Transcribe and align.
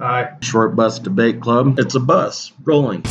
Aye. 0.00 0.28
Short 0.40 0.76
Bus 0.76 0.98
Debate 0.98 1.40
Club. 1.40 1.78
It's 1.78 1.94
a 1.94 2.00
bus 2.00 2.52
rolling. 2.64 3.02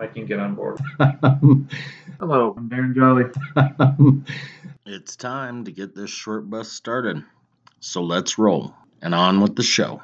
I 0.00 0.08
can 0.12 0.26
get 0.26 0.38
on 0.38 0.54
board. 0.54 0.78
Hello, 2.20 2.54
I'm 2.56 2.68
Darren 2.68 2.94
Jolly. 2.94 3.24
it's 4.86 5.16
time 5.16 5.64
to 5.64 5.72
get 5.72 5.94
this 5.94 6.10
short 6.10 6.48
bus 6.48 6.70
started. 6.70 7.24
So 7.80 8.02
let's 8.02 8.38
roll 8.38 8.74
and 9.02 9.14
on 9.14 9.40
with 9.40 9.56
the 9.56 9.62
show. 9.62 10.00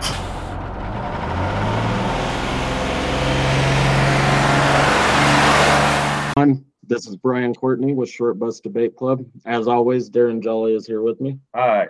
This 6.90 7.06
is 7.06 7.14
Brian 7.14 7.54
Courtney 7.54 7.94
with 7.94 8.10
Short 8.10 8.36
Bus 8.36 8.58
Debate 8.58 8.96
Club. 8.96 9.24
As 9.46 9.68
always, 9.68 10.10
Darren 10.10 10.42
Jolly 10.42 10.74
is 10.74 10.88
here 10.88 11.02
with 11.02 11.20
me. 11.20 11.38
Hi. 11.54 11.86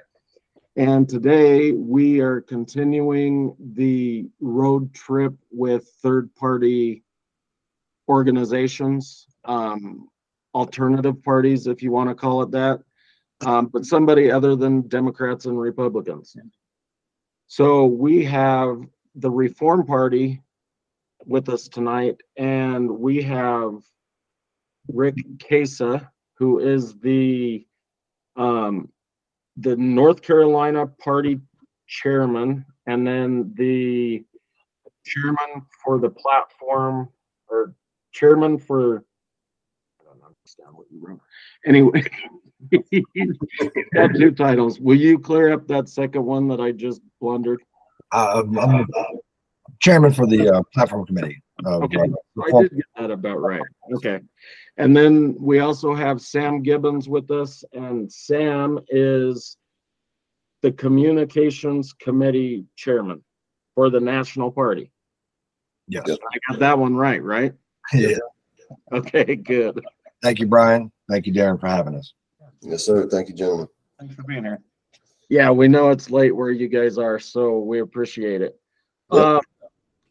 And 0.76 1.08
today 1.08 1.72
we 1.72 2.20
are 2.20 2.40
continuing 2.40 3.56
the 3.58 4.28
road 4.40 4.94
trip 4.94 5.34
with 5.50 5.88
third 6.00 6.32
party 6.36 7.02
organizations, 8.08 9.26
um, 9.44 10.08
alternative 10.54 11.22
parties, 11.24 11.66
if 11.66 11.82
you 11.82 11.90
want 11.90 12.08
to 12.08 12.14
call 12.14 12.42
it 12.42 12.52
that, 12.52 12.80
um, 13.44 13.66
but 13.66 13.84
somebody 13.84 14.30
other 14.30 14.54
than 14.54 14.86
Democrats 14.86 15.46
and 15.46 15.58
Republicans. 15.58 16.36
So 17.48 17.86
we 17.86 18.24
have 18.26 18.80
the 19.16 19.30
Reform 19.30 19.84
Party 19.84 20.40
with 21.26 21.48
us 21.48 21.66
tonight, 21.66 22.20
and 22.36 22.88
we 22.88 23.22
have 23.22 23.82
Rick 24.86 25.16
Kesa, 25.38 26.08
who 26.34 26.60
is 26.60 26.96
the 27.00 27.66
um, 28.36 28.88
the 29.56 29.76
North 29.76 30.22
Carolina 30.22 30.86
Party 30.86 31.40
chairman, 31.86 32.64
and 32.86 33.06
then 33.06 33.52
the 33.56 34.24
chairman 35.04 35.66
for 35.84 35.98
the 35.98 36.10
platform 36.10 37.08
or 37.48 37.74
chairman 38.12 38.58
for. 38.58 39.04
I 40.00 40.04
don't 40.04 40.22
understand 40.22 40.70
what 40.72 40.86
you 40.90 41.00
wrote. 41.02 41.20
Anyway, 41.66 42.02
got 43.94 44.14
two 44.14 44.32
titles. 44.32 44.80
Will 44.80 44.96
you 44.96 45.18
clear 45.18 45.52
up 45.52 45.66
that 45.68 45.88
second 45.88 46.24
one 46.24 46.48
that 46.48 46.60
I 46.60 46.72
just 46.72 47.00
blundered? 47.20 47.60
Uh, 48.12 48.42
I'm 48.60 48.86
chairman 49.80 50.12
for 50.12 50.26
the 50.26 50.48
uh, 50.48 50.62
platform 50.74 51.06
committee. 51.06 51.42
Of, 51.66 51.82
Okay, 51.84 51.98
uh, 51.98 52.42
I 52.42 52.62
did 52.62 52.76
get 52.76 52.84
that 52.98 53.10
about 53.10 53.40
right. 53.40 53.62
Okay. 53.94 54.20
And 54.76 54.96
then 54.96 55.36
we 55.38 55.60
also 55.60 55.94
have 55.94 56.20
Sam 56.20 56.62
Gibbons 56.62 57.08
with 57.08 57.30
us, 57.30 57.64
and 57.72 58.10
Sam 58.10 58.78
is 58.88 59.56
the 60.62 60.72
Communications 60.72 61.92
Committee 61.92 62.66
Chairman 62.76 63.22
for 63.74 63.90
the 63.90 64.00
National 64.00 64.50
Party. 64.50 64.90
Yes. 65.88 66.04
I 66.08 66.38
got 66.48 66.60
that 66.60 66.78
one 66.78 66.94
right, 66.94 67.22
right? 67.22 67.54
Yeah. 67.92 68.16
Okay, 68.92 69.34
good. 69.34 69.84
Thank 70.22 70.38
you, 70.38 70.46
Brian. 70.46 70.92
Thank 71.08 71.26
you, 71.26 71.32
Darren, 71.32 71.58
for 71.58 71.66
having 71.66 71.96
us. 71.96 72.14
Yes, 72.62 72.86
sir. 72.86 73.08
Thank 73.08 73.28
you, 73.28 73.34
gentlemen. 73.34 73.66
Thanks 73.98 74.14
for 74.14 74.22
being 74.22 74.44
here. 74.44 74.60
Yeah, 75.28 75.50
we 75.50 75.66
know 75.66 75.90
it's 75.90 76.08
late 76.08 76.34
where 76.34 76.52
you 76.52 76.68
guys 76.68 76.98
are, 76.98 77.18
so 77.18 77.58
we 77.58 77.80
appreciate 77.80 78.42
it. 78.42 78.60
Yep. 79.12 79.22
Uh, 79.22 79.40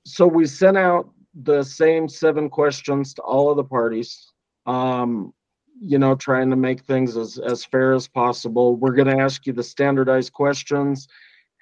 so 0.04 0.28
we 0.28 0.46
sent 0.46 0.76
out 0.76 1.10
the 1.34 1.64
same 1.64 2.08
seven 2.08 2.50
questions 2.50 3.14
to 3.16 3.22
all 3.22 3.50
of 3.50 3.58
the 3.58 3.64
parties. 3.64 4.32
Um, 4.66 5.34
you 5.82 5.98
know, 5.98 6.16
trying 6.16 6.50
to 6.50 6.56
make 6.56 6.82
things 6.82 7.16
as, 7.16 7.38
as 7.38 7.64
fair 7.64 7.94
as 7.94 8.08
possible. 8.08 8.76
We're 8.76 8.96
gonna 8.96 9.18
ask 9.18 9.46
you 9.46 9.54
the 9.54 9.64
standardized 9.64 10.34
questions. 10.34 11.08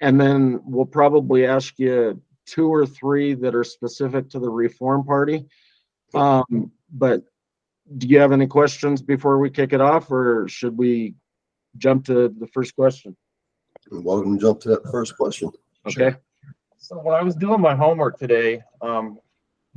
And 0.00 0.20
then 0.20 0.60
we'll 0.64 0.86
probably 0.86 1.46
ask 1.46 1.78
you 1.78 2.20
two 2.46 2.72
or 2.72 2.86
three 2.86 3.34
that 3.34 3.54
are 3.54 3.64
specific 3.64 4.30
to 4.30 4.38
the 4.38 4.48
Reform 4.48 5.04
Party. 5.04 5.46
Um, 6.14 6.72
but 6.90 7.22
do 7.96 8.06
you 8.06 8.18
have 8.18 8.32
any 8.32 8.46
questions 8.46 9.02
before 9.02 9.38
we 9.38 9.50
kick 9.50 9.72
it 9.72 9.80
off, 9.80 10.10
or 10.10 10.46
should 10.48 10.76
we 10.76 11.14
jump 11.76 12.04
to 12.06 12.28
the 12.28 12.46
first 12.48 12.74
question? 12.74 13.16
Welcome 13.90 14.38
to 14.38 14.40
jump 14.40 14.60
to 14.60 14.68
that 14.70 14.90
first 14.90 15.16
question. 15.16 15.50
Okay, 15.86 16.16
So 16.78 16.98
when 16.98 17.14
I 17.14 17.22
was 17.22 17.34
doing 17.34 17.60
my 17.60 17.74
homework 17.74 18.18
today, 18.18 18.62
um, 18.82 19.18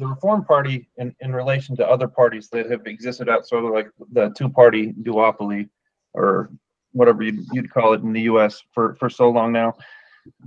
the 0.01 0.07
Reform 0.07 0.44
Party 0.44 0.89
in, 0.97 1.16
in 1.19 1.31
relation 1.31 1.75
to 1.75 1.88
other 1.88 2.07
parties 2.07 2.50
that 2.50 2.72
have 2.72 2.88
existed 2.88 3.29
outside 3.29 3.63
of 3.63 3.72
like 3.72 3.88
the 4.12 4.34
two-party 4.35 4.94
duopoly 5.03 5.69
or 6.13 6.50
whatever 6.91 7.22
you'd, 7.22 7.45
you'd 7.53 7.72
call 7.72 7.94
it 7.94 8.01
in 8.01 8.11
the 8.11 8.22
US 8.22 8.63
for, 8.73 8.95
for 8.95 9.11
so 9.11 9.29
long 9.29 9.51
now. 9.51 9.75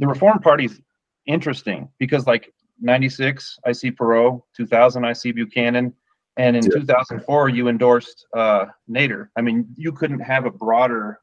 The 0.00 0.08
Reform 0.08 0.40
Party's 0.40 0.80
interesting 1.26 1.88
because 1.98 2.26
like 2.26 2.52
96, 2.80 3.60
I 3.64 3.70
see 3.70 3.92
Perot, 3.92 4.42
2000, 4.56 5.04
I 5.04 5.12
see 5.12 5.30
Buchanan. 5.30 5.94
And 6.36 6.56
in 6.56 6.64
Yeah. 6.64 6.80
2004, 6.80 7.48
you 7.50 7.68
endorsed 7.68 8.26
uh, 8.36 8.66
Nader. 8.90 9.28
I 9.36 9.40
mean, 9.40 9.68
you 9.76 9.92
couldn't 9.92 10.18
have 10.18 10.46
a 10.46 10.50
broader 10.50 11.20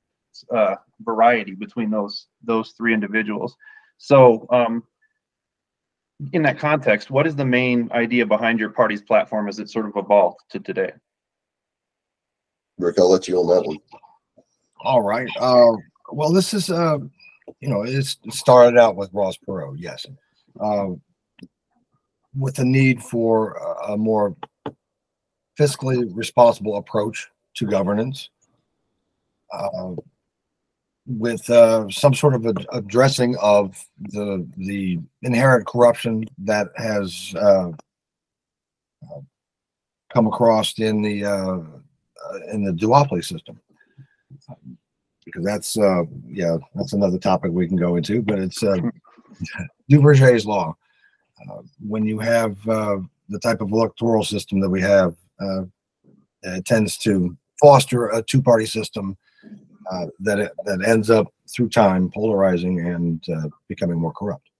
uh, 0.55 0.75
variety 1.01 1.53
between 1.53 1.91
those 1.91 2.27
those 2.41 2.71
three 2.77 2.93
individuals. 2.93 3.57
So, 3.97 4.47
um, 4.49 4.83
in 6.33 6.43
that 6.43 6.59
context, 6.59 7.09
what 7.09 7.25
is 7.27 7.35
the 7.35 7.45
main 7.45 7.89
idea 7.91 8.25
behind 8.25 8.59
your 8.59 8.69
party's 8.69 9.01
platform 9.01 9.47
as 9.47 9.59
it 9.59 9.69
sort 9.69 9.85
of 9.85 9.93
evolved 9.95 10.39
to 10.49 10.59
today? 10.59 10.91
Rick, 12.77 12.99
I'll 12.99 13.09
let 13.09 13.27
you 13.27 13.39
on 13.39 13.47
that 13.47 13.67
one. 13.67 13.77
All 14.83 15.01
right. 15.01 15.29
Uh, 15.39 15.73
well, 16.11 16.31
this 16.31 16.53
is, 16.53 16.69
uh, 16.69 16.97
you 17.59 17.69
know, 17.69 17.83
it's, 17.83 18.17
it 18.23 18.33
started 18.33 18.77
out 18.77 18.95
with 18.95 19.09
Ross 19.13 19.37
Perot, 19.37 19.75
yes. 19.77 20.05
Uh, 20.59 20.89
with 22.35 22.55
the 22.55 22.65
need 22.65 23.01
for 23.03 23.53
a, 23.53 23.93
a 23.93 23.97
more 23.97 24.35
fiscally 25.59 26.09
responsible 26.13 26.77
approach 26.77 27.27
to 27.55 27.65
governance. 27.65 28.29
With 31.07 31.49
uh, 31.49 31.89
some 31.89 32.13
sort 32.13 32.35
of 32.35 32.45
a, 32.45 32.53
addressing 32.71 33.35
of 33.41 33.75
the 33.99 34.47
the 34.57 34.99
inherent 35.23 35.65
corruption 35.65 36.25
that 36.37 36.67
has 36.77 37.33
uh, 37.35 37.69
uh, 37.69 39.21
come 40.13 40.27
across 40.27 40.77
in 40.77 41.01
the 41.01 41.25
uh, 41.25 41.57
uh, 41.57 42.39
in 42.51 42.63
the 42.63 42.71
duopoly 42.71 43.23
system. 43.25 43.59
Because 45.25 45.43
that's 45.43 45.77
uh 45.77 46.03
yeah 46.27 46.57
that's 46.75 46.93
another 46.93 47.17
topic 47.19 47.51
we 47.51 47.67
can 47.67 47.77
go 47.77 47.95
into 47.95 48.21
but 48.21 48.39
it's 48.39 48.63
uh 48.63 48.77
Duverger's 49.89 50.45
law. 50.45 50.75
Uh, 51.49 51.61
when 51.79 52.05
you 52.05 52.19
have 52.19 52.57
uh, 52.67 52.97
the 53.29 53.39
type 53.39 53.61
of 53.61 53.71
electoral 53.71 54.23
system 54.23 54.59
that 54.59 54.69
we 54.69 54.81
have 54.81 55.15
uh, 55.39 55.63
it 56.43 56.65
tends 56.65 56.97
to 56.97 57.35
foster 57.59 58.09
a 58.09 58.21
two-party 58.23 58.65
system 58.65 59.17
uh, 59.91 60.07
that 60.19 60.39
it, 60.39 60.51
that 60.65 60.83
ends 60.85 61.09
up 61.09 61.33
through 61.47 61.69
time 61.69 62.09
polarizing 62.09 62.87
and 62.87 63.23
uh, 63.29 63.47
becoming 63.67 63.97
more 63.97 64.13
corrupt 64.13 64.51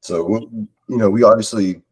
So, 0.00 0.48
you 0.88 0.96
know, 0.96 1.10
we 1.10 1.22
obviously, 1.22 1.82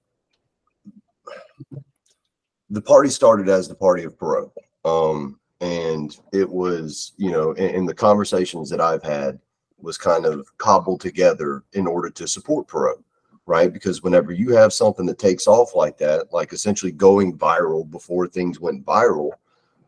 the 2.70 2.82
party 2.82 3.10
started 3.10 3.48
as 3.48 3.68
the 3.68 3.74
party 3.74 4.04
of 4.04 4.18
Perot. 4.18 4.50
Um, 4.84 5.38
and 5.60 6.16
it 6.32 6.48
was, 6.48 7.12
you 7.16 7.30
know, 7.30 7.52
in, 7.52 7.70
in 7.70 7.86
the 7.86 7.94
conversations 7.94 8.70
that 8.70 8.80
I've 8.80 9.02
had 9.02 9.38
was 9.78 9.98
kind 9.98 10.24
of 10.24 10.50
cobbled 10.58 11.00
together 11.00 11.64
in 11.74 11.86
order 11.86 12.10
to 12.10 12.26
support 12.26 12.66
Perot, 12.66 13.02
right? 13.46 13.72
Because 13.72 14.02
whenever 14.02 14.32
you 14.32 14.50
have 14.54 14.72
something 14.72 15.06
that 15.06 15.18
takes 15.18 15.46
off 15.46 15.74
like 15.74 15.98
that, 15.98 16.32
like 16.32 16.52
essentially 16.52 16.92
going 16.92 17.36
viral 17.36 17.88
before 17.88 18.26
things 18.26 18.58
went 18.58 18.84
viral, 18.84 19.32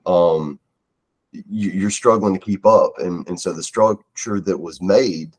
um, 0.06 0.58
you, 1.32 1.70
you're 1.70 1.90
struggling 1.90 2.34
to 2.34 2.40
keep 2.40 2.66
up. 2.66 2.92
And, 2.98 3.26
and 3.28 3.40
so 3.40 3.52
the 3.52 3.62
structure 3.62 4.40
that 4.40 4.58
was 4.58 4.82
made 4.82 5.36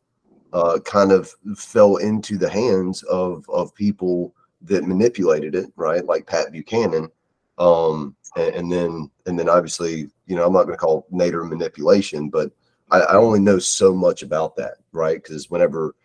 uh, 0.53 0.79
kind 0.79 1.11
of 1.11 1.33
fell 1.55 1.97
into 1.97 2.37
the 2.37 2.49
hands 2.49 3.03
of 3.03 3.45
of 3.49 3.73
people 3.73 4.33
that 4.63 4.83
manipulated 4.83 5.55
it, 5.55 5.71
right? 5.75 6.05
Like 6.05 6.27
Pat 6.27 6.51
Buchanan, 6.51 7.09
um, 7.57 8.15
and, 8.35 8.55
and 8.55 8.71
then 8.71 9.11
and 9.25 9.39
then 9.39 9.49
obviously, 9.49 10.09
you 10.25 10.35
know, 10.35 10.45
I'm 10.45 10.53
not 10.53 10.63
going 10.63 10.73
to 10.73 10.77
call 10.77 11.07
Nader 11.11 11.47
manipulation, 11.47 12.29
but 12.29 12.51
I, 12.89 12.99
I 12.99 13.15
only 13.15 13.39
know 13.39 13.59
so 13.59 13.93
much 13.93 14.23
about 14.23 14.55
that, 14.57 14.75
right? 14.91 15.21
Because 15.21 15.49
whenever 15.49 15.95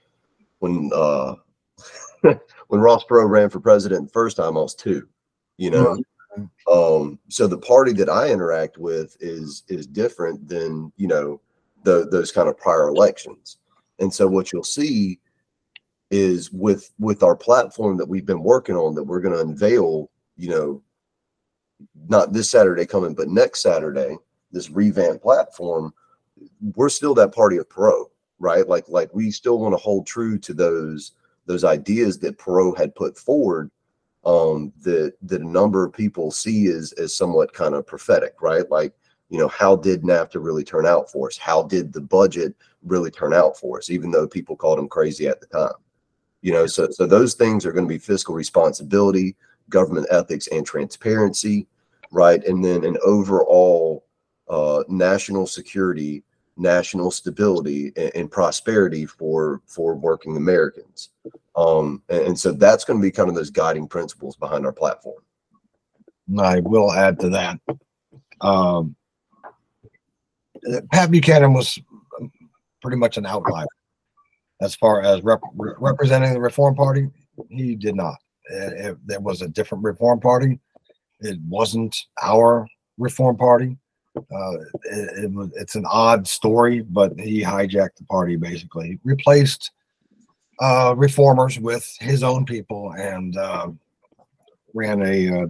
when 0.60 0.90
uh, 0.94 1.34
when 2.69 2.80
Ross 2.80 3.04
Perot 3.04 3.28
ran 3.28 3.50
for 3.50 3.60
president 3.60 4.06
the 4.06 4.12
first 4.12 4.36
time, 4.36 4.56
I 4.56 4.60
was 4.60 4.75
two, 4.75 5.08
you 5.56 5.70
know. 5.70 5.98
Um, 6.70 7.18
so 7.28 7.46
the 7.46 7.58
party 7.58 7.92
that 7.94 8.08
I 8.08 8.30
interact 8.30 8.78
with 8.78 9.16
is 9.20 9.62
is 9.68 9.86
different 9.86 10.48
than 10.48 10.92
you 10.96 11.08
know 11.08 11.40
the 11.84 12.08
those 12.10 12.32
kind 12.32 12.48
of 12.48 12.58
prior 12.58 12.88
elections. 12.88 13.58
And 13.98 14.12
so 14.12 14.26
what 14.26 14.52
you'll 14.52 14.64
see 14.64 15.20
is 16.10 16.52
with 16.52 16.92
with 16.98 17.22
our 17.22 17.36
platform 17.36 17.96
that 17.96 18.08
we've 18.08 18.26
been 18.26 18.42
working 18.42 18.76
on 18.76 18.94
that 18.94 19.04
we're 19.04 19.20
going 19.20 19.34
to 19.34 19.40
unveil, 19.40 20.10
you 20.36 20.50
know, 20.50 20.82
not 22.08 22.32
this 22.32 22.50
Saturday 22.50 22.86
coming, 22.86 23.14
but 23.14 23.28
next 23.28 23.62
Saturday, 23.62 24.16
this 24.52 24.70
revamped 24.70 25.22
platform, 25.22 25.92
we're 26.74 26.88
still 26.88 27.14
that 27.14 27.34
party 27.34 27.56
of 27.56 27.68
Perot, 27.68 28.06
right? 28.38 28.66
Like, 28.68 28.88
like 28.88 29.12
we 29.14 29.30
still 29.30 29.58
want 29.58 29.72
to 29.72 29.78
hold 29.78 30.06
true 30.06 30.38
to 30.38 30.54
those 30.54 31.12
those 31.46 31.64
ideas 31.64 32.18
that 32.18 32.38
Perot 32.38 32.76
had 32.76 32.94
put 32.94 33.16
forward. 33.16 33.70
Um, 34.26 34.73
that 34.82 35.14
that 35.23 35.40
a 35.40 35.49
number 35.49 35.84
of 35.84 35.93
people 35.93 36.32
see 36.32 36.67
as 36.67 36.93
as 36.94 37.14
somewhat 37.14 37.52
kind 37.52 37.75
of 37.75 37.87
prophetic, 37.87 38.43
right? 38.43 38.69
Like, 38.69 38.93
you 39.28 39.38
know, 39.38 39.46
how 39.46 39.76
did 39.76 40.02
NAFTA 40.02 40.43
really 40.43 40.64
turn 40.64 40.84
out 40.84 41.11
for 41.11 41.28
us? 41.28 41.38
How 41.38 41.62
did 41.62 41.93
the 41.93 42.00
budget 42.00 42.52
really 42.82 43.12
turn 43.12 43.32
out 43.32 43.56
for 43.56 43.78
us? 43.78 43.88
Even 43.88 44.11
though 44.11 44.26
people 44.26 44.56
called 44.56 44.81
him 44.81 44.88
crazy 44.88 45.28
at 45.28 45.40
the 45.40 45.46
time, 45.46 45.78
you 46.43 46.52
know. 46.52 46.67
So 46.67 46.90
so 46.90 47.06
those 47.06 47.34
things 47.34 47.64
are 47.64 47.73
going 47.73 47.87
to 47.87 47.94
be 47.94 47.99
fiscal 47.99 48.34
responsibility, 48.34 49.37
government 49.70 50.08
ethics, 50.11 50.49
and 50.49 50.67
transparency, 50.67 51.69
right? 52.11 52.44
And 52.44 52.64
then 52.64 52.84
an 52.84 52.96
overall 53.05 54.06
uh, 54.49 54.82
national 54.88 55.46
security, 55.46 56.25
national 56.56 57.12
stability, 57.12 57.93
and 58.14 58.28
prosperity 58.28 59.06
for 59.06 59.62
for 59.67 59.94
working 59.94 60.37
Americans. 60.37 61.11
Um, 61.56 62.02
and, 62.08 62.22
and 62.28 62.38
so 62.38 62.52
that's 62.52 62.84
going 62.84 63.00
to 63.00 63.02
be 63.02 63.10
kind 63.10 63.28
of 63.28 63.34
those 63.34 63.50
guiding 63.50 63.88
principles 63.88 64.36
behind 64.36 64.66
our 64.66 64.72
platform. 64.72 65.22
I 66.38 66.60
will 66.60 66.92
add 66.92 67.18
to 67.20 67.30
that. 67.30 67.60
Um, 68.40 68.96
Pat 70.92 71.10
Buchanan 71.10 71.54
was 71.54 71.78
pretty 72.82 72.96
much 72.96 73.16
an 73.16 73.26
outlier 73.26 73.66
as 74.60 74.74
far 74.74 75.02
as 75.02 75.22
rep- 75.22 75.40
re- 75.56 75.74
representing 75.78 76.32
the 76.32 76.40
Reform 76.40 76.74
Party. 76.74 77.08
He 77.48 77.74
did 77.74 77.94
not. 77.94 78.16
It, 78.50 78.86
if 78.86 78.96
there 79.04 79.20
was 79.20 79.42
a 79.42 79.48
different 79.48 79.84
Reform 79.84 80.20
Party. 80.20 80.58
It 81.20 81.38
wasn't 81.48 81.96
our 82.22 82.66
Reform 82.98 83.36
Party. 83.36 83.76
Uh, 84.16 84.52
it, 84.84 85.24
it. 85.24 85.50
It's 85.54 85.74
an 85.74 85.84
odd 85.86 86.26
story, 86.26 86.80
but 86.80 87.18
he 87.18 87.42
hijacked 87.42 87.96
the 87.96 88.04
party 88.04 88.36
basically, 88.36 88.98
replaced 89.04 89.70
uh, 90.60 90.94
reformers 90.96 91.58
with 91.58 91.90
his 92.00 92.22
own 92.22 92.44
people, 92.44 92.92
and 92.92 93.36
uh, 93.36 93.68
ran 94.74 95.02
a 95.02 95.42
uh, 95.42 95.46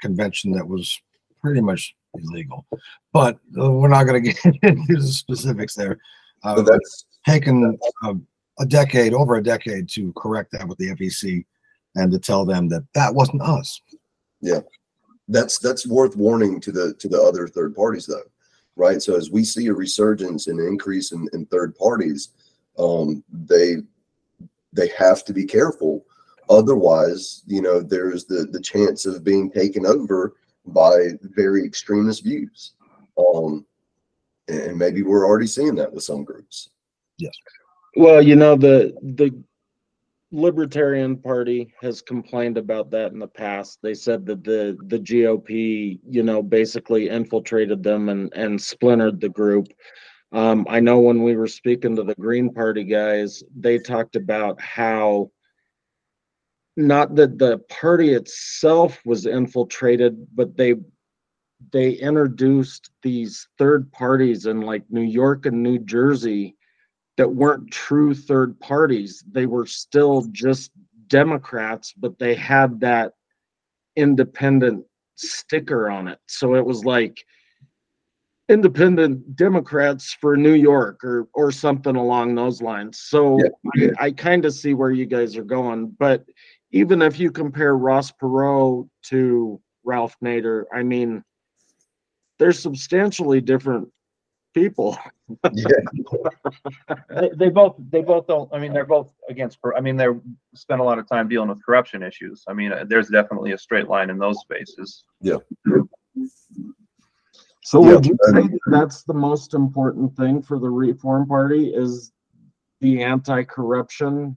convention 0.00 0.52
that 0.52 0.66
was 0.66 1.00
pretty 1.40 1.60
much 1.60 1.94
illegal. 2.14 2.66
But 3.12 3.38
uh, 3.60 3.70
we're 3.70 3.88
not 3.88 4.04
going 4.04 4.22
to 4.24 4.32
get 4.32 4.44
into 4.62 4.96
the 4.96 5.02
specifics 5.02 5.74
there. 5.74 5.98
Uh, 6.42 6.56
So 6.56 6.62
that's 6.62 7.06
taken 7.26 7.78
uh, 8.02 8.14
a 8.58 8.66
decade, 8.66 9.14
over 9.14 9.36
a 9.36 9.42
decade, 9.42 9.88
to 9.90 10.12
correct 10.14 10.52
that 10.52 10.66
with 10.66 10.78
the 10.78 10.94
FEC 10.94 11.44
and 11.96 12.12
to 12.12 12.18
tell 12.18 12.44
them 12.44 12.68
that 12.68 12.84
that 12.94 13.14
wasn't 13.14 13.42
us. 13.42 13.80
Yeah, 14.40 14.60
that's 15.30 15.58
that's 15.58 15.86
worth 15.86 16.16
warning 16.16 16.60
to 16.60 16.72
the 16.72 16.94
to 16.98 17.08
the 17.08 17.20
other 17.20 17.46
third 17.46 17.74
parties 17.74 18.04
though 18.04 18.22
right 18.76 19.00
so 19.00 19.16
as 19.16 19.30
we 19.30 19.44
see 19.44 19.68
a 19.68 19.72
resurgence 19.72 20.48
and 20.48 20.60
increase 20.60 21.12
in, 21.12 21.28
in 21.32 21.46
third 21.46 21.74
parties 21.76 22.30
um 22.78 23.24
they 23.32 23.76
they 24.72 24.88
have 24.88 25.24
to 25.24 25.32
be 25.32 25.44
careful 25.44 26.04
otherwise 26.48 27.42
you 27.46 27.62
know 27.62 27.80
there's 27.80 28.24
the 28.24 28.46
the 28.52 28.60
chance 28.60 29.06
of 29.06 29.24
being 29.24 29.50
taken 29.50 29.86
over 29.86 30.34
by 30.66 31.08
very 31.22 31.64
extremist 31.64 32.24
views 32.24 32.72
um 33.18 33.64
and 34.48 34.76
maybe 34.76 35.02
we're 35.02 35.26
already 35.26 35.46
seeing 35.46 35.74
that 35.74 35.92
with 35.92 36.02
some 36.02 36.24
groups 36.24 36.70
Yes. 37.20 37.34
Well, 37.96 38.22
you 38.22 38.34
know, 38.34 38.56
the, 38.56 38.94
the 39.02 39.30
Libertarian 40.32 41.16
Party 41.16 41.72
has 41.82 42.00
complained 42.00 42.56
about 42.56 42.90
that 42.90 43.12
in 43.12 43.18
the 43.18 43.28
past. 43.28 43.78
They 43.82 43.94
said 43.94 44.24
that 44.26 44.42
the, 44.42 44.78
the 44.86 44.98
GOP, 44.98 46.00
you 46.08 46.22
know, 46.22 46.42
basically 46.42 47.08
infiltrated 47.08 47.82
them 47.82 48.08
and, 48.08 48.32
and 48.34 48.60
splintered 48.60 49.20
the 49.20 49.28
group. 49.28 49.68
Um, 50.32 50.66
I 50.68 50.80
know 50.80 51.00
when 51.00 51.22
we 51.22 51.36
were 51.36 51.48
speaking 51.48 51.96
to 51.96 52.04
the 52.04 52.14
Green 52.14 52.52
Party 52.52 52.84
guys, 52.84 53.42
they 53.56 53.78
talked 53.78 54.16
about 54.16 54.60
how 54.60 55.30
not 56.76 57.16
that 57.16 57.38
the 57.38 57.58
party 57.68 58.14
itself 58.14 59.00
was 59.04 59.26
infiltrated, 59.26 60.26
but 60.34 60.56
they 60.56 60.74
they 61.72 61.92
introduced 61.92 62.90
these 63.02 63.48
third 63.58 63.92
parties 63.92 64.46
in 64.46 64.62
like 64.62 64.82
New 64.88 65.02
York 65.02 65.46
and 65.46 65.62
New 65.62 65.78
Jersey 65.78 66.56
that 67.18 67.28
weren't 67.28 67.70
true 67.70 68.14
third 68.14 68.58
parties. 68.60 69.22
They 69.30 69.44
were 69.44 69.66
still 69.66 70.24
just 70.32 70.70
Democrats, 71.08 71.92
but 71.92 72.18
they 72.18 72.34
had 72.34 72.80
that 72.80 73.12
independent 73.96 74.86
sticker 75.16 75.90
on 75.90 76.08
it. 76.08 76.18
So 76.26 76.54
it 76.54 76.64
was 76.64 76.84
like 76.84 77.22
independent 78.50 79.36
Democrats 79.36 80.16
for 80.20 80.36
New 80.36 80.54
York 80.54 81.04
or 81.04 81.28
or 81.34 81.52
something 81.52 81.94
along 81.94 82.34
those 82.34 82.60
lines. 82.60 83.00
So 83.00 83.38
Yeah. 83.74 83.90
I, 83.98 84.06
I 84.06 84.10
kind 84.10 84.44
of 84.44 84.52
see 84.52 84.74
where 84.74 84.90
you 84.90 85.06
guys 85.06 85.36
are 85.36 85.44
going. 85.44 85.94
But 85.98 86.24
even 86.72 87.00
if 87.00 87.18
you 87.18 87.30
compare 87.30 87.76
Ross 87.76 88.12
Perot 88.12 88.88
to 89.04 89.60
Ralph 89.84 90.16
Nader, 90.22 90.64
I 90.74 90.82
mean, 90.82 91.22
they're 92.38 92.52
substantially 92.52 93.40
different 93.40 93.88
people. 94.52 94.98
yeah 95.52 95.66
They, 97.08 97.30
they 97.36 97.48
both, 97.50 97.76
they 97.90 98.02
both 98.02 98.26
don't, 98.26 98.52
I 98.52 98.58
mean, 98.58 98.72
they're 98.72 98.84
both 98.84 99.12
against, 99.28 99.58
I 99.76 99.80
mean, 99.80 99.96
they're, 99.96 100.18
spend 100.54 100.80
a 100.80 100.84
lot 100.84 100.98
of 100.98 101.08
time 101.08 101.28
dealing 101.28 101.48
with 101.48 101.64
corruption 101.64 102.02
issues. 102.02 102.42
I 102.48 102.52
mean, 102.52 102.72
there's 102.86 103.08
definitely 103.08 103.52
a 103.52 103.58
straight 103.58 103.88
line 103.88 104.10
in 104.10 104.18
those 104.18 104.40
spaces. 104.40 105.04
So 107.70 107.84
Yeah, 107.84 107.94
would 107.94 108.06
you 108.06 108.18
say 108.24 108.48
that 108.48 108.58
that's 108.66 109.04
the 109.04 109.14
most 109.14 109.54
important 109.54 110.16
thing 110.16 110.42
for 110.42 110.58
the 110.58 110.68
Reform 110.68 111.28
Party 111.28 111.68
is 111.72 112.10
the 112.80 113.04
anti-corruption 113.04 114.34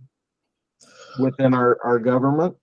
within 1.18 1.56
our, 1.56 1.80
our 1.84 1.98
government? 1.98 2.56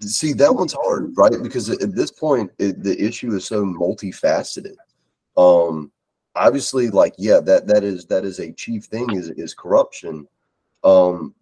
see 0.00 0.32
that 0.32 0.54
one's 0.54 0.74
hard 0.74 1.12
right? 1.16 1.42
Because 1.42 1.70
at 1.70 1.82
at 1.82 1.96
this 1.96 2.12
point 2.12 2.52
it, 2.60 2.84
the 2.84 2.96
issue 3.04 3.34
is 3.34 3.46
so 3.46 3.64
multifaceted. 3.64 4.76
Um 5.36 5.90
obviously 6.36 6.88
like 6.88 7.14
yeah 7.18 7.40
that 7.40 7.66
that 7.66 7.82
is 7.82 8.06
that 8.06 8.24
is 8.24 8.38
a 8.38 8.52
chief 8.52 8.84
thing 8.84 9.10
is 9.12 9.30
is 9.30 9.54
corruption. 9.54 10.28
Um 10.84 11.34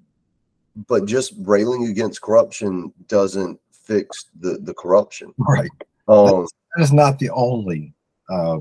but 0.89 1.05
just 1.05 1.35
railing 1.41 1.89
against 1.89 2.23
corruption 2.23 2.95
doesn't 3.09 3.61
fix 3.73 4.31
the 4.41 4.57
the 4.63 4.73
corruption. 4.73 5.35
Right. 5.37 5.71
um 6.09 6.47
That 6.75 6.83
is 6.83 6.93
not 6.93 7.19
the 7.19 7.31
only 7.31 7.95
uh, 8.29 8.59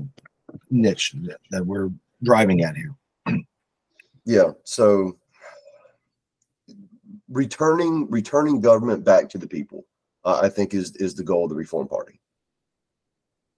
niche 0.70 1.14
that, 1.22 1.38
that 1.50 1.66
we're 1.66 1.90
driving 2.22 2.62
at 2.62 2.76
here. 2.76 2.94
yeah 4.24 4.50
so 4.64 5.18
returning 7.28 8.08
returning 8.10 8.60
government 8.60 9.04
back 9.04 9.28
to 9.28 9.38
the 9.38 9.46
people 9.46 9.84
uh, 10.24 10.40
i 10.42 10.48
think 10.48 10.72
is 10.74 10.94
is 10.96 11.14
the 11.14 11.22
goal 11.22 11.44
of 11.44 11.50
the 11.50 11.56
reform 11.56 11.88
party 11.88 12.20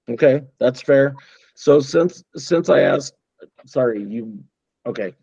Okay, 0.09 0.42
that's 0.59 0.81
fair. 0.81 1.14
So 1.54 1.81
since, 1.81 2.23
since 2.37 2.69
I 2.69 2.81
asked, 2.81 3.14
sorry, 3.66 4.04
you, 4.04 4.38
okay. 4.87 5.14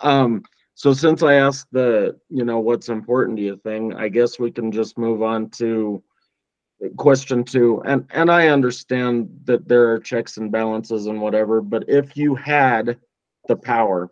Um, 0.00 0.42
so 0.74 0.92
since 0.92 1.22
I 1.22 1.34
asked 1.34 1.66
the, 1.72 2.18
you 2.28 2.44
know, 2.44 2.58
what's 2.58 2.88
important 2.88 3.36
to 3.38 3.42
you 3.42 3.56
thing, 3.58 3.94
I 3.94 4.08
guess 4.08 4.38
we 4.38 4.50
can 4.50 4.72
just 4.72 4.96
move 4.96 5.22
on 5.22 5.50
to 5.50 6.02
question 6.96 7.44
two. 7.44 7.82
And, 7.84 8.06
and 8.12 8.30
I 8.30 8.48
understand 8.48 9.28
that 9.44 9.68
there 9.68 9.92
are 9.92 9.98
checks 9.98 10.36
and 10.36 10.50
balances 10.50 11.06
and 11.06 11.20
whatever, 11.20 11.60
but 11.60 11.84
if 11.88 12.16
you 12.16 12.34
had 12.34 12.98
the 13.48 13.56
power, 13.56 14.10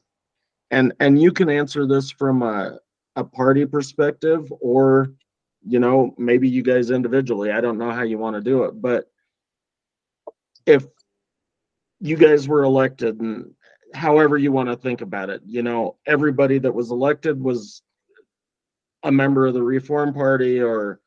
and, 0.70 0.92
and 1.00 1.20
you 1.20 1.32
can 1.32 1.48
answer 1.48 1.86
this 1.86 2.10
from 2.10 2.42
a, 2.42 2.78
a 3.16 3.24
party 3.24 3.66
perspective, 3.66 4.52
or, 4.60 5.12
you 5.66 5.80
know, 5.80 6.14
maybe 6.16 6.48
you 6.48 6.62
guys 6.62 6.90
individually, 6.90 7.50
I 7.50 7.60
don't 7.60 7.78
know 7.78 7.90
how 7.90 8.02
you 8.02 8.18
want 8.18 8.36
to 8.36 8.40
do 8.40 8.64
it, 8.64 8.80
but 8.80 9.10
if 10.66 10.86
you 12.00 12.16
guys 12.16 12.46
were 12.46 12.62
elected 12.62 13.20
and 13.20 13.52
however 13.94 14.38
you 14.38 14.52
want 14.52 14.68
to 14.68 14.76
think 14.76 15.00
about 15.00 15.28
it, 15.28 15.42
you 15.44 15.62
know, 15.62 15.96
everybody 16.06 16.58
that 16.58 16.72
was 16.72 16.90
elected 16.90 17.42
was 17.42 17.82
a 19.02 19.10
member 19.10 19.46
of 19.46 19.54
the 19.54 19.62
Reform 19.62 20.14
Party 20.14 20.60
or 20.60 21.00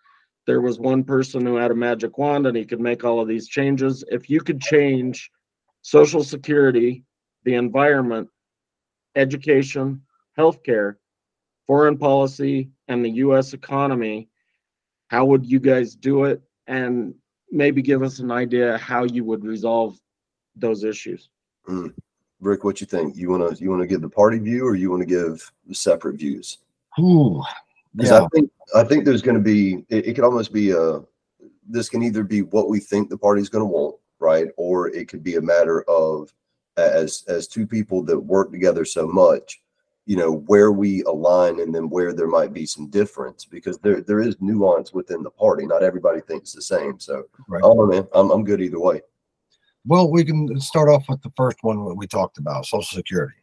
there 0.46 0.62
was 0.62 0.80
one 0.80 1.04
person 1.04 1.46
who 1.46 1.56
had 1.56 1.72
a 1.72 1.76
magic 1.76 2.18
wand 2.18 2.48
and 2.48 2.58
he 2.58 2.66
could 2.66 2.82
make 2.82 3.04
all 3.04 3.22
of 3.22 3.28
these 3.28 3.48
changes. 3.48 4.04
If 4.10 4.30
you 4.30 4.42
could 4.42 4.62
change 4.62 5.32
Social 5.82 6.24
Security, 6.24 7.04
the 7.46 7.56
environment, 7.56 8.30
education, 9.16 10.02
healthcare, 10.38 10.96
foreign 11.66 11.98
policy, 11.98 12.70
and 12.88 13.04
the 13.04 13.12
US 13.12 13.54
economy, 13.54 14.30
how 15.08 15.26
would 15.26 15.46
you 15.46 15.60
guys 15.60 15.96
do 15.96 16.26
it? 16.26 16.42
And 16.68 17.14
maybe 17.52 17.82
give 17.82 18.04
us 18.04 18.20
an 18.20 18.32
idea 18.32 18.78
how 18.78 19.04
you 19.04 19.24
would 19.24 19.46
resolve 19.46 20.00
those 20.56 20.84
issues. 20.84 21.30
Mm. 21.68 21.94
rick 22.42 22.66
what 22.66 22.82
you 22.82 22.88
think 22.88 23.16
you 23.16 23.30
want 23.30 23.56
to 23.56 23.64
you 23.64 23.70
want 23.70 23.82
to 23.82 23.88
give 23.88 24.02
the 24.02 24.10
party 24.10 24.38
view 24.38 24.68
or 24.68 24.76
you 24.76 24.92
want 24.92 25.02
to 25.02 25.06
give 25.06 25.50
separate 25.72 26.18
views 26.18 26.58
Ooh, 27.00 27.42
Because 27.96 28.12
yeah, 28.12 28.24
I 28.24 28.28
think 28.34 28.52
I 28.76 28.84
think 28.84 29.06
there's 29.06 29.22
going 29.22 29.38
to 29.38 29.44
be 29.44 29.86
it, 29.90 30.08
it 30.08 30.14
could 30.14 30.24
almost 30.24 30.52
be 30.52 30.72
a 30.72 31.02
this 31.68 31.90
can 31.90 32.04
either 32.04 32.24
be 32.24 32.42
what 32.42 32.70
we 32.70 32.80
think 32.80 33.10
the 33.10 33.18
party's 33.18 33.50
going 33.50 33.62
to 33.62 33.66
want, 33.72 33.96
right, 34.20 34.48
or 34.58 34.90
it 34.90 35.08
could 35.08 35.24
be 35.24 35.36
a 35.36 35.42
matter 35.42 35.84
of 35.84 36.34
as 36.78 37.24
as 37.28 37.48
two 37.48 37.68
people 37.68 38.04
that 38.04 38.20
work 38.20 38.52
together 38.52 38.84
so 38.84 39.08
much, 39.08 39.62
you 40.06 40.16
know, 40.16 40.32
where 40.48 40.72
we 40.72 41.04
align 41.04 41.60
and 41.60 41.74
then 41.74 41.90
where 41.90 42.14
there 42.14 42.28
might 42.28 42.52
be 42.52 42.66
some 42.66 42.90
difference 42.90 43.46
because 43.46 43.78
there 43.80 44.02
there 44.02 44.22
is 44.22 44.36
nuance 44.42 44.92
within 44.94 45.22
the 45.22 45.30
party. 45.30 45.66
Not 45.68 45.84
everybody 45.84 46.22
thinks 46.22 46.52
the 46.52 46.62
same. 46.62 47.00
So 47.00 47.24
Right. 47.48 47.60
I 47.60 47.68
don't 47.68 47.78
know, 47.78 47.86
man. 47.86 48.08
I'm 48.14 48.32
I'm 48.32 48.44
good 48.44 48.62
either 48.62 48.80
way. 48.80 49.02
Well, 49.86 50.10
we 50.10 50.24
can 50.24 50.60
start 50.60 50.90
off 50.90 51.04
with 51.10 51.22
the 51.22 51.32
first 51.36 51.58
one 51.62 51.84
that 51.86 51.96
we 51.96 52.08
talked 52.08 52.38
about, 52.38 52.66
social 52.66 52.98
security. 52.98 53.36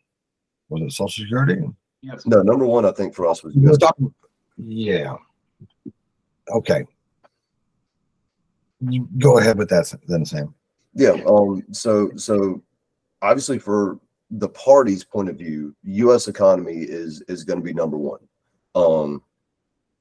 Was 0.70 0.82
it 0.82 0.90
social 0.92 1.24
security? 1.24 1.60
Yes. 2.02 2.24
No, 2.26 2.42
number 2.42 2.64
one, 2.64 2.86
I 2.86 2.92
think 2.92 3.14
for 3.14 3.26
us 3.28 3.42
was 3.44 3.54
We 3.54 3.68
were 3.68 3.76
talking- 3.76 4.14
Yeah. 4.66 5.16
Okay. 6.50 6.84
You 8.80 9.08
go 9.18 9.38
ahead 9.38 9.58
with 9.58 9.68
that 9.70 9.92
then, 10.08 10.24
Sam. 10.24 10.54
Yeah, 10.94 11.16
um, 11.26 11.62
so 11.70 12.10
so 12.16 12.62
obviously 13.22 13.58
for 13.58 14.00
the 14.30 14.48
party's 14.48 15.04
point 15.04 15.28
of 15.28 15.36
view, 15.36 15.74
US 15.82 16.28
economy 16.28 16.78
is 16.78 17.22
is 17.22 17.44
gonna 17.44 17.60
be 17.60 17.74
number 17.74 17.96
one. 17.96 18.20
Um, 18.74 19.22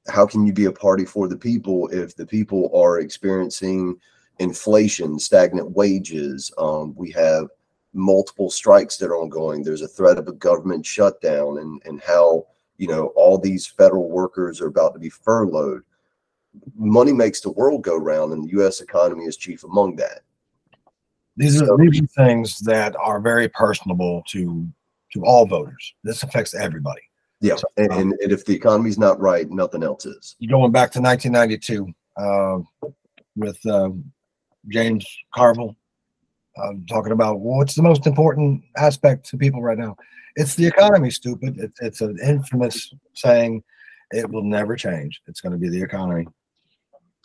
how 0.08 0.26
can 0.26 0.46
you 0.46 0.52
be 0.52 0.64
a 0.64 0.72
party 0.72 1.04
for 1.04 1.28
the 1.28 1.36
people 1.36 1.88
if 1.88 2.16
the 2.16 2.26
people 2.26 2.70
are 2.74 3.00
experiencing 3.00 3.96
inflation, 4.38 5.18
stagnant 5.18 5.70
wages? 5.72 6.50
Um, 6.58 6.94
we 6.96 7.10
have 7.12 7.48
multiple 7.92 8.50
strikes 8.50 8.96
that 8.96 9.10
are 9.10 9.16
ongoing. 9.16 9.62
There's 9.62 9.82
a 9.82 9.88
threat 9.88 10.18
of 10.18 10.28
a 10.28 10.32
government 10.32 10.86
shutdown 10.86 11.58
and 11.58 11.82
and 11.84 12.00
how, 12.00 12.46
you 12.80 12.86
know, 12.86 13.08
all 13.08 13.36
these 13.36 13.66
federal 13.66 14.08
workers 14.08 14.58
are 14.62 14.66
about 14.66 14.94
to 14.94 14.98
be 14.98 15.10
furloughed. 15.10 15.82
Money 16.74 17.12
makes 17.12 17.42
the 17.42 17.50
world 17.52 17.82
go 17.82 17.94
round 17.94 18.32
and 18.32 18.42
the 18.42 18.58
US 18.58 18.80
economy 18.80 19.24
is 19.24 19.36
chief 19.36 19.64
among 19.64 19.96
that. 19.96 20.22
These 21.36 21.60
are 21.60 21.66
So- 21.66 21.76
these 21.76 22.00
are 22.02 22.06
things 22.06 22.58
that 22.60 22.96
are 22.96 23.20
very 23.20 23.48
personable 23.48 24.22
to 24.30 24.66
to 25.12 25.24
all 25.24 25.44
voters. 25.44 25.92
This 26.04 26.22
affects 26.22 26.54
everybody. 26.54 27.02
Yeah, 27.40 27.56
So, 27.56 27.66
and, 27.76 27.92
um, 27.92 27.98
and, 27.98 28.14
if 28.20 28.44
the 28.44 28.54
economy's 28.54 28.96
not 28.96 29.18
right, 29.18 29.50
nothing 29.50 29.82
else 29.82 30.06
is. 30.06 30.36
Going 30.48 30.70
back 30.70 30.92
to 30.92 31.00
1992 31.00 31.92
uh, 32.16 32.60
with 33.34 33.58
um, 33.66 34.04
James 34.68 35.04
Carville 35.34 35.74
uh, 36.56 36.72
talking 36.88 37.12
about 37.12 37.40
what's 37.40 37.74
the 37.74 37.82
most 37.82 38.06
important 38.06 38.62
aspect 38.76 39.28
to 39.30 39.36
people 39.36 39.62
right 39.62 39.78
now. 39.78 39.96
It's 40.36 40.54
the 40.54 40.66
economy, 40.66 41.10
stupid. 41.10 41.58
It's 41.58 41.80
it's 41.80 42.00
an 42.00 42.18
infamous 42.24 42.92
saying. 43.14 43.62
It 44.12 44.28
will 44.28 44.42
never 44.42 44.74
change. 44.74 45.20
It's 45.28 45.40
going 45.40 45.52
to 45.52 45.58
be 45.58 45.68
the 45.68 45.82
economy. 45.82 46.26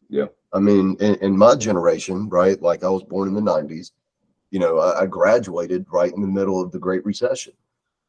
Yeah. 0.10 0.28
I 0.54 0.60
mean, 0.60 0.96
in, 1.00 1.16
in 1.16 1.38
my 1.38 1.56
generation, 1.56 2.30
right? 2.30 2.62
Like 2.62 2.84
I 2.84 2.90
was 2.90 3.04
born 3.04 3.28
in 3.28 3.34
the 3.34 3.42
'90s. 3.42 3.92
You 4.52 4.60
know, 4.60 4.80
I, 4.80 5.02
I 5.02 5.06
graduated 5.06 5.86
right 5.92 6.14
in 6.14 6.22
the 6.22 6.28
middle 6.28 6.62
of 6.62 6.72
the 6.72 6.80
Great 6.80 7.04
Recession, 7.06 7.54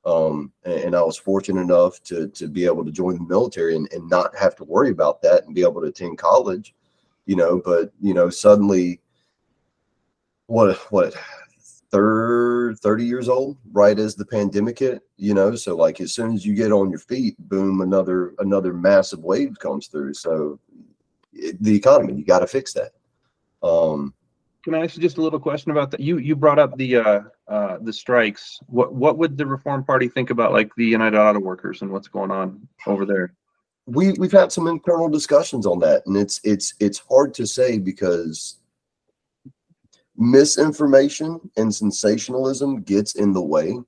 um, 0.05 0.53
and, 0.65 0.75
and 0.75 0.97
I 0.97 1.03
was 1.03 1.17
fortunate 1.17 1.63
enough 1.63 2.03
to 2.05 2.29
to 2.29 2.47
be 2.47 2.65
able 2.65 2.85
to 2.85 2.93
join 2.93 3.17
the 3.17 3.25
military 3.25 3.75
and, 3.75 3.91
and 3.93 4.09
not 4.09 4.37
have 4.37 4.55
to 4.57 4.65
worry 4.65 4.91
about 4.91 5.21
that 5.23 5.45
and 5.45 5.55
be 5.55 5.63
able 5.63 5.81
to 5.81 5.89
attend 5.89 6.19
college. 6.19 6.75
You 7.25 7.35
know, 7.35 7.61
but 7.65 7.93
you 8.01 8.15
know, 8.15 8.31
suddenly, 8.31 9.01
what 10.47 10.77
what 10.93 11.15
third 11.91 12.79
30 12.81 13.05
years 13.05 13.29
old 13.29 13.57
right 13.73 13.99
as 13.99 14.15
the 14.15 14.25
pandemic 14.27 14.79
hit 14.79 15.03
you 15.17 15.35
know 15.35 15.55
so 15.55 15.77
like 15.77 16.01
as 16.01 16.13
soon 16.13 16.35
as 16.35 16.45
you 16.45 16.55
get 16.55 16.73
on 16.73 16.91
your 16.91 16.99
feet 16.99 17.37
boom 17.49 17.81
another 17.81 18.35
another 18.41 18.73
massive 18.73 19.21
wave 19.21 19.59
comes 19.59 19.87
through 19.87 20.13
so 20.13 20.59
it- 21.33 21.63
the 21.63 21.75
economy 21.77 22.15
you 22.15 22.25
got 22.25 22.41
to 22.41 22.47
fix 22.47 22.73
that 22.73 22.93
um 23.67 24.13
Can 24.65 24.75
I 24.75 24.83
ask 24.85 24.97
you 24.97 25.03
just 25.03 25.19
a 25.19 25.23
little 25.23 25.39
question 25.39 25.71
about 25.71 25.93
that? 25.93 26.01
You, 26.01 26.19
you 26.19 26.35
brought 26.35 26.59
up 26.59 26.77
the, 26.77 26.97
uh, 26.97 27.21
uh, 27.47 27.79
the 27.83 27.93
strikes. 27.93 28.59
What, 28.67 28.93
what 28.93 29.17
would 29.17 29.39
the 29.39 29.47
Reform 29.47 29.85
Party 29.85 30.09
think 30.09 30.31
about 30.31 30.51
like 30.53 30.75
the 30.77 30.85
United 30.85 31.17
Auto 31.17 31.39
Workers 31.39 31.83
and 31.83 31.91
what's 31.93 32.09
going 32.09 32.33
on 32.33 32.67
over 32.87 33.07
there? 33.07 33.33
we 33.87 34.13
we've 34.15 34.33
had 34.33 34.51
some 34.51 34.67
internal 34.67 35.09
discussions 35.09 35.65
on 35.65 35.79
that 35.79 36.03
and 36.07 36.17
it's 36.17 36.41
it's 36.43 36.75
it's 36.81 36.99
hard 37.09 37.33
to 37.33 37.47
say 37.47 37.79
because 37.79 38.57
misinformation 40.19 41.41
and 41.57 41.75
sensationalism 41.75 42.83
gets 42.83 43.15
in 43.17 43.33
the 43.33 43.43
way 43.43 43.79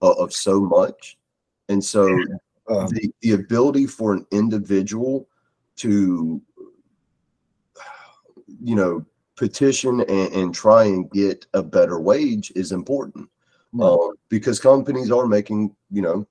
of, 0.00 0.18
of 0.18 0.32
so 0.32 0.60
much. 0.60 1.18
And 1.68 1.84
so 1.84 2.06
Um, 2.70 2.86
the, 2.88 3.10
the 3.22 3.32
ability 3.32 3.86
for 3.86 4.12
an 4.12 4.26
individual 4.30 5.26
to 5.76 6.42
you 8.62 8.74
know 8.74 9.06
petition 9.36 10.00
and, 10.00 10.32
and 10.34 10.54
try 10.54 10.84
and 10.84 11.10
get 11.10 11.46
a 11.54 11.62
better 11.62 11.98
wage 11.98 12.52
is 12.54 12.72
important. 12.72 13.26
Um, 13.80 14.16
because 14.28 14.60
companies 14.60 15.10
are 15.10 15.26
making 15.26 15.74
you 15.90 16.02
know 16.02 16.26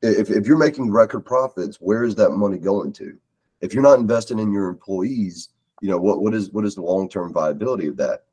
if, 0.00 0.30
if 0.30 0.46
you're 0.46 0.56
making 0.56 0.90
record 0.90 1.24
profits 1.26 1.76
where 1.78 2.04
is 2.04 2.14
that 2.14 2.30
money 2.30 2.58
going 2.58 2.92
to? 2.94 3.18
If 3.60 3.74
you're 3.74 3.82
not 3.82 3.98
investing 3.98 4.38
in 4.38 4.52
your 4.52 4.68
employees 4.68 5.50
you 5.82 5.90
know 5.90 5.98
what 5.98 6.22
what 6.22 6.32
is 6.34 6.50
what 6.52 6.64
is 6.64 6.74
the 6.74 6.82
long-term 6.82 7.32
viability 7.32 7.86
of 7.88 7.96
that 7.98 8.25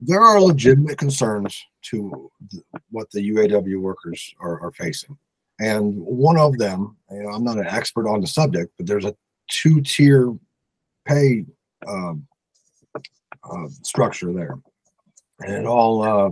there 0.00 0.20
are 0.20 0.40
legitimate 0.40 0.98
concerns 0.98 1.64
to 1.82 2.30
th- 2.50 2.62
what 2.90 3.10
the 3.10 3.30
UAW 3.30 3.80
workers 3.80 4.34
are, 4.40 4.60
are 4.60 4.70
facing. 4.72 5.16
And 5.60 5.94
one 5.96 6.38
of 6.38 6.56
them, 6.58 6.96
you 7.10 7.22
know, 7.22 7.30
I'm 7.30 7.42
not 7.42 7.58
an 7.58 7.66
expert 7.66 8.08
on 8.08 8.20
the 8.20 8.26
subject, 8.26 8.72
but 8.76 8.86
there's 8.86 9.04
a 9.04 9.14
two 9.50 9.80
tier 9.80 10.32
pay 11.04 11.44
um, 11.86 12.26
uh, 12.94 13.68
structure 13.82 14.32
there. 14.32 14.58
And 15.40 15.52
it 15.52 15.66
all, 15.66 16.02
uh, 16.02 16.30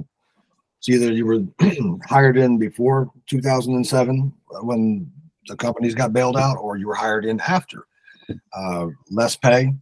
it's 0.79 0.89
either 0.89 1.13
you 1.13 1.27
were 1.27 1.41
hired 2.07 2.37
in 2.37 2.59
before 2.59 3.11
2007 3.29 4.33
uh, 4.55 4.59
when 4.61 5.11
the 5.49 5.57
companies 5.57 5.95
got 5.95 6.13
bailed 6.13 6.37
out, 6.37 6.57
or 6.57 6.77
you 6.77 6.87
were 6.87 6.95
hired 6.95 7.25
in 7.25 7.41
after. 7.41 7.87
Uh, 8.53 8.89
less 9.11 9.37
pay, 9.37 9.73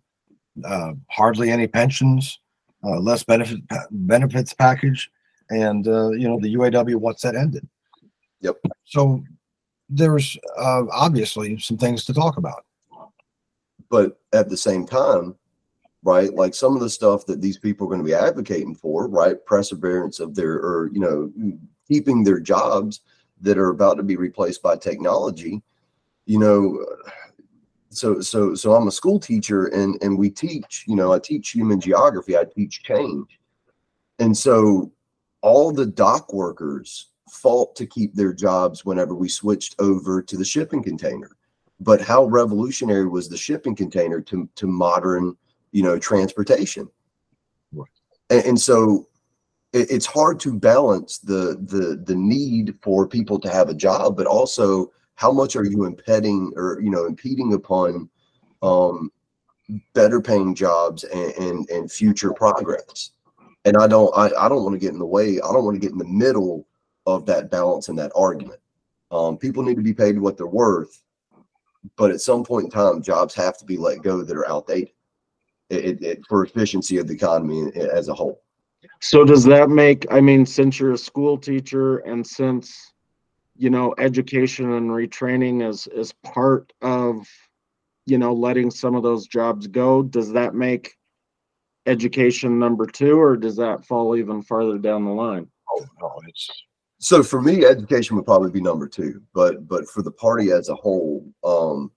uh, 0.67 0.93
hardly 1.09 1.50
any 1.50 1.67
pensions, 1.67 2.38
uh, 2.85 3.00
less 3.00 3.25
benefit 3.25 3.61
benefits 3.91 4.53
package, 4.55 5.11
and 5.50 5.88
uh, 5.88 6.11
you 6.11 6.29
know 6.29 6.38
the 6.41 6.55
UAW 6.55 6.97
wants 6.97 7.23
that 7.23 7.35
ended. 7.37 7.67
Yep. 8.41 8.57
So 8.85 9.25
there's 9.88 10.37
uh, 10.59 10.85
obviously 10.91 11.59
some 11.59 11.79
things 11.79 12.05
to 12.07 12.14
talk 12.14 12.37
about. 12.37 12.64
but 13.91 14.19
at 14.33 14.49
the 14.49 14.57
same 14.57 14.87
time 14.87 15.37
right 16.03 16.35
like 16.35 16.55
some 16.55 16.75
of 16.75 16.81
the 16.81 16.91
stuff 16.91 17.26
that 17.26 17.41
these 17.41 17.59
people 17.59 17.87
are 17.87 17.91
going 17.91 18.00
to 18.00 18.07
be 18.07 18.14
advocating 18.14 18.75
for 18.75 19.09
right 19.09 19.45
perseverance 19.47 20.21
of 20.21 20.35
their 20.35 20.55
or 20.55 20.91
you 20.93 21.00
know 21.00 21.33
keeping 21.88 22.23
their 22.23 22.41
jobs 22.41 23.00
that 23.41 23.59
are 23.59 23.71
about 23.71 23.97
to 23.97 24.03
be 24.03 24.17
replaced 24.17 24.62
by 24.62 24.76
technology 24.76 25.62
you 26.26 26.38
know 26.38 26.85
so 27.96 28.20
so 28.20 28.54
so 28.54 28.74
i'm 28.74 28.88
a 28.88 28.92
school 28.92 29.18
teacher 29.18 29.66
and 29.66 30.02
and 30.02 30.18
we 30.18 30.30
teach 30.30 30.84
you 30.86 30.96
know 30.96 31.12
i 31.12 31.18
teach 31.18 31.50
human 31.50 31.80
geography 31.80 32.36
i 32.36 32.44
teach 32.44 32.82
change. 32.82 33.38
And 34.18 34.36
so 34.36 34.92
all 35.42 35.72
the 35.72 35.86
dock 35.86 36.32
workers 36.32 37.10
fought 37.30 37.74
to 37.76 37.86
keep 37.86 38.14
their 38.14 38.32
jobs 38.32 38.84
whenever 38.84 39.14
we 39.14 39.28
switched 39.28 39.74
over 39.78 40.22
to 40.22 40.36
the 40.36 40.44
shipping 40.44 40.82
container. 40.82 41.30
But 41.80 42.00
how 42.00 42.26
revolutionary 42.26 43.08
was 43.08 43.28
the 43.28 43.36
shipping 43.36 43.74
container 43.74 44.20
to 44.22 44.48
to 44.54 44.66
modern 44.66 45.36
you 45.72 45.82
know 45.82 45.98
transportation? 45.98 46.88
Right. 47.72 47.88
and, 48.30 48.44
and 48.44 48.60
so 48.60 49.08
it, 49.72 49.90
it's 49.90 50.06
hard 50.06 50.38
to 50.40 50.58
balance 50.58 51.18
the 51.18 51.58
the 51.60 52.02
the 52.04 52.14
need 52.14 52.76
for 52.82 53.08
people 53.08 53.40
to 53.40 53.50
have 53.50 53.68
a 53.68 53.74
job 53.74 54.16
but 54.16 54.26
also 54.26 54.92
how 55.14 55.30
much 55.33 55.56
are 55.56 55.64
you 55.64 55.85
impeding 55.85 56.52
or 56.56 56.80
you 56.80 56.90
know 56.90 57.06
impeding 57.06 57.52
upon 57.54 58.09
um 58.62 59.11
better 59.94 60.21
paying 60.21 60.54
jobs 60.54 61.04
and 61.04 61.33
and, 61.35 61.71
and 61.71 61.90
future 61.92 62.33
progress 62.33 63.11
and 63.64 63.76
i 63.76 63.87
don't 63.87 64.12
i, 64.16 64.26
I 64.38 64.49
don't 64.49 64.62
want 64.62 64.75
to 64.75 64.78
get 64.78 64.92
in 64.92 64.99
the 64.99 65.06
way 65.06 65.40
i 65.40 65.52
don't 65.52 65.64
want 65.64 65.75
to 65.75 65.80
get 65.80 65.92
in 65.92 65.99
the 65.99 66.04
middle 66.04 66.66
of 67.06 67.26
that 67.26 67.50
balance 67.50 67.88
and 67.88 67.99
that 67.99 68.12
argument 68.14 68.61
um 69.11 69.37
people 69.38 69.62
need 69.62 69.76
to 69.76 69.83
be 69.83 69.94
paid 69.94 70.18
what 70.18 70.37
they're 70.37 70.47
worth 70.47 71.00
but 71.97 72.11
at 72.11 72.21
some 72.21 72.44
point 72.44 72.64
in 72.64 72.71
time, 72.71 73.02
jobs 73.02 73.35
have 73.35 73.59
to 73.59 73.64
be 73.64 73.76
let 73.76 74.02
go 74.02 74.23
that 74.23 74.37
are 74.37 74.49
outdated 74.49 74.90
it, 75.71 75.85
it, 75.85 76.02
it- 76.02 76.26
for 76.26 76.44
efficiency 76.44 76.99
of 76.99 77.06
the 77.06 77.14
economy 77.14 77.71
as 77.76 78.09
a 78.09 78.14
whole. 78.14 78.40
So 79.00 79.25
does 79.25 79.44
that 79.44 79.68
make, 79.71 80.06
I 80.11 80.21
mean, 80.21 80.47
since 80.47 80.78
you're 80.78 80.92
a 80.92 80.99
school 80.99 81.37
teacher 81.38 81.99
and 81.99 82.26
since, 82.26 82.93
you 83.56 83.70
know, 83.70 83.94
education 83.99 84.73
and 84.73 84.90
retraining 84.90 85.68
is, 85.68 85.87
is 85.88 86.12
part 86.25 86.73
of, 86.82 87.26
you 88.06 88.18
know, 88.18 88.32
letting 88.32 88.70
some 88.70 88.94
of 88.94 89.02
those 89.02 89.26
jobs 89.26 89.66
go, 89.66 90.02
does 90.02 90.32
that 90.32 90.54
make 90.54 90.94
education 91.87 92.58
number 92.58 92.87
two, 92.87 93.20
or 93.20 93.37
does 93.37 93.56
that 93.56 93.84
fall 93.84 94.16
even 94.16 94.42
farther 94.42 94.78
down 94.78 95.04
the 95.04 95.11
line? 95.11 95.46
Oh 95.70 95.84
no, 96.00 96.20
it's 96.26 96.50
So 96.99 97.23
for 97.23 97.40
me, 97.40 97.64
education 97.64 98.16
would 98.16 98.25
probably 98.25 98.50
be 98.50 98.61
number 98.61 98.88
two, 98.88 99.23
but 99.34 99.68
but 99.68 99.87
for 99.88 100.02
the 100.02 100.11
party 100.12 100.50
as 100.50 100.68
a 100.68 100.75
whole, 100.75 101.26
um, 101.44 101.90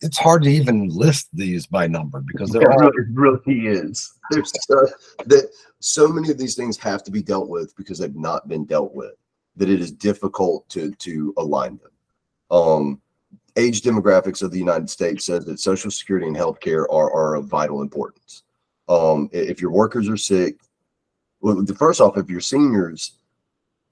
it's 0.00 0.18
hard 0.18 0.42
to 0.42 0.50
even 0.50 0.88
list 0.88 1.28
these 1.32 1.66
by 1.66 1.86
number 1.86 2.20
because 2.20 2.54
It 2.54 2.58
there 2.58 2.70
are 2.70 2.78
really, 2.78 3.10
really 3.12 3.66
is. 3.66 4.12
There's 4.30 4.52
so, 4.68 4.86
that 5.26 5.50
so 5.80 6.08
many 6.08 6.30
of 6.30 6.38
these 6.38 6.54
things 6.54 6.76
have 6.78 7.02
to 7.04 7.10
be 7.10 7.22
dealt 7.22 7.48
with 7.48 7.74
because 7.76 7.98
they've 7.98 8.14
not 8.14 8.48
been 8.48 8.66
dealt 8.66 8.94
with. 8.94 9.14
That 9.56 9.70
it 9.70 9.80
is 9.80 9.92
difficult 9.92 10.68
to 10.70 10.92
to 10.92 11.34
align 11.36 11.78
them. 11.78 11.90
Um, 12.50 13.00
age 13.56 13.82
demographics 13.82 14.42
of 14.42 14.50
the 14.50 14.58
United 14.58 14.90
States 14.90 15.24
says 15.24 15.44
that 15.44 15.60
Social 15.60 15.90
Security 15.90 16.26
and 16.26 16.36
healthcare 16.36 16.84
are 16.90 17.12
are 17.12 17.34
of 17.36 17.46
vital 17.46 17.82
importance. 17.82 18.42
Um, 18.88 19.30
if 19.32 19.60
your 19.60 19.70
workers 19.70 20.08
are 20.08 20.16
sick, 20.16 20.56
well, 21.40 21.62
the 21.62 21.74
first 21.74 22.00
off, 22.00 22.18
if 22.18 22.28
your 22.28 22.40
seniors, 22.40 23.18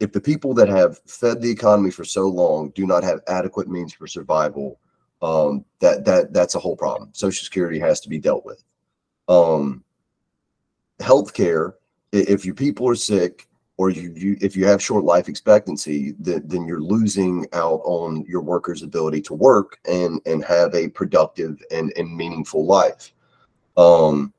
if 0.00 0.12
the 0.12 0.20
people 0.20 0.54
that 0.54 0.68
have 0.68 0.98
fed 1.06 1.40
the 1.40 1.50
economy 1.50 1.90
for 1.90 2.04
so 2.04 2.26
long 2.28 2.70
do 2.70 2.86
not 2.86 3.04
have 3.04 3.20
adequate 3.28 3.68
means 3.68 3.92
for 3.92 4.06
survival, 4.06 4.80
um, 5.22 5.64
that 5.80 6.04
that 6.04 6.32
that's 6.32 6.56
a 6.56 6.58
whole 6.58 6.76
problem. 6.76 7.10
Social 7.12 7.44
Security 7.44 7.78
has 7.78 8.00
to 8.00 8.08
be 8.08 8.18
dealt 8.18 8.44
with. 8.44 8.64
Um, 9.28 9.84
healthcare, 11.00 11.74
if 12.12 12.44
your 12.44 12.54
people 12.54 12.88
are 12.88 12.94
sick 12.94 13.46
or 13.78 13.90
you, 13.90 14.12
you 14.14 14.36
if 14.40 14.56
you 14.56 14.66
have 14.66 14.82
short 14.82 15.04
life 15.04 15.28
expectancy, 15.28 16.14
then 16.18 16.42
then 16.46 16.66
you're 16.66 16.80
losing 16.80 17.46
out 17.52 17.80
on 17.84 18.24
your 18.28 18.42
workers' 18.42 18.82
ability 18.82 19.20
to 19.22 19.34
work 19.34 19.78
and 19.88 20.20
and 20.26 20.44
have 20.44 20.74
a 20.74 20.88
productive 20.88 21.62
and 21.70 21.92
and 21.96 22.16
meaningful 22.16 22.66
life. 22.66 23.12
Um, 23.76 24.32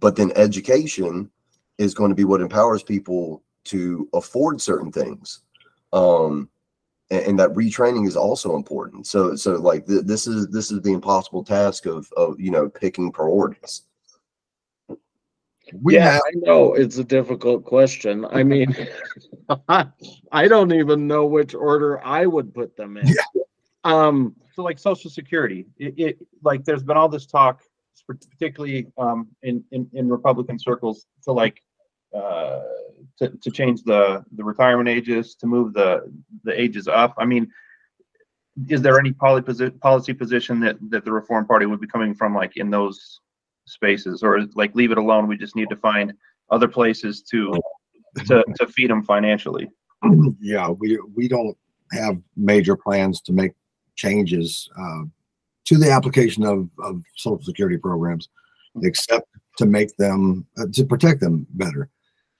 but 0.00 0.16
then 0.16 0.32
education 0.36 1.30
is 1.78 1.94
going 1.94 2.10
to 2.10 2.14
be 2.14 2.24
what 2.24 2.40
empowers 2.40 2.82
people 2.82 3.42
to 3.64 4.08
afford 4.14 4.60
certain 4.60 4.92
things. 4.92 5.40
Um, 5.92 6.48
and, 7.10 7.24
and 7.24 7.38
that 7.38 7.50
retraining 7.50 8.06
is 8.06 8.16
also 8.16 8.56
important. 8.56 9.06
So, 9.06 9.34
so 9.36 9.52
like 9.52 9.86
th- 9.86 10.04
this 10.04 10.26
is 10.26 10.48
this 10.48 10.70
is 10.70 10.80
the 10.82 10.92
impossible 10.92 11.44
task 11.44 11.86
of 11.86 12.10
of 12.16 12.38
you 12.40 12.50
know 12.50 12.68
picking 12.68 13.10
priorities. 13.10 13.82
We 15.82 15.94
yeah, 15.94 16.12
have 16.12 16.22
I 16.26 16.32
know 16.34 16.74
it's 16.74 16.98
a 16.98 17.04
difficult 17.04 17.64
question. 17.64 18.24
I 18.30 18.42
mean, 18.42 18.74
I 19.68 20.48
don't 20.48 20.72
even 20.72 21.06
know 21.06 21.26
which 21.26 21.54
order 21.54 22.04
I 22.04 22.26
would 22.26 22.54
put 22.54 22.76
them 22.76 22.96
in. 22.96 23.06
Yeah. 23.06 23.42
Um, 23.84 24.34
So 24.54 24.64
like 24.64 24.78
social 24.78 25.08
security, 25.10 25.66
it, 25.78 25.94
it, 25.96 26.18
like, 26.42 26.64
there's 26.64 26.82
been 26.82 26.96
all 26.96 27.08
this 27.08 27.26
talk, 27.26 27.62
particularly, 28.06 28.88
um, 28.98 29.28
in, 29.42 29.62
in, 29.70 29.88
in 29.92 30.08
Republican 30.08 30.58
circles 30.58 31.06
to 31.22 31.32
like, 31.32 31.62
uh, 32.12 32.62
to, 33.18 33.28
to 33.28 33.50
change 33.50 33.84
the, 33.84 34.24
the 34.32 34.42
retirement 34.42 34.88
ages, 34.88 35.36
to 35.36 35.46
move 35.46 35.74
the, 35.74 36.12
the 36.42 36.60
ages 36.60 36.88
up. 36.88 37.14
I 37.18 37.24
mean, 37.24 37.52
is 38.68 38.82
there 38.82 38.98
any 38.98 39.12
posi- 39.12 39.78
policy 39.80 40.12
position 40.12 40.58
that, 40.60 40.76
that 40.90 41.04
the 41.04 41.12
Reform 41.12 41.46
Party 41.46 41.66
would 41.66 41.80
be 41.80 41.86
coming 41.86 42.12
from, 42.12 42.34
like, 42.34 42.56
in 42.56 42.68
those 42.70 43.20
spaces? 43.68 44.22
Or 44.22 44.40
like, 44.54 44.74
leave 44.74 44.90
it 44.90 44.98
alone, 44.98 45.26
we 45.26 45.36
just 45.36 45.56
need 45.56 45.68
to 45.70 45.76
find 45.76 46.12
other 46.50 46.68
places 46.68 47.22
to, 47.22 47.54
to, 48.26 48.44
to 48.56 48.66
feed 48.66 48.90
them 48.90 49.04
financially? 49.04 49.68
yeah, 50.40 50.68
we, 50.68 50.98
we 51.14 51.28
don't 51.28 51.56
have 51.92 52.18
major 52.36 52.76
plans 52.76 53.20
to 53.22 53.32
make 53.32 53.52
changes 53.96 54.68
uh, 54.78 55.02
to 55.64 55.76
the 55.76 55.90
application 55.90 56.44
of, 56.44 56.70
of 56.82 57.02
social 57.16 57.42
security 57.42 57.76
programs, 57.76 58.28
except 58.82 59.28
to 59.56 59.66
make 59.66 59.96
them, 59.96 60.46
uh, 60.58 60.66
to 60.72 60.84
protect 60.84 61.20
them 61.20 61.46
better. 61.50 61.90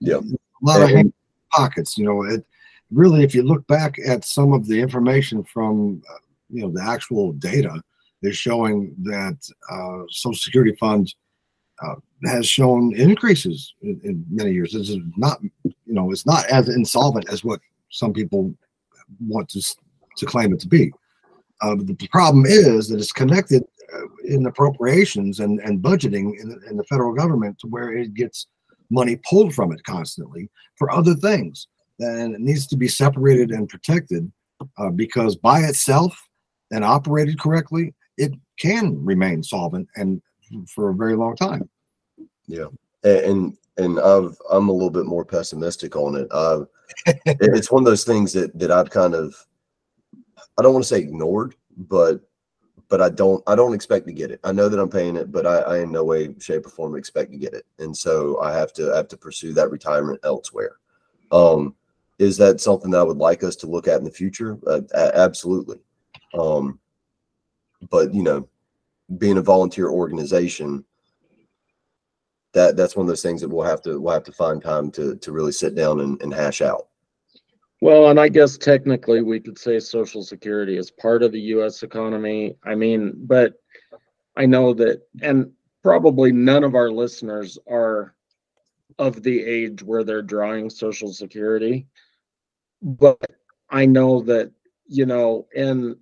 Yeah. 0.00 0.18
A 0.18 0.62
lot 0.62 0.82
of 0.82 0.88
And- 0.88 0.97
hand 0.97 1.12
pockets, 1.52 1.99
you 1.99 2.04
know, 2.04 2.23
it 2.23 2.44
really, 2.90 3.25
if 3.25 3.35
you 3.35 3.42
look 3.42 3.66
back 3.66 3.97
at 4.06 4.25
some 4.25 4.52
of 4.52 4.66
the 4.66 4.80
information 4.80 5.44
from, 5.44 6.02
uh, 6.11 6.18
you 6.50 6.62
know, 6.62 6.70
the 6.70 6.82
actual 6.82 7.32
data 7.32 7.82
is 8.22 8.37
showing 8.37 8.94
that 9.02 9.37
uh, 9.70 10.02
social 10.10 10.38
security 10.38 10.76
funds 10.78 11.16
uh, 11.82 11.94
has 12.25 12.48
shown 12.48 12.94
increases 12.96 13.75
in, 13.82 14.00
in 14.04 14.25
many 14.30 14.52
years. 14.52 14.72
This 14.72 14.90
is 14.90 14.98
not, 15.16 15.40
you 15.42 15.72
know, 15.87 16.10
it's 16.10 16.26
not 16.26 16.46
as 16.46 16.68
insolvent 16.68 17.28
as 17.30 17.44
what 17.44 17.60
some 17.90 18.12
people 18.12 18.52
want 19.20 19.48
to 19.50 19.62
to 20.16 20.26
claim 20.26 20.52
it 20.52 20.60
to 20.60 20.68
be. 20.68 20.92
Uh, 21.61 21.76
the 21.78 21.94
problem 22.11 22.44
is 22.46 22.88
that 22.88 22.98
it's 22.98 23.12
connected 23.12 23.64
uh, 23.94 24.00
in 24.24 24.46
appropriations 24.46 25.40
and, 25.40 25.61
and 25.61 25.81
budgeting 25.81 26.38
in, 26.40 26.48
the- 26.48 26.61
in 26.68 26.76
the 26.76 26.85
federal 26.85 27.14
government 27.14 27.59
to 27.59 27.66
where 27.68 27.92
it 27.92 28.14
gets 28.14 28.48
money 28.90 29.20
pulled 29.28 29.54
from 29.54 29.72
it 29.72 29.83
constantly 29.85 30.48
for 30.76 30.90
other 30.90 31.14
things. 31.14 31.68
And 32.00 32.35
it 32.35 32.40
needs 32.40 32.66
to 32.68 32.76
be 32.76 32.88
separated 32.88 33.50
and 33.50 33.68
protected 33.68 34.31
uh, 34.78 34.90
because 34.90 35.37
by 35.37 35.61
itself 35.61 36.16
and 36.70 36.85
operated 36.85 37.40
correctly, 37.40 37.94
it 38.18 38.33
can 38.59 39.02
remain 39.04 39.42
solvent 39.42 39.88
and 39.96 40.20
for 40.74 40.90
a 40.90 40.94
very 40.94 41.14
long 41.16 41.37
time. 41.37 41.68
Yeah, 42.46 42.66
And 43.04 43.57
and 43.76 44.00
I've 44.00 44.37
I'm 44.50 44.68
a 44.68 44.72
little 44.72 44.90
bit 44.90 45.07
more 45.07 45.24
pessimistic 45.24 45.96
on 45.96 46.16
it. 46.16 46.28
Uh, 46.31 46.64
it- 47.07 47.37
it's 47.40 47.70
one 47.70 47.83
of 47.83 47.87
those 47.87 48.04
things 48.04 48.33
that 48.35 48.59
that 48.59 48.70
I've 48.70 48.90
kind 48.90 49.14
of 49.14 49.35
I 50.59 50.62
don't 50.62 50.72
want 50.74 50.85
to 50.85 50.88
say 50.88 50.98
ignored, 51.00 51.54
but 51.76 52.20
but 52.88 53.00
I 53.00 53.11
don't 53.11 53.42
I 53.46 53.54
don't 53.54 53.74
expect 53.74 54.07
to 54.07 54.12
get 54.12 54.31
it. 54.31 54.40
I 54.44 54.52
know 54.52 54.68
that 54.68 54.81
I'm 54.81 54.88
paying 54.90 55.16
it, 55.16 55.31
but 55.31 55.46
I, 55.46 55.59
I 55.59 55.78
in 55.81 55.92
no 55.92 56.04
way, 56.04 56.35
shape, 56.38 56.66
or 56.66 56.70
form 56.70 56.96
expect 56.96 57.31
to 57.33 57.38
get 57.38 57.54
it. 57.54 57.66
And 57.78 57.96
so 57.96 58.40
I 58.40 58.52
have 58.52 58.72
to 58.74 58.92
I 58.92 58.96
have 58.96 59.09
to 59.09 59.16
pursue 59.16 59.52
that 59.54 59.70
retirement 59.70 60.20
elsewhere. 60.24 60.76
Um, 61.31 61.74
is 62.18 62.37
that 62.38 62.61
something 62.61 62.90
that 62.90 62.98
I 62.98 63.04
would 63.04 63.18
like 63.18 63.44
us 63.44 63.54
to 63.57 63.66
look 63.68 63.87
at 63.87 63.98
in 63.98 64.04
the 64.04 64.11
future? 64.11 64.59
Uh, 64.66 64.81
absolutely. 64.94 65.78
Um, 66.37 66.81
but 67.91 68.12
you 68.14 68.23
know, 68.23 68.49
being 69.19 69.38
a 69.38 69.43
volunteer 69.43 69.88
organization, 69.88 70.85
that 72.53 72.77
that's 72.77 72.97
one 72.97 73.05
of 73.05 73.09
those 73.09 73.23
things 73.23 73.41
that 73.41 73.49
we'll 73.49 73.64
have 73.64 73.83
to 73.83 74.01
we'll 74.01 74.14
have 74.14 74.25
to 74.25 74.33
find 74.33 74.62
time 74.62 74.91
to 74.93 75.17
to 75.17 75.33
really 75.33 75.53
sit 75.53 75.75
down 75.75 76.01
and, 76.01 76.21
and 76.23 76.33
hash 76.33 76.61
out. 76.61 76.88
well, 77.81 78.11
and 78.11 78.19
I 78.19 78.29
guess 78.29 78.59
technically 78.59 79.23
we 79.23 79.41
could 79.41 79.59
say 79.59 79.79
social 79.79 80.23
security 80.23 80.77
is 80.77 80.91
part 80.91 81.23
of 81.23 81.33
the 81.33 81.41
US 81.41 81.83
economy. 81.83 82.57
I 82.64 82.75
mean, 82.75 83.12
but 83.17 83.55
I 84.37 84.47
know 84.47 84.73
that, 84.75 85.03
and 85.21 85.51
probably 85.83 86.33
none 86.33 86.64
of 86.64 86.75
our 86.75 86.91
listeners 86.91 87.59
are 87.69 88.14
of 88.99 89.23
the 89.23 89.45
age 89.45 89.83
where 89.83 90.05
they're 90.05 90.23
drawing 90.23 90.71
social 90.71 91.12
security. 91.12 91.87
But 92.83 93.19
I 93.71 93.87
know 93.87 94.23
that, 94.23 94.53
you 94.87 95.07
know, 95.07 95.47
in 95.55 95.97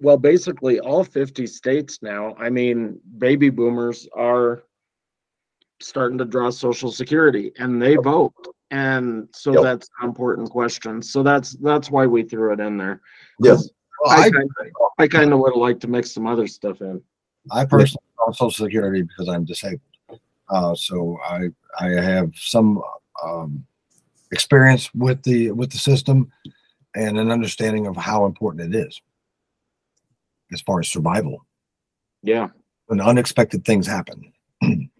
well, 0.00 0.16
basically 0.16 0.80
all 0.80 1.02
50 1.02 1.46
states 1.46 1.98
now, 2.02 2.34
I 2.38 2.50
mean, 2.50 3.00
baby 3.18 3.50
boomers 3.50 4.08
are 4.14 4.64
starting 5.80 6.18
to 6.18 6.24
draw 6.24 6.50
social 6.50 6.92
security 6.92 7.52
and 7.58 7.80
they 7.80 7.96
vote. 7.96 8.34
And 8.70 9.28
so 9.32 9.52
Yep. 9.54 9.62
that's 9.62 9.88
an 10.00 10.08
important 10.08 10.50
question. 10.50 11.02
So 11.02 11.22
that's 11.22 11.52
that's 11.52 11.90
why 11.90 12.06
we 12.06 12.22
threw 12.22 12.52
it 12.52 12.60
in 12.60 12.76
there. 12.76 13.00
Yes. 13.40 13.70
Well, 14.02 14.12
I 14.12 14.24
I, 14.24 14.30
kind 14.30 14.50
of, 14.60 14.66
I 14.98 15.08
kind 15.08 15.32
of 15.32 15.38
would 15.40 15.52
have 15.52 15.60
liked 15.60 15.80
to 15.80 15.88
mix 15.88 16.12
some 16.12 16.26
other 16.26 16.46
stuff 16.46 16.80
in. 16.80 17.02
I 17.50 17.64
personally 17.64 18.04
on 18.26 18.34
Social 18.34 18.66
Security 18.66 19.02
because 19.02 19.28
I'm 19.28 19.44
disabled. 19.44 19.80
Uh, 20.50 20.74
so 20.74 21.18
I 21.24 21.48
I 21.80 21.88
have 21.88 22.32
some 22.34 22.82
um, 23.24 23.64
experience 24.32 24.94
with 24.94 25.22
the 25.22 25.50
with 25.52 25.70
the 25.70 25.78
system 25.78 26.30
and 26.94 27.18
an 27.18 27.30
understanding 27.30 27.86
of 27.86 27.96
how 27.96 28.26
important 28.26 28.74
it 28.74 28.86
is 28.86 29.00
as 30.52 30.60
far 30.62 30.80
as 30.80 30.88
survival 30.88 31.46
Yeah. 32.22 32.48
when 32.86 33.00
unexpected 33.00 33.64
things 33.64 33.86
happen. 33.86 34.32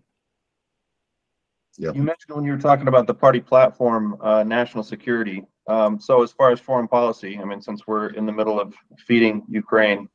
Yeah. 1.79 1.93
You 1.95 2.03
mentioned 2.03 2.35
when 2.35 2.45
you 2.45 2.51
were 2.51 2.59
talking 2.59 2.89
about 2.89 3.07
the 3.07 3.15
party 3.15 3.41
platform, 3.41 4.17
uh, 4.21 4.43
national 4.43 4.83
security. 4.83 5.47
Um, 5.69 6.01
so 6.01 6.25
as 6.25 6.33
far 6.33 6.51
as 6.51 6.59
foreign 6.59 6.89
policy, 6.89 7.39
I 7.39 7.45
mean, 7.45 7.61
since 7.63 7.87
we're 7.87 8.09
in 8.09 8.27
the 8.27 8.33
middle 8.33 8.59
of 8.61 8.75
feeding 9.07 9.45
Ukraine 9.49 10.09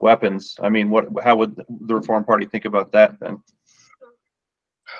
weapons, 0.00 0.56
I 0.62 0.70
mean, 0.70 0.88
what, 0.88 1.08
how 1.22 1.36
would 1.36 1.62
the 1.68 1.94
Reform 1.94 2.24
Party 2.24 2.46
think 2.46 2.64
about 2.64 2.90
that 2.92 3.20
then? 3.20 3.42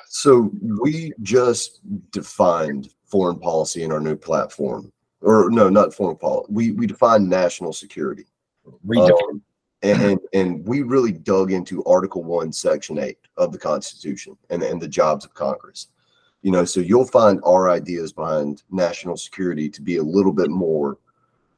So 0.08 0.50
we 0.82 1.14
just 1.22 1.80
defined 2.10 2.90
foreign 3.06 3.38
policy 3.38 3.82
in 3.82 3.90
our 3.90 4.00
new 4.00 4.16
platform, 4.16 4.92
or 5.22 5.50
no, 5.50 5.70
not 5.70 5.94
foreign 5.94 6.18
policy. 6.18 6.46
We 6.52 6.72
we 6.72 6.86
defined 6.86 7.28
national 7.28 7.72
security, 7.72 8.26
Redefine. 8.86 9.22
Um, 9.30 9.42
and, 9.82 10.02
and 10.02 10.20
and 10.32 10.66
we 10.66 10.82
really 10.82 11.12
dug 11.12 11.52
into 11.52 11.84
Article 11.84 12.24
One, 12.24 12.52
Section 12.52 12.98
Eight 12.98 13.18
of 13.36 13.52
the 13.52 13.58
Constitution, 13.58 14.36
and 14.50 14.62
and 14.62 14.80
the 14.80 14.88
jobs 14.88 15.24
of 15.24 15.34
Congress. 15.34 15.88
You 16.42 16.52
know, 16.52 16.64
so 16.64 16.80
you'll 16.80 17.06
find 17.06 17.40
our 17.44 17.68
ideas 17.70 18.12
behind 18.12 18.62
national 18.70 19.16
security 19.16 19.68
to 19.70 19.82
be 19.82 19.96
a 19.96 20.02
little 20.02 20.32
bit 20.32 20.50
more 20.50 20.98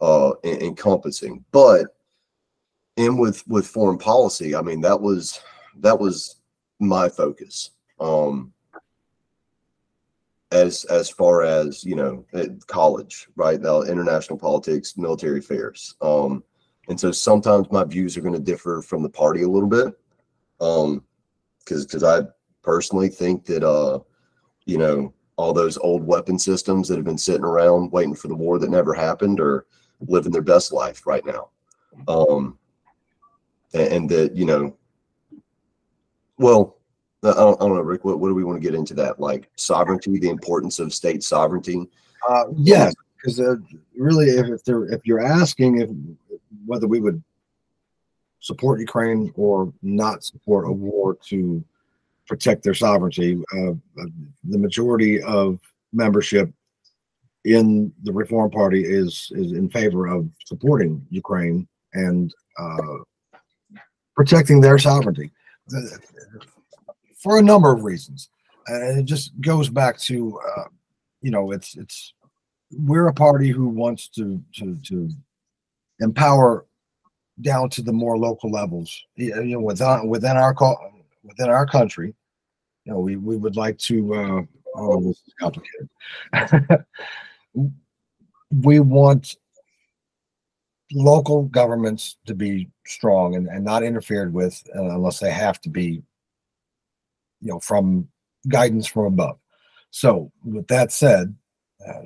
uh, 0.01 0.31
en- 0.45 0.63
encompassing, 0.63 1.45
but 1.53 1.97
and 2.97 3.19
with 3.19 3.47
with 3.47 3.67
foreign 3.67 3.99
policy, 3.99 4.55
I 4.55 4.63
mean 4.63 4.81
that 4.83 5.01
was 5.01 5.41
that 5.77 5.99
was 5.99 6.37
my 6.79 7.09
focus. 7.09 7.71
Um, 7.99 8.53
as 10.53 10.85
as 10.87 11.09
far 11.09 11.43
as 11.43 11.85
you 11.85 11.95
know, 11.95 12.25
college, 12.67 13.29
right 13.37 13.61
now, 13.61 13.83
international 13.83 14.39
politics, 14.39 14.97
military 14.97 15.39
affairs, 15.39 15.95
um, 16.03 16.43
And 16.91 16.99
so 16.99 17.13
sometimes 17.13 17.71
my 17.71 17.85
views 17.85 18.17
are 18.17 18.21
going 18.21 18.35
to 18.35 18.41
differ 18.41 18.83
from 18.83 19.05
the 19.05 19.09
party 19.09 19.43
a 19.43 19.49
little 19.49 19.69
bit. 19.69 19.95
Um, 20.61 21.05
cause, 21.65 21.87
cause 21.87 22.03
I 22.03 22.23
personally 22.63 23.09
think 23.09 23.47
that, 23.47 23.63
uh, 23.63 24.01
you 24.67 24.77
know, 24.77 25.15
all 25.37 25.53
those 25.53 25.79
old 25.79 26.05
weapon 26.05 26.37
systems 26.37 26.89
that 26.89 26.97
have 26.97 27.05
been 27.05 27.17
sitting 27.17 27.45
around 27.45 27.93
waiting 27.93 28.17
for 28.17 28.27
the 28.27 28.35
war 28.35 28.59
that 28.59 28.71
never 28.71 28.93
happened 28.93 29.39
are 29.39 29.67
living 30.01 30.33
their 30.33 30.43
best 30.43 30.73
life 30.73 31.07
right 31.07 31.25
now. 31.25 31.51
Um, 32.09 32.59
and, 33.73 33.93
and 33.93 34.11
that, 34.11 34.37
you 34.37 34.45
know, 34.45 34.77
well, 36.39 36.77
I 37.23 37.35
don't, 37.35 37.63
I 37.63 37.67
don't 37.67 37.77
know, 37.77 37.83
Rick, 37.83 38.05
what, 38.05 38.19
what 38.19 38.29
do 38.29 38.35
we 38.35 38.45
want 38.45 38.61
to 38.61 38.69
get 38.69 38.77
into 38.77 38.95
that? 38.95 39.21
Like 39.21 39.49
sovereignty, 39.55 40.19
the 40.19 40.29
importance 40.29 40.81
of 40.81 40.93
state 40.93 41.23
sovereignty? 41.23 41.89
Uh, 42.29 42.47
yes, 42.57 42.93
because 43.15 43.39
uh, 43.39 43.57
really, 43.97 44.27
if, 44.27 44.47
if 44.49 44.63
if 44.67 45.01
you're 45.05 45.25
asking 45.25 45.81
if 45.81 45.91
whether 46.67 46.87
we 46.87 47.01
would 47.01 47.23
support 48.41 48.81
Ukraine 48.81 49.33
or 49.37 49.73
not 49.83 50.25
support 50.25 50.67
a 50.67 50.73
war 50.73 51.17
to 51.29 51.65
protect 52.27 52.63
their 52.63 52.75
sovereignty, 52.75 53.43
uh, 53.55 53.73
uh, 53.73 54.07
the 54.45 54.59
majority 54.59 55.21
of 55.23 55.59
membership 55.93 56.51
in 57.45 57.93
the 58.03 58.13
Reform 58.13 58.51
Party 58.51 58.85
is 58.85 59.31
is 59.35 59.53
in 59.53 59.69
favor 59.71 60.07
of 60.07 60.29
supporting 60.47 61.05
Ukraine 61.11 61.67
and 61.95 62.33
uh, 62.59 62.99
protecting 64.15 64.61
their 64.61 64.79
sovereignty. 64.79 65.31
For 67.23 67.39
a 67.39 67.43
number 67.43 67.73
of 67.73 67.85
reasons, 67.85 68.31
and 68.67 69.01
it 69.01 69.05
just 69.05 69.39
goes 69.41 69.69
back 69.69 69.99
to 70.01 70.39
uh, 70.57 70.65
you 71.23 71.31
know 71.31 71.53
it's 71.53 71.77
it's 71.77 72.15
we're 72.73 73.09
a 73.09 73.15
party 73.15 73.49
who 73.49 73.69
wants 73.69 74.09
to 74.09 74.43
to 74.55 74.77
to 74.85 75.11
empower 76.01 76.67
down 77.41 77.71
to 77.71 77.83
the 77.83 77.93
more 77.93 78.19
local 78.19 78.51
levels. 78.51 79.05
You 79.17 79.43
know 79.45 79.61
within 79.61 80.09
within 80.09 80.37
our 80.37 80.55
within 81.23 81.49
our 81.51 81.67
country 81.67 82.15
you 82.85 82.93
know 82.93 83.01
we 83.01 83.17
we 83.17 83.37
would 83.37 83.57
like 83.57 83.79
to 83.79 84.15
uh 84.15 84.43
oh 84.77 85.01
this 85.03 85.23
is 85.27 85.35
complicated. 85.39 85.89
We 88.53 88.81
want 88.81 89.37
local 90.93 91.45
governments 91.45 92.17
to 92.27 92.35
be 92.35 92.69
strong 92.85 93.37
and, 93.37 93.47
and 93.47 93.65
not 93.65 93.85
interfered 93.85 94.35
with 94.35 94.61
uh, 94.75 94.83
unless 94.83 95.21
they 95.21 95.31
have 95.31 95.61
to 95.61 95.69
be 95.69 96.03
you 97.41 97.49
know 97.53 97.61
from 97.61 98.09
guidance 98.49 98.87
from 98.87 99.05
above. 99.05 99.39
So 99.91 100.33
with 100.45 100.67
that 100.67 100.91
said 100.91 101.35
uh, 101.87 102.03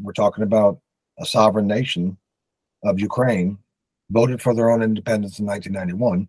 we're 0.00 0.12
talking 0.12 0.42
about 0.42 0.80
a 1.20 1.24
sovereign 1.24 1.68
nation 1.68 2.16
of 2.84 3.00
Ukraine, 3.00 3.58
voted 4.10 4.40
for 4.40 4.54
their 4.54 4.70
own 4.70 4.82
independence 4.82 5.38
in 5.38 5.46
1991, 5.46 6.28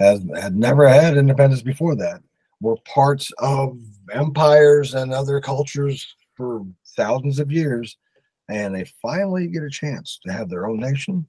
has 0.00 0.24
had 0.40 0.56
never 0.56 0.88
had 0.88 1.16
independence 1.16 1.62
before 1.62 1.96
that. 1.96 2.22
Were 2.60 2.76
parts 2.84 3.30
of 3.38 3.78
empires 4.12 4.94
and 4.94 5.12
other 5.12 5.40
cultures 5.40 6.14
for 6.36 6.64
thousands 6.96 7.38
of 7.38 7.52
years, 7.52 7.96
and 8.48 8.74
they 8.74 8.84
finally 9.02 9.46
get 9.48 9.62
a 9.62 9.70
chance 9.70 10.18
to 10.24 10.32
have 10.32 10.48
their 10.48 10.66
own 10.66 10.80
nation. 10.80 11.26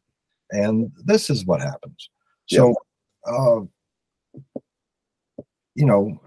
And 0.51 0.91
this 1.03 1.29
is 1.29 1.45
what 1.45 1.61
happens. 1.61 2.09
So, 2.47 2.75
uh, 3.27 3.61
you 5.75 5.85
know, 5.85 6.19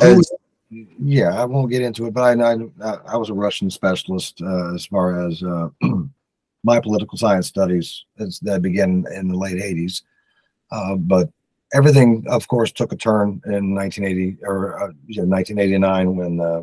As- 0.00 0.32
yeah, 0.98 1.40
I 1.40 1.44
won't 1.44 1.70
get 1.70 1.82
into 1.82 2.06
it, 2.06 2.14
but 2.14 2.22
I 2.22 2.52
I, 2.82 2.94
I 3.06 3.16
was 3.16 3.30
a 3.30 3.34
Russian 3.34 3.70
specialist 3.70 4.40
uh, 4.42 4.74
as 4.74 4.86
far 4.86 5.26
as 5.26 5.42
uh, 5.42 5.68
my 6.64 6.80
political 6.80 7.18
science 7.18 7.46
studies 7.46 8.04
as 8.18 8.38
that 8.40 8.62
began 8.62 9.04
in 9.14 9.28
the 9.28 9.36
late 9.36 9.56
'80s. 9.56 10.02
Uh, 10.70 10.94
but 10.96 11.28
everything, 11.74 12.24
of 12.28 12.48
course, 12.48 12.72
took 12.72 12.92
a 12.92 12.96
turn 12.96 13.40
in 13.46 13.74
1980 13.74 14.38
or 14.44 14.82
uh, 14.82 14.92
yeah, 15.06 15.22
1989 15.24 16.16
when 16.16 16.40
uh, 16.40 16.62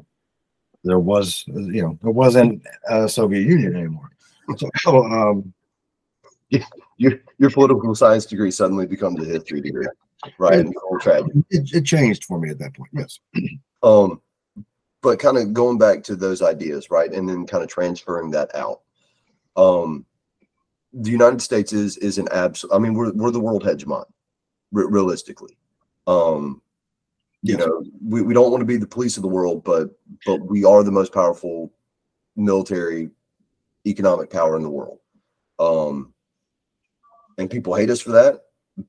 there 0.84 1.00
was, 1.00 1.44
you 1.48 1.82
know, 1.82 1.98
there 2.02 2.12
wasn't 2.12 2.64
a 2.90 3.08
Soviet 3.08 3.42
Union 3.42 3.76
anymore. 3.76 4.12
So, 4.58 4.70
um, 5.06 5.54
Your, 6.98 7.14
your 7.38 7.50
political 7.50 7.96
science 7.96 8.26
degree 8.26 8.52
suddenly 8.52 8.86
becomes 8.86 9.22
a 9.22 9.32
history 9.32 9.62
degree, 9.62 9.88
right? 10.38 10.60
And 10.60 10.68
it's 10.68 10.78
all 10.84 11.00
tragic. 11.00 11.32
it, 11.50 11.74
it 11.74 11.86
changed 11.86 12.26
for 12.26 12.38
me 12.38 12.50
at 12.50 12.60
that 12.60 12.74
point. 12.74 12.92
Yes. 12.94 13.20
Um, 13.82 14.22
but 15.02 15.18
kind 15.18 15.38
of 15.38 15.54
going 15.54 15.78
back 15.78 16.04
to 16.04 16.18
those 16.18 16.42
ideas, 16.42 16.92
right, 16.92 17.10
and 17.14 17.30
then 17.30 17.48
kind 17.48 17.64
of 17.64 17.70
transferring 17.70 18.32
that 18.32 18.54
out. 18.54 18.82
Um, 19.56 20.06
the 20.94 21.12
United 21.12 21.42
States 21.42 21.74
is 21.74 21.98
is 21.98 22.18
an 22.18 22.28
absolute. 22.32 22.74
I 22.74 22.80
mean, 22.80 22.94
we're 22.94 23.12
we're 23.14 23.32
the 23.32 23.40
world 23.40 23.64
hegemon, 23.64 24.06
re- 24.72 24.88
realistically. 24.90 25.58
Um, 26.08 26.62
you 27.42 27.58
Yes. 27.58 27.66
know, 27.68 27.84
we, 28.06 28.22
we 28.22 28.34
don't 28.34 28.52
want 28.52 28.62
to 28.62 28.66
be 28.66 28.78
the 28.78 28.88
police 28.88 29.16
of 29.18 29.24
the 29.24 29.30
world, 29.30 29.64
but 29.64 29.90
but 30.26 30.38
we 30.38 30.66
are 30.66 30.84
the 30.84 30.92
most 30.92 31.14
powerful 31.14 31.72
military, 32.36 33.10
economic 33.86 34.30
power 34.30 34.56
in 34.58 34.64
the 34.64 34.70
world. 34.70 35.00
Um, 35.60 36.14
and 37.38 37.50
people 37.50 37.76
hate 37.76 37.90
us 37.90 38.02
for 38.02 38.12
that, 38.12 38.42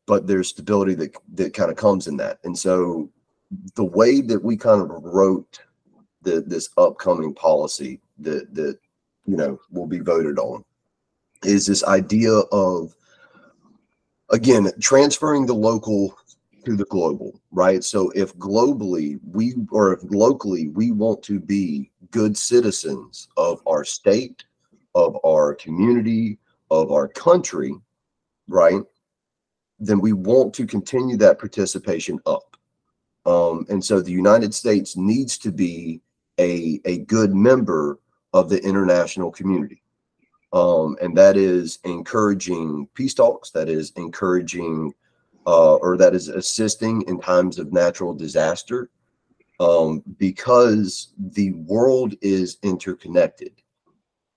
but 0.07 0.27
there's 0.27 0.49
stability 0.49 0.95
that 0.95 1.17
that 1.35 1.55
kind 1.55 1.71
of 1.71 1.77
comes 1.77 2.09
in 2.09 2.17
that, 2.17 2.39
and 2.45 2.59
so 2.59 3.11
the 3.75 3.85
way 3.85 4.21
that 4.21 4.43
we 4.43 4.57
kind 4.57 4.81
of 4.81 4.91
wrote 5.05 5.61
the 6.23 6.41
this 6.41 6.71
upcoming 6.77 7.35
policy 7.35 8.01
that 8.19 8.55
that 8.55 8.79
you 9.27 9.37
know 9.37 9.59
will 9.71 9.87
be 9.87 9.99
voted 9.99 10.39
on 10.39 10.65
is 11.45 11.67
this 11.67 11.85
idea 11.85 12.33
of 12.53 12.95
again 14.31 14.71
transferring 14.81 15.47
the 15.47 15.55
local 15.55 16.17
to 16.65 16.77
the 16.77 16.85
global 16.85 17.41
right? 17.51 17.83
So 17.83 18.11
if 18.11 18.37
globally 18.37 19.19
we 19.25 19.55
or 19.71 19.95
if 19.95 20.01
locally 20.05 20.69
we 20.69 20.91
want 20.93 21.23
to 21.25 21.41
be 21.41 21.91
good 22.11 22.37
citizens 22.37 23.29
of 23.37 23.63
our 23.67 23.85
state 23.85 24.45
of 24.95 25.17
our 25.25 25.55
community 25.55 26.39
of 26.71 26.93
our 26.93 27.09
country 27.09 27.75
right 28.49 28.83
then 29.81 30.01
we 30.01 30.13
want 30.13 30.53
to 30.55 30.67
continue 30.67 31.17
that 31.17 31.39
participation 31.39 32.21
up. 32.27 32.57
Um, 33.25 33.65
and 33.71 33.83
so 33.83 34.01
the 34.01 34.13
United 34.13 34.55
States 34.55 34.97
needs 34.97 35.39
to 35.39 35.51
be 35.51 36.03
a, 36.39 36.81
a 36.85 36.99
good 36.99 37.35
member 37.35 37.99
of 38.33 38.49
the 38.49 38.63
international 38.63 39.31
community. 39.31 39.83
Um, 40.53 40.97
and 41.01 41.17
that 41.17 41.37
is 41.37 41.79
encouraging 41.85 42.89
peace 42.95 43.15
talks, 43.15 43.51
that 43.53 43.69
is 43.69 43.93
encouraging 43.97 44.93
uh, 45.47 45.77
or 45.77 45.97
that 45.97 46.15
is 46.15 46.29
assisting 46.29 47.03
in 47.03 47.21
times 47.21 47.59
of 47.59 47.73
natural 47.73 48.15
disaster 48.15 48.91
um, 49.59 50.03
because 50.19 51.13
the 51.19 51.53
world 51.53 52.15
is 52.21 52.59
interconnected. 52.63 53.53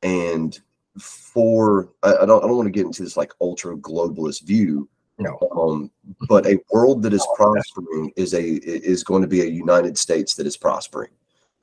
And 0.04 0.60
for, 1.00 1.90
I, 2.04 2.14
I 2.18 2.26
don't, 2.26 2.44
I 2.44 2.48
don't 2.48 2.58
want 2.58 2.68
to 2.68 2.72
get 2.72 2.86
into 2.86 3.04
this 3.04 3.18
like 3.18 3.34
ultra 3.42 3.76
globalist 3.78 4.44
view, 4.44 4.88
No. 5.18 5.38
um, 5.56 5.92
but 6.28 6.46
a 6.46 6.60
world 6.72 7.02
that 7.04 7.14
is 7.14 7.26
prospering 7.36 8.12
is 8.16 8.34
a 8.34 8.44
is 8.44 9.04
going 9.04 9.22
to 9.22 9.28
be 9.28 9.42
a 9.42 9.46
United 9.46 9.98
States 9.98 10.36
that 10.36 10.46
is 10.46 10.58
prospering. 10.58 11.12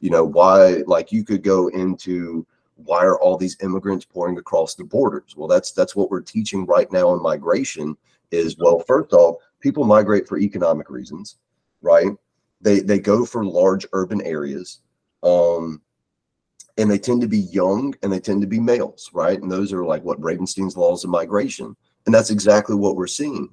You 0.01 0.11
know 0.11 0.25
why? 0.25 0.83
Like 0.87 1.13
you 1.13 1.25
could 1.25 1.43
go 1.43 1.69
into 1.69 2.47
why 2.77 3.05
are 3.05 3.19
all 3.21 3.37
these 3.37 3.57
immigrants 3.63 4.05
pouring 4.05 4.39
across 4.39 4.75
the 4.75 4.85
borders? 4.85 5.35
Well, 5.37 5.49
that's 5.49 5.73
that's 5.73 5.95
what 5.95 6.11
we're 6.11 6.21
teaching 6.21 6.67
right 6.67 6.91
now 6.93 7.15
in 7.15 7.23
migration. 7.23 7.97
Is 8.31 8.57
well, 8.59 8.81
first 8.81 9.13
off, 9.13 9.37
people 9.61 9.85
migrate 9.85 10.29
for 10.29 10.39
economic 10.39 10.89
reasons, 10.91 11.37
right? 11.83 12.11
They 12.61 12.81
they 12.81 12.99
go 12.99 13.25
for 13.25 13.45
large 13.45 13.87
urban 13.93 14.23
areas, 14.23 14.81
um, 15.23 15.83
and 16.79 16.91
they 16.91 16.99
tend 16.99 17.21
to 17.23 17.29
be 17.29 17.39
young 17.39 17.95
and 18.03 18.13
they 18.13 18.21
tend 18.21 18.41
to 18.41 18.47
be 18.47 18.61
males, 18.61 19.11
right? 19.13 19.41
And 19.41 19.51
those 19.51 19.73
are 19.73 19.85
like 19.85 20.05
what 20.05 20.21
Ravenstein's 20.21 20.77
laws 20.77 21.05
of 21.05 21.11
migration 21.11 21.77
and 22.07 22.15
that's 22.15 22.31
exactly 22.31 22.75
what 22.75 22.97
we're 22.97 23.07
seeing 23.07 23.49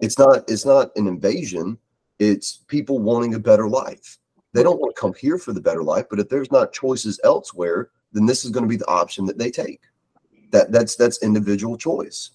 it's 0.00 0.18
not 0.18 0.44
it's 0.48 0.66
not 0.66 0.90
an 0.96 1.06
invasion 1.06 1.78
it's 2.18 2.58
people 2.68 2.98
wanting 2.98 3.34
a 3.34 3.38
better 3.38 3.68
life 3.68 4.18
they 4.52 4.62
don't 4.62 4.80
want 4.80 4.94
to 4.94 5.00
come 5.00 5.14
here 5.14 5.38
for 5.38 5.52
the 5.52 5.60
better 5.60 5.82
life 5.82 6.06
but 6.10 6.20
if 6.20 6.28
there's 6.28 6.50
not 6.52 6.72
choices 6.72 7.20
elsewhere 7.24 7.90
then 8.12 8.26
this 8.26 8.44
is 8.44 8.50
going 8.50 8.64
to 8.64 8.68
be 8.68 8.76
the 8.76 8.88
option 8.88 9.24
that 9.24 9.38
they 9.38 9.50
take 9.50 9.82
that 10.50 10.70
that's 10.70 10.96
that's 10.96 11.22
individual 11.22 11.76
choice 11.76 12.30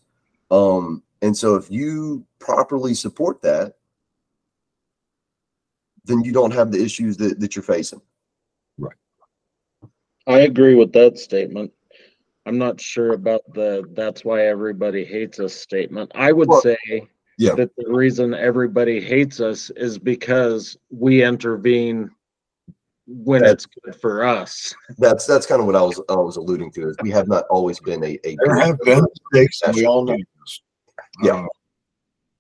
um 0.51 1.03
and 1.21 1.36
so 1.36 1.56
if 1.56 1.69
you 1.69 2.25
properly 2.39 2.93
support 2.93 3.41
that 3.41 3.73
then 6.06 6.23
you 6.23 6.32
don't 6.32 6.51
have 6.51 6.71
the 6.71 6.82
issues 6.82 7.17
that, 7.17 7.39
that 7.39 7.56
you're 7.56 7.63
facing 7.63 8.01
Right. 8.77 8.95
I 10.27 10.39
agree 10.41 10.75
with 10.75 10.91
that 10.93 11.17
statement. 11.17 11.71
I'm 12.45 12.58
not 12.58 12.80
sure 12.80 13.13
about 13.13 13.41
the, 13.53 13.84
that's 13.93 14.23
why 14.23 14.45
everybody 14.47 15.03
hates 15.03 15.39
us 15.39 15.53
statement. 15.53 16.12
I 16.15 16.32
would 16.32 16.47
Well, 16.47 16.62
say 16.62 16.77
yeah. 17.38 17.56
that 17.56 17.71
the 17.78 17.89
reason 17.89 18.34
everybody 18.34 19.00
hates 19.00 19.39
us 19.39 19.69
is 19.71 19.97
because 19.97 20.78
we 20.89 21.23
intervene 21.23 22.12
when 23.08 23.41
That- 23.41 23.52
it's 23.52 23.65
good 23.65 23.95
for 23.95 24.26
us. 24.26 24.76
That's, 24.97 25.26
that's 25.26 25.45
kind 25.45 25.62
of 25.62 25.67
what 25.67 25.76
I 25.76 25.82
was, 25.82 26.02
I 26.10 26.15
was 26.15 26.38
alluding 26.38 26.71
to 26.73 26.89
is 26.89 26.97
we 27.02 27.12
have 27.12 27.28
not 27.28 27.45
always 27.50 27.80
been 27.80 28.04
a, 28.04 28.19
a. 28.26 28.38
There 28.43 28.56
have 28.58 28.80
been 28.82 29.06
mistakes, 29.32 29.62
and 29.62 29.76
we 29.76 29.86
all 29.86 30.04
know 30.04 30.17
this. 30.17 30.62
Yeah. 31.23 31.43
Uh, 31.43 31.47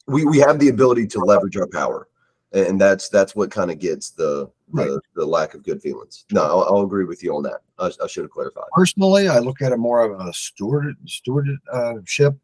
we 0.07 0.25
we 0.25 0.39
have 0.39 0.59
the 0.59 0.69
ability 0.69 1.07
to 1.07 1.19
leverage 1.19 1.57
our 1.57 1.67
power, 1.67 2.07
and 2.53 2.79
that's 2.79 3.09
that's 3.09 3.35
what 3.35 3.51
kind 3.51 3.69
of 3.69 3.79
gets 3.79 4.11
the 4.11 4.49
the, 4.73 4.99
the 5.15 5.25
lack 5.25 5.53
of 5.53 5.63
good 5.63 5.81
feelings. 5.81 6.25
No, 6.31 6.43
I'll, 6.43 6.63
I'll 6.63 6.81
agree 6.81 7.05
with 7.05 7.23
you 7.23 7.35
on 7.35 7.43
that. 7.43 7.61
I, 7.79 7.91
I 8.03 8.07
should 8.07 8.23
have 8.23 8.31
clarified. 8.31 8.65
Personally, 8.73 9.27
I 9.27 9.39
look 9.39 9.61
at 9.61 9.71
it 9.71 9.77
more 9.77 10.01
of 10.01 10.19
a 10.19 10.33
steward 10.33 10.95
stewardship 11.05 12.35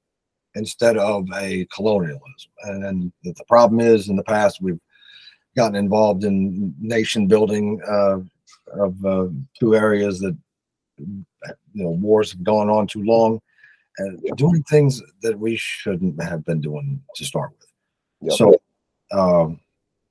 instead 0.55 0.97
of 0.97 1.25
a 1.35 1.65
colonialism. 1.73 2.51
And 2.63 3.11
the 3.23 3.33
problem 3.47 3.79
is, 3.79 4.09
in 4.09 4.15
the 4.15 4.23
past, 4.23 4.61
we've 4.61 4.79
gotten 5.55 5.75
involved 5.75 6.23
in 6.23 6.73
nation 6.79 7.27
building 7.27 7.81
uh, 7.87 8.19
of 8.79 9.05
uh, 9.05 9.27
two 9.59 9.75
areas 9.75 10.19
that 10.19 10.35
you 10.97 11.25
know 11.73 11.89
wars 11.89 12.31
have 12.31 12.43
gone 12.43 12.69
on 12.69 12.87
too 12.87 13.03
long 13.03 13.39
and 13.97 14.19
doing 14.37 14.63
things 14.63 15.01
that 15.21 15.37
we 15.37 15.55
shouldn't 15.55 16.21
have 16.21 16.43
been 16.45 16.61
doing 16.61 17.01
to 17.15 17.25
start 17.25 17.51
with. 17.59 17.67
Yep. 18.21 18.37
So, 18.37 18.61
um, 19.11 19.59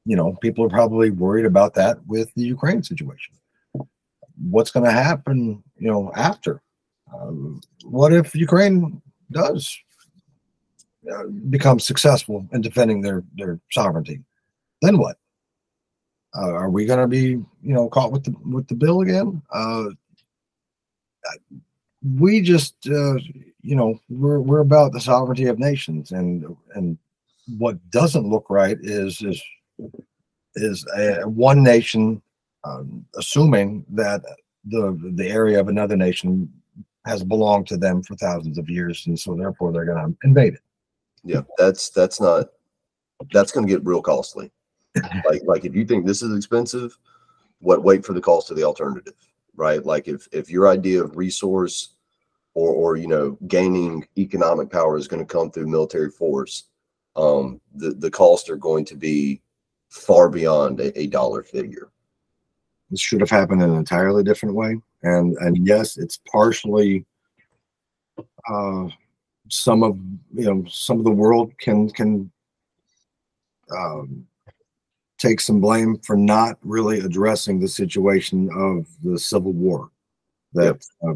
you 0.05 0.17
know, 0.17 0.37
people 0.41 0.65
are 0.65 0.71
probably 0.71 1.11
worried 1.11 1.47
about 1.47 1.75
that 1.75 1.99
with 2.07 2.33
the 2.35 2.43
Ukraine 2.43 2.83
situation. 2.83 3.35
What's 4.37 4.71
going 4.71 4.87
to 4.87 4.93
happen, 4.93 5.63
you 5.79 5.91
know, 5.91 6.13
after? 6.17 6.63
Um, 7.15 7.61
what 7.85 8.13
if 8.13 8.35
Ukraine 8.35 9.03
does 9.31 9.77
become 11.51 11.79
successful 11.79 12.47
in 12.53 12.61
defending 12.61 13.01
their 13.01 13.23
their 13.37 13.61
sovereignty? 13.71 14.21
Then 14.81 14.99
what? 14.99 15.17
Uh, 16.35 16.53
are 16.53 16.71
we 16.71 16.87
going 16.87 16.99
to 16.99 17.07
be, 17.07 17.29
you 17.63 17.75
know, 17.75 17.89
caught 17.89 18.13
with 18.13 18.25
the 18.25 18.35
with 18.45 18.67
the 18.69 18.75
bill 18.75 19.03
again? 19.03 19.43
Uh, 19.53 19.85
we 22.19 22.41
just, 22.41 22.75
uh, 22.89 23.15
you 23.61 23.77
know, 23.77 23.99
we're 24.09 24.41
we're 24.41 24.61
about 24.61 24.93
the 24.93 25.01
sovereignty 25.01 25.47
of 25.47 25.59
nations, 25.59 26.13
and 26.13 26.45
and 26.75 26.99
what 27.59 27.79
doesn't 27.91 28.29
look 28.29 28.47
right 28.49 28.79
is 28.81 29.21
is 29.23 29.43
is 30.55 30.87
a, 30.97 31.29
one 31.29 31.63
nation 31.63 32.23
um, 32.65 33.05
assuming 33.17 33.85
that 33.91 34.23
the 34.65 34.99
the 35.17 35.29
area 35.29 35.61
of 35.61 35.69
another 35.69 35.97
nation 35.97 36.51
has 37.05 37.25
belonged 37.25 37.67
to 37.67 37.77
them 37.77 38.03
for 38.03 38.15
thousands 38.17 38.59
of 38.59 38.69
years, 38.69 39.07
and 39.07 39.19
so 39.19 39.35
therefore 39.35 39.73
they're 39.73 39.85
going 39.85 39.99
to 39.99 40.17
invade 40.27 40.55
it. 40.55 40.61
Yeah, 41.25 41.43
that's 41.59 41.91
that's 41.91 42.21
not 42.21 42.49
that's 43.33 43.53
going 43.53 43.67
to 43.67 43.73
get 43.73 43.85
real 43.85 44.03
costly. 44.03 44.51
like 45.29 45.43
like 45.45 45.65
if 45.65 45.75
you 45.75 45.85
think 45.85 46.07
this 46.07 46.23
is 46.23 46.37
expensive, 46.37 46.97
what 47.61 47.85
wait 47.85 48.05
for 48.05 48.13
the 48.13 48.21
cost 48.21 48.51
of 48.51 48.57
the 48.57 48.65
alternative, 48.65 49.15
right? 49.57 49.85
Like 49.85 50.09
if 50.09 50.27
if 50.33 50.51
your 50.51 50.69
idea 50.69 51.03
of 51.03 51.17
resource 51.17 51.95
or 52.55 52.73
or 52.73 52.97
you 52.97 53.07
know 53.07 53.39
gaining 53.47 54.07
economic 54.19 54.71
power 54.71 54.97
is 54.97 55.09
going 55.09 55.25
to 55.25 55.33
come 55.33 55.51
through 55.51 55.69
military 55.69 56.11
force, 56.11 56.65
um, 57.17 57.61
the 57.75 57.91
the 57.91 58.11
costs 58.11 58.51
are 58.51 58.57
going 58.57 58.85
to 58.87 58.97
be 58.97 59.41
far 59.89 60.29
beyond 60.29 60.81
a, 60.81 60.99
a 60.99 61.07
dollar 61.07 61.43
figure. 61.43 61.91
This 62.91 63.01
should 63.01 63.21
have 63.21 63.31
happened 63.31 63.63
in 63.63 63.71
an 63.71 63.77
entirely 63.77 64.23
different 64.25 64.55
way, 64.55 64.77
and 65.03 65.37
and 65.39 65.67
yes, 65.67 65.97
it's 65.97 66.19
partially. 66.31 67.07
Uh, 68.51 68.89
some 69.53 69.83
of 69.83 69.99
you 70.35 70.47
know 70.47 70.65
some 70.69 70.99
of 70.99 71.05
the 71.05 71.11
world 71.11 71.53
can 71.59 71.91
can 71.91 72.31
um, 73.71 74.27
take 75.19 75.41
some 75.41 75.61
blame 75.61 75.99
for 75.99 76.17
not 76.17 76.59
really 76.63 77.01
addressing 77.01 77.61
the 77.61 77.69
situation 77.69 78.49
of 78.57 78.87
the 79.05 79.19
civil 79.19 79.53
war 79.53 79.91
that 80.55 80.83
uh, 81.07 81.13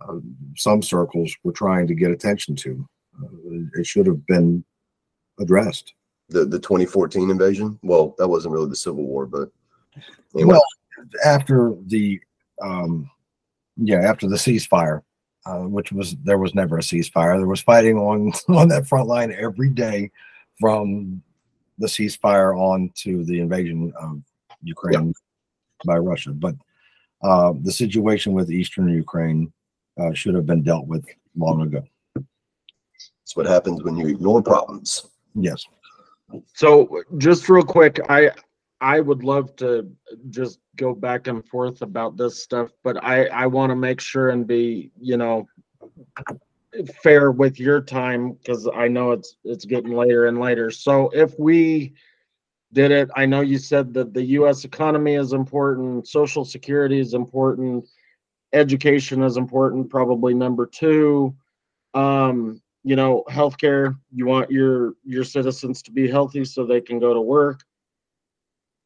uh, 0.00 0.18
some 0.56 0.82
circles 0.82 1.34
were 1.44 1.52
trying 1.52 1.86
to 1.86 1.94
get 1.94 2.10
attention 2.10 2.56
to. 2.56 2.88
Uh, 3.22 3.80
it 3.80 3.86
should 3.86 4.06
have 4.06 4.26
been 4.26 4.64
addressed. 5.40 5.94
The 6.28 6.44
the 6.44 6.58
2014 6.58 7.30
invasion, 7.30 7.78
well, 7.82 8.16
that 8.18 8.28
wasn't 8.28 8.52
really 8.52 8.68
the 8.68 8.76
Civil 8.76 9.04
War, 9.04 9.26
but 9.26 9.48
anyway, 10.34 10.54
Well, 10.54 10.62
after 11.24 11.74
the 11.86 12.20
um, 12.60 13.08
yeah 13.76 14.00
after 14.00 14.28
the 14.28 14.36
ceasefire, 14.36 15.02
uh, 15.48 15.60
which 15.60 15.92
was 15.92 16.14
there 16.16 16.38
was 16.38 16.54
never 16.54 16.76
a 16.78 16.82
ceasefire. 16.82 17.38
There 17.38 17.46
was 17.46 17.62
fighting 17.62 17.96
on 17.96 18.32
on 18.48 18.68
that 18.68 18.86
front 18.86 19.08
line 19.08 19.32
every 19.32 19.70
day 19.70 20.10
from 20.60 21.22
the 21.78 21.86
ceasefire 21.86 22.56
on 22.58 22.90
to 22.96 23.24
the 23.24 23.40
invasion 23.40 23.92
of 23.98 24.20
Ukraine 24.62 25.14
by 25.86 25.96
Russia. 25.96 26.30
But 26.30 26.56
uh, 27.22 27.54
the 27.62 27.72
situation 27.72 28.32
with 28.32 28.50
eastern 28.50 28.88
Ukraine 28.88 29.52
uh, 29.98 30.12
should 30.12 30.34
have 30.34 30.46
been 30.46 30.62
dealt 30.62 30.86
with 30.86 31.06
long 31.36 31.62
ago. 31.62 31.82
that's 32.14 33.36
what 33.36 33.46
happens 33.46 33.82
when 33.84 33.96
you 33.96 34.08
ignore 34.08 34.42
problems. 34.42 35.06
Yes. 35.34 35.64
So 36.52 37.02
just 37.16 37.48
real 37.48 37.64
quick, 37.64 38.00
I 38.10 38.32
I 38.80 39.00
would 39.00 39.24
love 39.24 39.56
to 39.56 39.90
just 40.30 40.60
go 40.76 40.94
back 40.94 41.26
and 41.26 41.46
forth 41.48 41.82
about 41.82 42.16
this 42.16 42.42
stuff, 42.42 42.70
but 42.84 43.02
I 43.02 43.26
I 43.26 43.46
want 43.46 43.70
to 43.70 43.76
make 43.76 44.00
sure 44.00 44.30
and 44.30 44.46
be, 44.46 44.92
you 45.00 45.16
know, 45.16 45.48
fair 47.02 47.30
with 47.32 47.58
your 47.58 47.80
time 47.80 48.32
because 48.32 48.68
I 48.74 48.88
know 48.88 49.12
it's 49.12 49.36
it's 49.44 49.64
getting 49.64 49.92
later 49.92 50.26
and 50.26 50.38
later. 50.38 50.70
So 50.70 51.10
if 51.10 51.38
we 51.38 51.94
did 52.72 52.90
it, 52.92 53.08
I 53.16 53.26
know 53.26 53.40
you 53.40 53.58
said 53.58 53.94
that 53.94 54.14
the 54.14 54.22
US 54.22 54.64
economy 54.64 55.14
is 55.14 55.32
important, 55.32 56.06
social 56.06 56.44
security 56.44 57.00
is 57.00 57.14
important, 57.14 57.88
education 58.52 59.22
is 59.22 59.36
important, 59.36 59.90
probably 59.90 60.34
number 60.34 60.66
2. 60.66 61.34
Um 61.94 62.60
you 62.84 62.96
know, 62.96 63.24
healthcare, 63.28 63.98
you 64.12 64.26
want 64.26 64.50
your 64.50 64.94
your 65.04 65.24
citizens 65.24 65.82
to 65.82 65.90
be 65.90 66.08
healthy 66.08 66.44
so 66.44 66.64
they 66.64 66.80
can 66.80 67.00
go 67.00 67.12
to 67.12 67.20
work. 67.20 67.64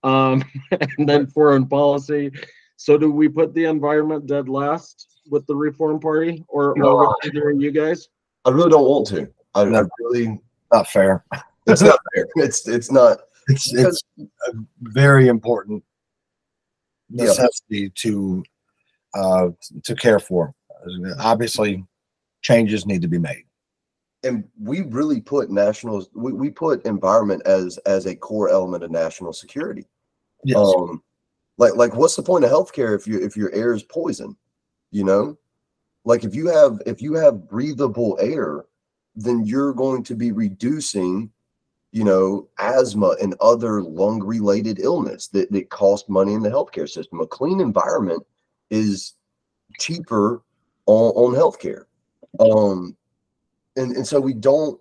Um, 0.04 0.42
and 0.98 1.08
then 1.08 1.26
foreign 1.28 1.66
policy. 1.66 2.30
So 2.76 2.98
do 2.98 3.10
we 3.12 3.28
put 3.28 3.54
the 3.54 3.66
environment 3.66 4.26
dead 4.26 4.48
last 4.48 5.20
with 5.30 5.46
the 5.46 5.54
Reform 5.54 6.00
Party 6.00 6.44
or, 6.48 6.74
No. 6.76 6.88
or 6.96 7.08
with 7.08 7.26
either 7.34 7.50
of 7.50 7.60
you 7.60 7.70
guys? 7.70 8.08
I 8.44 8.50
really 8.50 8.70
don't 8.70 8.88
want 8.88 9.06
to. 9.08 9.28
I, 9.54 9.62
I 9.62 9.82
really, 10.00 10.40
Not 10.72 10.88
fair. 10.88 11.24
it's 11.66 11.82
not 11.82 11.98
fair. 12.14 12.26
It's 12.36 12.66
it's 12.66 12.90
not. 12.90 13.18
It's 13.48 13.72
it's 13.72 14.02
a 14.18 14.52
very 14.80 15.28
important 15.28 15.84
Yeah. 17.10 17.26
necessity 17.26 17.90
to 17.90 18.42
uh, 19.14 19.48
to 19.84 19.94
care 19.94 20.18
for. 20.18 20.52
Obviously, 21.20 21.84
changes 22.40 22.86
need 22.86 23.02
to 23.02 23.08
be 23.08 23.18
made. 23.18 23.44
and 24.24 24.42
we 24.60 24.80
really 24.82 25.20
put 25.20 25.50
national 25.50 26.04
we, 26.14 26.32
we 26.32 26.50
put 26.50 26.84
environment 26.86 27.42
as 27.46 27.78
as 27.86 28.06
a 28.06 28.16
core 28.16 28.48
element 28.48 28.82
of 28.82 28.90
national 28.90 29.32
security 29.32 29.84
Yes. 30.44 30.56
um 30.58 31.02
like 31.58 31.76
like 31.76 31.94
what's 31.94 32.16
the 32.16 32.22
point 32.22 32.44
of 32.44 32.50
healthcare 32.50 32.94
if 32.98 33.06
you 33.06 33.20
if 33.20 33.36
your 33.36 33.52
air 33.52 33.72
is 33.74 33.82
poison 33.82 34.36
you 34.92 35.04
know? 35.04 35.38
Like 36.04 36.22
if 36.24 36.34
you 36.34 36.46
have 36.48 36.80
if 36.86 37.00
you 37.00 37.14
have 37.14 37.48
breathable 37.48 38.18
air 38.20 38.66
then 39.16 39.44
you're 39.44 39.72
going 39.72 40.02
to 40.04 40.14
be 40.14 40.32
reducing 40.32 41.30
you 41.92 42.04
know 42.04 42.48
asthma 42.58 43.14
and 43.22 43.34
other 43.40 43.82
lung 43.82 44.22
related 44.22 44.80
illness 44.80 45.28
that, 45.28 45.50
that 45.52 45.70
cost 45.70 46.08
money 46.08 46.34
in 46.34 46.42
the 46.42 46.48
healthcare 46.50 46.88
system. 46.88 47.20
A 47.20 47.26
clean 47.26 47.60
environment 47.60 48.22
is 48.70 49.14
cheaper 49.78 50.42
on, 50.86 51.12
on 51.12 51.34
healthcare. 51.34 51.84
Um 52.40 52.96
and 53.76 53.96
and 53.96 54.06
so 54.06 54.20
we 54.20 54.34
don't 54.34 54.80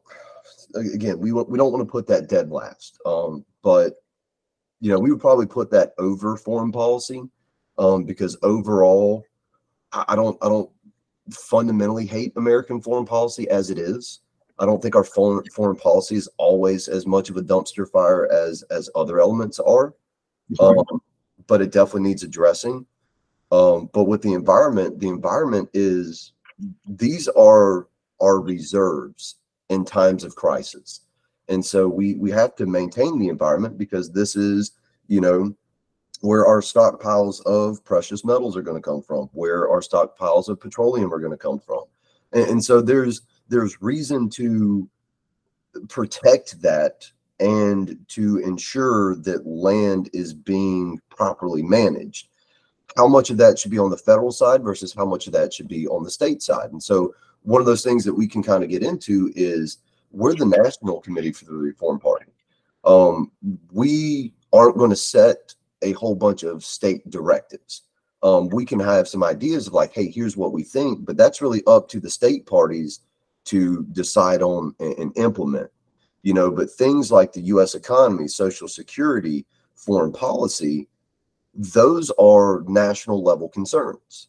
again 0.76 1.20
we 1.20 1.32
we 1.34 1.58
don't 1.58 1.72
want 1.72 1.86
to 1.86 1.92
put 1.92 2.08
that 2.08 2.28
dead 2.28 2.50
last. 2.50 3.00
Um 3.06 3.46
but 3.62 4.01
you 4.82 4.92
know 4.92 5.00
we 5.00 5.12
would 5.12 5.22
probably 5.22 5.46
put 5.46 5.72
that 5.72 5.94
over 5.98 6.36
foreign 6.36 6.72
policy 6.72 7.22
um 7.78 8.04
because 8.04 8.38
overall 8.44 9.24
I, 9.94 10.06
I 10.10 10.16
don't 10.16 10.38
i 10.42 10.50
don't 10.50 10.70
fundamentally 11.32 12.06
hate 12.06 12.34
american 12.36 12.82
foreign 12.82 13.06
policy 13.06 13.48
as 13.50 13.70
it 13.70 13.78
is. 13.78 14.20
I 14.60 14.66
don't 14.66 14.82
think 14.82 14.96
our 14.96 15.04
foreign 15.04 15.44
foreign 15.46 15.76
policy 15.76 16.16
is 16.16 16.30
always 16.38 16.88
as 16.88 17.08
much 17.08 17.30
of 17.30 17.38
a 17.38 17.42
dumpster 17.42 17.90
fire 17.90 18.32
as 18.32 18.64
as 18.64 18.90
other 18.96 19.20
elements 19.20 19.60
are. 19.60 19.96
Um, 20.60 20.76
but 21.48 21.62
it 21.62 21.72
definitely 21.72 22.10
needs 22.10 22.24
addressing. 22.24 22.86
Um 23.52 23.90
but 23.94 24.04
with 24.04 24.22
the 24.22 24.34
environment 24.34 25.00
the 25.00 25.08
environment 25.08 25.70
is 25.74 26.34
these 26.88 27.28
are 27.30 27.88
our 28.22 28.40
reserves 28.40 29.38
in 29.70 29.86
times 29.86 30.24
of 30.24 30.36
crisis. 30.36 31.02
And 31.52 31.64
so 31.66 31.88
we 31.88 32.16
we 32.16 32.32
have 32.32 32.56
to 32.56 32.66
maintain 32.66 33.20
the 33.20 33.28
environment 33.28 33.78
because 33.78 34.10
this 34.12 34.36
is, 34.36 34.72
you 35.08 35.20
know, 35.20 35.54
where 36.22 36.48
our 36.48 36.62
stockpiles 36.62 37.46
of 37.46 37.84
precious 37.84 38.24
metals 38.24 38.56
are 38.56 38.62
going 38.62 38.82
to 38.82 38.90
come 38.90 39.02
from, 39.02 39.30
where 39.34 39.70
our 39.70 39.82
stockpiles 39.82 40.48
of 40.48 40.62
petroleum 40.62 41.14
are 41.14 41.20
going 41.20 41.32
to 41.32 41.38
come 41.38 41.60
from. 41.60 41.84
And, 42.32 42.50
and 42.50 42.64
so 42.64 42.82
there's 42.82 43.22
there's 43.50 43.82
reason 43.82 44.30
to 44.32 44.90
protect 45.90 46.62
that 46.62 47.06
and 47.42 47.98
to 48.08 48.38
ensure 48.38 49.16
that 49.18 49.46
land 49.46 50.10
is 50.14 50.34
being 50.34 51.02
properly 51.10 51.64
managed. 51.64 52.30
How 52.96 53.08
much 53.08 53.30
of 53.30 53.38
that 53.38 53.60
should 53.60 53.72
be 53.72 53.80
on 53.80 53.90
the 53.90 53.98
federal 53.98 54.32
side 54.32 54.64
versus 54.64 54.94
how 54.94 55.06
much 55.06 55.28
of 55.28 55.34
that 55.34 55.54
should 55.54 55.68
be 55.68 55.86
on 55.88 56.04
the 56.04 56.12
state 56.12 56.42
side? 56.42 56.72
And 56.72 56.82
so 56.82 57.14
one 57.42 57.60
of 57.60 57.66
those 57.66 57.84
things 57.84 58.06
that 58.06 58.14
we 58.14 58.28
can 58.28 58.44
kind 58.44 58.64
of 58.64 58.70
get 58.70 58.84
into 58.84 59.34
is 59.36 59.80
we're 60.12 60.36
the 60.36 60.46
national 60.46 61.02
committee 61.02 61.32
for 61.32 61.46
the 61.46 61.54
Reform 61.54 62.00
Party. 62.00 62.32
Um, 62.84 63.32
we 63.72 64.34
aren't 64.54 64.78
going 64.78 64.90
to 64.90 64.96
set 64.96 65.54
a 65.82 65.94
whole 65.94 66.16
bunch 66.16 66.44
of 66.44 66.64
state 66.64 67.10
directives. 67.10 67.84
Um, 68.24 68.50
we 68.50 68.66
can 68.66 68.80
have 68.80 69.08
some 69.08 69.24
ideas 69.24 69.68
of 69.68 69.74
like, 69.74 69.94
hey, 69.94 70.10
here's 70.10 70.38
what 70.38 70.54
we 70.54 70.64
think, 70.64 71.06
but 71.06 71.18
that's 71.18 71.42
really 71.42 71.64
up 71.66 71.88
to 71.90 72.00
the 72.00 72.10
state 72.10 72.46
parties 72.46 73.00
to 73.46 73.84
decide 73.92 74.42
on 74.42 74.76
and, 74.80 74.98
and 74.98 75.18
implement. 75.18 75.72
You 76.22 76.36
know, 76.36 76.52
but 76.52 76.70
things 76.70 77.12
like 77.12 77.34
the 77.34 77.42
U.S. 77.42 77.74
economy, 77.74 78.28
Social 78.28 78.68
Security, 78.68 79.46
foreign 79.76 80.12
policy, 80.12 80.88
those 81.56 82.12
are 82.12 82.64
national 82.68 83.24
level 83.24 83.50
concerns. 83.50 84.28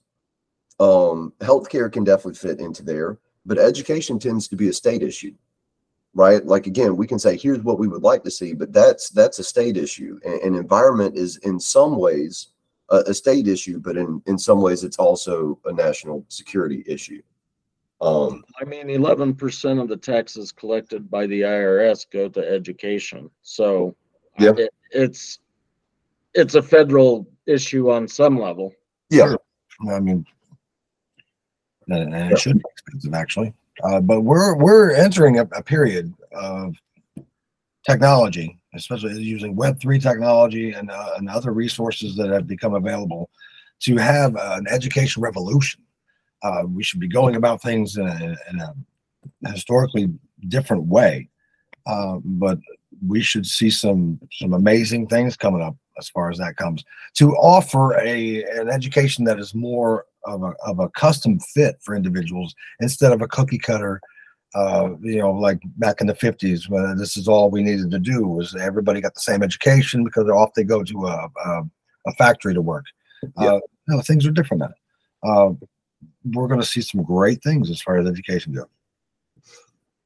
Um, 0.81 1.35
healthcare 1.40 1.92
can 1.92 2.03
definitely 2.03 2.35
fit 2.35 2.61
into 2.61 2.83
there, 2.83 3.18
but 3.45 3.59
education 3.59 4.18
tends 4.18 4.49
to 4.49 4.57
be 4.57 4.68
a 4.68 4.73
state 4.73 5.03
issue 5.03 5.35
right? 6.14 6.44
Like 6.44 6.66
again, 6.66 6.96
we 6.96 7.07
can 7.07 7.18
say, 7.18 7.37
here's 7.37 7.61
what 7.61 7.79
we 7.79 7.88
would 7.88 8.03
like 8.03 8.22
to 8.25 8.31
see, 8.31 8.55
but 8.55 8.72
that's 8.72 9.11
that's 9.11 9.38
a 9.38 9.44
state 9.44 9.77
issue. 9.77 10.18
And, 10.25 10.40
and 10.42 10.57
environment 10.57 11.16
is 11.16 11.38
in 11.38 11.59
some 11.59 11.96
ways 11.96 12.48
a, 12.90 12.98
a, 13.07 13.14
state 13.14 13.48
issue, 13.48 13.79
but 13.79 13.96
in 13.96 14.22
in 14.27 14.38
some 14.38 14.61
ways 14.61 14.85
it's 14.85 14.98
also 14.98 15.59
a 15.64 15.72
national 15.72 16.25
security 16.29 16.85
issue. 16.87 17.22
Um, 18.01 18.44
I 18.61 18.64
mean, 18.64 18.90
eleven 18.90 19.35
percent 19.35 19.79
of 19.79 19.88
the 19.88 19.96
taxes 19.96 20.53
collected 20.53 21.11
by 21.11 21.27
the 21.27 21.42
IRS 21.42 22.07
go 22.11 22.29
to 22.29 22.46
education, 22.46 23.31
so 23.42 23.94
Yeah. 24.38 24.53
it, 24.57 24.70
it's 24.90 25.38
it's 26.35 26.55
a 26.55 26.62
federal 26.62 27.29
issue 27.46 27.90
on 27.90 28.09
some 28.09 28.38
level. 28.38 28.72
yeah, 29.11 29.35
I 29.90 30.01
mean, 30.01 30.27
and, 31.88 32.14
and 32.14 32.33
it 32.33 32.38
should 32.38 32.59
be 32.59 32.64
expensive 32.72 33.14
actually. 33.14 33.55
Uh, 33.83 34.01
but 34.01 34.21
we're 34.21 34.55
we're 34.57 34.93
entering 34.93 35.39
a, 35.39 35.43
a 35.53 35.63
period 35.63 36.13
of 36.33 36.77
technology, 37.89 38.59
especially 38.75 39.21
using 39.23 39.57
Web 39.57 39.81
three 39.81 39.99
technology 39.99 40.73
and 40.73 40.91
uh, 40.91 41.11
and 41.17 41.29
other 41.29 41.53
resources 41.53 42.17
that 42.17 42.31
have 42.31 42.47
become 42.47 42.75
available 42.75 43.31
to 43.81 43.97
have 43.97 44.37
an 44.37 44.67
education 44.69 45.23
revolution. 45.23 45.81
Uh, 46.43 46.63
we 46.67 46.83
should 46.83 47.01
be 47.01 47.09
going 47.09 47.37
about 47.37 47.63
things 47.63 47.97
in 47.97 48.07
a, 48.07 48.37
in 48.51 48.61
a 48.61 49.51
historically 49.51 50.09
different 50.49 50.85
way, 50.85 51.29
uh, 51.87 52.19
but 52.25 52.59
we 53.07 53.21
should 53.21 53.47
see 53.47 53.71
some 53.71 54.21
some 54.33 54.53
amazing 54.53 55.07
things 55.07 55.37
coming 55.37 55.63
up 55.63 55.77
as 55.99 56.09
far 56.09 56.31
as 56.31 56.39
that 56.39 56.57
comes 56.57 56.85
to 57.15 57.33
offer 57.37 57.95
a 57.99 58.45
an 58.45 58.69
education 58.69 59.25
that 59.25 59.39
is 59.39 59.55
more 59.55 60.05
of 60.25 60.43
a, 60.43 60.53
of 60.67 60.79
a 60.79 60.89
custom 60.91 61.39
fit 61.41 61.77
for 61.83 61.95
individuals 61.95 62.55
instead 62.81 63.13
of 63.13 63.23
a 63.23 63.29
cookie 63.29 63.59
cutter 63.59 64.01
uh, 64.55 64.91
you 65.01 65.19
know 65.19 65.31
like 65.33 65.61
back 65.79 66.01
in 66.01 66.07
the 66.07 66.15
50s 66.15 66.69
when 66.69 66.97
this 66.97 67.17
is 67.17 67.27
all 67.29 67.51
we 67.51 67.63
needed 67.63 67.91
to 67.91 67.99
do 67.99 68.27
was 68.27 68.55
everybody 68.57 69.01
got 69.01 69.15
the 69.15 69.21
same 69.21 69.43
education 69.43 70.05
because 70.05 70.29
off 70.29 70.51
they 70.55 70.65
go 70.65 70.83
to 70.83 71.07
a, 71.07 71.29
a, 71.45 71.63
a 72.07 72.13
factory 72.19 72.55
to 72.55 72.61
work 72.63 72.85
Yeah. 73.39 73.55
uh, 73.55 73.61
no, 73.89 74.01
things 74.03 74.27
are 74.27 74.31
different 74.31 74.63
now 74.63 74.73
uh, 75.29 75.53
we're 76.33 76.49
going 76.49 76.61
to 76.61 76.67
see 76.67 76.81
some 76.83 77.03
great 77.03 77.43
things 77.43 77.71
as 77.71 77.81
far 77.81 77.97
as 77.99 78.07
education 78.09 78.53
goes 78.53 78.67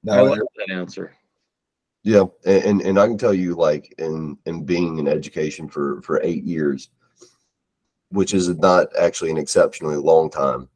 I 0.08 0.16
now, 0.16 0.22
like 0.24 0.40
that 0.56 0.72
answer. 0.72 1.12
yeah, 2.04 2.24
and, 2.44 2.64
and 2.64 2.82
and 2.82 3.00
I 3.00 3.08
can 3.08 3.18
tell 3.18 3.34
you, 3.34 3.56
like 3.56 3.92
in 3.98 4.38
in 4.46 4.64
being 4.64 4.98
in 4.98 5.08
education 5.08 5.68
for 5.68 6.00
for 6.02 6.20
eight 6.22 6.44
years, 6.44 6.90
which 8.10 8.34
is 8.34 8.48
not 8.48 8.88
actually 8.98 9.30
an 9.30 9.38
exceptionally 9.38 9.96
long 9.96 10.30
time. 10.30 10.68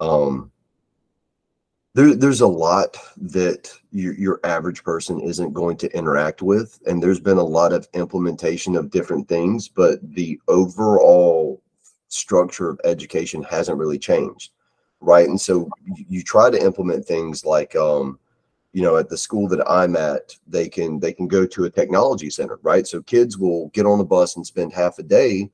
Um, 0.00 0.52
there, 1.94 2.14
there's 2.14 2.42
a 2.42 2.46
lot 2.46 2.96
that 3.16 3.72
your, 3.90 4.14
your 4.14 4.40
average 4.44 4.84
person 4.84 5.20
isn't 5.20 5.52
going 5.52 5.76
to 5.78 5.96
interact 5.96 6.42
with. 6.42 6.78
And 6.86 7.02
there's 7.02 7.20
been 7.20 7.38
a 7.38 7.42
lot 7.42 7.72
of 7.72 7.88
implementation 7.94 8.76
of 8.76 8.90
different 8.90 9.28
things, 9.28 9.68
but 9.68 9.98
the 10.14 10.38
overall 10.46 11.60
structure 12.08 12.68
of 12.68 12.80
education 12.84 13.42
hasn't 13.42 13.78
really 13.78 13.98
changed. 13.98 14.52
Right. 15.00 15.28
And 15.28 15.40
so 15.40 15.68
you, 16.08 16.22
try 16.22 16.50
to 16.50 16.64
implement 16.64 17.04
things 17.04 17.44
like, 17.44 17.74
um, 17.76 18.18
you 18.72 18.82
know, 18.82 18.96
at 18.96 19.08
the 19.08 19.16
school 19.16 19.48
that 19.48 19.68
I'm 19.68 19.96
at, 19.96 20.36
they 20.46 20.68
can, 20.68 21.00
they 21.00 21.12
can 21.12 21.28
go 21.28 21.46
to 21.46 21.64
a 21.64 21.70
technology 21.70 22.30
center, 22.30 22.58
right? 22.62 22.86
So 22.86 23.02
kids 23.02 23.38
will 23.38 23.68
get 23.68 23.86
on 23.86 23.98
the 23.98 24.04
bus 24.04 24.36
and 24.36 24.46
spend 24.46 24.72
half 24.72 24.98
a 24.98 25.02
day 25.02 25.50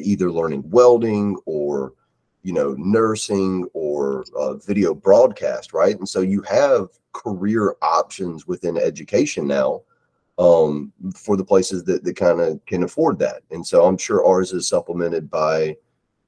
either 0.00 0.30
learning 0.30 0.68
welding 0.70 1.36
or 1.46 1.92
you 2.42 2.52
know 2.52 2.74
nursing 2.78 3.66
or 3.74 4.24
uh, 4.36 4.54
video 4.54 4.94
broadcast 4.94 5.72
right? 5.72 5.98
And 5.98 6.08
so 6.08 6.20
you 6.20 6.42
have 6.42 6.88
career 7.12 7.74
options 7.82 8.46
within 8.46 8.76
education 8.76 9.46
now 9.46 9.82
um, 10.38 10.92
for 11.14 11.36
the 11.36 11.44
places 11.44 11.84
that, 11.84 12.04
that 12.04 12.16
kind 12.16 12.40
of 12.40 12.64
can 12.66 12.82
afford 12.82 13.18
that. 13.18 13.42
And 13.50 13.66
so 13.66 13.84
i'm 13.84 13.98
sure 13.98 14.26
ours 14.26 14.52
is 14.52 14.68
supplemented 14.68 15.30
by 15.30 15.76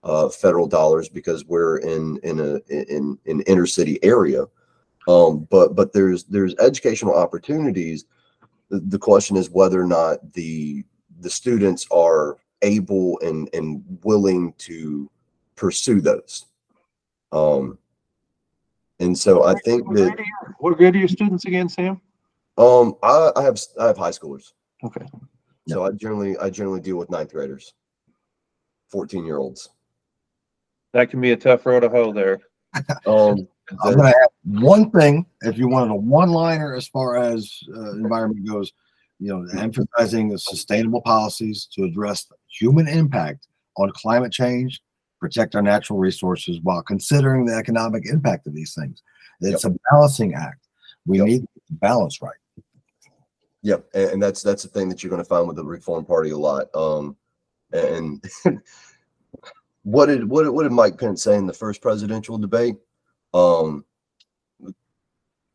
uh, 0.04 0.28
federal 0.28 0.66
dollars 0.66 1.08
because 1.08 1.44
we're 1.46 1.78
in 1.78 2.18
in 2.22 2.40
a 2.40 2.60
in 2.68 3.18
in 3.24 3.40
inner 3.42 3.66
city 3.66 3.98
area. 4.02 4.46
Um, 5.08 5.46
but 5.50 5.74
but 5.74 5.92
there's 5.92 6.24
there's 6.24 6.54
educational 6.56 7.14
opportunities. 7.14 8.04
The 8.70 8.98
question 8.98 9.36
is 9.36 9.50
whether 9.50 9.80
or 9.80 9.86
not 9.86 10.32
the 10.32 10.84
the 11.20 11.30
students 11.30 11.86
are 11.90 12.38
able 12.62 13.18
and 13.20 13.48
and 13.52 13.82
willing 14.04 14.52
to 14.58 15.10
pursue 15.56 16.00
those 16.00 16.46
um 17.32 17.78
and 19.00 19.16
so 19.16 19.44
i 19.44 19.54
think 19.64 19.86
What 19.86 19.96
that 19.96 20.16
grade 20.16 20.26
What 20.58 20.76
grade 20.78 20.94
are 20.94 20.98
your 20.98 21.08
students 21.08 21.44
again, 21.44 21.68
Sam? 21.68 22.00
um 22.58 22.94
i 23.02 23.32
i 23.36 23.42
have 23.42 23.58
i 23.80 23.86
have 23.86 23.98
high 23.98 24.10
schoolers 24.10 24.52
Okay. 24.84 25.06
so 25.68 25.84
i 25.84 25.90
generally 25.92 26.36
i 26.38 26.50
generally 26.50 26.80
deal 26.80 26.96
with 26.96 27.10
ninth 27.10 27.32
graders 27.32 27.74
14 28.90 29.24
year 29.24 29.38
olds 29.38 29.68
That 30.92 31.10
can 31.10 31.20
be 31.20 31.32
a 31.32 31.36
tough 31.36 31.64
road 31.66 31.80
to 31.80 31.88
hoe 31.88 32.12
there. 32.12 32.40
um 33.06 33.46
I'm 33.84 33.94
going 33.94 34.12
to 34.12 34.18
add 34.22 34.28
one 34.44 34.90
thing. 34.90 35.24
If 35.40 35.56
you 35.56 35.66
wanted 35.66 35.92
a 35.92 35.96
one-liner 35.96 36.74
as 36.74 36.86
far 36.88 37.16
as 37.16 37.58
uh, 37.74 37.92
environment 37.92 38.46
goes, 38.46 38.70
you 39.22 39.28
know, 39.28 39.46
emphasizing 39.60 40.28
the 40.28 40.38
sustainable 40.38 41.00
policies 41.00 41.68
to 41.72 41.84
address 41.84 42.24
the 42.24 42.34
human 42.48 42.88
impact 42.88 43.46
on 43.76 43.88
climate 43.94 44.32
change, 44.32 44.82
protect 45.20 45.54
our 45.54 45.62
natural 45.62 45.96
resources 45.96 46.58
while 46.64 46.82
considering 46.82 47.44
the 47.46 47.54
economic 47.54 48.04
impact 48.06 48.48
of 48.48 48.54
these 48.54 48.74
things. 48.74 49.00
It's 49.40 49.64
a 49.64 49.72
balancing 49.90 50.34
act. 50.34 50.66
We 51.06 51.18
Yep. 51.18 51.26
need 51.26 51.46
balance 51.70 52.20
right. 52.20 52.34
Yep, 53.62 53.86
and, 53.94 54.10
and 54.10 54.22
that's 54.22 54.42
that's 54.42 54.64
the 54.64 54.68
thing 54.68 54.88
that 54.88 55.02
you're 55.02 55.10
going 55.10 55.22
to 55.22 55.28
find 55.28 55.46
with 55.46 55.56
the 55.56 55.64
Reform 55.64 56.04
Party 56.04 56.30
a 56.30 56.36
lot. 56.36 56.66
Um, 56.74 57.16
and 57.72 58.24
what 59.84 60.06
did 60.06 60.28
what 60.28 60.42
did, 60.42 60.50
what 60.50 60.64
did 60.64 60.72
Mike 60.72 60.98
Pence 60.98 61.22
say 61.22 61.36
in 61.36 61.46
the 61.46 61.52
first 61.52 61.80
presidential 61.80 62.38
debate? 62.38 62.74
Um, 63.34 63.84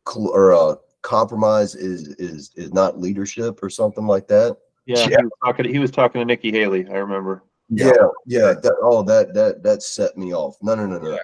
cl- 0.08 0.30
or 0.30 0.54
uh, 0.54 0.76
compromise 1.02 1.74
is 1.74 2.08
is 2.16 2.50
is 2.56 2.72
not 2.72 2.98
leadership 3.00 3.62
or 3.62 3.70
something 3.70 4.06
like 4.06 4.28
that. 4.28 4.56
Yeah, 4.86 5.06
he 5.06 5.16
was 5.16 5.30
talking, 5.44 5.68
he 5.68 5.78
was 5.78 5.90
talking 5.90 6.20
to 6.20 6.24
Nikki 6.24 6.50
Haley, 6.50 6.86
I 6.88 6.94
remember. 6.96 7.44
Yeah, 7.68 7.92
yeah. 8.26 8.54
That, 8.62 8.76
oh, 8.82 9.02
that 9.02 9.34
that 9.34 9.62
that 9.62 9.82
set 9.82 10.16
me 10.16 10.34
off. 10.34 10.56
No, 10.62 10.74
no, 10.74 10.86
no, 10.86 10.98
no. 10.98 11.18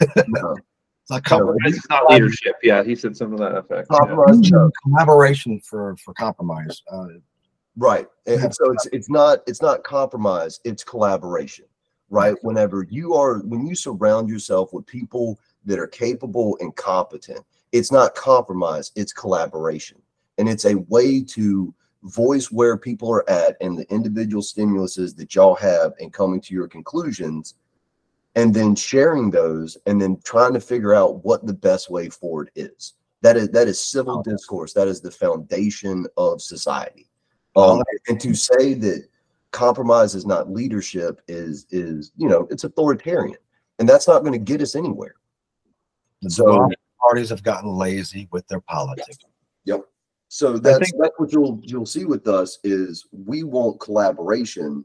no. 0.28 0.56
It's 1.02 1.10
like 1.10 1.22
Yeah, 1.24 1.28
compromise, 1.38 1.76
It's 1.76 1.88
not 1.88 2.10
leadership. 2.10 2.56
Yeah, 2.62 2.82
he 2.82 2.94
said 2.94 3.16
something 3.16 3.38
to 3.38 3.44
that 3.44 3.56
effect. 3.56 3.88
yeah. 3.90 3.98
Compromise, 3.98 4.50
no. 4.50 4.70
collaboration 4.82 5.60
for 5.60 5.96
for 5.96 6.12
compromise. 6.14 6.82
Uh, 6.90 7.06
Right. 7.78 8.06
And, 8.26 8.38
Yeah. 8.38 8.44
and 8.46 8.54
so 8.54 8.72
it's 8.72 8.86
it's 8.86 9.10
not 9.10 9.40
it's 9.46 9.60
not 9.62 9.84
compromise, 9.84 10.60
it's 10.64 10.82
collaboration. 10.82 11.66
Right. 12.08 12.34
Whenever 12.42 12.84
you 12.88 13.14
are 13.14 13.38
when 13.40 13.66
you 13.66 13.74
surround 13.74 14.28
yourself 14.28 14.72
with 14.72 14.86
people 14.86 15.38
that 15.64 15.78
are 15.78 15.86
capable 15.86 16.56
and 16.60 16.74
competent, 16.76 17.44
it's 17.72 17.92
not 17.92 18.14
compromise, 18.14 18.92
it's 18.96 19.12
collaboration. 19.12 20.00
And 20.38 20.48
it's 20.48 20.64
a 20.64 20.76
way 20.88 21.22
to 21.22 21.74
voice 22.02 22.50
where 22.52 22.76
people 22.76 23.10
are 23.10 23.28
at 23.28 23.56
and 23.60 23.78
the 23.78 23.90
individual 23.92 24.42
stimuluses 24.42 25.16
that 25.16 25.34
y'all 25.34 25.54
have 25.56 25.92
and 25.98 26.12
coming 26.12 26.40
to 26.42 26.54
your 26.54 26.68
conclusions 26.68 27.54
and 28.36 28.52
then 28.54 28.74
sharing 28.74 29.30
those 29.30 29.76
and 29.86 30.00
then 30.00 30.18
trying 30.24 30.52
to 30.52 30.60
figure 30.60 30.94
out 30.94 31.24
what 31.24 31.46
the 31.46 31.54
best 31.54 31.90
way 31.90 32.08
forward 32.08 32.50
is. 32.54 32.94
That 33.22 33.36
is 33.36 33.48
that 33.50 33.66
is 33.66 33.82
civil 33.82 34.22
discourse. 34.22 34.72
That 34.74 34.88
is 34.88 35.00
the 35.00 35.10
foundation 35.10 36.06
of 36.16 36.42
society. 36.42 37.08
Um, 37.56 37.82
and 38.08 38.20
to 38.20 38.34
say 38.34 38.74
that 38.74 39.08
compromise 39.52 40.14
is 40.14 40.26
not 40.26 40.50
leadership 40.50 41.22
is 41.26 41.66
is 41.70 42.12
you 42.16 42.28
know 42.28 42.46
it's 42.50 42.64
authoritarian, 42.64 43.38
and 43.78 43.88
that's 43.88 44.06
not 44.06 44.20
going 44.20 44.34
to 44.34 44.38
get 44.38 44.60
us 44.60 44.76
anywhere. 44.76 45.14
So- 46.28 46.68
parties 47.00 47.30
have 47.30 47.42
gotten 47.42 47.70
lazy 47.70 48.28
with 48.32 48.46
their 48.48 48.60
politics. 48.60 49.18
Yep. 49.64 49.82
So 50.28 50.58
that's, 50.58 50.78
think- 50.78 51.02
that's 51.02 51.14
what 51.18 51.32
you'll, 51.32 51.60
you'll 51.62 51.86
see 51.86 52.04
with 52.04 52.26
us 52.26 52.58
is 52.64 53.06
we 53.12 53.44
want 53.44 53.80
collaboration 53.80 54.84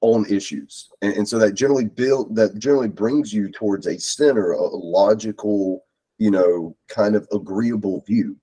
on 0.00 0.24
issues. 0.26 0.88
And, 1.02 1.12
and 1.14 1.28
so 1.28 1.38
that 1.38 1.52
generally 1.52 1.84
build, 1.84 2.36
that 2.36 2.58
generally 2.58 2.88
brings 2.88 3.32
you 3.32 3.50
towards 3.50 3.86
a 3.86 3.98
center, 3.98 4.52
a 4.52 4.62
logical, 4.62 5.84
you 6.18 6.30
know, 6.30 6.76
kind 6.88 7.16
of 7.16 7.26
agreeable 7.32 8.02
view. 8.06 8.36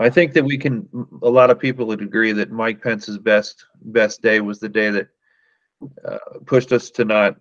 I 0.00 0.10
think 0.10 0.32
that 0.32 0.44
we 0.44 0.58
can, 0.58 0.88
a 1.22 1.30
lot 1.30 1.50
of 1.50 1.60
people 1.60 1.86
would 1.86 2.02
agree 2.02 2.32
that 2.32 2.50
Mike 2.50 2.82
Pence's 2.82 3.18
best, 3.18 3.64
best 3.82 4.20
day 4.20 4.40
was 4.40 4.58
the 4.58 4.68
day 4.68 4.90
that 4.90 5.08
uh, 6.04 6.18
pushed 6.44 6.72
us 6.72 6.90
to 6.90 7.04
not, 7.04 7.36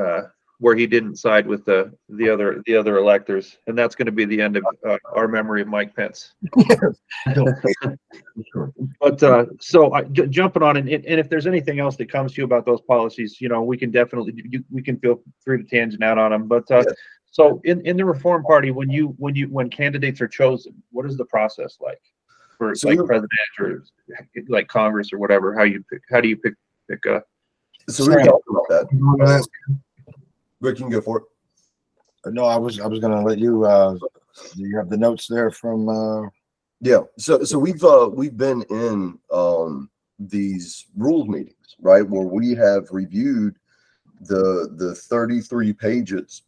uh, 0.00 0.22
where 0.60 0.74
he 0.74 0.86
didn't 0.88 1.16
side 1.16 1.46
with 1.46 1.64
the, 1.64 1.92
the 2.08 2.28
other, 2.28 2.62
the 2.66 2.74
other 2.74 2.98
electors. 2.98 3.58
And 3.68 3.78
that's 3.78 3.94
going 3.94 4.06
to 4.06 4.12
be 4.12 4.24
the 4.24 4.40
end 4.40 4.56
of 4.56 4.64
uh, 4.86 4.96
our 5.14 5.28
memory 5.28 5.62
of 5.62 5.68
Mike 5.68 5.94
Pence. 5.94 6.34
But, 9.00 9.22
uh, 9.22 9.46
so 9.60 9.92
I, 9.92 10.02
ju- 10.04 10.26
jumping 10.26 10.62
on 10.62 10.76
and, 10.76 10.88
and 10.88 11.04
if 11.04 11.28
there's 11.28 11.46
anything 11.46 11.78
else 11.80 11.96
that 11.96 12.10
comes 12.10 12.32
to 12.32 12.40
you 12.40 12.44
about 12.44 12.66
those 12.66 12.80
policies, 12.82 13.40
you 13.40 13.48
know, 13.48 13.62
we 13.62 13.76
can 13.76 13.90
definitely, 13.90 14.32
you, 14.48 14.64
we 14.70 14.82
can 14.82 14.98
feel 14.98 15.20
free 15.44 15.62
to 15.62 15.68
tangent 15.68 16.02
out 16.02 16.18
on 16.18 16.30
them, 16.30 16.46
but, 16.48 16.68
uh, 16.70 16.78
Yeah. 16.86 16.92
so 17.30 17.60
in, 17.64 17.84
in 17.86 17.96
the 17.96 18.04
Reform 18.04 18.42
Party, 18.44 18.70
when 18.70 18.90
you, 18.90 19.14
when 19.18 19.34
you, 19.34 19.46
when 19.48 19.70
candidates 19.70 20.20
are 20.20 20.28
chosen, 20.28 20.74
what 20.90 21.06
is 21.06 21.16
the 21.16 21.24
process 21.26 21.78
like? 21.80 22.00
For 22.56 22.74
So 22.74 22.88
like 22.88 22.98
president 23.06 23.30
or 23.60 23.84
like 24.48 24.66
Congress 24.68 25.12
or 25.12 25.18
whatever, 25.18 25.56
how 25.56 25.62
you 25.64 25.84
pick, 25.90 26.02
how 26.10 26.20
do 26.20 26.28
you 26.28 26.36
pick, 26.36 26.54
pick, 26.90 27.04
a 27.06 27.22
So 27.90 28.04
we 28.04 28.14
were 28.14 28.20
Sam. 28.20 28.26
talking 28.26 28.42
about 28.50 28.68
that. 28.68 29.48
You 30.60 30.66
wanna 30.66 30.74
ask- 30.74 30.78
Rick, 30.78 30.78
you 30.78 30.84
can 30.84 30.92
go 30.92 31.00
for 31.00 31.18
it. 31.18 32.32
No, 32.34 32.44
I 32.44 32.56
was, 32.56 32.80
I 32.80 32.86
was 32.86 32.98
gonna 33.00 33.22
let 33.24 33.38
you, 33.38 33.64
uh, 33.64 33.96
you 34.54 34.76
have 34.76 34.90
the 34.90 34.96
notes 34.96 35.26
there 35.28 35.50
from, 35.50 35.88
uh, 35.88 36.28
Yeah, 36.80 37.00
so 37.18 37.42
so 37.42 37.58
we've 37.58 37.82
uh 37.82 38.08
we've 38.12 38.36
been 38.36 38.62
in 38.70 39.18
um 39.32 39.90
these 40.20 40.86
rules 40.96 41.26
meetings, 41.28 41.76
right, 41.80 42.08
where 42.08 42.26
we 42.26 42.54
have 42.54 42.86
reviewed 42.92 43.56
the 44.22 44.68
the 44.76 44.94
33 44.94 45.72
pages 45.72 46.42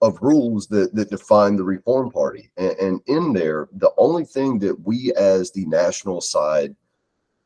of 0.00 0.18
rules 0.22 0.66
that 0.68 0.94
that 0.94 1.10
define 1.10 1.56
the 1.56 1.64
Reform 1.64 2.10
Party. 2.10 2.50
And, 2.56 2.72
and 2.78 3.00
in 3.06 3.32
there, 3.32 3.68
the 3.72 3.90
only 3.98 4.24
thing 4.24 4.58
that 4.60 4.78
we 4.86 5.12
as 5.14 5.50
the 5.52 5.66
national 5.66 6.20
side 6.20 6.74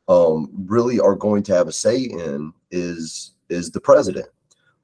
um 0.08 0.50
really 0.66 1.00
are 1.00 1.16
going 1.16 1.42
to 1.44 1.54
have 1.54 1.68
a 1.68 1.72
say 1.72 1.98
in 2.02 2.52
is 2.70 3.34
is 3.48 3.70
the 3.70 3.80
president. 3.80 4.26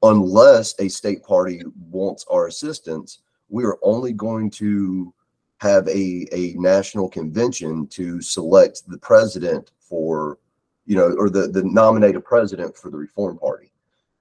Unless 0.03 0.79
a 0.79 0.89
state 0.89 1.25
party 1.25 1.63
wants 1.91 2.25
our 2.31 2.47
assistance, 2.47 3.21
we 3.49 3.65
are 3.65 3.79
only 3.83 4.13
going 4.13 4.51
to 4.51 5.13
have 5.59 5.89
a, 5.89 6.27
a 6.33 6.55
national 6.57 7.09
convention 7.09 7.87
to 7.89 8.23
select 8.23 8.83
the 8.89 8.99
president 8.99 9.73
for, 9.81 10.39
you 10.87 10.97
know, 10.97 11.15
or 11.19 11.29
the, 11.29 11.49
the 11.49 11.65
nominate 11.65 12.15
a 12.15 12.21
president 12.21 12.77
for 12.77 12.91
the 12.91 12.97
Reform 12.97 13.39
Party. 13.39 13.73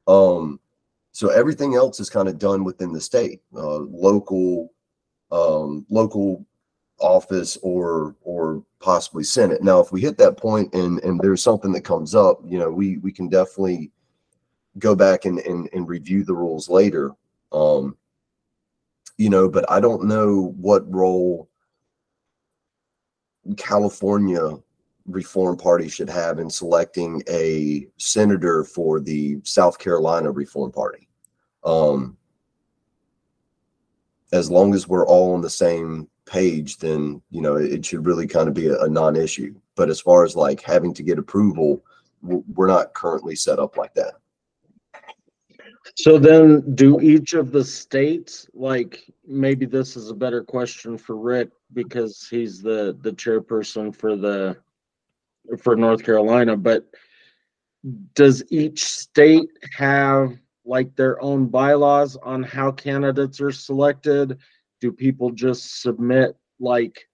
Um, 0.08 0.60
so 1.12 1.30
everything 1.30 1.76
else 1.76 2.00
is 2.00 2.10
kind 2.10 2.28
of 2.28 2.40
done 2.40 2.64
within 2.64 2.92
the 2.92 3.02
state, 3.02 3.42
uh, 3.56 3.80
local, 3.80 4.74
um, 5.32 5.86
local 5.90 6.46
office 7.00 7.58
or, 7.62 8.16
or 8.24 8.64
possibly 8.80 9.24
Senate. 9.24 9.62
Now, 9.62 9.80
if 9.80 9.92
we 9.92 10.02
hit 10.02 10.18
that 10.18 10.38
point 10.38 10.74
and, 10.74 11.04
and 11.04 11.20
there's 11.20 11.44
something 11.44 11.72
that 11.74 11.82
comes 11.82 12.16
up, 12.16 12.40
you 12.46 12.58
know, 12.58 12.72
we, 12.72 12.98
we 12.98 13.12
can 13.12 13.30
definitely 13.30 13.92
go 14.80 14.96
back 14.96 15.26
and, 15.26 15.40
and, 15.40 15.70
and 15.74 15.88
review 15.88 16.24
the 16.24 16.34
rules 16.34 16.70
later. 16.70 17.12
Um, 17.52 17.98
you 19.18 19.30
know, 19.30 19.50
but 19.50 19.70
I 19.72 19.80
don't 19.80 20.06
know 20.06 20.54
what 20.58 20.92
role 20.94 21.50
California 23.56 24.58
Reform 25.06 25.58
Party 25.58 25.88
should 25.88 26.10
have 26.10 26.38
in 26.38 26.50
selecting 26.50 27.24
a 27.30 27.88
senator 27.98 28.64
for 28.64 29.00
the 29.00 29.38
South 29.44 29.80
Carolina 29.80 30.32
Reform 30.32 30.72
Party. 30.72 31.08
Um, 31.64 32.18
as 34.34 34.52
long 34.52 34.74
as 34.76 34.88
we're 34.88 35.08
all 35.08 35.34
on 35.34 35.42
the 35.42 35.50
same 35.50 36.10
page, 36.26 36.78
then, 36.78 37.22
you 37.32 37.42
know, 37.42 37.56
it 37.56 37.86
should 37.86 38.06
really 38.06 38.28
kind 38.28 38.50
of 38.50 38.54
be 38.54 38.68
a, 38.68 38.78
a 38.82 38.90
non-issue. 38.90 39.56
But 39.76 39.90
as 39.90 40.02
far 40.02 40.26
as 40.26 40.36
like 40.36 40.62
having 40.62 40.94
to 40.96 41.04
get 41.04 41.18
approval, 41.18 41.82
we're 42.22 42.68
not 42.68 42.94
currently 42.94 43.36
set 43.36 43.60
up 43.60 43.78
like 43.78 43.94
that. 43.94 44.16
So 45.96 46.18
then 46.18 46.76
do 46.76 47.00
each 47.02 47.34
of 47.34 47.52
the 47.52 47.64
states, 47.64 48.48
like, 48.54 49.12
maybe 49.26 49.66
this 49.66 49.96
is 49.96 50.10
a 50.10 50.16
better 50.16 50.44
question 50.44 50.98
for 50.98 51.16
Rick 51.18 51.50
because 51.74 52.28
he's 52.30 52.62
the, 52.62 52.98
the 53.02 53.12
chairperson 53.12 53.96
for 53.96 54.16
the, 54.16 54.58
for 55.62 55.76
North 55.76 56.04
Carolina, 56.04 56.58
but 56.58 56.88
does 58.14 58.44
each 58.50 58.84
state 58.84 59.50
have 59.76 60.38
like 60.66 60.96
their 60.96 61.22
own 61.22 61.48
bylaws 61.48 62.18
on 62.18 62.44
how 62.44 62.72
candidates 62.72 63.40
are 63.40 63.52
selected? 63.52 64.38
Do 64.82 64.92
people 64.92 65.32
just 65.32 65.82
submit 65.82 66.36
like 66.60 67.08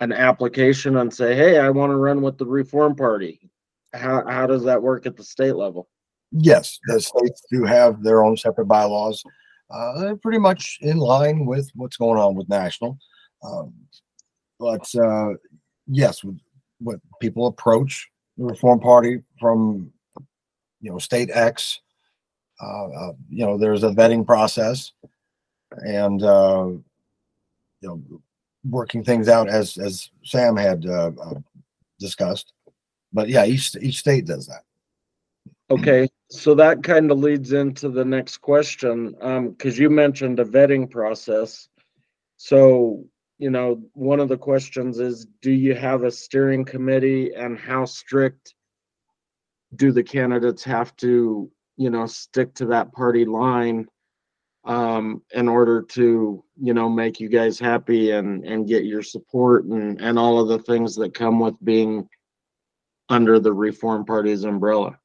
an 0.00 0.12
application 0.12 0.98
and 0.98 1.12
say, 1.12 1.34
hey, 1.34 1.58
I 1.58 1.70
want 1.70 1.90
to 1.90 1.96
run 1.96 2.20
with 2.20 2.36
the 2.36 2.46
Reform 2.46 2.94
Party? 2.94 3.50
How, 3.94 4.26
how 4.26 4.46
does 4.46 4.64
that 4.64 4.82
work 4.82 5.06
at 5.06 5.16
the 5.16 5.24
state 5.24 5.56
level? 5.56 5.88
Yes, 6.34 6.78
the 6.86 7.00
states 7.00 7.42
do 7.50 7.64
have 7.64 8.02
their 8.02 8.24
own 8.24 8.36
separate 8.36 8.66
bylaws. 8.66 9.22
Uh, 9.70 10.14
pretty 10.22 10.38
much 10.38 10.78
in 10.82 10.98
line 10.98 11.46
with 11.46 11.70
what's 11.74 11.96
going 11.96 12.20
on 12.20 12.34
with 12.34 12.48
national. 12.48 12.98
Um, 13.42 13.72
but, 14.58 14.86
uh, 14.94 15.30
yes, 15.86 16.22
with, 16.22 16.38
what 16.80 17.00
people 17.20 17.46
approach 17.46 18.08
the 18.36 18.44
Reform 18.44 18.78
Party 18.80 19.22
from, 19.40 19.90
you 20.80 20.90
know, 20.90 20.98
state 20.98 21.30
X. 21.32 21.80
Uh, 22.62 22.88
uh, 22.88 23.12
you 23.30 23.44
know, 23.44 23.56
there's 23.56 23.84
a 23.84 23.90
vetting 23.90 24.26
process 24.26 24.92
and, 25.86 26.22
uh, 26.22 26.66
you 27.80 27.88
know, 27.88 28.02
working 28.68 29.02
things 29.02 29.28
out 29.28 29.48
as, 29.48 29.76
as 29.78 30.10
Sam 30.24 30.56
had, 30.56 30.86
uh, 30.86 31.10
discussed. 31.98 32.52
But 33.12 33.28
yeah, 33.28 33.44
each, 33.44 33.74
each 33.80 33.98
state 33.98 34.26
does 34.26 34.46
that. 34.46 34.62
Okay, 35.74 36.08
so 36.30 36.54
that 36.54 36.84
kind 36.84 37.10
of 37.10 37.18
leads 37.18 37.52
into 37.52 37.88
the 37.88 38.04
next 38.04 38.38
question, 38.38 39.16
um, 39.20 39.50
because 39.50 39.76
you 39.76 39.90
mentioned 39.90 40.38
a 40.38 40.44
vetting 40.44 40.88
process. 40.88 41.68
So, 42.36 43.04
you 43.38 43.50
know, 43.50 43.82
one 43.94 44.20
of 44.20 44.28
the 44.28 44.36
questions 44.36 45.00
is, 45.00 45.26
do 45.42 45.50
you 45.50 45.74
have 45.74 46.04
a 46.04 46.12
steering 46.12 46.64
committee 46.64 47.34
and 47.34 47.58
how 47.58 47.86
strict 47.86 48.54
do 49.74 49.90
the 49.90 50.04
candidates 50.04 50.62
have 50.62 50.94
to, 50.96 51.50
you 51.76 51.90
know, 51.90 52.06
stick 52.06 52.54
to 52.54 52.66
that 52.66 52.92
party 52.92 53.24
line 53.24 53.88
um, 54.64 55.22
in 55.32 55.48
order 55.48 55.82
to, 55.82 56.44
you 56.60 56.74
know, 56.74 56.88
make 56.88 57.18
you 57.18 57.28
guys 57.28 57.58
happy 57.58 58.12
and, 58.12 58.44
and 58.44 58.68
get 58.68 58.84
your 58.84 59.02
support 59.02 59.64
and, 59.64 60.00
and 60.00 60.20
all 60.20 60.40
of 60.40 60.46
the 60.46 60.60
things 60.60 60.94
that 60.96 61.14
come 61.14 61.40
with 61.40 61.56
being 61.64 62.08
under 63.08 63.40
the 63.40 63.52
Reform 63.52 64.04
Party's 64.04 64.44
umbrella? 64.44 64.96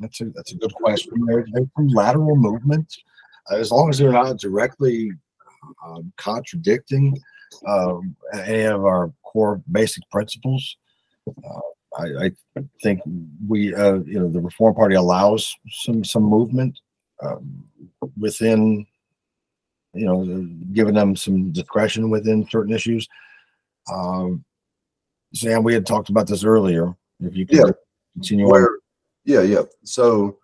That's 0.00 0.20
a, 0.20 0.24
that's 0.34 0.52
a 0.52 0.56
good 0.56 0.74
question. 0.74 1.12
There, 1.26 1.46
there's 1.52 1.68
some 1.76 1.88
lateral 1.88 2.36
movement, 2.36 2.96
uh, 3.50 3.56
as 3.56 3.70
long 3.70 3.90
as 3.90 3.98
they're 3.98 4.12
not 4.12 4.38
directly 4.38 5.12
um, 5.84 6.12
contradicting 6.16 7.18
um, 7.66 8.16
any 8.32 8.62
of 8.62 8.84
our 8.84 9.12
core 9.22 9.62
basic 9.70 10.08
principles. 10.10 10.76
Uh, 11.28 11.60
I, 11.98 12.26
I 12.26 12.64
think 12.82 13.00
we, 13.46 13.74
uh, 13.74 13.98
you 14.06 14.20
know, 14.20 14.28
the 14.28 14.40
Reform 14.40 14.74
Party 14.74 14.94
allows 14.94 15.54
some, 15.70 16.04
some 16.04 16.22
movement 16.22 16.80
um, 17.22 17.64
within, 18.18 18.86
you 19.92 20.06
know, 20.06 20.48
giving 20.72 20.94
them 20.94 21.14
some 21.16 21.50
discretion 21.52 22.08
within 22.08 22.48
certain 22.48 22.72
issues. 22.72 23.08
Um, 23.92 24.44
Sam, 25.34 25.62
we 25.62 25.74
had 25.74 25.84
talked 25.84 26.08
about 26.10 26.26
this 26.26 26.44
earlier. 26.44 26.94
If 27.20 27.36
you 27.36 27.44
Yeah. 27.50 27.64
could 27.64 27.74
continue 28.14 28.46
on. 28.46 28.52
Where, 28.52 28.78
yeah, 29.30 29.42
yeah. 29.42 29.62
So 29.84 30.38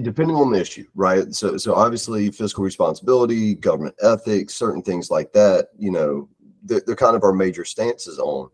depending 0.00 0.36
on 0.36 0.52
the 0.52 0.60
issue, 0.60 0.86
right? 0.94 1.34
So, 1.34 1.56
so 1.56 1.74
obviously 1.74 2.30
fiscal 2.30 2.64
responsibility, 2.64 3.54
government 3.54 3.94
ethics, 4.02 4.54
certain 4.54 4.82
things 4.82 5.10
like 5.10 5.32
that, 5.32 5.68
you 5.78 5.90
know, 5.90 6.28
they're, 6.62 6.82
they're 6.86 6.96
kind 6.96 7.16
of 7.16 7.24
our 7.24 7.32
major 7.32 7.64
stances 7.64 8.18
on. 8.18 8.50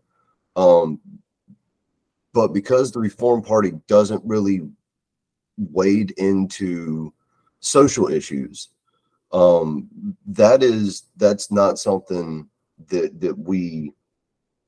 Um, 0.55 0.99
but 2.33 2.53
because 2.53 2.91
the 2.91 2.99
Reform 2.99 3.41
Party 3.41 3.73
doesn't 3.87 4.23
really 4.25 4.67
wade 5.57 6.11
into 6.17 7.13
social 7.61 8.09
issues, 8.09 8.69
um, 9.31 9.87
that 10.25 10.61
is, 10.63 11.03
that's 11.15 11.51
not 11.51 11.79
something 11.79 12.49
that, 12.87 13.21
that 13.21 13.37
we 13.37 13.93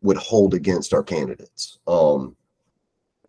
would 0.02 0.18
hold 0.18 0.54
against 0.54 0.94
our 0.94 1.04
candidates. 1.04 1.80
Um, 1.88 2.36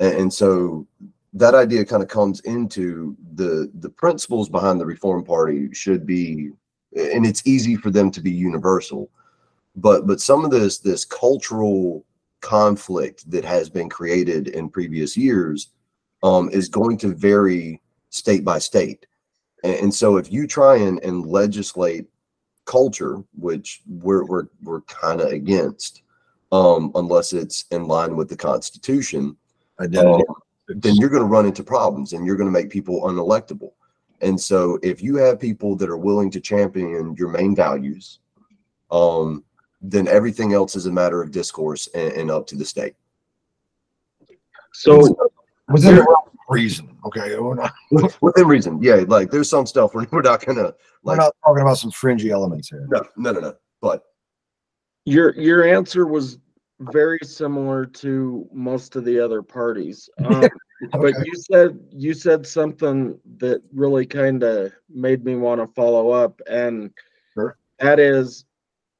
and, 0.01 0.14
and 0.14 0.33
so 0.33 0.87
that 1.35 1.55
idea 1.55 1.85
kind 1.85 2.03
of 2.03 2.09
comes 2.09 2.41
into 2.41 3.16
the 3.35 3.70
the 3.81 3.89
principles 3.89 4.49
behind 4.49 4.81
the 4.81 4.87
Reform 4.87 5.25
Party 5.25 5.73
should 5.73 6.07
be 6.07 6.51
and 6.95 7.25
it's 7.25 7.47
easy 7.47 7.77
for 7.77 7.91
them 7.91 8.11
to 8.11 8.20
be 8.20 8.31
universal. 8.31 9.11
But 9.77 10.07
but 10.07 10.20
some 10.20 10.45
of 10.45 10.51
this 10.51 10.79
this 10.79 11.05
cultural 11.05 12.05
conflict 12.41 13.31
that 13.31 13.45
has 13.45 13.70
been 13.70 13.89
created 13.89 14.49
in 14.49 14.68
previous 14.68 15.16
years 15.16 15.70
um, 16.23 16.51
is 16.51 16.68
going 16.68 16.99
to 16.99 17.14
vary 17.14 17.81
state 18.11 18.45
by 18.45 18.59
state. 18.59 19.07
And, 19.64 19.75
and 19.75 19.95
so 19.95 20.16
if 20.16 20.31
you 20.31 20.47
try 20.47 20.77
and, 20.77 21.03
and 21.03 21.25
legislate 21.25 22.07
culture, 22.66 23.23
which 23.39 23.81
we're 23.89 24.25
we're 24.25 24.49
we're 24.62 24.83
kind 24.83 25.20
of 25.20 25.29
against, 25.29 26.03
um, 26.53 26.92
unless 26.94 27.32
it's 27.32 27.64
in 27.70 27.86
line 27.86 28.14
with 28.14 28.28
the 28.28 28.36
Constitution, 28.36 29.36
um, 29.78 30.22
then 30.68 30.94
you're 30.94 31.09
going 31.09 31.22
to 31.22 31.28
run 31.28 31.46
into 31.46 31.64
problems 31.64 32.12
and 32.12 32.24
you're 32.24 32.36
going 32.36 32.48
to 32.48 32.53
make 32.53 32.70
people 32.70 33.03
unelectable. 33.03 33.72
And 34.20 34.40
so 34.40 34.78
if 34.82 35.03
you 35.03 35.16
have 35.16 35.40
people 35.40 35.74
that 35.76 35.88
are 35.88 35.96
willing 35.96 36.30
to 36.30 36.40
champion 36.40 37.16
your 37.18 37.28
main 37.28 37.57
values, 37.57 38.20
um, 38.90 39.42
then 39.80 40.07
everything 40.07 40.53
else 40.53 40.76
is 40.76 40.86
a 40.86 40.92
matter 40.92 41.20
of 41.20 41.32
discourse 41.32 41.88
and, 41.88 42.12
and 42.12 42.30
up 42.30 42.46
to 42.48 42.57
the 42.57 42.64
state. 42.64 42.94
So 44.72 45.16
Within 45.68 45.96
the 45.96 46.16
reason, 46.48 46.96
okay? 47.07 47.38
We're 47.38 47.55
not, 47.55 47.72
Within 48.20 48.46
reason, 48.46 48.82
yeah. 48.82 49.05
Like 49.07 49.30
there's 49.30 49.48
some 49.48 49.66
stuff 49.66 49.94
we're, 49.94 50.07
we're 50.11 50.22
not 50.22 50.44
gonna 50.44 50.74
we're 51.03 51.16
not 51.16 51.34
talking 51.44 51.62
about 51.62 51.78
some 51.78 51.90
fringy 51.90 52.30
elements 52.30 52.68
here. 52.68 52.86
No, 52.90 53.03
no, 53.16 53.32
no, 53.32 53.40
no. 53.40 53.55
But 53.80 54.05
your, 55.05 55.34
your 55.34 55.66
answer 55.66 56.07
was 56.07 56.38
very 56.91 57.18
similar 57.22 57.87
to 57.87 58.49
most 58.53 58.97
of 58.97 59.05
the 59.05 59.18
other 59.18 59.43
parties. 59.43 60.09
Um, 60.24 60.49
But 60.91 61.14
you 61.24 61.37
said, 61.37 61.78
you 61.93 62.12
said 62.12 62.45
something 62.45 63.16
that 63.37 63.62
really 63.72 64.05
kind 64.05 64.43
of 64.43 64.72
made 64.91 65.24
me 65.24 65.37
want 65.37 65.61
to 65.61 65.72
follow 65.74 66.11
up 66.11 66.41
and 66.51 66.91
Sure. 67.35 67.57
that 67.78 68.01
is, 68.01 68.47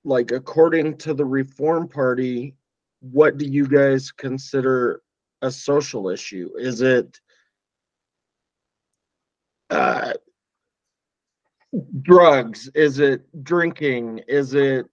like, 0.05 0.31
according 0.31 0.97
to 0.99 1.13
the 1.13 1.25
Reform 1.25 1.89
Party, 1.89 2.55
what 3.01 3.37
do 3.37 3.45
you 3.47 3.67
guys 3.67 4.13
consider 4.13 5.03
a 5.43 5.51
social 5.51 6.09
issue? 6.09 6.51
Is 6.57 6.83
it 6.83 7.21
uh, 9.71 10.13
drugs? 12.03 12.71
Is 12.75 13.01
it 13.01 13.23
drinking? 13.43 14.21
Is 14.29 14.55
it 14.55 14.87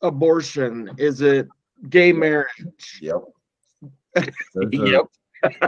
abortion? 0.00 0.90
Is 0.96 1.20
it 1.20 1.46
gay 1.88 2.12
marriage? 2.12 2.98
yep. 3.00 3.16
Those 4.54 4.68
Yep. 4.72 5.04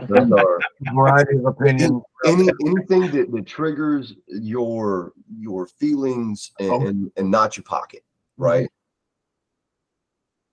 those 0.08 0.32
are- 0.32 0.60
Variety 0.94 1.36
of 1.36 1.44
opinion. 1.46 2.00
any 2.24 2.48
anything 2.64 3.10
that, 3.10 3.30
that 3.32 3.46
triggers 3.46 4.14
your 4.28 5.12
your 5.38 5.66
feelings 5.66 6.52
and, 6.60 6.70
Oh. 6.70 6.86
and 6.86 7.12
and 7.16 7.30
not 7.30 7.56
your 7.56 7.64
pocket, 7.64 8.02
right? 8.38 8.68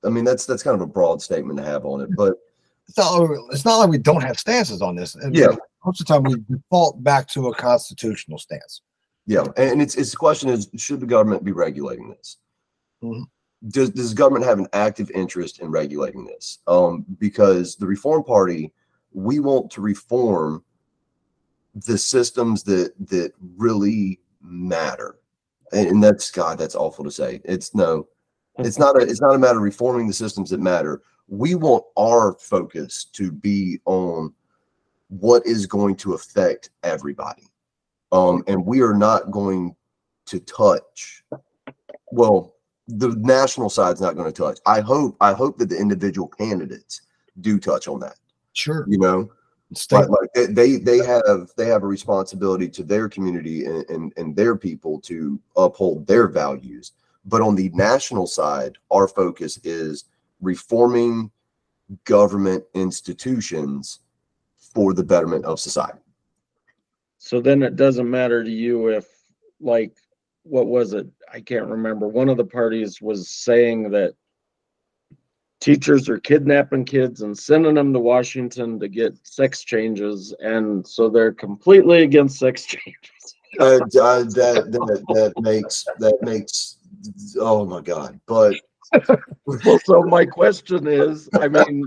I 0.03 0.09
mean 0.09 0.25
that's 0.25 0.45
that's 0.45 0.63
kind 0.63 0.75
of 0.75 0.81
a 0.81 0.87
broad 0.87 1.21
statement 1.21 1.57
to 1.59 1.63
have 1.65 1.85
on 1.85 2.01
it, 2.01 2.09
but 2.17 2.35
It's 2.89 2.97
not, 2.97 3.29
it's 3.51 3.63
not 3.63 3.77
like 3.77 3.89
we 3.89 3.97
don't 3.97 4.23
have 4.23 4.37
stances 4.37 4.81
on 4.81 4.95
this. 4.95 5.15
And 5.15 5.33
Yeah. 5.35 5.55
Most 5.85 6.01
of 6.01 6.07
the 6.07 6.13
time 6.13 6.23
we 6.23 6.35
default 6.49 7.01
back 7.03 7.27
to 7.29 7.47
a 7.47 7.55
constitutional 7.55 8.37
stance. 8.39 8.81
yeah, 9.25 9.45
and 9.57 9.81
it's 9.81 9.95
it's 9.95 10.11
the 10.11 10.17
question 10.17 10.49
is 10.49 10.67
should 10.75 10.99
the 10.99 11.05
government 11.05 11.43
be 11.45 11.51
regulating 11.53 12.09
this? 12.09 12.37
Mhm. 13.01 13.23
Does 13.69 13.91
does 13.91 14.13
government 14.13 14.45
have 14.45 14.59
an 14.59 14.67
active 14.73 15.09
interest 15.11 15.59
in 15.59 15.71
regulating 15.71 16.25
this? 16.25 16.59
Um, 16.67 17.05
because 17.17 17.75
the 17.75 17.87
Reform 17.87 18.23
Party, 18.23 18.73
we 19.13 19.39
want 19.39 19.71
to 19.71 19.81
reform 19.81 20.63
the 21.73 21.97
systems 21.97 22.63
that 22.63 22.93
that 23.07 23.31
really 23.57 24.19
matter, 24.41 25.19
and, 25.71 25.87
and 25.87 26.03
that's 26.03 26.29
God, 26.29 26.57
that's 26.57 26.75
awful 26.75 27.05
to 27.05 27.11
say. 27.11 27.41
It's 27.45 27.73
no, 27.73 28.07
it's 28.59 28.77
not 28.77 29.01
a 29.01 29.05
it's 29.05 29.21
not 29.21 29.35
a 29.35 29.39
matter 29.39 29.57
of 29.57 29.63
reforming 29.63 30.07
the 30.07 30.13
systems 30.13 30.49
that 30.49 30.59
matter. 30.59 31.01
We 31.27 31.55
want 31.55 31.85
our 31.97 32.33
focus 32.33 33.05
to 33.13 33.31
be 33.31 33.79
on 33.85 34.33
what 35.07 35.45
is 35.45 35.65
going 35.65 35.95
to 35.97 36.13
affect 36.13 36.69
everybody. 36.83 37.47
Um, 38.11 38.43
and 38.47 38.65
we 38.65 38.81
are 38.81 38.93
not 38.93 39.31
going 39.31 39.75
to 40.25 40.39
touch. 40.39 41.23
Well, 42.11 42.55
the 42.87 43.15
national 43.19 43.69
side's 43.69 44.01
not 44.01 44.15
going 44.15 44.31
to 44.31 44.41
touch. 44.41 44.59
I 44.65 44.81
hope. 44.81 45.15
I 45.21 45.33
hope 45.33 45.57
that 45.57 45.69
the 45.69 45.77
individual 45.77 46.27
candidates 46.27 47.01
do 47.41 47.59
touch 47.59 47.87
on 47.87 47.99
that. 48.01 48.15
Sure. 48.53 48.85
You 48.87 48.97
know, 48.97 49.31
State, 49.73 50.09
like, 50.09 50.09
like 50.09 50.29
they, 50.35 50.45
they 50.45 50.75
they 50.77 50.97
have 51.05 51.49
they 51.57 51.65
have 51.65 51.83
a 51.83 51.87
responsibility 51.87 52.69
to 52.69 52.83
their 52.83 53.09
community 53.09 53.65
and, 53.65 53.89
and 53.89 54.13
and 54.17 54.35
their 54.35 54.55
people 54.55 54.99
to 55.01 55.39
uphold 55.55 56.05
their 56.05 56.27
values. 56.27 56.91
But 57.25 57.41
on 57.41 57.55
the 57.55 57.69
national 57.69 58.27
side, 58.27 58.77
our 58.91 59.07
focus 59.07 59.57
is 59.63 60.05
reforming 60.41 61.31
government 62.03 62.65
institutions 62.73 63.99
for 64.57 64.93
the 64.93 65.03
betterment 65.03 65.45
of 65.45 65.59
society. 65.59 65.99
So 67.17 67.39
then 67.39 67.63
it 67.63 67.77
doesn't 67.77 68.09
matter 68.09 68.43
to 68.43 68.49
you 68.49 68.89
if, 68.89 69.07
like, 69.61 69.95
what 70.43 70.67
was 70.67 70.93
it? 70.93 71.07
I 71.31 71.41
can't 71.41 71.67
remember. 71.67 72.07
One 72.07 72.29
of 72.29 72.37
the 72.37 72.45
parties 72.45 73.01
was 73.01 73.29
saying 73.29 73.91
that 73.91 74.13
teachers 75.59 76.09
are 76.09 76.19
kidnapping 76.19 76.85
kids 76.85 77.21
and 77.21 77.37
sending 77.37 77.75
them 77.75 77.93
to 77.93 77.99
Washington 77.99 78.79
to 78.79 78.87
get 78.87 79.17
sex 79.25 79.63
changes, 79.63 80.33
and 80.39 80.85
so 80.85 81.09
they're 81.09 81.33
completely 81.33 82.03
against 82.03 82.39
sex 82.39 82.65
changes. 82.65 83.35
Uh, 83.59 83.75
uh, 83.75 84.23
that 84.23 84.71
that 84.71 85.03
that 85.09 85.33
makes 85.41 85.85
that 85.99 86.17
makes 86.21 86.77
oh 87.39 87.65
my 87.65 87.81
god! 87.81 88.19
But 88.25 88.55
Well, 89.45 89.79
so 89.85 90.03
my 90.03 90.25
question 90.25 90.87
is, 90.87 91.29
I 91.33 91.47
mean, 91.47 91.85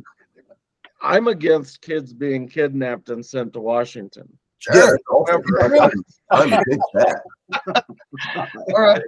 I'm 1.00 1.28
against 1.28 1.80
kids 1.80 2.12
being 2.12 2.48
kidnapped 2.48 3.10
and 3.10 3.24
sent 3.24 3.52
to 3.52 3.60
Washington. 3.60 4.28
Yeah, 4.72 4.86
sure. 4.86 4.98
I'm, 5.62 5.80
I'm, 5.80 5.90
I'm 6.30 6.50
that. 6.94 7.22
All 8.74 8.80
right. 8.80 9.02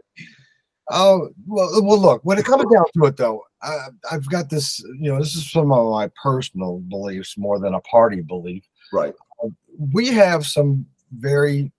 Oh, 0.91 1.29
well, 1.47 1.83
well, 1.83 2.01
look, 2.01 2.25
when 2.25 2.39
it 2.39 2.47
comes 2.47 2.65
down 2.73 2.85
to 2.95 3.05
it, 3.05 3.17
though, 3.17 3.43
I, 3.63 3.89
I've 4.11 4.29
got 4.31 4.49
this, 4.49 4.81
you 4.99 5.13
know, 5.13 5.19
this 5.19 5.35
is 5.35 5.51
some 5.51 5.71
of 5.71 5.91
my 5.91 6.11
personal 6.23 6.79
beliefs 6.89 7.37
more 7.37 7.59
than 7.59 7.75
a 7.75 7.81
party 7.81 8.23
belief. 8.23 8.65
Right. 8.93 9.15
We 9.79 10.09
have 10.09 10.47
some 10.47 10.87
very, 11.13 11.71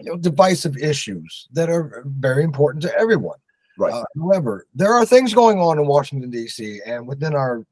you 0.00 0.10
know, 0.10 0.16
divisive 0.16 0.76
issues 0.76 1.48
that 1.52 1.70
are 1.70 2.02
very 2.06 2.44
important 2.44 2.82
to 2.82 2.94
everyone. 2.98 3.38
Right. 3.78 3.94
Uh, 3.94 4.04
however, 4.18 4.66
there 4.74 4.92
are 4.92 5.06
things 5.06 5.32
going 5.32 5.58
on 5.58 5.78
in 5.78 5.86
Washington, 5.86 6.30
D.C., 6.30 6.82
and 6.84 7.06
within 7.06 7.34
our 7.34 7.64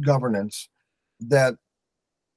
governance 0.00 0.68
that 1.20 1.54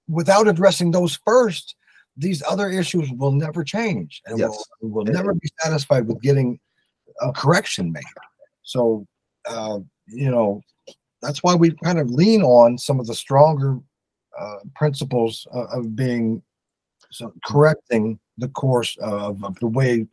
without 0.08 0.48
addressing 0.48 0.92
those 0.92 1.20
first, 1.26 1.76
these 2.18 2.42
other 2.44 2.70
issues 2.70 3.12
will 3.12 3.32
never 3.32 3.64
change 3.64 4.22
and 4.26 4.40
Yes. 4.40 4.64
will, 4.82 4.90
will 4.90 5.06
never 5.06 5.34
be 5.34 5.50
satisfied 5.60 6.08
with 6.08 6.22
getting 6.22 6.60
a 7.22 7.32
correction 7.32 7.92
made. 7.92 8.04
So, 8.64 9.06
uh, 9.48 9.80
you 10.08 10.30
know, 10.30 10.62
that's 11.22 11.44
why 11.44 11.56
we 11.56 11.72
kind 11.84 12.00
of 12.00 12.10
lean 12.10 12.42
on 12.42 12.78
some 12.78 13.00
of 13.00 13.08
the 13.08 13.16
stronger 13.16 13.80
uh, 14.40 14.58
principles 14.76 15.48
of, 15.52 15.68
of 15.72 15.96
being 15.96 16.42
so 17.12 17.34
correcting 17.46 18.20
the 18.38 18.50
course 18.50 18.98
of, 18.98 19.44
of 19.44 19.58
the 19.60 19.68
way 19.68 20.06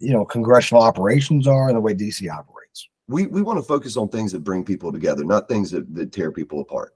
you 0.00 0.12
know 0.12 0.24
congressional 0.24 0.82
operations 0.82 1.46
are 1.46 1.68
and 1.68 1.76
the 1.76 1.80
way 1.80 1.94
DC 1.94 2.30
operates. 2.30 2.88
we 3.08 3.26
we 3.26 3.42
want 3.42 3.58
to 3.58 3.62
focus 3.62 3.96
on 3.96 4.08
things 4.08 4.32
that 4.32 4.44
bring 4.44 4.64
people 4.64 4.92
together, 4.92 5.24
not 5.24 5.48
things 5.48 5.70
that, 5.70 5.92
that 5.94 6.12
tear 6.12 6.30
people 6.30 6.60
apart. 6.60 6.94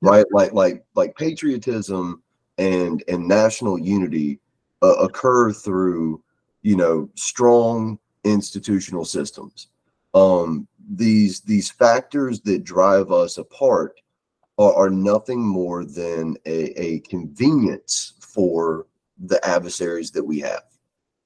Right? 0.00 0.26
Like 0.32 0.52
like 0.52 0.84
like 0.94 1.16
patriotism 1.16 2.22
and 2.62 3.02
and 3.08 3.26
national 3.26 3.78
unity 3.78 4.38
uh, 4.82 4.94
occur 4.94 5.52
through 5.52 6.22
you 6.62 6.76
know 6.76 7.10
strong 7.14 7.98
institutional 8.24 9.04
systems. 9.04 9.68
Um, 10.14 10.68
these 10.88 11.40
these 11.40 11.70
factors 11.70 12.40
that 12.42 12.64
drive 12.64 13.10
us 13.10 13.38
apart 13.38 14.00
are, 14.58 14.74
are 14.74 14.90
nothing 14.90 15.40
more 15.40 15.84
than 15.84 16.36
a, 16.46 16.80
a 16.80 17.00
convenience 17.00 18.14
for 18.20 18.86
the 19.18 19.44
adversaries 19.46 20.10
that 20.12 20.24
we 20.24 20.40
have. 20.40 20.64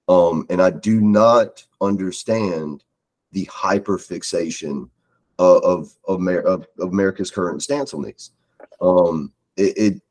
Um, 0.09 0.47
and 0.51 0.63
I 0.63 0.71
do 0.71 1.01
not 1.01 1.65
understand 1.81 2.85
the 3.33 3.45
hyper 3.45 3.99
fixation 3.99 4.91
of 5.39 5.63
of, 5.63 5.97
of, 6.09 6.21
Amer- 6.21 6.41
of 6.41 6.67
America's 6.81 7.31
current 7.31 7.63
stance 7.63 7.93
on 7.93 8.03
these. 8.03 8.31
Um, 8.81 9.33
it, 9.57 9.77
it 9.77 10.03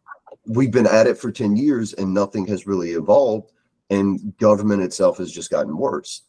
we've 0.48 0.72
been 0.72 0.88
at 0.88 1.08
it 1.08 1.18
for 1.18 1.32
10 1.32 1.56
years 1.56 1.94
and 1.94 2.14
nothing 2.14 2.46
has 2.48 2.68
really 2.68 2.92
evolved 2.92 3.52
and 3.90 4.36
government 4.38 4.82
itself 4.82 5.18
has 5.18 5.32
just 5.32 5.52
gotten 5.52 5.78
worse. 5.78 6.24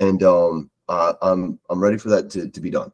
And 0.00 0.22
um, 0.22 0.70
I, 0.88 1.14
I'm 1.22 1.58
I'm 1.70 1.80
ready 1.80 1.98
for 1.98 2.08
that 2.10 2.30
to, 2.30 2.48
to 2.48 2.60
be 2.60 2.70
done. 2.70 2.92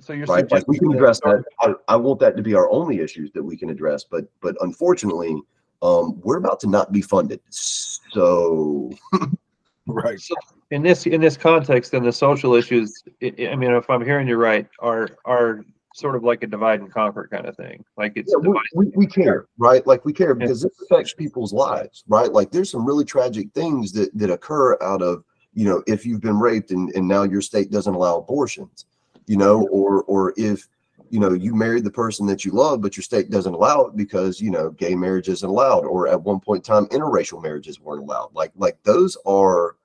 So 0.00 0.12
you're 0.14 0.26
Right? 0.26 0.50
Like 0.50 0.66
we 0.66 0.78
can 0.78 0.92
address 0.94 1.20
that. 1.20 1.44
I, 1.60 1.74
I 1.88 1.96
want 1.96 2.18
that 2.20 2.36
to 2.36 2.42
be 2.42 2.54
our 2.54 2.70
only 2.70 3.00
issues 3.00 3.30
that 3.32 3.42
we 3.42 3.56
can 3.56 3.70
address, 3.70 4.04
but 4.04 4.26
but 4.40 4.56
unfortunately, 4.60 5.40
um, 5.82 6.20
we're 6.22 6.38
about 6.38 6.60
to 6.60 6.66
not 6.68 6.90
be 6.90 7.02
funded. 7.02 7.40
So 7.50 8.90
Right. 9.86 10.20
So 10.20 10.34
in 10.70 10.82
this, 10.82 11.06
in 11.06 11.20
this 11.20 11.36
context, 11.36 11.92
then 11.92 12.04
the 12.04 12.12
social 12.12 12.54
issues, 12.54 13.02
I, 13.22 13.48
I 13.50 13.56
mean, 13.56 13.70
if 13.72 13.88
I'm 13.90 14.04
hearing 14.04 14.26
you 14.26 14.36
right, 14.36 14.66
are, 14.78 15.08
are 15.24 15.64
sort 15.94 16.16
of 16.16 16.24
like 16.24 16.42
a 16.42 16.46
divide 16.46 16.80
and 16.80 16.92
conquer 16.92 17.28
kind 17.30 17.46
of 17.46 17.56
thing. 17.56 17.84
Like 17.96 18.14
it's, 18.16 18.34
Yeah, 18.36 18.50
we, 18.74 18.90
we, 18.96 19.06
care, 19.06 19.46
right? 19.58 19.86
Like 19.86 20.04
we 20.04 20.12
care 20.12 20.34
because 20.34 20.60
this 20.60 20.72
affects 20.82 21.14
people's 21.14 21.52
lives, 21.52 22.02
right? 22.08 22.32
Like 22.32 22.50
there's 22.50 22.68
some 22.68 22.84
really 22.84 23.04
tragic 23.04 23.52
things 23.54 23.92
that, 23.92 24.10
that 24.18 24.28
occur 24.28 24.76
out 24.82 25.02
of, 25.02 25.22
you 25.54 25.64
know, 25.64 25.84
if 25.86 26.04
you've 26.04 26.20
been 26.20 26.40
raped 26.40 26.72
and, 26.72 26.90
and 26.96 27.06
now 27.06 27.22
your 27.22 27.40
state 27.40 27.70
doesn't 27.70 27.94
allow 27.94 28.18
abortions, 28.18 28.86
you 29.28 29.36
know, 29.36 29.68
or, 29.68 30.02
or 30.02 30.34
if, 30.36 30.68
you 31.10 31.20
know, 31.20 31.32
you 31.32 31.54
married 31.54 31.84
the 31.84 31.92
person 31.92 32.26
that 32.26 32.44
you 32.44 32.50
love, 32.50 32.80
but 32.80 32.96
your 32.96 33.04
state 33.04 33.30
doesn't 33.30 33.54
allow 33.54 33.82
it 33.82 33.96
because, 33.96 34.40
you 34.40 34.50
know, 34.50 34.70
gay 34.70 34.96
marriage 34.96 35.28
isn't 35.28 35.48
allowed, 35.48 35.84
or 35.84 36.08
at 36.08 36.20
one 36.20 36.40
point 36.40 36.68
in 36.68 36.74
time, 36.74 36.86
interracial 36.86 37.40
marriages 37.40 37.78
weren't 37.78 38.02
allowed. 38.02 38.30
Like, 38.34 38.50
like 38.56 38.82
those 38.82 39.16
are, 39.26 39.76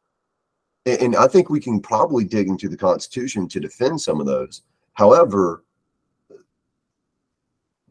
and 0.87 1.15
I 1.15 1.27
think 1.27 1.51
we 1.51 1.59
can 1.59 1.79
probably 1.81 2.23
dig 2.23 2.47
into 2.47 2.67
the 2.67 2.77
Constitution 2.77 3.47
to 3.49 3.59
defend 3.59 4.01
some 4.01 4.19
of 4.19 4.25
those. 4.25 4.63
However, 4.93 5.63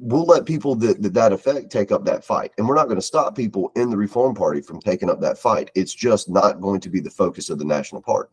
we'll 0.01 0.25
let 0.25 0.47
people 0.47 0.75
that, 0.77 1.03
that 1.03 1.15
that 1.15 1.33
affect 1.33 1.71
take 1.71 1.91
up 1.91 2.05
that 2.05 2.25
fight 2.25 2.53
and 2.57 2.69
we're 2.69 2.75
not 2.75 2.85
going 2.85 2.97
to 2.97 3.03
stop 3.03 3.35
people 3.35 3.73
in 3.75 3.91
the 3.91 3.97
reform 3.97 4.35
party 4.35 4.61
from 4.61 4.81
taking 4.81 5.11
up 5.11 5.21
that 5.21 5.37
fight 5.39 5.71
it's 5.75 5.95
just 5.95 6.29
not 6.29 6.61
going 6.61 6.81
to 6.81 6.89
be 6.89 7.01
the 7.01 7.11
focus 7.11 7.51
of 7.51 7.59
the 7.59 7.65
national 7.65 8.01
party 8.01 8.31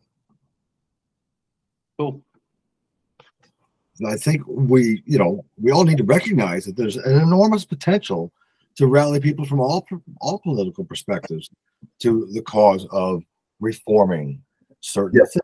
cool. 1.98 2.22
And 3.98 4.08
I 4.08 4.16
think 4.16 4.42
we, 4.46 5.02
you 5.06 5.18
know, 5.18 5.44
we 5.60 5.72
all 5.72 5.84
need 5.84 5.98
to 5.98 6.04
recognize 6.04 6.66
that 6.66 6.76
there's 6.76 6.96
an 6.96 7.20
enormous 7.20 7.64
potential 7.64 8.32
to 8.76 8.86
rally 8.86 9.20
people 9.20 9.46
from 9.46 9.60
all 9.60 9.86
all 10.20 10.38
political 10.38 10.84
perspectives 10.84 11.50
to 12.00 12.28
the 12.32 12.42
cause 12.42 12.86
of 12.92 13.22
reforming 13.60 14.42
certain 14.80 15.20
Yeah. 15.20 15.26
things. 15.32 15.42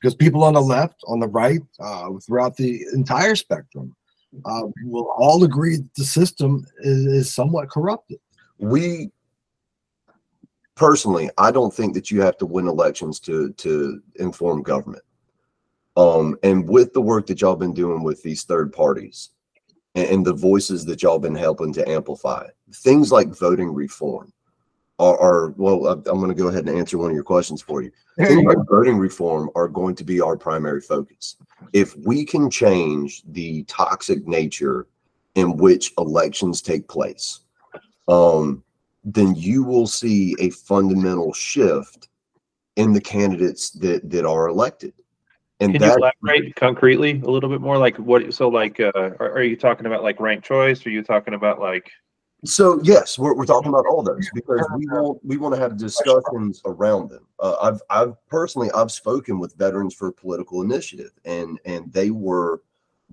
Because 0.00 0.14
people 0.14 0.44
on 0.44 0.54
the 0.54 0.60
left, 0.60 1.00
on 1.06 1.20
the 1.20 1.28
right, 1.28 1.60
uh, 1.80 2.10
throughout 2.26 2.56
the 2.56 2.84
entire 2.92 3.34
spectrum, 3.34 3.94
uh, 4.44 4.62
will 4.84 5.10
all 5.16 5.44
agree 5.44 5.76
that 5.76 5.94
the 5.94 6.04
system 6.04 6.66
is, 6.80 7.06
is 7.06 7.34
somewhat 7.34 7.70
corrupted. 7.70 8.18
we 8.58 9.10
personally 10.74 11.30
i 11.38 11.50
don't 11.50 11.72
think 11.74 11.94
that 11.94 12.10
you 12.10 12.20
have 12.20 12.36
to 12.36 12.46
win 12.46 12.68
elections 12.68 13.18
to 13.18 13.52
to 13.54 14.00
inform 14.16 14.62
government 14.62 15.02
um 15.96 16.36
and 16.42 16.68
with 16.68 16.92
the 16.92 17.00
work 17.00 17.26
that 17.26 17.40
y'all 17.40 17.56
been 17.56 17.72
doing 17.74 18.02
with 18.02 18.22
these 18.22 18.44
third 18.44 18.72
parties 18.72 19.30
and, 19.94 20.08
and 20.08 20.26
the 20.26 20.34
voices 20.34 20.84
that 20.84 21.02
y'all 21.02 21.18
been 21.18 21.34
helping 21.34 21.72
to 21.72 21.88
amplify 21.88 22.46
things 22.72 23.10
like 23.10 23.28
voting 23.28 23.72
reform 23.72 24.32
are, 24.98 25.18
are 25.20 25.48
well 25.56 25.86
i'm 25.86 26.02
going 26.02 26.28
to 26.28 26.34
go 26.34 26.48
ahead 26.48 26.66
and 26.66 26.78
answer 26.78 26.98
one 26.98 27.10
of 27.10 27.14
your 27.14 27.24
questions 27.24 27.60
for 27.60 27.82
you 27.82 27.90
things 28.24 28.44
like 28.44 28.58
voting 28.68 28.98
reform 28.98 29.50
are 29.54 29.68
going 29.68 29.94
to 29.96 30.04
be 30.04 30.20
our 30.20 30.36
primary 30.36 30.80
focus. 30.80 31.36
If 31.72 31.96
we 31.96 32.24
can 32.24 32.50
change 32.50 33.22
the 33.28 33.64
toxic 33.64 34.26
nature 34.26 34.86
in 35.34 35.56
which 35.56 35.92
elections 35.98 36.62
take 36.62 36.88
place, 36.88 37.40
um, 38.08 38.62
then 39.04 39.34
you 39.34 39.62
will 39.62 39.86
see 39.86 40.34
a 40.38 40.50
fundamental 40.50 41.32
shift 41.32 42.08
in 42.76 42.92
the 42.92 43.00
candidates 43.00 43.70
that 43.70 44.08
that 44.10 44.24
are 44.24 44.48
elected. 44.48 44.94
And 45.60 45.72
Can 45.72 45.82
you 45.82 45.94
elaborate 45.94 46.54
concretely 46.54 47.22
a 47.22 47.30
little 47.30 47.48
bit 47.48 47.62
more? 47.62 47.78
Like 47.78 47.96
what, 47.96 48.34
so 48.34 48.48
like, 48.48 48.78
uh, 48.78 48.92
are, 48.94 49.32
are 49.32 49.42
you 49.42 49.56
talking 49.56 49.86
about 49.86 50.02
like 50.02 50.20
ranked 50.20 50.46
choice? 50.46 50.84
Are 50.84 50.90
you 50.90 51.02
talking 51.02 51.32
about 51.32 51.60
like, 51.60 51.90
So 52.46 52.80
yes, 52.82 53.18
we're, 53.18 53.34
we're 53.34 53.44
talking 53.44 53.68
about 53.68 53.86
all 53.86 54.02
those 54.02 54.28
because 54.34 54.64
we 54.76 54.86
want 54.86 55.24
we 55.24 55.36
want 55.36 55.54
to 55.54 55.60
have 55.60 55.76
discussions 55.76 56.62
around 56.64 57.10
them. 57.10 57.26
Uh, 57.40 57.56
I've 57.60 57.82
I've 57.90 58.26
personally 58.28 58.70
I've 58.72 58.92
spoken 58.92 59.38
with 59.38 59.56
veterans 59.56 59.94
for 59.94 60.12
political 60.12 60.62
initiative 60.62 61.10
and 61.24 61.58
and 61.64 61.92
they 61.92 62.10
were 62.10 62.62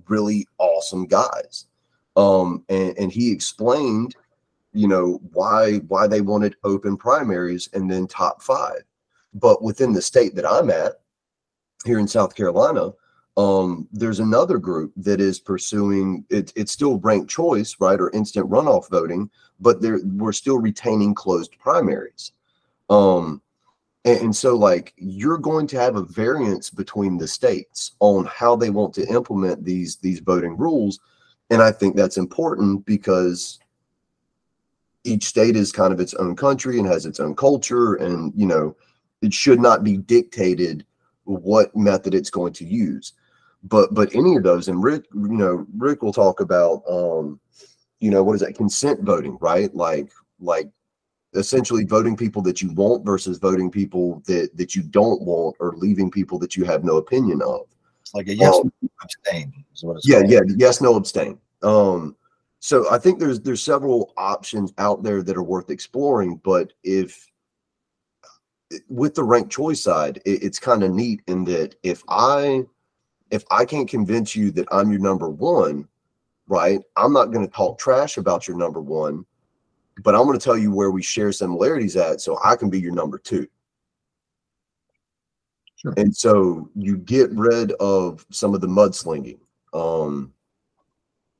really 0.08 0.46
awesome 0.58 1.06
guys. 1.06 1.66
Um, 2.16 2.64
and 2.68 2.96
and 2.96 3.12
he 3.12 3.32
explained, 3.32 4.14
you 4.72 4.88
know, 4.88 5.20
why 5.32 5.78
why 5.88 6.06
they 6.06 6.20
wanted 6.20 6.56
open 6.64 6.96
primaries 6.96 7.68
and 7.72 7.90
then 7.90 8.06
top 8.06 8.40
five. 8.40 8.84
But 9.34 9.62
within 9.62 9.92
the 9.92 10.02
state 10.02 10.36
that 10.36 10.48
I'm 10.48 10.70
at, 10.70 11.00
here 11.84 11.98
in 11.98 12.06
South 12.06 12.36
Carolina, 12.36 12.92
um, 13.36 13.88
there's 13.92 14.20
another 14.20 14.58
group 14.58 14.92
that 14.96 15.20
is 15.20 15.40
pursuing 15.40 16.24
it, 16.30 16.52
it's 16.54 16.72
still 16.72 16.98
ranked 16.98 17.30
choice, 17.30 17.76
right, 17.80 18.00
or 18.00 18.10
instant 18.10 18.48
runoff 18.48 18.88
voting, 18.90 19.28
but 19.60 19.78
we're 19.80 20.32
still 20.32 20.58
retaining 20.58 21.14
closed 21.14 21.58
primaries. 21.58 22.32
Um, 22.90 23.42
and, 24.04 24.20
and 24.20 24.36
so 24.36 24.56
like 24.56 24.92
you're 24.96 25.38
going 25.38 25.66
to 25.68 25.80
have 25.80 25.96
a 25.96 26.04
variance 26.04 26.70
between 26.70 27.18
the 27.18 27.26
states 27.26 27.92
on 27.98 28.26
how 28.26 28.54
they 28.54 28.70
want 28.70 28.94
to 28.94 29.08
implement 29.08 29.64
these 29.64 29.96
these 29.96 30.20
voting 30.20 30.56
rules. 30.56 31.00
And 31.50 31.60
I 31.60 31.72
think 31.72 31.96
that's 31.96 32.16
important 32.16 32.86
because 32.86 33.58
each 35.02 35.24
state 35.24 35.56
is 35.56 35.72
kind 35.72 35.92
of 35.92 36.00
its 36.00 36.14
own 36.14 36.36
country 36.36 36.78
and 36.78 36.86
has 36.86 37.04
its 37.04 37.20
own 37.20 37.34
culture 37.34 37.94
and 37.94 38.32
you 38.34 38.46
know 38.46 38.74
it 39.22 39.34
should 39.34 39.60
not 39.60 39.84
be 39.84 39.96
dictated 39.96 40.84
what 41.24 41.74
method 41.76 42.14
it's 42.14 42.30
going 42.30 42.52
to 42.52 42.64
use 42.64 43.12
but 43.64 43.92
but 43.94 44.14
any 44.14 44.36
of 44.36 44.42
those 44.42 44.68
and 44.68 44.82
rick 44.82 45.04
you 45.14 45.28
know 45.28 45.66
rick 45.76 46.02
will 46.02 46.12
talk 46.12 46.40
about 46.40 46.82
um 46.88 47.40
you 48.00 48.10
know 48.10 48.22
what 48.22 48.34
is 48.34 48.40
that 48.40 48.54
consent 48.54 49.00
voting 49.02 49.36
right 49.40 49.74
like 49.74 50.10
like 50.40 50.68
essentially 51.34 51.84
voting 51.84 52.16
people 52.16 52.42
that 52.42 52.62
you 52.62 52.72
want 52.74 53.04
versus 53.04 53.38
voting 53.38 53.70
people 53.70 54.22
that 54.26 54.50
that 54.56 54.74
you 54.74 54.82
don't 54.82 55.20
want 55.22 55.56
or 55.60 55.74
leaving 55.76 56.10
people 56.10 56.38
that 56.38 56.56
you 56.56 56.64
have 56.64 56.84
no 56.84 56.96
opinion 56.98 57.40
of 57.42 57.62
It's 58.02 58.14
like 58.14 58.28
a 58.28 58.34
yes, 58.36 58.54
Um, 58.56 58.70
no, 58.82 58.88
abstain. 59.02 59.64
Is 59.74 59.82
what 59.82 59.96
it's 59.96 60.06
yeah 60.06 60.20
called. 60.20 60.30
yeah 60.30 60.40
yes 60.56 60.80
no 60.80 60.94
abstain 60.96 61.38
um 61.62 62.14
so 62.60 62.88
i 62.90 62.98
think 62.98 63.18
there's 63.18 63.40
there's 63.40 63.62
several 63.62 64.12
options 64.16 64.72
out 64.78 65.02
there 65.02 65.22
that 65.22 65.36
are 65.36 65.42
worth 65.42 65.70
exploring 65.70 66.40
but 66.44 66.72
if 66.84 67.26
with 68.88 69.14
the 69.14 69.22
ranked 69.24 69.50
choice 69.50 69.80
side 69.82 70.20
it, 70.24 70.42
it's 70.42 70.58
kind 70.58 70.82
of 70.82 70.90
neat 70.92 71.22
in 71.26 71.44
that 71.44 71.74
if 71.82 72.02
i 72.08 72.62
if 73.34 73.44
i 73.50 73.64
can't 73.64 73.88
convince 73.88 74.36
you 74.36 74.50
that 74.52 74.66
i'm 74.70 74.90
your 74.90 75.00
number 75.00 75.28
one 75.28 75.86
right 76.46 76.80
i'm 76.96 77.12
not 77.12 77.32
going 77.32 77.44
to 77.44 77.52
talk 77.52 77.78
trash 77.78 78.16
about 78.16 78.46
your 78.46 78.56
number 78.56 78.80
one 78.80 79.26
but 80.02 80.14
i'm 80.14 80.24
going 80.24 80.38
to 80.38 80.44
tell 80.44 80.56
you 80.56 80.72
where 80.72 80.92
we 80.92 81.02
share 81.02 81.32
similarities 81.32 81.96
at 81.96 82.20
so 82.20 82.38
i 82.44 82.54
can 82.54 82.70
be 82.70 82.80
your 82.80 82.92
number 82.94 83.18
two 83.18 83.46
Sure. 85.76 85.92
and 85.96 86.16
so 86.16 86.70
you 86.74 86.96
get 86.96 87.30
rid 87.32 87.72
of 87.72 88.24
some 88.30 88.54
of 88.54 88.60
the 88.60 88.68
mudslinging 88.68 89.38
um 89.74 90.32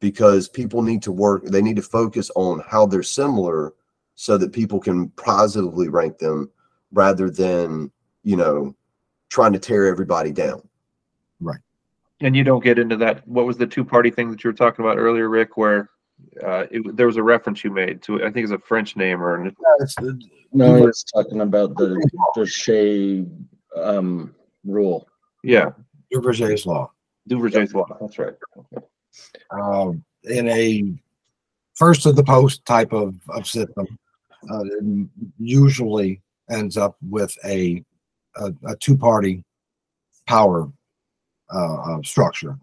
because 0.01 0.49
people 0.49 0.83
need 0.83 1.03
to 1.03 1.13
work 1.13 1.45
they 1.45 1.63
need 1.63 1.77
to 1.77 1.83
focus 1.83 2.31
on 2.35 2.61
how 2.67 2.85
they're 2.85 3.03
similar 3.03 3.73
so 4.17 4.37
that 4.37 4.53
people 4.53 4.81
can 4.81 5.09
positively 5.11 5.89
rank 5.89 6.19
them 6.19 6.51
rather 6.93 7.31
than 7.31 7.91
you 8.25 8.37
know 8.37 8.75
trying 9.31 9.53
to 9.53 9.59
tear 9.59 9.87
everybody 9.87 10.33
down 10.33 10.61
and 12.25 12.35
you 12.35 12.43
don't 12.43 12.65
get 12.65 12.79
into 12.79 12.97
that, 12.97 13.27
what 13.29 13.45
was 13.45 13.59
the 13.59 13.67
two 13.67 13.85
party 13.85 14.11
thing 14.11 14.31
that 14.31 14.43
you 14.43 14.49
were 14.49 14.55
talking 14.55 14.85
about 14.85 14.97
earlier, 14.99 15.29
Rick, 15.29 15.57
where 15.57 15.91
uh, 16.43 16.65
it, 16.71 16.97
there 16.97 17.07
was 17.07 17.19
a 17.19 17.23
reference 17.23 17.63
you 17.63 17.71
made 17.71 18.03
to, 18.03 18.17
I 18.25 18.31
think 18.31 18.45
it's 18.45 18.53
a 18.53 18.59
French 18.59 18.97
name 18.97 19.23
or, 19.23 19.35
an- 19.35 19.45
Yeah, 19.61 19.75
it's 19.81 19.95
the- 19.97 20.19
No, 20.53 20.87
it's 20.87 21.05
talking 21.05 21.43
about 21.43 21.77
the, 21.77 21.89
the 22.35 23.27
um, 23.77 24.35
rule. 24.65 25.07
yeah, 25.43 25.71
Duverger's 26.13 26.65
law. 26.65 26.91
Duverger's 27.29 27.75
law, 27.75 27.87
that's 28.01 28.19
right. 28.19 28.35
um, 29.51 30.03
in 30.25 30.49
a 30.49 30.85
first 31.75 32.07
of 32.07 32.17
the 32.17 32.25
post 32.25 32.65
type 32.65 32.93
of, 32.93 33.15
of 33.29 33.47
system, 33.47 33.99
uh, 34.51 34.65
usually 35.39 36.23
ends 36.51 36.77
up 36.77 36.97
with 37.11 37.37
a, 37.45 37.85
a, 38.37 38.53
a 38.67 38.77
two 38.77 38.97
party 38.97 39.43
power 40.27 40.71
uh, 41.53 41.75
uh, 41.75 42.03
structure. 42.03 42.59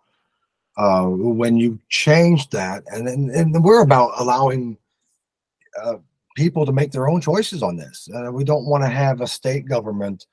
Uh, 0.77 1.03
when 1.05 1.57
you 1.57 1.77
change 1.89 2.49
that, 2.49 2.83
and, 2.87 3.07
and, 3.07 3.29
and 3.31 3.63
we're 3.63 3.81
about 3.81 4.11
allowing 4.17 4.77
uh, 5.83 5.95
people 6.35 6.65
to 6.65 6.71
make 6.71 6.91
their 6.91 7.09
own 7.09 7.21
choices 7.21 7.61
on 7.61 7.75
this. 7.75 8.07
Uh, 8.15 8.31
we 8.31 8.43
don't 8.43 8.65
want 8.65 8.83
to 8.83 8.89
have 8.89 9.21
a 9.21 9.27
state 9.27 9.67
government 9.67 10.25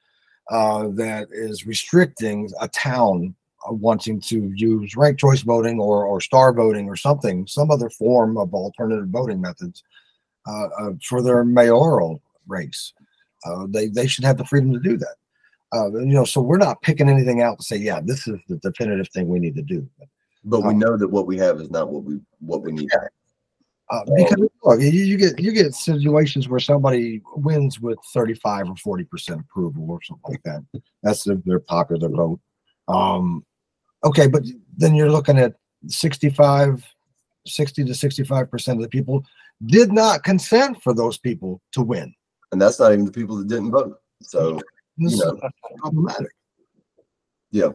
uh, 0.51 0.89
that 0.93 1.29
is 1.33 1.67
restricting 1.67 2.51
a 2.61 2.69
town 2.69 3.35
uh, 3.69 3.73
wanting 3.73 4.21
to 4.21 4.53
use 4.55 4.97
ranked 4.97 5.21
choice 5.21 5.43
voting 5.43 5.81
or, 5.81 6.07
or 6.07 6.21
star 6.21 6.53
voting 6.53 6.89
or 6.89 6.97
something, 6.97 7.47
some 7.47 7.71
other 7.71 7.91
form 7.91 8.39
of 8.39 8.55
alternative 8.55 9.09
voting 9.09 9.41
methods 9.41 9.83
uh, 10.47 10.69
uh, 10.81 10.93
for 11.05 11.21
their 11.21 11.45
mayoral 11.45 12.23
race. 12.47 12.93
They, 13.69 13.89
they 13.89 14.07
should 14.07 14.25
have 14.25 14.37
the 14.37 14.45
freedom 14.45 14.73
to 14.73 14.81
do 14.81 14.97
that. 14.99 15.17
Uh, 15.75 15.91
you 15.93 16.15
know, 16.15 16.25
so 16.25 16.41
we're 16.41 16.57
not 16.59 16.81
picking 16.83 17.09
anything 17.09 17.43
out 17.43 17.59
to 17.59 17.65
say, 17.65 17.77
yeah, 17.77 18.01
this 18.03 18.27
is 18.27 18.39
the 18.49 18.57
definitive 18.57 19.09
thing 19.11 19.29
we 19.29 19.39
need 19.39 19.55
to 19.55 19.63
do. 19.63 19.89
but 20.45 20.61
we 20.63 20.71
Um, 20.71 20.79
know 20.79 20.97
that 20.97 21.09
what 21.09 21.27
we 21.27 21.37
have 21.39 21.61
is 21.61 21.71
not 21.71 21.91
what 21.91 22.05
we 22.05 22.21
what 22.41 22.63
we 22.63 22.73
need 22.73 22.89
Uh, 23.91 24.05
because 24.17 24.49
look, 24.63 24.81
you, 24.81 24.89
you 24.91 25.17
get 25.17 25.39
you 25.41 25.53
get 25.53 25.75
situations 25.75 26.49
where 26.49 26.61
somebody 26.61 27.23
wins 27.37 27.81
with 27.81 27.99
35 28.13 28.71
or 28.71 28.77
40 28.77 29.05
percent 29.05 29.41
approval 29.41 29.91
or 29.91 30.01
something 30.03 30.31
like 30.31 30.43
that. 30.45 30.63
That's 31.03 31.25
their, 31.25 31.37
their 31.45 31.61
popular 31.61 32.09
vote. 32.09 32.41
Um, 32.87 33.45
okay, 34.05 34.27
but 34.27 34.45
then 34.77 34.95
you're 34.95 35.11
looking 35.11 35.39
at 35.39 35.55
65, 35.87 36.85
60 37.47 37.85
to 37.85 37.95
65 37.95 38.51
percent 38.51 38.79
of 38.79 38.83
the 38.83 38.89
people 38.89 39.25
did 39.67 39.93
not 39.93 40.23
consent 40.23 40.81
for 40.83 40.95
those 40.95 41.19
people 41.19 41.61
to 41.73 41.83
win. 41.83 42.15
And 42.53 42.61
that's 42.61 42.79
not 42.79 42.93
even 42.93 43.05
the 43.05 43.13
people 43.13 43.37
that 43.37 43.49
didn't 43.49 43.71
vote. 43.73 43.99
So, 44.23 44.61
This 44.99 45.15
is 45.15 45.21
know. 45.21 45.39
problematic. 45.79 46.33
yeah. 47.51 47.71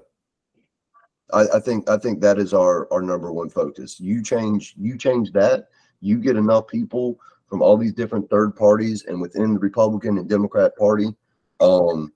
I, 1.32 1.48
I 1.56 1.60
think, 1.60 1.90
I 1.90 1.98
think 1.98 2.22
that 2.22 2.38
is 2.38 2.54
our, 2.54 2.92
our 2.94 3.02
number 3.02 3.32
one 3.32 3.50
focus. 3.50 4.00
You 4.00 4.22
change, 4.22 4.76
you 4.78 4.98
change 4.98 5.32
that, 5.32 5.70
you 6.02 6.20
get 6.20 6.36
enough 6.36 6.68
people 6.68 7.18
from 7.48 7.62
all 7.62 7.78
these 7.78 7.94
different 7.94 8.30
third 8.30 8.56
parties 8.56 9.06
and 9.06 9.20
within 9.20 9.54
the 9.54 9.60
Republican 9.60 10.18
and 10.18 10.30
Democrat 10.30 10.76
Party, 10.78 11.16
um, 11.60 12.12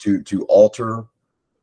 to, 0.00 0.22
to 0.22 0.44
alter, 0.44 1.04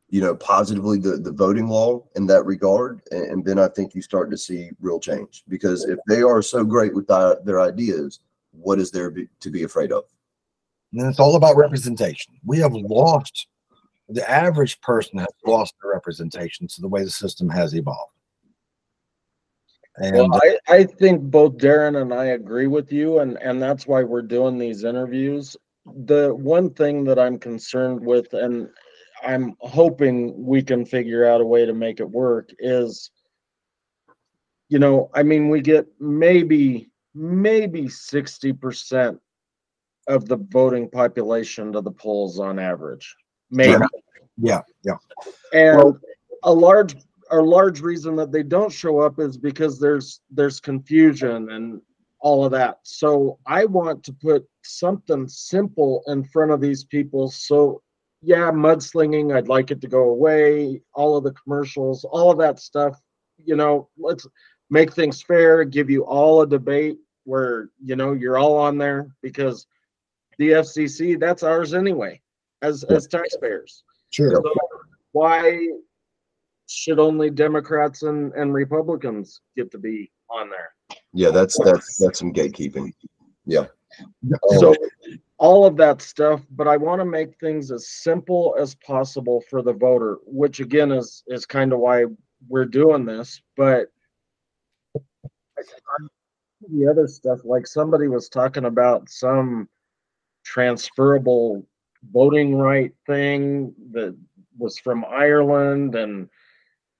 you 0.08 0.20
know, 0.20 0.34
positively 0.34 0.98
the, 0.98 1.16
the 1.16 1.30
voting 1.30 1.68
law 1.68 2.02
in 2.16 2.26
that 2.26 2.44
regard. 2.44 3.00
And, 3.12 3.24
and 3.26 3.44
then 3.44 3.58
I 3.58 3.68
think 3.68 3.94
you 3.94 4.02
start 4.02 4.30
to 4.32 4.36
see 4.36 4.70
real 4.80 4.98
change 4.98 5.44
because 5.48 5.84
if 5.84 5.98
they 6.08 6.22
are 6.22 6.42
so 6.42 6.64
great 6.64 6.92
with 6.92 7.06
their, 7.06 7.36
their 7.44 7.60
ideas, 7.60 8.20
what 8.50 8.80
is 8.80 8.90
there 8.90 9.10
be- 9.10 9.28
to 9.38 9.50
be 9.50 9.62
afraid 9.62 9.92
of? 9.92 10.04
And 10.92 11.08
it's 11.08 11.20
all 11.20 11.36
about 11.36 11.56
representation. 11.56 12.34
We 12.44 12.58
have 12.58 12.74
lost 12.74 13.46
the 14.10 14.28
average 14.28 14.80
person 14.80 15.18
has 15.18 15.28
lost 15.46 15.74
their 15.80 15.92
representation 15.92 16.66
to 16.66 16.80
the 16.80 16.88
way 16.88 17.04
the 17.04 17.10
system 17.10 17.48
has 17.48 17.74
evolved. 17.74 18.12
And 19.96 20.16
Well, 20.16 20.40
I, 20.42 20.58
I 20.68 20.84
think 20.84 21.22
both 21.22 21.58
Darren 21.58 22.00
and 22.00 22.12
I 22.12 22.26
agree 22.26 22.66
with 22.66 22.92
you 22.92 23.20
and, 23.20 23.38
and 23.38 23.62
that's 23.62 23.86
why 23.86 24.02
we're 24.02 24.22
doing 24.22 24.58
these 24.58 24.84
interviews. 24.84 25.56
The 26.04 26.34
one 26.34 26.70
thing 26.70 27.04
that 27.04 27.18
I'm 27.18 27.38
concerned 27.38 28.04
with 28.04 28.32
and 28.32 28.68
I'm 29.22 29.54
hoping 29.60 30.34
we 30.44 30.62
can 30.62 30.84
figure 30.84 31.28
out 31.28 31.40
a 31.40 31.46
way 31.46 31.66
to 31.66 31.74
make 31.74 32.00
it 32.00 32.10
work 32.10 32.50
is, 32.58 33.10
you 34.68 34.78
know, 34.78 35.10
I 35.14 35.22
mean, 35.22 35.48
we 35.48 35.60
get 35.60 35.86
maybe, 36.00 36.90
maybe 37.14 37.88
sixty 37.88 38.52
percent 38.52 39.20
of 40.10 40.26
the 40.28 40.36
voting 40.36 40.90
population 40.90 41.72
to 41.72 41.80
the 41.80 41.90
polls 41.90 42.38
on 42.38 42.58
average, 42.58 43.16
maybe. 43.50 43.82
yeah, 44.36 44.60
yeah. 44.84 44.96
And 45.52 45.94
a 46.42 46.52
large, 46.52 46.96
a 47.30 47.36
large 47.36 47.80
reason 47.80 48.16
that 48.16 48.32
they 48.32 48.42
don't 48.42 48.72
show 48.72 49.00
up 49.00 49.18
is 49.18 49.36
because 49.36 49.78
there's, 49.78 50.20
there's 50.30 50.60
confusion 50.60 51.50
and 51.50 51.80
all 52.20 52.44
of 52.44 52.52
that. 52.52 52.80
So 52.82 53.38
I 53.46 53.64
want 53.64 54.04
to 54.04 54.12
put 54.12 54.46
something 54.62 55.28
simple 55.28 56.02
in 56.06 56.24
front 56.24 56.50
of 56.50 56.60
these 56.60 56.84
people. 56.84 57.30
So 57.30 57.82
yeah, 58.22 58.50
mudslinging, 58.50 59.34
I'd 59.34 59.48
like 59.48 59.70
it 59.70 59.80
to 59.80 59.88
go 59.88 60.10
away, 60.10 60.82
all 60.92 61.16
of 61.16 61.24
the 61.24 61.32
commercials, 61.32 62.04
all 62.04 62.30
of 62.30 62.38
that 62.38 62.58
stuff. 62.58 63.00
You 63.38 63.56
know, 63.56 63.88
let's 63.98 64.26
make 64.68 64.92
things 64.92 65.22
fair, 65.22 65.64
give 65.64 65.88
you 65.88 66.04
all 66.04 66.42
a 66.42 66.46
debate 66.46 66.98
where, 67.24 67.70
you 67.82 67.96
know, 67.96 68.12
you're 68.12 68.38
all 68.38 68.56
on 68.56 68.76
there 68.76 69.08
because 69.22 69.66
the 70.40 70.52
FCC, 70.52 71.20
that's 71.20 71.42
ours 71.42 71.74
anyway, 71.74 72.18
as, 72.62 72.82
as 72.84 73.06
taxpayers. 73.06 73.84
Sure. 74.08 74.30
So 74.34 74.42
why 75.12 75.68
should 76.66 76.98
only 76.98 77.28
Democrats 77.28 78.04
and, 78.04 78.32
and 78.32 78.54
Republicans 78.54 79.42
get 79.54 79.70
to 79.72 79.78
be 79.78 80.10
on 80.30 80.48
there? 80.48 80.70
Yeah, 81.12 81.28
that's, 81.30 81.58
that's, 81.62 81.98
that's 81.98 82.18
some 82.18 82.32
gatekeeping. 82.32 82.90
Yeah. 83.44 83.66
So 84.58 84.74
all 85.36 85.66
of 85.66 85.76
that 85.76 86.00
stuff, 86.00 86.40
but 86.52 86.66
I 86.66 86.78
want 86.78 87.02
to 87.02 87.04
make 87.04 87.38
things 87.38 87.70
as 87.70 87.90
simple 87.90 88.56
as 88.58 88.74
possible 88.76 89.44
for 89.50 89.60
the 89.60 89.74
voter, 89.74 90.20
which 90.24 90.60
again 90.60 90.90
is, 90.90 91.22
is 91.26 91.44
kind 91.44 91.74
of 91.74 91.80
why 91.80 92.06
we're 92.48 92.64
doing 92.64 93.04
this, 93.04 93.42
but 93.58 93.88
the 96.72 96.88
other 96.88 97.06
stuff, 97.06 97.40
like 97.44 97.66
somebody 97.66 98.08
was 98.08 98.30
talking 98.30 98.64
about 98.64 99.10
some 99.10 99.68
transferable 100.50 101.64
voting 102.12 102.56
right 102.56 102.92
thing 103.06 103.72
that 103.92 104.16
was 104.58 104.78
from 104.78 105.04
Ireland 105.04 105.94
and 105.94 106.28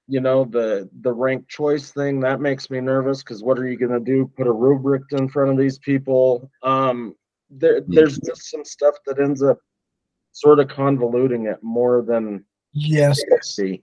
you 0.07 0.21
know, 0.21 0.45
the, 0.45 0.91
the 1.03 1.13
ranked 1.13 1.49
choice 1.49 1.93
thing, 1.93 2.19
that 2.19 2.41
makes 2.41 2.69
me 2.69 2.81
nervous, 2.81 3.23
because 3.23 3.45
what 3.45 3.57
are 3.61 3.69
you 3.69 3.79
gonna 3.79 4.01
do? 4.01 4.29
Put 4.37 4.49
a 4.49 4.53
rubric 4.53 5.05
in 5.13 5.29
front 5.29 5.53
of 5.53 5.57
these 5.57 5.79
people? 5.79 6.51
Um, 6.65 7.15
there, 7.49 7.81
there's 7.87 8.19
just 8.19 8.51
some 8.51 8.65
stuff 8.65 8.97
that 9.07 9.21
ends 9.21 9.41
up 9.41 9.59
sort 10.33 10.59
of 10.59 10.67
convoluting 10.67 11.53
it 11.53 11.63
more 11.63 12.03
than 12.03 12.45
Yes. 12.73 13.21
I 13.33 13.39
see. 13.41 13.83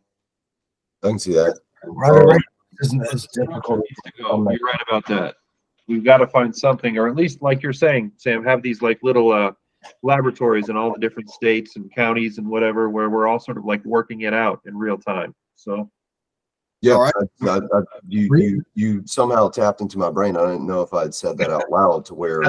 I 1.04 1.08
can 1.08 1.20
see 1.20 1.34
that. 1.34 1.60
Right, 1.86 2.12
right. 2.12 2.42
Isn't 2.82 3.08
as 3.14 3.28
difficult. 3.34 3.80
Needs 3.80 4.02
to 4.06 4.24
go. 4.24 4.52
You're 4.52 4.60
right 4.60 4.82
about 4.88 5.06
that. 5.08 5.36
We've 5.88 6.04
got 6.04 6.18
to 6.18 6.28
find 6.28 6.56
something, 6.56 6.98
or 6.98 7.08
at 7.08 7.16
least 7.16 7.42
like 7.42 7.62
you're 7.62 7.74
saying, 7.74 8.12
Sam, 8.18 8.44
have 8.44 8.62
these 8.62 8.82
like 8.82 9.00
little, 9.04 9.32
uh, 9.32 9.52
laboratories 10.04 10.70
in 10.70 10.78
all 10.78 10.92
the 10.94 11.00
different 11.00 11.30
states 11.30 11.76
and 11.76 11.94
counties 11.94 12.38
and 12.38 12.48
whatever, 12.48 12.90
where 12.90 13.10
we're 13.10 13.28
all 13.28 13.40
sort 13.40 13.58
of 13.58 13.66
like 13.66 13.84
working 13.86 14.22
it 14.22 14.34
out 14.34 14.62
in 14.66 14.78
real 14.78 14.98
time. 14.98 15.34
So. 15.56 15.90
Yeah, 16.82 16.94
All 16.94 17.04
right. 17.04 17.14
I, 17.42 17.48
I, 17.48 17.58
I, 17.58 17.82
you, 18.08 18.30
you, 18.36 18.66
you 18.76 19.02
somehow 19.06 19.50
tapped 19.50 19.82
into 19.82 19.98
my 19.98 20.12
brain. 20.12 20.38
I 20.38 20.42
didn't 20.42 20.68
know 20.68 20.82
if 20.82 20.94
I'd 20.94 21.14
said 21.14 21.38
that 21.40 21.50
out 21.50 21.64
loud 21.72 22.06
to 22.06 22.14
where, 22.14 22.44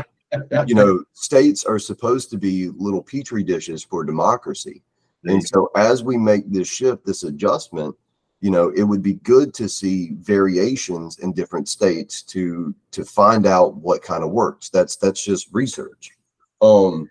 you 0.66 0.74
know, 0.74 1.02
states 1.14 1.64
are 1.64 1.78
supposed 1.78 2.30
to 2.30 2.36
be 2.36 2.68
little 2.76 3.02
petri 3.02 3.42
dishes 3.42 3.82
for 3.82 4.04
democracy. 4.04 4.82
And 5.24 5.42
so 5.46 5.70
as 5.76 6.04
we 6.04 6.16
make 6.16 6.50
this 6.50 6.68
shift, 6.68 7.04
this 7.04 7.24
adjustment, 7.24 7.94
you 8.40 8.50
know, 8.50 8.70
it 8.70 8.84
would 8.84 9.02
be 9.02 9.14
good 9.14 9.52
to 9.54 9.68
see 9.68 10.12
variations 10.20 11.18
in 11.18 11.32
different 11.32 11.68
states 11.68 12.22
to, 12.22 12.74
to 12.92 13.04
find 13.04 13.46
out 13.46 13.76
what 13.76 14.02
kind 14.02 14.22
of 14.22 14.30
works. 14.30 14.68
That's, 14.68 14.96
that's 14.96 15.24
just 15.24 15.48
research. 15.52 16.12
Um, 16.60 17.10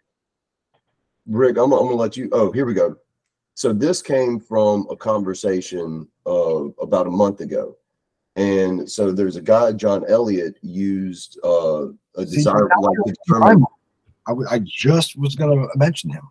Rick, 1.26 1.58
I'm, 1.58 1.74
I'm 1.74 1.80
gonna 1.80 1.96
let 1.96 2.16
you, 2.16 2.30
oh, 2.32 2.52
here 2.52 2.66
we 2.66 2.74
go. 2.74 2.96
So 3.56 3.74
this 3.74 4.02
came 4.02 4.40
from 4.40 4.88
a 4.90 4.96
conversation 4.96 6.08
uh, 6.26 6.66
about 6.82 7.08
a 7.08 7.12
month 7.12 7.42
ago. 7.42 7.76
And 8.36 8.90
so 8.90 9.12
there's 9.12 9.36
a 9.36 9.42
guy, 9.42 9.72
John 9.74 10.06
Elliott, 10.08 10.58
used 10.62 11.40
uh, 11.44 11.88
a 12.16 12.24
desire 12.24 12.70
like 12.80 12.98
determine 13.06 13.66
I, 14.28 14.34
I 14.52 14.60
just 14.64 15.18
was 15.18 15.36
gonna 15.36 15.68
mention 15.76 16.12
him. 16.12 16.30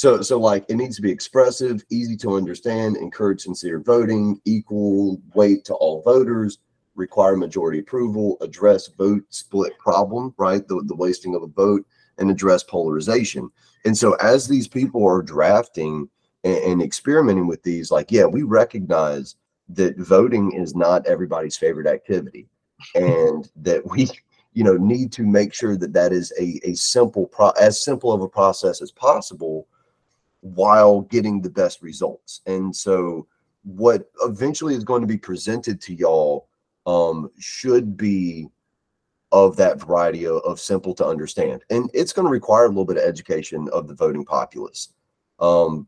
So, 0.00 0.22
so 0.22 0.40
like 0.40 0.64
it 0.70 0.76
needs 0.76 0.96
to 0.96 1.02
be 1.02 1.12
expressive, 1.12 1.84
easy 1.90 2.16
to 2.16 2.34
understand, 2.34 2.96
encourage 2.96 3.42
sincere 3.42 3.80
voting, 3.80 4.40
equal 4.46 5.20
weight 5.34 5.66
to 5.66 5.74
all 5.74 6.00
voters, 6.00 6.56
require 6.94 7.36
majority 7.36 7.80
approval, 7.80 8.38
address 8.40 8.86
vote 8.86 9.24
split 9.28 9.78
problem, 9.78 10.32
right? 10.38 10.66
The, 10.66 10.82
the 10.86 10.96
wasting 10.96 11.34
of 11.34 11.42
a 11.42 11.48
vote 11.48 11.84
and 12.16 12.30
address 12.30 12.62
polarization. 12.62 13.50
And 13.84 13.94
so 13.94 14.14
as 14.22 14.48
these 14.48 14.66
people 14.66 15.06
are 15.06 15.20
drafting 15.20 16.08
and, 16.44 16.56
and 16.56 16.82
experimenting 16.82 17.46
with 17.46 17.62
these, 17.62 17.90
like, 17.90 18.10
yeah, 18.10 18.24
we 18.24 18.42
recognize 18.42 19.36
that 19.68 19.98
voting 19.98 20.52
is 20.52 20.74
not 20.74 21.06
everybody's 21.06 21.58
favorite 21.58 21.86
activity 21.86 22.48
and 22.94 23.50
that 23.56 23.86
we, 23.86 24.08
you 24.54 24.64
know, 24.64 24.78
need 24.78 25.12
to 25.12 25.26
make 25.26 25.52
sure 25.52 25.76
that 25.76 25.92
that 25.92 26.10
is 26.10 26.32
a, 26.40 26.58
a 26.66 26.74
simple 26.74 27.26
pro, 27.26 27.50
as 27.50 27.84
simple 27.84 28.14
of 28.14 28.22
a 28.22 28.28
process 28.28 28.80
as 28.80 28.92
possible 28.92 29.66
while 30.40 31.02
getting 31.02 31.40
the 31.40 31.50
best 31.50 31.82
results. 31.82 32.40
And 32.46 32.74
so 32.74 33.26
what 33.64 34.10
eventually 34.22 34.74
is 34.74 34.84
going 34.84 35.02
to 35.02 35.06
be 35.06 35.18
presented 35.18 35.80
to 35.82 35.94
y'all 35.94 36.48
um, 36.86 37.30
should 37.38 37.96
be 37.96 38.48
of 39.32 39.56
that 39.56 39.80
variety 39.80 40.26
of, 40.26 40.36
of 40.38 40.58
simple 40.58 40.94
to 40.94 41.06
understand. 41.06 41.62
And 41.70 41.90
it's 41.94 42.12
going 42.12 42.26
to 42.26 42.32
require 42.32 42.64
a 42.64 42.68
little 42.68 42.84
bit 42.84 42.96
of 42.96 43.04
education 43.04 43.68
of 43.72 43.86
the 43.86 43.94
voting 43.94 44.24
populace. 44.24 44.92
Um, 45.38 45.86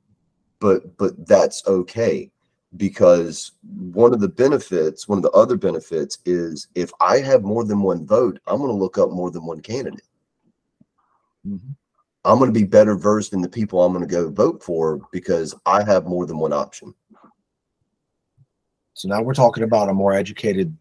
but 0.61 0.97
but 0.97 1.27
that's 1.27 1.67
okay 1.67 2.31
because 2.77 3.53
one 3.93 4.15
of 4.15 4.21
the 4.21 4.29
benefits, 4.29 5.09
one 5.09 5.19
of 5.19 5.23
the 5.23 5.31
other 5.33 5.57
benefits 5.57 6.19
is 6.25 6.69
if 6.75 6.91
I 7.01 7.19
have 7.19 7.43
more 7.43 7.65
than 7.65 7.83
one 7.83 8.07
vote, 8.07 8.39
I'm 8.47 8.59
going 8.59 8.71
to 8.71 8.77
look 8.77 8.97
up 8.97 9.11
more 9.11 9.31
than 9.31 9.45
one 9.45 9.61
candidate. 9.61 10.07
Mhm. 11.47 11.75
I'm 12.25 12.39
going 12.39 12.53
to 12.53 12.59
be 12.59 12.65
better 12.67 12.95
versed 12.97 13.33
in 13.33 13.43
the 13.43 13.49
people 13.49 13.83
I'm 13.83 13.93
going 13.93 14.07
to 14.07 14.13
go 14.13 14.31
vote 14.31 14.63
for 14.63 15.01
because 15.13 15.55
I 15.67 15.83
have 15.85 16.07
more 16.07 16.27
than 16.27 16.39
one 16.39 16.53
option. 16.53 16.95
So 18.95 19.09
now 19.09 19.23
we're 19.23 19.35
talking 19.35 19.65
about 19.65 19.89
a 19.89 19.95
more 19.95 20.13
educated 20.13 20.77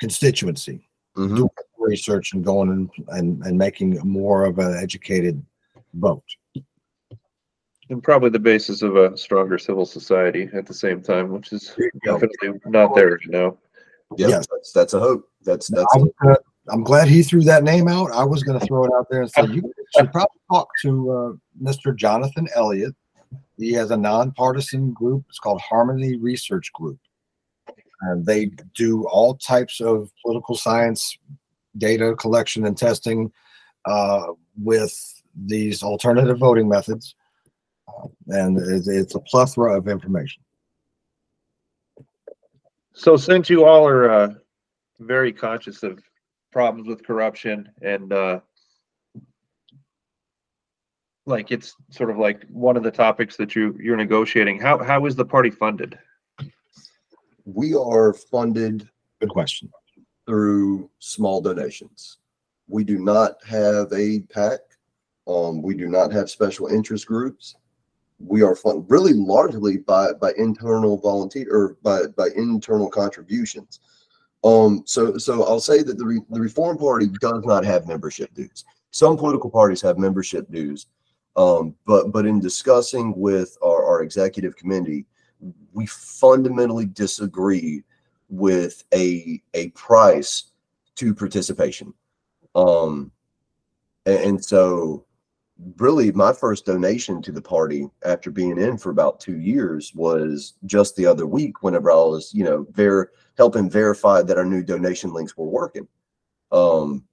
constituency. 0.00 0.88
Mhm. 1.16 1.48
Research 1.78 2.32
and 2.32 2.42
going 2.44 2.70
and, 2.70 2.90
and, 3.08 3.42
and 3.44 3.58
making 3.58 3.98
more 4.04 4.44
of 4.44 4.58
an 4.58 4.74
educated 4.76 5.44
vote. 5.92 6.24
And 7.90 8.02
probably 8.02 8.30
the 8.30 8.38
basis 8.38 8.80
of 8.82 8.96
a 8.96 9.16
stronger 9.16 9.58
civil 9.58 9.84
society 9.84 10.48
at 10.54 10.66
the 10.66 10.72
same 10.74 11.02
time, 11.02 11.30
which 11.30 11.52
is 11.52 11.74
There 11.76 11.90
you 11.92 12.00
go. 12.04 12.18
definitely 12.18 12.60
not 12.66 12.94
there 12.94 13.10
right 13.10 13.20
now. 13.28 13.58
Yeah, 14.16 14.28
Yes. 14.28 14.46
that's, 14.50 14.72
that's 14.72 14.94
a 14.94 14.98
hope. 15.00 15.28
That's, 15.42 15.68
that's, 15.68 15.86
I 15.94 15.98
was 15.98 16.10
gonna- 16.22 16.36
I'm 16.70 16.82
glad 16.82 17.08
he 17.08 17.22
threw 17.22 17.42
that 17.42 17.62
name 17.62 17.88
out. 17.88 18.10
I 18.12 18.24
was 18.24 18.42
gonna 18.42 18.60
throw 18.60 18.84
it 18.84 18.90
out 18.96 19.06
there 19.10 19.22
and 19.22 19.30
say, 19.30 19.46
you 19.46 19.72
should 19.96 20.10
probably 20.12 20.40
talk 20.50 20.68
to, 20.82 21.10
uh, 21.10 21.32
Mr. 21.62 21.94
Jonathan 21.94 22.48
Elliott. 22.54 22.94
He 23.58 23.72
has 23.72 23.90
a 23.90 23.96
nonpartisan 23.96 24.92
group. 24.92 25.24
It's 25.28 25.38
called 25.38 25.60
Harmony 25.60 26.16
Research 26.16 26.72
Group. 26.72 26.98
And 28.02 28.24
they 28.26 28.46
do 28.74 29.06
all 29.08 29.36
types 29.36 29.80
of 29.80 30.10
political 30.24 30.56
science 30.56 31.16
data 31.78 32.14
collection 32.16 32.66
and 32.66 32.76
testing, 32.76 33.30
uh, 33.84 34.26
with 34.62 34.94
these 35.46 35.82
alternative 35.82 36.38
voting 36.38 36.68
methods. 36.68 37.14
Uh, 37.88 38.08
And 38.28 38.58
it's, 38.58 38.88
it's 38.88 39.14
a 39.14 39.20
plethora 39.20 39.76
of 39.76 39.88
information. 39.88 40.42
So 42.92 43.16
since 43.16 43.50
you 43.50 43.64
all 43.64 43.86
are, 43.86 44.10
uh, 44.10 44.34
very 45.00 45.32
conscious 45.32 45.82
of 45.82 46.00
problems 46.54 46.88
with 46.88 47.04
corruption 47.04 47.68
and, 47.82 48.12
uh, 48.12 48.40
like 51.26 51.50
it's 51.50 51.74
sort 51.90 52.10
of 52.10 52.16
like 52.16 52.46
one 52.48 52.76
of 52.76 52.82
the 52.82 52.90
topics 52.90 53.36
that 53.36 53.56
you, 53.56 53.76
you're 53.82 53.96
negotiating, 53.96 54.60
how, 54.60 54.82
how 54.82 55.04
is 55.04 55.16
the 55.16 55.24
party 55.24 55.50
funded? 55.50 55.98
we 57.44 57.74
are 57.74 58.14
funded 58.14 58.88
Good 59.20 59.30
question. 59.30 59.68
through 60.26 60.88
small 61.00 61.40
donations. 61.40 62.18
We 62.68 62.84
do 62.84 62.98
not 62.98 63.32
have 63.46 63.92
a 63.92 64.20
PAC. 64.20 64.60
Um, 65.26 65.60
we 65.60 65.74
do 65.74 65.88
not 65.88 66.12
have 66.12 66.30
special 66.30 66.68
interest 66.68 67.06
groups. 67.06 67.56
We 68.18 68.42
are 68.42 68.54
funded 68.54 68.86
really 68.88 69.12
largely 69.12 69.78
by, 69.78 70.12
by 70.12 70.32
internal 70.38 70.96
volunteer 70.98 71.48
or 71.50 71.76
by, 71.82 72.06
by 72.16 72.28
internal 72.36 72.88
contributions. 72.88 73.80
Um, 74.44 74.82
so, 74.86 75.16
so 75.16 75.44
I'll 75.44 75.60
say 75.60 75.82
that 75.82 75.96
the, 75.98 76.04
Re- 76.04 76.20
the 76.30 76.40
Reform 76.40 76.76
Party 76.76 77.08
does 77.20 77.44
not 77.44 77.64
have 77.64 77.88
membership 77.88 78.32
dues. 78.34 78.64
Some 78.90 79.16
political 79.16 79.50
parties 79.50 79.80
have 79.80 79.98
membership 79.98 80.50
dues. 80.50 80.86
Um, 81.36 81.74
but, 81.86 82.12
but 82.12 82.26
in 82.26 82.40
discussing 82.40 83.14
with 83.16 83.56
our, 83.62 83.84
our 83.84 84.02
executive 84.02 84.54
committee, 84.54 85.06
we 85.72 85.86
fundamentally 85.86 86.86
disagree 86.86 87.82
with 88.30 88.84
a 88.94 89.42
a 89.52 89.68
price 89.70 90.52
to 90.94 91.14
participation. 91.14 91.92
Um 92.54 93.10
a- 94.06 94.26
and, 94.26 94.42
so 94.42 95.04
really 95.76 96.10
my 96.12 96.32
first 96.32 96.66
donation 96.66 97.22
to 97.22 97.32
the 97.32 97.42
party 97.42 97.88
after 98.04 98.30
being 98.30 98.58
in 98.58 98.76
for 98.76 98.90
about 98.90 99.20
2 99.20 99.38
years 99.38 99.92
was 99.94 100.54
just 100.66 100.96
the 100.96 101.06
other 101.06 101.26
week 101.26 101.62
whenever 101.62 101.90
I 101.90 101.96
was, 101.96 102.32
you 102.34 102.44
know, 102.44 102.66
ver 102.72 103.10
helping 103.36 103.70
verify 103.70 104.22
that 104.22 104.38
our 104.38 104.44
new 104.44 104.62
donation 104.62 105.12
links 105.12 105.36
were 105.36 105.46
working. 105.46 105.86
Um 106.52 107.04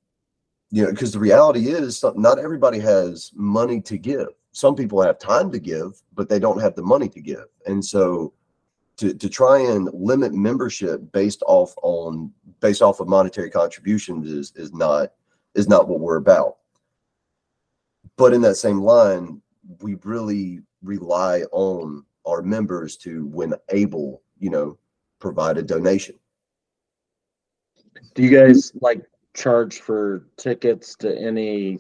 you 0.72 0.84
know, 0.84 0.90
because 0.90 1.12
the 1.12 1.20
reality 1.20 1.68
is 1.68 2.04
not 2.16 2.40
everybody 2.40 2.80
has 2.80 3.32
money 3.36 3.82
to 3.82 3.98
give. 3.98 4.30
Some 4.54 4.76
people 4.76 5.02
have 5.02 5.20
time 5.20 5.52
to 5.52 5.60
give, 5.60 6.02
but 6.14 6.30
they 6.30 6.40
don't 6.40 6.62
have 6.62 6.76
the 6.76 6.82
money 6.82 7.10
to 7.10 7.22
give. 7.22 7.46
And 7.66 7.84
so 7.84 8.34
to, 8.98 9.14
to 9.14 9.30
try 9.30 9.60
and 9.60 9.90
limit 9.94 10.34
membership 10.34 11.12
based 11.12 11.44
off 11.46 11.74
on 11.82 12.32
based 12.60 12.82
off 12.82 13.00
of 13.00 13.08
monetary 13.08 13.50
contributions 13.50 14.32
is 14.32 14.54
is 14.56 14.74
not 14.74 15.12
is 15.56 15.68
not 15.68 15.88
what 15.88 16.00
we're 16.00 16.18
about. 16.18 16.58
But 18.18 18.34
in 18.34 18.42
that 18.42 18.56
same 18.56 18.82
line, 18.82 19.42
we 19.82 19.96
really 20.04 20.62
rely 20.84 21.44
on 21.52 22.06
our 22.28 22.42
members 22.42 22.98
to, 22.98 23.26
when 23.28 23.54
able, 23.70 24.22
you 24.38 24.50
know, 24.50 24.78
provide 25.20 25.58
a 25.58 25.64
donation. 25.64 26.16
Do 28.14 28.24
you 28.24 28.30
guys 28.30 28.72
like 28.82 29.04
charge 29.34 29.80
for 29.80 30.28
tickets 30.38 30.96
to 30.98 31.18
any, 31.18 31.80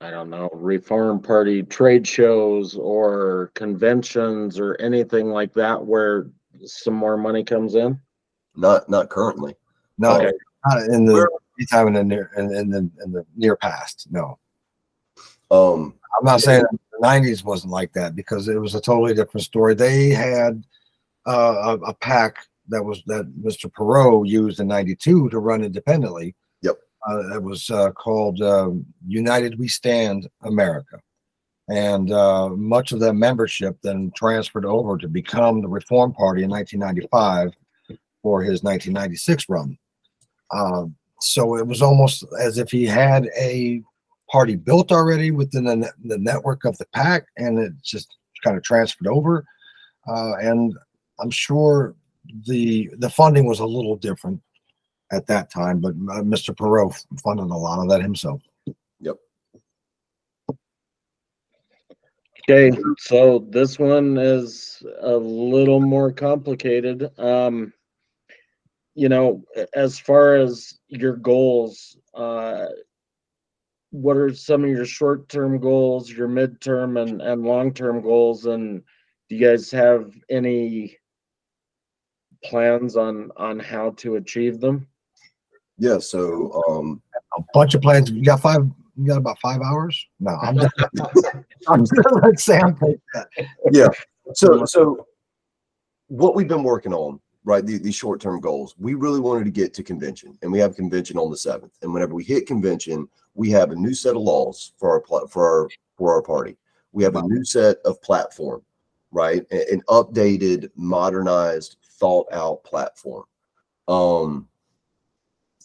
I 0.00 0.10
don't 0.10 0.30
know, 0.30 0.50
Reform 0.52 1.20
Party 1.20 1.62
trade 1.62 2.06
shows 2.06 2.74
or 2.74 3.52
conventions 3.54 4.58
or 4.58 4.76
anything 4.80 5.30
like 5.30 5.52
that 5.54 5.84
where 5.84 6.28
some 6.64 6.94
more 6.94 7.16
money 7.16 7.44
comes 7.44 7.74
in? 7.74 8.00
Not 8.56 8.88
not 8.88 9.08
currently. 9.08 9.54
No, 9.98 10.16
Okay. 10.16 10.32
not 10.66 10.82
in 10.88 11.04
the 11.04 11.28
anytime 11.58 11.88
in 11.88 11.94
the 11.94 12.04
near 12.04 12.30
in, 12.36 12.52
in 12.52 12.70
the 12.70 12.90
in 13.04 13.12
the 13.12 13.24
near 13.36 13.56
past. 13.56 14.08
No, 14.10 14.38
Um, 15.50 15.94
I'm 16.18 16.24
not 16.24 16.40
saying 16.40 16.64
the 16.70 17.06
'90s 17.06 17.44
wasn't 17.44 17.72
like 17.72 17.92
that 17.92 18.16
because 18.16 18.48
it 18.48 18.60
was 18.60 18.74
a 18.74 18.80
totally 18.80 19.14
different 19.14 19.44
story. 19.44 19.74
They 19.74 20.10
had 20.10 20.62
uh, 21.26 21.78
a, 21.82 21.90
a 21.90 21.94
PAC 21.94 22.36
that 22.68 22.82
was 22.82 23.02
that 23.06 23.32
Mr. 23.42 23.70
Perot 23.72 24.28
used 24.28 24.60
in 24.60 24.68
'92 24.68 25.30
to 25.30 25.38
run 25.38 25.64
independently. 25.64 26.34
Yep. 26.62 26.76
Uh, 27.08 27.36
it 27.36 27.42
was 27.42 27.70
uh, 27.70 27.90
called 27.92 28.42
um, 28.42 28.84
United 29.06 29.58
We 29.58 29.68
Stand 29.68 30.28
America, 30.42 31.00
and 31.68 32.12
uh, 32.12 32.50
much 32.50 32.92
of 32.92 33.00
that 33.00 33.14
membership 33.14 33.78
then 33.82 34.12
transferred 34.14 34.66
over 34.66 34.98
to 34.98 35.08
become 35.08 35.60
the 35.60 35.68
Reform 35.68 36.12
Party 36.12 36.42
in 36.42 36.50
1995 36.50 37.52
for 38.22 38.42
his 38.42 38.62
1996 38.62 39.48
run. 39.48 39.78
Um, 40.52 40.94
so 41.20 41.56
it 41.56 41.66
was 41.66 41.82
almost 41.82 42.24
as 42.40 42.58
if 42.58 42.70
he 42.70 42.86
had 42.86 43.28
a 43.38 43.82
party 44.30 44.56
built 44.56 44.92
already 44.92 45.30
within 45.30 45.64
the, 45.64 45.92
the 46.04 46.18
network 46.18 46.64
of 46.64 46.76
the 46.78 46.86
PAC, 46.94 47.24
and 47.36 47.58
it 47.58 47.72
just 47.82 48.16
kind 48.44 48.56
of 48.56 48.62
transferred 48.62 49.08
over. 49.08 49.44
Uh, 50.06 50.34
and 50.40 50.74
I'm 51.20 51.30
sure 51.30 51.94
the 52.46 52.90
the 52.98 53.10
funding 53.10 53.46
was 53.46 53.60
a 53.60 53.66
little 53.66 53.96
different 53.96 54.40
at 55.12 55.26
that 55.26 55.50
time, 55.50 55.80
but 55.80 55.90
uh, 55.90 56.22
Mr. 56.22 56.54
Perot 56.54 56.94
funded 57.22 57.50
a 57.50 57.56
lot 57.56 57.80
of 57.80 57.88
that 57.88 58.02
himself. 58.02 58.42
Yep. 59.00 59.16
Okay, 62.50 62.76
so 62.98 63.46
this 63.50 63.78
one 63.78 64.16
is 64.16 64.82
a 65.00 65.16
little 65.16 65.80
more 65.80 66.12
complicated. 66.12 67.10
Um, 67.18 67.72
you 68.94 69.08
know, 69.08 69.44
as 69.74 69.98
far 69.98 70.36
as 70.36 70.78
your 70.88 71.16
goals, 71.16 71.96
uh, 72.14 72.66
what 73.90 74.16
are 74.16 74.32
some 74.34 74.64
of 74.64 74.70
your 74.70 74.84
short-term 74.84 75.58
goals, 75.58 76.10
your 76.10 76.28
midterm 76.28 77.00
and, 77.00 77.22
and 77.22 77.42
long-term 77.42 78.02
goals? 78.02 78.46
And 78.46 78.82
do 79.28 79.36
you 79.36 79.46
guys 79.46 79.70
have 79.70 80.12
any 80.30 80.96
plans 82.44 82.96
on, 82.96 83.30
on 83.36 83.58
how 83.58 83.90
to 83.98 84.16
achieve 84.16 84.60
them? 84.60 84.86
yeah. 85.78 85.98
So 85.98 86.62
um, 86.68 87.00
A 87.36 87.42
bunch 87.54 87.74
of 87.74 87.82
plans. 87.82 88.10
You 88.10 88.24
got 88.24 88.40
five. 88.40 88.60
You 88.96 89.06
got 89.06 89.18
about 89.18 89.38
five 89.40 89.60
hours. 89.60 90.06
No, 90.18 90.36
I'm 90.42 90.58
just. 90.58 90.74
I'm 91.68 91.80
just 91.80 91.92
gonna 91.92 92.26
let 92.26 92.40
Sam 92.40 92.76
take 92.76 92.98
that. 93.14 93.28
Yeah. 93.70 93.88
So, 94.34 94.64
so 94.64 95.06
what 96.08 96.34
we've 96.34 96.48
been 96.48 96.64
working 96.64 96.92
on, 96.92 97.20
right? 97.48 97.64
The, 97.64 97.78
these 97.78 97.94
short-term 97.94 98.40
goals, 98.40 98.74
we 98.78 98.92
really 98.92 99.20
wanted 99.20 99.44
to 99.44 99.50
get 99.50 99.72
to 99.72 99.82
convention 99.82 100.36
and 100.42 100.52
we 100.52 100.58
have 100.58 100.76
convention 100.76 101.16
on 101.16 101.30
the 101.30 101.36
seventh. 101.36 101.72
And 101.80 101.94
whenever 101.94 102.12
we 102.14 102.22
hit 102.22 102.46
convention, 102.46 103.08
we 103.34 103.48
have 103.52 103.70
a 103.70 103.74
new 103.74 103.94
set 103.94 104.16
of 104.16 104.20
laws 104.20 104.74
for 104.76 104.90
our, 104.92 105.26
for 105.28 105.62
our, 105.62 105.68
for 105.96 106.12
our 106.12 106.20
party. 106.20 106.58
We 106.92 107.04
have 107.04 107.16
a 107.16 107.22
new 107.22 107.42
set 107.46 107.78
of 107.86 108.02
platform, 108.02 108.60
right? 109.12 109.50
An 109.50 109.80
updated, 109.88 110.68
modernized, 110.76 111.78
thought 111.98 112.26
out 112.34 112.64
platform. 112.64 113.24
Um, 113.88 114.46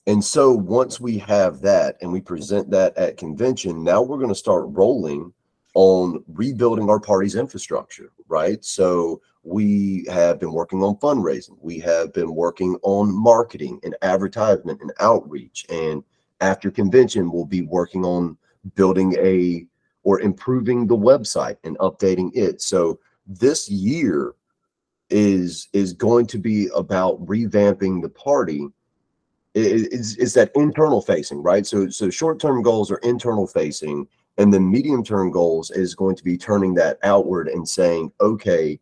and 0.08 0.24
so 0.24 0.54
once 0.54 1.02
we 1.02 1.18
have 1.18 1.60
that 1.64 1.98
and 2.00 2.14
we 2.14 2.22
present 2.22 2.72
that 2.72 2.98
at 2.98 3.18
convention, 3.18 3.84
now 3.84 4.02
we're 4.02 4.20
going 4.20 4.30
to 4.30 4.36
start 4.36 4.68
rolling 4.70 5.34
on 5.76 6.24
rebuilding 6.30 6.90
our 6.90 7.02
party's 7.02 7.36
infrastructure, 7.36 8.14
right? 8.30 8.64
So 8.64 9.20
we 9.44 10.06
have 10.10 10.40
been 10.40 10.54
working 10.54 10.82
on 10.82 10.96
fundraising. 10.96 11.58
We 11.60 11.80
have 11.80 12.14
been 12.14 12.34
working 12.34 12.78
on 12.82 13.14
marketing 13.14 13.80
and 13.84 13.96
advertisement 14.02 14.82
and 14.82 14.92
outreach. 15.00 15.66
And 15.70 16.04
after 16.40 16.72
convention, 16.72 17.32
we'll 17.32 17.46
be 17.46 17.62
working 17.62 18.06
on 18.06 18.38
building 18.76 19.16
a 19.20 19.66
or 20.04 20.22
improving 20.22 20.88
the 20.88 20.98
website 20.98 21.58
and 21.64 21.78
updating 21.80 22.32
it. 22.34 22.62
So 22.62 23.00
this 23.28 23.70
year 23.70 24.34
is 25.10 25.68
is 25.74 25.94
going 25.94 26.26
to 26.28 26.38
be 26.38 26.70
about 26.76 27.24
revamping 27.26 28.02
the 28.02 28.10
party. 28.10 28.68
Is 29.54 30.18
is 30.18 30.34
that 30.34 30.52
internal 30.56 31.02
facing, 31.02 31.44
right? 31.44 31.66
So 31.66 31.90
so 31.90 32.10
short 32.10 32.40
term 32.40 32.62
goals 32.62 32.90
are 32.92 32.98
internal 32.98 33.48
facing 33.48 34.08
and 34.38 34.54
the 34.54 34.60
medium 34.60 35.04
term 35.04 35.32
goals 35.32 35.70
is 35.72 35.96
going 35.96 36.16
to 36.16 36.24
be 36.24 36.38
turning 36.38 36.74
that 36.76 36.98
outward 37.04 37.48
and 37.48 37.68
saying, 37.68 38.12
okay, 38.20 38.80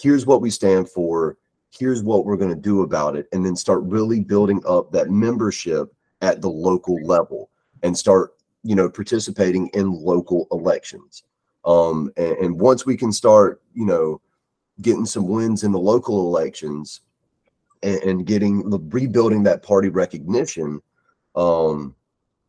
here's 0.00 0.26
what 0.26 0.40
we 0.40 0.50
stand 0.50 0.88
for. 0.88 1.36
Here's 1.70 2.02
what 2.02 2.24
we're 2.24 2.36
going 2.36 2.54
to 2.54 2.60
do 2.60 2.82
about 2.82 3.16
it. 3.16 3.26
And 3.32 3.44
then 3.44 3.56
start 3.56 3.82
really 3.82 4.20
building 4.20 4.62
up 4.66 4.92
that 4.92 5.10
membership 5.10 5.92
at 6.20 6.40
the 6.40 6.50
local 6.50 7.02
level 7.04 7.50
and 7.82 7.96
start, 7.96 8.34
you 8.62 8.74
know, 8.74 8.88
participating 8.88 9.68
in 9.68 9.92
local 9.92 10.46
elections. 10.52 11.24
Um, 11.64 12.12
and, 12.16 12.36
and 12.38 12.60
once 12.60 12.86
we 12.86 12.96
can 12.96 13.12
start, 13.12 13.60
you 13.74 13.84
know, 13.84 14.20
getting 14.82 15.06
some 15.06 15.28
wins 15.28 15.64
in 15.64 15.72
the 15.72 15.78
local 15.78 16.26
elections 16.26 17.00
and, 17.82 18.02
and 18.02 18.26
getting 18.26 18.68
rebuilding 18.90 19.42
that 19.44 19.62
party 19.62 19.88
recognition. 19.88 20.80
Um, 21.36 21.94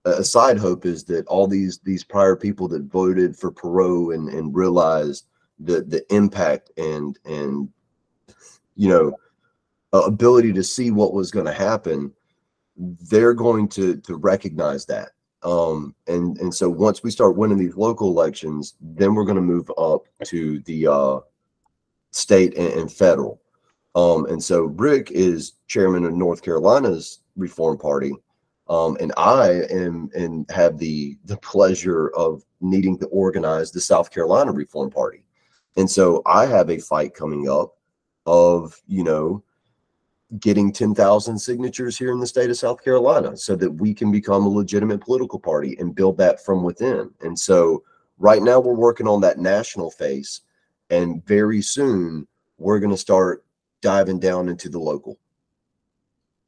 a 0.06 0.24
side 0.24 0.58
hope 0.58 0.86
is 0.86 1.04
that 1.06 1.26
all 1.28 1.48
these 1.48 1.80
these 1.80 2.04
prior 2.04 2.36
people 2.36 2.68
that 2.68 2.84
voted 2.84 3.36
for 3.36 3.52
Perot 3.52 4.14
and 4.14 4.30
and 4.30 4.56
realized 4.56 5.26
the 5.60 5.82
the 5.82 6.04
impact 6.14 6.72
and 6.78 7.18
and 7.26 7.70
you 8.76 8.90
know 8.90 9.18
ability 9.94 10.52
to 10.54 10.64
see 10.64 10.92
what 10.92 11.14
was 11.14 11.32
going 11.32 11.46
to 11.46 11.54
happen, 11.54 12.12
they're 12.78 13.34
going 13.34 13.68
to 13.70 13.98
to 13.98 14.16
recognize 14.16 14.86
that. 14.86 15.10
Um, 15.44 15.94
and 16.08 16.38
and 16.40 16.54
so 16.54 16.70
once 16.70 17.04
we 17.04 17.12
start 17.12 17.38
winning 17.38 17.58
these 17.58 17.76
local 17.76 18.10
elections, 18.10 18.76
then 18.82 19.14
we're 19.14 19.26
going 19.26 19.36
to 19.36 19.42
move 19.42 19.72
up 19.78 20.08
to 20.26 20.60
the 20.62 20.88
uh, 20.88 21.20
state 22.12 22.58
and, 22.58 22.74
and 22.74 22.92
federal. 22.92 23.42
Um, 23.94 24.26
and 24.26 24.44
so 24.44 24.64
Rick 24.64 25.12
is 25.12 25.54
chairman 25.68 26.04
of 26.04 26.14
North 26.14 26.42
Carolina's 26.42 27.20
Reform 27.38 27.78
Party. 27.78 28.14
Um, 28.68 28.98
and 29.00 29.14
I 29.16 29.62
am 29.70 30.10
and 30.16 30.50
have 30.50 30.80
the 30.80 31.18
the 31.26 31.38
pleasure 31.38 32.10
of 32.10 32.44
needing 32.62 32.98
to 33.00 33.06
organize 33.08 33.72
the 33.72 33.82
South 33.82 34.10
Carolina 34.12 34.52
Reform 34.52 34.90
Party. 34.90 35.25
And 35.78 35.90
so 35.90 36.22
I 36.26 36.46
have 36.46 36.70
a 36.70 36.78
fight 36.78 37.14
coming 37.14 37.50
up 37.50 37.76
of, 38.26 38.82
you 38.88 39.04
know, 39.04 39.44
getting 40.40 40.72
10,000 40.72 41.38
signatures 41.38 41.98
here 41.98 42.12
in 42.12 42.20
the 42.20 42.28
state 42.28 42.50
of 42.50 42.58
South 42.58 42.84
Carolina 42.84 43.38
so 43.38 43.56
that 43.56 43.72
we 43.72 43.94
can 43.94 44.12
become 44.12 44.46
a 44.46 44.50
legitimate 44.50 45.02
political 45.02 45.40
party 45.40 45.76
and 45.80 45.96
build 45.96 46.18
that 46.18 46.44
from 46.44 46.64
within. 46.64 47.12
And 47.22 47.38
so 47.38 47.84
right 48.18 48.42
now 48.42 48.60
we're 48.60 48.74
working 48.74 49.08
on 49.08 49.22
that 49.22 49.38
national 49.38 49.92
face 49.92 50.42
and 50.90 51.26
very 51.26 51.62
soon 51.62 52.28
we're 52.58 52.80
going 52.80 52.92
to 52.92 52.98
start 52.98 53.46
diving 53.82 54.20
down 54.20 54.50
into 54.50 54.70
the 54.70 54.80
local. 54.80 55.20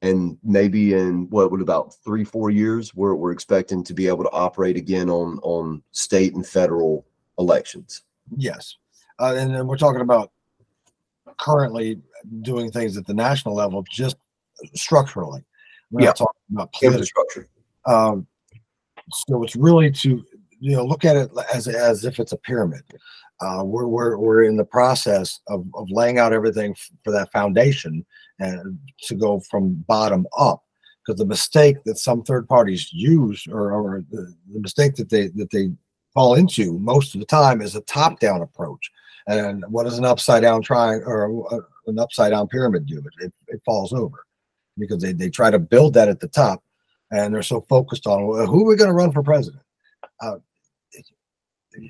And 0.01 0.37
maybe 0.43 0.93
in 0.93 1.29
what 1.29 1.51
would 1.51 1.61
about 1.61 1.95
three, 2.03 2.23
four 2.23 2.49
years, 2.49 2.93
we're, 2.95 3.15
we're 3.15 3.31
expecting 3.31 3.83
to 3.83 3.93
be 3.93 4.07
able 4.07 4.23
to 4.23 4.31
operate 4.31 4.77
again 4.77 5.09
on, 5.09 5.39
on 5.39 5.81
state 5.91 6.35
and 6.35 6.45
federal 6.45 7.05
elections. 7.39 8.03
Yes. 8.35 8.77
Uh, 9.19 9.35
and 9.37 9.53
then 9.53 9.67
we're 9.67 9.77
talking 9.77 10.01
about 10.01 10.31
currently 11.39 11.99
doing 12.41 12.71
things 12.71 12.97
at 12.97 13.05
the 13.05 13.13
national 13.13 13.55
level, 13.55 13.83
just 13.89 14.17
structurally. 14.73 15.43
We're 15.91 16.01
Yeah. 16.01 16.07
not 16.07 16.17
talking 16.17 16.41
about 16.51 16.73
political. 16.73 16.99
Infrastructure. 16.99 17.47
Um, 17.85 18.27
so 19.11 19.43
it's 19.43 19.55
really 19.55 19.91
to, 19.91 20.25
you 20.59 20.75
know, 20.75 20.83
look 20.83 21.05
at 21.05 21.15
it 21.15 21.31
as, 21.53 21.67
as 21.67 22.05
if 22.05 22.19
it's 22.19 22.33
a 22.33 22.37
pyramid. 22.37 22.83
Uh, 23.39 23.61
we're, 23.63 23.87
we're, 23.87 24.17
we're 24.17 24.43
in 24.43 24.57
the 24.57 24.65
process 24.65 25.39
of, 25.47 25.65
of 25.75 25.89
laying 25.91 26.17
out 26.17 26.33
everything 26.33 26.75
for 27.03 27.11
that 27.11 27.31
foundation 27.31 28.05
and 28.39 28.77
to 29.03 29.15
go 29.15 29.39
from 29.39 29.75
bottom 29.87 30.27
up. 30.37 30.63
Because 31.05 31.19
the 31.19 31.25
mistake 31.25 31.77
that 31.85 31.97
some 31.97 32.21
third 32.23 32.49
parties 32.49 32.91
use 32.91 33.47
or, 33.47 33.71
or 33.71 34.03
the, 34.11 34.33
the 34.51 34.59
mistake 34.59 34.95
that 34.95 35.09
they, 35.09 35.27
that 35.29 35.49
they 35.51 35.71
fall 36.13 36.35
into 36.35 36.77
most 36.79 37.13
of 37.13 37.21
the 37.21 37.25
time 37.25 37.61
is 37.61 37.75
a 37.75 37.81
top 37.81 38.19
down 38.19 38.41
approach. 38.41 38.91
And 39.27 39.65
what 39.69 39.83
does 39.83 39.97
an 39.97 40.05
upside 40.05 40.41
down 40.41 40.61
triangle 40.61 41.09
or 41.09 41.53
uh, 41.53 41.59
an 41.87 41.99
upside 41.99 42.31
down 42.31 42.47
pyramid 42.47 42.85
do? 42.85 43.03
It, 43.19 43.33
it, 43.47 43.61
falls 43.65 43.91
over 43.91 44.25
because 44.77 45.01
they, 45.01 45.11
they 45.11 45.29
try 45.29 45.51
to 45.51 45.59
build 45.59 45.93
that 45.95 46.07
at 46.07 46.21
the 46.21 46.29
top 46.29 46.63
and 47.11 47.33
they're 47.33 47.43
so 47.43 47.61
focused 47.61 48.07
on 48.07 48.25
well, 48.27 48.47
who 48.47 48.63
are 48.63 48.69
we 48.69 48.75
going 48.77 48.89
to 48.89 48.95
run 48.95 49.11
for 49.11 49.23
president. 49.23 49.63
Uh, 50.21 50.37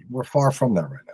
we're 0.09 0.23
far 0.23 0.51
from 0.51 0.73
that 0.75 0.89
right 0.89 0.99
now. 1.07 1.13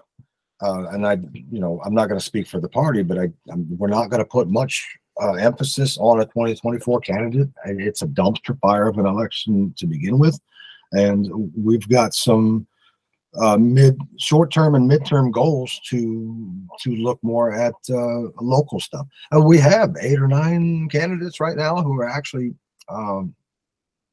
Uh, 0.61 0.89
and 0.91 1.05
I, 1.05 1.13
you 1.33 1.59
know, 1.59 1.81
I'm 1.85 1.93
not 1.93 2.07
going 2.07 2.19
to 2.19 2.25
speak 2.25 2.47
for 2.47 2.61
the 2.61 2.69
party, 2.69 3.03
but 3.03 3.17
I, 3.17 3.29
I'm, 3.51 3.67
we're 3.77 3.89
not 3.89 4.09
going 4.09 4.21
to 4.21 4.29
put 4.29 4.47
much 4.47 4.97
uh, 5.21 5.33
emphasis 5.33 5.97
on 5.99 6.21
a 6.21 6.25
2024 6.25 7.01
candidate. 7.01 7.49
It's 7.65 8.01
a 8.01 8.07
dumpster 8.07 8.57
fire 8.59 8.87
of 8.87 8.97
an 8.97 9.05
election 9.05 9.73
to 9.77 9.85
begin 9.85 10.19
with, 10.19 10.39
and 10.93 11.51
we've 11.55 11.87
got 11.89 12.13
some 12.13 12.65
uh, 13.39 13.57
mid, 13.57 13.97
short-term 14.17 14.75
and 14.75 14.89
midterm 14.89 15.31
goals 15.31 15.79
to 15.89 16.51
to 16.81 16.95
look 16.95 17.19
more 17.23 17.51
at 17.53 17.73
uh, 17.89 18.29
local 18.41 18.79
stuff. 18.79 19.07
Uh, 19.35 19.41
we 19.41 19.57
have 19.57 19.95
eight 20.01 20.19
or 20.19 20.27
nine 20.27 20.87
candidates 20.89 21.39
right 21.39 21.57
now 21.57 21.81
who 21.81 21.93
are 21.99 22.07
actually 22.09 22.53
um, 22.89 23.33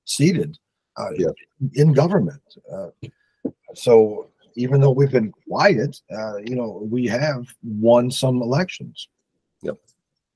seated 0.04 0.56
uh, 0.96 1.10
Yeah. 1.16 1.28
in 1.74 1.92
government. 1.92 2.42
Uh, 2.72 2.88
so 3.74 4.30
even 4.56 4.80
though 4.80 4.90
we've 4.90 5.12
been 5.12 5.32
quiet, 5.48 6.00
uh, 6.12 6.38
you 6.38 6.56
know, 6.56 6.86
we 6.90 7.06
have 7.06 7.46
won 7.62 8.10
some 8.10 8.42
elections. 8.42 9.08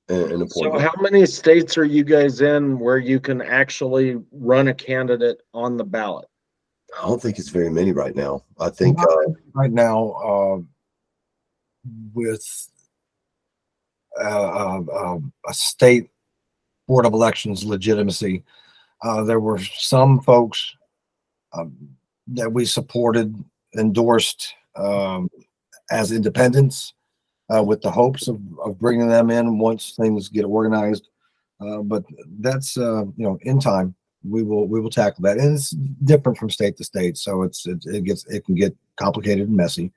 And, 0.07 0.31
and 0.31 0.51
So 0.51 0.77
how 0.77 0.93
many 1.01 1.25
states 1.25 1.77
are 1.77 1.85
you 1.85 2.03
guys 2.03 2.41
in 2.41 2.77
where 2.77 2.99
you 2.99 3.19
can 3.19 3.41
actually 3.41 4.21
run 4.31 4.67
a 4.67 4.73
candidate 4.73 5.39
on 5.53 5.77
the 5.77 5.83
ballot? 5.83 6.27
I 6.97 7.07
don't 7.07 7.21
think 7.21 7.39
it's 7.39 7.49
very 7.49 7.69
many 7.69 7.91
right 7.91 8.15
now. 8.15 8.43
I 8.59 8.69
think, 8.69 8.99
uh, 8.99 9.05
right 9.53 9.71
now 9.71 10.11
uh, 10.11 10.57
with 12.13 12.69
uh, 14.19 14.23
uh, 14.23 14.81
um, 14.95 15.33
a 15.47 15.53
state 15.53 16.09
board 16.87 17.05
of 17.05 17.13
elections 17.13 17.65
legitimacy. 17.65 18.43
Uh, 19.03 19.23
there 19.23 19.39
were 19.39 19.59
some 19.59 20.21
folks 20.21 20.75
um, 21.53 21.75
that 22.27 22.51
we 22.51 22.65
supported, 22.65 23.35
endorsed 23.77 24.53
um, 24.75 25.29
as 25.91 26.11
independents 26.11 26.93
uh, 27.53 27.61
with 27.61 27.81
the 27.81 27.91
hopes 27.91 28.27
of, 28.27 28.39
of 28.63 28.79
bringing 28.79 29.07
them 29.07 29.29
in 29.29 29.59
once 29.59 29.95
things 29.95 30.29
get 30.29 30.45
organized. 30.45 31.09
Uh, 31.59 31.77
but 31.79 32.03
that's 32.39 32.77
uh, 32.77 33.03
you 33.17 33.25
know 33.25 33.37
in 33.41 33.59
time 33.59 33.95
we 34.27 34.43
will 34.43 34.67
we 34.67 34.79
will 34.81 34.89
tackle 34.89 35.21
that 35.23 35.37
and 35.37 35.55
it's 35.55 35.69
different 36.03 36.37
from 36.37 36.49
state 36.49 36.75
to 36.77 36.83
state 36.83 37.17
so 37.17 37.43
it's 37.43 37.65
it, 37.67 37.77
it 37.85 38.03
gets 38.03 38.25
it 38.27 38.45
can 38.45 38.55
get 38.55 38.75
complicated 38.97 39.47
and 39.47 39.55
messy 39.57 39.91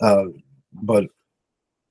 uh, 0.00 0.24
but 0.82 1.04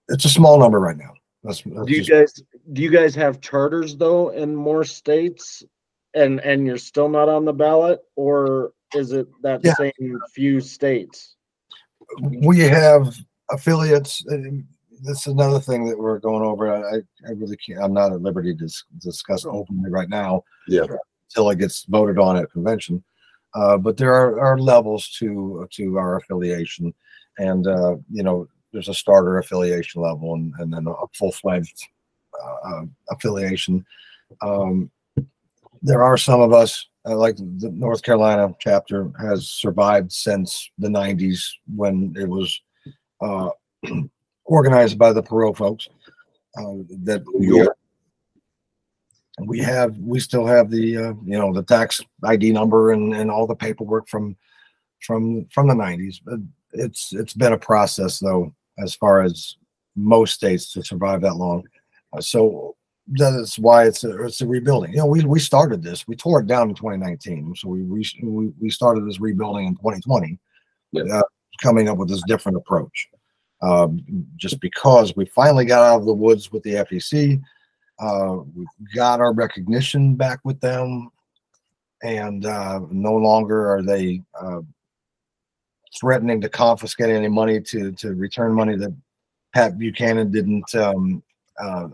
it's 0.10 0.26
a 0.26 0.30
small 0.30 0.60
number 0.60 0.80
right 0.80 0.98
now 0.98 1.14
that's, 1.44 1.62
that's 1.62 1.86
Do 1.86 1.94
you 1.94 2.04
just- 2.04 2.10
guys, 2.38 2.44
do 2.74 2.82
you 2.82 2.92
guys 2.92 3.16
have 3.16 3.42
charters 3.42 3.96
though 3.96 4.30
in 4.30 4.56
more 4.56 4.84
states? 4.84 5.64
And, 6.14 6.42
and 6.42 6.68
you're 6.68 6.78
still 6.78 7.08
not 7.08 7.30
on 7.30 7.46
the 7.46 7.54
ballot 7.54 8.02
or 8.18 8.74
is 8.94 9.14
it 9.14 9.28
that 9.44 9.62
Yeah. 9.64 9.74
same 9.76 10.20
few 10.36 10.60
states? 10.60 11.36
we 12.44 12.60
have 12.60 13.16
affiliates 13.50 14.26
and 14.28 14.66
that's 15.04 15.26
another 15.28 15.60
thing 15.62 15.86
that 15.86 15.98
we're 15.98 16.20
going 16.20 16.44
over 16.44 16.76
i 16.76 16.98
i 17.28 17.32
really 17.32 17.56
can't 17.58 17.80
i'm 17.82 17.94
not 17.94 18.12
at 18.12 18.22
liberty 18.22 18.54
to 18.54 18.66
dis- 18.66 18.84
discuss 19.00 19.46
openly 19.46 19.90
right 19.90 20.10
now 20.10 20.44
Yeah. 20.68 20.82
Until 21.32 21.50
it 21.50 21.60
gets 21.60 21.86
voted 21.86 22.20
on 22.20 22.38
at 22.38 22.52
convention 22.52 23.04
uh, 23.54 23.78
but 23.78 23.98
there 23.98 24.14
are, 24.14 24.40
are 24.40 24.58
levels 24.58 25.10
to 25.10 25.68
to 25.72 25.98
our 25.98 26.18
affiliation 26.18 26.94
and 27.38 27.68
uh, 27.68 27.96
you 28.12 28.24
know 28.24 28.48
there's 28.74 28.90
a 28.90 28.94
starter 28.94 29.38
affiliation 29.38 30.02
level 30.02 30.34
and, 30.36 30.54
and 30.60 30.74
then 30.74 30.88
a 30.88 31.08
full-fledged 31.14 31.88
uh, 32.44 32.70
uh, 32.70 32.86
affiliation 33.10 33.86
um, 34.42 34.90
there 35.82 36.04
are 36.04 36.18
some 36.18 36.42
of 36.42 36.54
us 36.54 36.88
uh, 37.06 37.16
like 37.16 37.36
the 37.36 37.72
North 37.74 38.04
Carolina 38.04 38.54
chapter 38.60 39.12
has 39.20 39.50
survived 39.50 40.12
since 40.12 40.70
the 40.78 40.88
90s 40.88 41.42
when 41.76 42.14
it 42.16 42.28
was 42.30 42.62
uh, 43.22 43.50
organized 44.46 45.00
by 45.00 45.12
the 45.12 45.24
Perot 45.24 45.58
folks. 45.58 45.88
That 46.56 47.24
New 47.34 47.64
York. 47.64 47.78
We 49.48 49.60
have, 49.60 49.98
we 49.98 50.20
still 50.20 50.46
have 50.46 50.70
the, 50.70 50.98
uh, 50.98 51.14
you 51.26 51.38
know, 51.38 51.54
the 51.54 51.64
tax 51.64 52.02
ID 52.24 52.52
number 52.52 52.92
and, 52.92 53.14
and 53.16 53.30
all 53.32 53.48
the 53.48 53.56
paperwork 53.56 54.08
from, 54.08 54.36
from, 55.02 55.46
from 55.52 55.68
the 55.68 55.74
90s. 55.74 56.22
But 56.24 56.40
it's, 56.74 57.14
it's 57.14 57.34
been 57.34 57.54
a 57.54 57.58
process 57.58 58.20
though, 58.20 58.54
as 58.80 58.96
far 58.96 59.22
as 59.22 59.56
most 59.96 60.34
states 60.36 60.72
to 60.74 60.84
survive 60.84 61.22
that 61.22 61.36
long. 61.36 61.64
Uh, 62.14 62.22
so 62.22 62.76
that 63.14 63.34
is 63.34 63.58
why 63.60 63.86
it's 63.86 64.04
a, 64.04 64.24
it's 64.24 64.42
a 64.42 64.48
rebuilding. 64.48 64.92
You 64.92 64.98
know, 65.00 65.06
we, 65.08 65.24
we 65.24 65.40
started 65.40 65.84
this, 65.84 66.08
we 66.08 66.16
tore 66.16 66.40
it 66.42 66.48
down 66.48 66.70
in 66.70 66.76
2019. 66.76 67.54
So 67.56 67.68
we, 67.70 67.82
we, 67.84 68.06
we- 68.24 68.54
we 68.60 68.70
started 68.70 69.08
this 69.08 69.20
rebuilding 69.20 69.66
in 69.68 69.76
2020. 69.76 70.40
Yeah. 70.94 71.04
uh, 71.04 71.22
coming 71.62 71.88
up 71.88 71.98
with 71.98 72.10
this 72.10 72.24
different 72.28 72.58
approach. 72.58 73.08
Um, 73.62 74.04
just 74.38 74.60
because 74.60 75.16
we 75.16 75.26
finally 75.26 75.66
got 75.66 75.84
out 75.84 76.00
of 76.00 76.06
the 76.06 76.14
woods 76.14 76.52
with 76.52 76.64
the 76.64 76.74
FEC, 76.76 77.40
uh, 78.02 78.38
we 78.56 78.66
got 78.96 79.20
our 79.22 79.32
recognition 79.34 80.16
back 80.16 80.40
with 80.44 80.60
them, 80.60 81.10
and 82.04 82.46
uh, 82.46 82.82
no 82.90 83.14
longer 83.14 83.72
are 83.72 83.84
they 83.84 84.22
uh, 84.42 84.62
threatening 86.00 86.42
to 86.42 86.50
confiscate 86.50 87.10
any 87.10 87.28
money 87.28 87.62
to 87.62 87.92
to 87.94 88.14
return 88.16 88.54
money 88.54 88.76
that 88.76 88.94
Pat 89.54 89.78
Buchanan 89.78 90.32
didn't 90.32 90.74
um, 90.76 91.22
uh, 91.62 91.90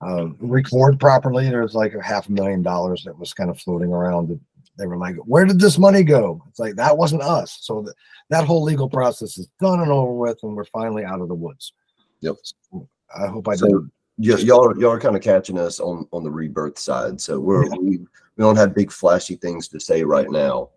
uh, 0.00 0.26
record 0.40 0.98
properly. 0.98 1.48
There's 1.48 1.74
like 1.74 1.94
a 1.94 2.02
half 2.02 2.28
a 2.28 2.32
million 2.32 2.62
dollars 2.62 3.04
that 3.04 3.16
was 3.18 3.32
kind 3.32 3.50
of 3.50 3.58
floating 3.60 3.92
around. 3.92 4.28
That 4.30 4.40
they 4.76 4.86
were 4.86 4.96
like, 4.96 5.14
"Where 5.16 5.44
did 5.44 5.60
this 5.60 5.78
money 5.78 6.02
go?" 6.02 6.42
It's 6.48 6.58
like 6.58 6.74
that 6.74 6.96
wasn't 6.98 7.22
us. 7.22 7.58
So 7.60 7.82
that 7.82 7.94
that 8.30 8.44
whole 8.46 8.64
legal 8.64 8.88
process 8.88 9.38
is 9.38 9.48
done 9.60 9.80
and 9.80 9.92
over 9.92 10.12
with, 10.12 10.38
and 10.42 10.56
we're 10.56 10.64
finally 10.64 11.04
out 11.04 11.20
of 11.20 11.28
the 11.28 11.34
woods. 11.34 11.72
Yep. 12.20 12.36
I 13.16 13.28
hope 13.28 13.46
I 13.46 13.54
So- 13.54 13.66
didn't 13.66 13.82
y- 13.82 13.90
y'all, 14.18 14.66
are- 14.66 14.78
y'all 14.78 14.90
are 14.92 15.00
kind 15.00 15.16
of 15.16 15.22
catching 15.22 15.58
us 15.58 15.80
on, 15.80 16.06
on 16.12 16.22
the 16.22 16.30
rebirth 16.30 16.78
side. 16.78 17.20
So 17.20 17.40
we're, 17.40 17.68
we, 17.80 17.98
we 17.98 18.06
don't 18.38 18.56
have 18.56 18.74
big 18.74 18.90
flashy 18.92 19.36
things 19.36 19.68
to 19.68 19.80
say 19.80 20.02
right 20.04 20.30
now. 20.30 20.70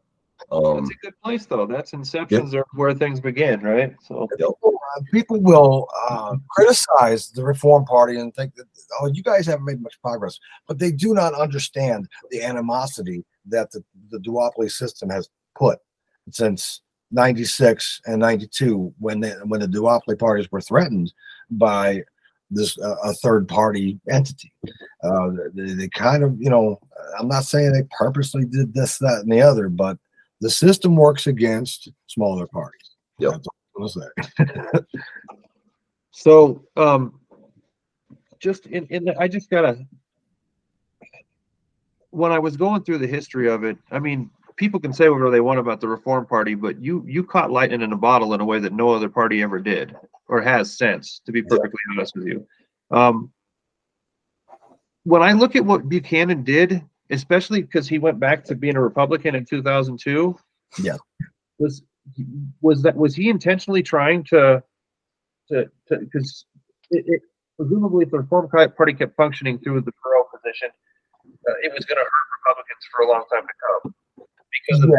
Um, 0.52 0.80
It's 0.80 0.92
a 0.92 1.06
good 1.06 1.14
place 1.24 1.46
though. 1.46 1.66
That's 1.66 1.92
inceptions 1.92 2.54
are 2.54 2.66
where 2.74 2.94
things 2.94 3.20
begin, 3.20 3.62
right? 3.62 3.96
So 4.04 4.28
people, 4.38 4.80
uh, 4.96 5.02
people 5.12 5.40
will 5.42 5.88
uh, 6.10 6.36
criticize 6.52 7.30
the 7.32 7.44
Reform 7.44 7.86
Party 7.86 8.20
and 8.20 8.34
think 8.36 8.54
that, 8.56 8.66
oh, 9.02 9.08
you 9.08 9.24
guys 9.24 9.48
haven't 9.48 9.66
made 9.66 9.82
much 9.82 10.00
progress, 10.02 10.40
but 10.68 10.78
they 10.80 10.92
do 10.92 11.14
not 11.14 11.34
understand 11.34 12.08
the 12.30 12.44
animosity 12.44 13.26
that 13.48 13.72
the, 13.72 13.84
the 14.12 14.20
duopoly 14.20 14.72
system 14.72 15.10
has 15.10 15.28
put 15.56 15.80
since 16.32 16.82
96 17.12 18.02
and 18.06 18.20
92 18.20 18.94
when 19.00 19.20
the, 19.20 19.32
when 19.46 19.60
the 19.60 19.68
duopoly 19.68 20.18
parties 20.20 20.52
were 20.52 20.62
threatened 20.62 21.12
by 21.50 22.04
this 22.50 22.78
uh, 22.80 22.95
a 23.04 23.14
third 23.14 23.48
party 23.48 24.00
entity. 24.10 24.52
Uh, 25.04 25.32
they, 25.54 25.74
they 25.74 25.88
kind 25.89 26.24
of, 26.24 26.39
you 26.41 26.50
know, 26.50 26.80
I'm 27.20 27.28
not 27.28 27.43
saying 27.43 27.72
they 27.74 27.84
purposely 27.98 28.45
did 28.45 28.74
this, 28.74 28.98
that, 29.00 29.22
and 29.24 29.32
the 29.32 29.41
other, 29.41 29.70
but 29.70 29.98
the 30.41 30.50
system 30.50 30.95
works 30.95 31.28
against 31.28 31.89
smaller 32.08 32.48
parties. 32.48 32.95
Yep. 33.20 33.32
That's 33.32 33.48
all 33.48 33.88
I'm 33.88 34.45
gonna 34.45 34.80
say. 34.80 34.80
So, 36.18 36.64
um, 36.76 37.20
just 38.39 38.66
in, 38.66 38.88
in, 38.88 39.06
the- 39.06 39.20
I 39.20 39.28
just 39.28 39.52
gotta, 39.52 39.86
when 42.10 42.32
I 42.32 42.39
was 42.39 42.58
going 42.58 42.82
through 42.84 42.98
the 42.98 43.08
history 43.08 43.48
of 43.48 43.64
it, 43.64 43.78
I 43.91 44.00
mean, 44.00 44.32
people 44.56 44.80
can 44.80 44.93
say 44.93 45.10
whatever 45.10 45.30
they 45.30 45.41
want 45.41 45.60
about 45.60 45.80
the 45.80 45.88
Reform 45.88 46.26
Party, 46.26 46.56
but 46.56 46.82
you, 46.82 47.04
you 47.08 47.24
caught 47.24 47.52
lightning 47.52 47.84
in 47.84 47.93
a 47.93 47.98
bottle 47.98 48.34
in 48.34 48.41
a 48.41 48.45
way 48.45 48.58
that 48.58 48.74
no 48.74 48.89
other 48.89 49.10
party 49.10 49.43
ever 49.43 49.60
did, 49.60 49.95
or 50.28 50.41
has 50.41 50.78
since, 50.78 51.21
to 51.25 51.32
be 51.32 51.41
perfectly 51.41 51.80
honest 51.91 52.15
with 52.15 52.28
you. 52.28 52.45
Um, 52.91 53.32
when 55.03 55.21
I 55.21 55.32
look 55.32 55.55
at 55.55 55.65
what 55.65 55.88
Buchanan 55.88 56.43
did, 56.43 56.84
especially 57.09 57.61
because 57.61 57.88
he 57.88 57.99
went 57.99 58.19
back 58.19 58.43
to 58.45 58.55
being 58.55 58.75
a 58.75 58.82
Republican 58.82 59.36
in 59.36 59.45
two 59.45 59.63
thousand 59.63 59.99
two. 59.99 60.38
Yeah. 60.82 60.97
Was, 61.59 61.82
was 62.61 62.84
that, 62.84 62.95
was 62.95 63.15
he 63.15 63.30
intentionally 63.30 63.82
trying 63.82 64.23
to, 64.25 64.61
to, 65.49 65.65
to, 65.88 65.97
because 65.97 66.45
it, 66.91 67.05
it, 67.07 67.21
presumably 67.57 68.03
if 68.03 68.11
the 68.11 68.19
Reform 68.19 68.49
Party 68.49 68.93
kept 68.93 69.15
functioning 69.15 69.57
through 69.59 69.82
the 69.82 69.91
Perot 69.91 70.25
position, 70.36 70.69
uh, 71.49 71.53
it 71.63 71.71
was 71.73 71.86
gonna 71.86 72.01
hurt 72.01 72.28
Republicans 72.45 72.84
for 72.91 73.05
a 73.05 73.07
long 73.09 73.23
time 73.32 73.43
to 73.43 73.53
come. 73.65 73.95
Because 74.67 74.84
of 74.84 74.89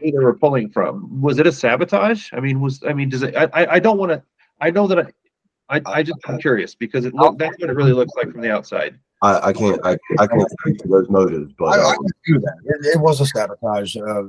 who 0.00 0.12
they 0.12 0.18
were 0.18 0.34
pulling 0.34 0.70
from. 0.70 1.20
Was 1.20 1.38
it 1.38 1.46
a 1.46 1.52
sabotage? 1.52 2.30
I 2.32 2.40
mean, 2.40 2.60
was, 2.60 2.82
I 2.86 2.92
mean, 2.92 3.08
does 3.08 3.22
it, 3.22 3.34
I, 3.34 3.48
I, 3.52 3.72
I 3.74 3.78
don't 3.78 3.96
wanna, 3.96 4.22
I 4.64 4.70
know 4.70 4.86
that 4.86 4.98
I, 4.98 5.76
I, 5.76 5.80
I 5.84 6.02
just, 6.02 6.18
I'm 6.26 6.38
curious 6.38 6.74
because 6.74 7.04
it 7.04 7.12
look, 7.12 7.36
that's 7.38 7.58
what 7.58 7.68
it 7.68 7.74
really 7.74 7.92
looks 7.92 8.12
like 8.16 8.32
from 8.32 8.40
the 8.40 8.50
outside. 8.50 8.98
I, 9.20 9.48
I 9.48 9.52
can't, 9.52 9.78
I, 9.84 9.98
I 10.18 10.26
can't 10.26 10.50
speak 10.60 10.78
to 10.78 10.88
those 10.88 11.10
motives, 11.10 11.52
but, 11.58 11.78
I 11.78 11.90
um, 11.90 11.96
can 11.96 12.06
do 12.24 12.40
that. 12.40 12.56
It, 12.64 12.96
it 12.96 12.98
was 12.98 13.20
a 13.20 13.26
sabotage. 13.26 13.94
Uh, 13.94 14.22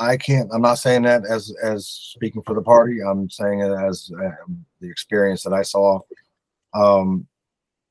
I 0.00 0.16
can't. 0.16 0.48
I'm 0.52 0.62
not 0.62 0.78
saying 0.78 1.02
that 1.02 1.26
as 1.28 1.54
as 1.62 1.86
speaking 1.86 2.42
for 2.42 2.54
the 2.54 2.62
party. 2.62 3.00
I'm 3.00 3.28
saying 3.28 3.60
it 3.60 3.70
as 3.70 4.10
uh, 4.18 4.30
the 4.80 4.88
experience 4.90 5.42
that 5.42 5.52
I 5.52 5.62
saw. 5.62 6.00
Um, 6.72 7.26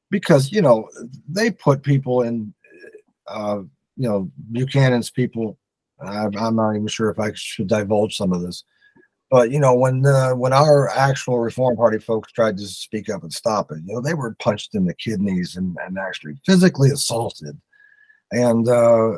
because 0.09 0.51
you 0.51 0.61
know 0.61 0.89
they 1.29 1.51
put 1.51 1.83
people 1.83 2.23
in. 2.23 2.53
Uh, 3.27 3.61
you 3.95 4.09
know 4.09 4.31
Buchanan's 4.51 5.11
people. 5.11 5.57
I, 6.01 6.25
I'm 6.35 6.55
not 6.55 6.75
even 6.75 6.87
sure 6.87 7.09
if 7.09 7.19
I 7.19 7.31
should 7.35 7.67
divulge 7.67 8.17
some 8.17 8.33
of 8.33 8.41
this. 8.41 8.63
But 9.33 9.49
you 9.49 9.59
know 9.59 9.73
when 9.73 10.05
uh, 10.05 10.35
when 10.35 10.53
our 10.53 10.89
actual 10.89 11.39
Reform 11.39 11.75
Party 11.75 11.97
folks 11.97 12.31
tried 12.31 12.55
to 12.55 12.67
speak 12.67 13.09
up 13.09 13.23
and 13.23 13.33
stop 13.33 13.71
it, 13.71 13.79
you 13.83 13.95
know 13.95 13.99
they 13.99 14.13
were 14.13 14.35
punched 14.35 14.75
in 14.75 14.85
the 14.85 14.93
kidneys 14.93 15.55
and, 15.55 15.75
and 15.83 15.97
actually 15.97 16.35
physically 16.45 16.91
assaulted, 16.91 17.59
and 18.31 18.69
uh, 18.69 19.13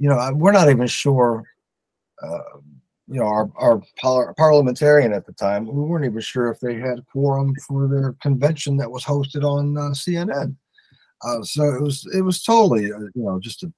you 0.00 0.08
know 0.08 0.32
we're 0.34 0.50
not 0.50 0.68
even 0.68 0.88
sure. 0.88 1.44
Uh, 2.20 2.58
you 3.06 3.20
know 3.20 3.26
our 3.26 3.48
our 3.54 3.80
par- 4.00 4.34
parliamentarian 4.36 5.12
at 5.12 5.26
the 5.26 5.32
time, 5.34 5.64
we 5.64 5.84
weren't 5.84 6.06
even 6.06 6.20
sure 6.20 6.50
if 6.50 6.58
they 6.58 6.74
had 6.80 7.06
quorum 7.06 7.54
for 7.68 7.86
their 7.86 8.16
convention 8.20 8.76
that 8.78 8.90
was 8.90 9.04
hosted 9.04 9.44
on 9.44 9.78
uh, 9.78 9.90
CNN. 9.90 10.56
Uh, 11.22 11.40
so 11.44 11.72
it 11.72 11.80
was 11.80 12.04
it 12.12 12.22
was 12.22 12.42
totally 12.42 12.92
uh, 12.92 12.98
you 12.98 13.22
know 13.22 13.38
just 13.38 13.62
a 13.62 13.72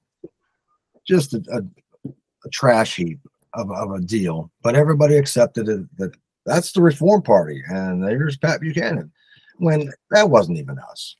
just 1.07 1.35
a, 1.35 1.43
a, 1.51 2.09
a 2.43 2.49
trash 2.49 2.95
heap 2.95 3.19
of, 3.53 3.71
of 3.71 3.91
a 3.91 4.01
deal, 4.01 4.51
but 4.61 4.75
everybody 4.75 5.15
accepted 5.17 5.69
it 5.69 5.97
that 5.97 6.11
that's 6.45 6.71
the 6.71 6.81
Reform 6.81 7.21
Party, 7.21 7.63
and 7.67 8.03
there's 8.03 8.37
Pat 8.37 8.61
Buchanan. 8.61 9.11
When 9.57 9.89
that 10.11 10.29
wasn't 10.29 10.57
even 10.57 10.77
us. 10.79 11.15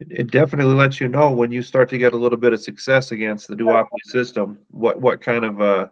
It, 0.00 0.08
it 0.10 0.30
definitely 0.30 0.74
lets 0.74 1.00
you 1.00 1.08
know 1.08 1.30
when 1.30 1.50
you 1.50 1.62
start 1.62 1.88
to 1.90 1.98
get 1.98 2.12
a 2.12 2.16
little 2.16 2.38
bit 2.38 2.52
of 2.52 2.60
success 2.60 3.12
against 3.12 3.48
the 3.48 3.56
duopoly 3.56 3.86
system, 4.04 4.58
what, 4.70 5.00
what 5.00 5.20
kind 5.20 5.44
of, 5.44 5.60
uh, 5.60 5.86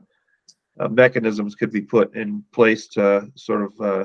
uh, 0.81 0.89
mechanisms 0.89 1.55
could 1.55 1.73
be 1.73 1.81
put 1.81 2.15
in 2.15 2.45
place 2.53 2.87
to 2.89 3.31
sort 3.35 3.63
of, 3.63 3.81
uh, 3.81 4.05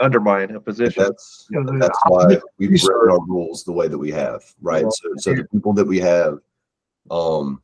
undermine 0.00 0.54
a 0.54 0.60
position. 0.60 1.02
that's, 1.02 1.48
that's 1.50 1.98
why 2.06 2.38
we've 2.58 2.70
written 2.70 3.10
our 3.10 3.24
rules 3.26 3.64
the 3.64 3.72
way 3.72 3.88
that 3.88 3.98
we 3.98 4.10
have, 4.10 4.42
right? 4.60 4.84
So, 4.90 5.08
so 5.16 5.34
the 5.34 5.44
people 5.52 5.72
that 5.74 5.86
we 5.86 5.98
have, 5.98 6.38
um, 7.10 7.60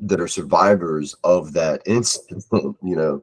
that 0.00 0.20
are 0.20 0.28
survivors 0.28 1.14
of 1.24 1.52
that 1.52 1.82
incident, 1.86 2.44
you 2.52 2.96
know, 2.96 3.22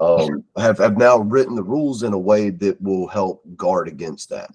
um, 0.00 0.44
have, 0.56 0.78
have 0.78 0.96
now 0.98 1.18
written 1.18 1.54
the 1.54 1.62
rules 1.62 2.02
in 2.02 2.12
a 2.12 2.18
way 2.18 2.50
that 2.50 2.80
will 2.82 3.06
help 3.06 3.42
guard 3.56 3.88
against 3.88 4.28
that. 4.30 4.50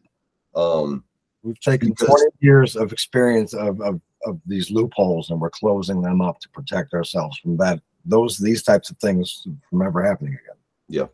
Um, 0.56 1.04
We've 1.42 1.60
taken 1.60 1.90
Because- 1.90 2.08
20 2.08 2.26
years 2.42 2.76
of 2.76 2.92
experience 2.92 3.54
of, 3.54 3.80
of, 3.82 4.02
of 4.26 4.40
these 4.46 4.72
loopholes 4.72 5.30
and 5.30 5.40
we're 5.40 5.50
closing 5.50 6.02
them 6.02 6.22
up 6.22 6.40
to 6.42 6.50
protect 6.50 6.94
ourselves 6.94 7.38
from 7.38 7.56
that, 7.58 7.80
those, 8.04 8.38
these 8.38 8.64
types 8.64 8.90
of 8.90 8.98
things 8.98 9.48
from 9.70 9.82
ever 9.82 10.04
happening 10.04 10.34
again. 10.34 10.58
Yeah. 10.90 11.08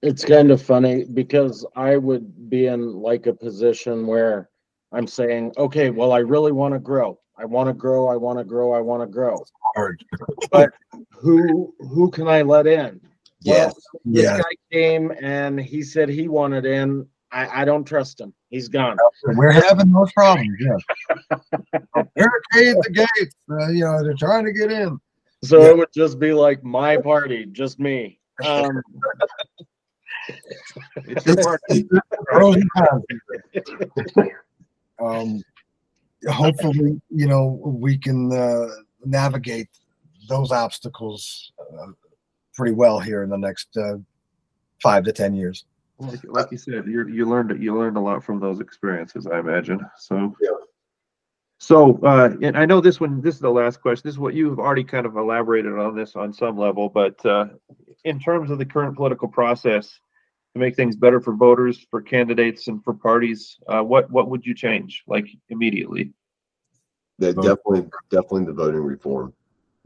It's 0.00 0.24
kind 0.24 0.50
of 0.50 0.60
funny 0.60 1.04
because 1.04 1.66
I 1.76 1.96
would 1.96 2.50
be 2.50 2.66
in 2.66 2.94
like 2.94 3.26
a 3.26 3.32
position 3.32 4.06
where 4.06 4.50
I'm 4.92 5.06
saying, 5.06 5.52
okay, 5.58 5.90
well, 5.90 6.12
I 6.12 6.18
really 6.18 6.52
want 6.52 6.74
to 6.74 6.78
grow. 6.78 7.18
I 7.38 7.44
want 7.44 7.68
to 7.68 7.72
grow. 7.72 8.08
I 8.08 8.16
want 8.16 8.38
to 8.38 8.44
grow. 8.44 8.72
I 8.72 8.80
want 8.80 9.02
to 9.02 9.06
grow. 9.06 9.44
Hard. 9.74 10.02
Who, 11.10 11.74
who 11.80 12.10
can 12.10 12.28
I 12.28 12.42
let 12.42 12.66
in? 12.66 13.00
Yes. 13.40 13.74
Well, 13.92 14.00
this 14.04 14.24
Yeah, 14.24 14.38
guy 14.38 14.50
came 14.70 15.12
and 15.20 15.58
he 15.58 15.82
said 15.82 16.08
he 16.08 16.28
wanted 16.28 16.64
in. 16.66 17.06
I, 17.32 17.62
I 17.62 17.64
don't 17.64 17.84
trust 17.84 18.20
him. 18.20 18.32
He's 18.50 18.68
gone. 18.68 18.96
we're 19.24 19.50
having 19.50 19.90
those 19.92 20.12
problems, 20.12 20.56
yes. 20.60 20.80
Barricade 22.14 22.76
the 22.82 22.90
gates, 22.92 23.34
uh, 23.50 23.68
you 23.68 23.84
know, 23.84 24.02
they're 24.04 24.14
trying 24.14 24.44
to 24.44 24.52
get 24.52 24.70
in. 24.70 24.98
So 25.42 25.62
Yeah. 25.62 25.70
it 25.70 25.76
would 25.78 25.92
just 25.92 26.18
be 26.20 26.32
like 26.32 26.62
my 26.62 26.96
party, 26.96 27.46
just 27.46 27.80
me. 27.80 28.20
Um, 28.44 28.80
It's 31.06 31.26
your 31.26 31.36
part. 31.36 31.60
Pros 32.26 32.56
and 32.56 32.70
cons. 32.72 33.04
Um, 34.98 35.42
hopefully, 36.28 37.00
you 37.10 37.26
know, 37.26 37.60
we 37.62 37.98
can, 37.98 38.32
uh, 38.32 38.68
navigate 39.04 39.68
those 40.28 40.50
obstacles, 40.50 41.52
uh, 41.60 41.88
pretty 42.54 42.74
well 42.74 42.98
here 43.00 43.22
in 43.22 43.30
the 43.30 43.38
next, 43.38 43.76
uh, 43.76 43.96
five 44.82 45.04
to 45.04 45.12
ten 45.12 45.34
years. 45.34 45.64
Like, 45.98 46.20
like 46.24 46.50
you 46.50 46.58
said, 46.58 46.86
you 46.86 47.06
you 47.08 47.24
learned 47.24 47.62
you 47.62 47.76
learned 47.78 47.96
a 47.96 48.00
lot 48.00 48.24
from 48.24 48.40
those 48.40 48.60
experiences, 48.60 49.26
I 49.26 49.38
imagine. 49.38 49.80
So. 49.96 50.34
Yeah. 50.40 50.50
So, 51.58 51.98
uh, 52.02 52.34
and 52.42 52.58
I 52.58 52.66
know 52.66 52.80
this 52.80 53.00
one, 53.00 53.22
this 53.22 53.36
is 53.36 53.40
the 53.40 53.48
last 53.48 53.80
question. 53.80 54.02
This 54.04 54.14
is 54.14 54.18
what 54.18 54.34
you've 54.34 54.58
already 54.58 54.84
kind 54.84 55.06
of 55.06 55.16
elaborated 55.16 55.72
on 55.78 55.94
this 55.96 56.16
on 56.16 56.32
some 56.32 56.58
level, 56.58 56.90
but, 56.90 57.24
uh, 57.24 57.46
in 58.04 58.18
terms 58.18 58.50
of 58.50 58.58
the 58.58 58.66
current 58.66 58.96
political 58.96 59.28
process 59.28 59.98
to 60.54 60.60
make 60.60 60.76
things 60.76 60.96
better 60.96 61.20
for 61.20 61.34
voters, 61.34 61.86
for 61.90 62.00
candidates 62.00 62.68
and 62.68 62.82
for 62.84 62.94
parties, 62.94 63.58
uh, 63.68 63.82
what, 63.82 64.10
what 64.10 64.30
would 64.30 64.46
you 64.46 64.54
change 64.54 65.02
like 65.06 65.26
immediately? 65.48 66.12
that 67.18 67.36
definitely, 67.36 67.88
definitely 68.10 68.44
the 68.44 68.52
voting 68.52 68.80
reform 68.80 69.32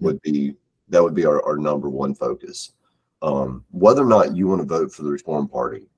would 0.01 0.21
be, 0.23 0.55
that 0.89 1.03
would 1.03 1.15
be 1.15 1.27
our, 1.27 1.45
our 1.45 1.57
number 1.57 1.89
one 1.89 2.15
focus. 2.15 2.73
Um, 3.21 3.65
whether 3.71 4.03
or 4.03 4.09
not 4.09 4.37
you 4.37 4.47
want 4.47 4.61
to 4.61 4.67
vote 4.67 4.93
for 4.93 5.03
the 5.03 5.11
Reform 5.11 5.49
Party 5.49 5.89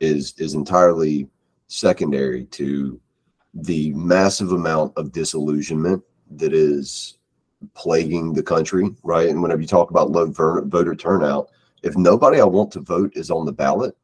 is, 0.00 0.34
is 0.38 0.54
entirely 0.54 1.28
secondary 1.68 2.44
to 2.46 3.00
the 3.54 3.92
massive 3.94 4.52
amount 4.52 4.92
of 4.96 5.12
disillusionment 5.12 6.02
that 6.32 6.52
is 6.52 7.18
plaguing 7.74 8.34
the 8.34 8.42
country, 8.42 8.90
right? 9.02 9.28
And 9.28 9.40
whenever 9.40 9.62
you 9.62 9.66
talk 9.66 9.90
about 9.90 10.10
low 10.10 10.26
voter 10.26 10.94
turnout, 10.94 11.50
if 11.82 11.96
nobody 11.96 12.40
I 12.40 12.44
want 12.44 12.72
to 12.72 12.80
vote 12.80 13.12
is 13.14 13.30
on 13.30 13.46
the 13.46 13.52
ballot, 13.52 13.96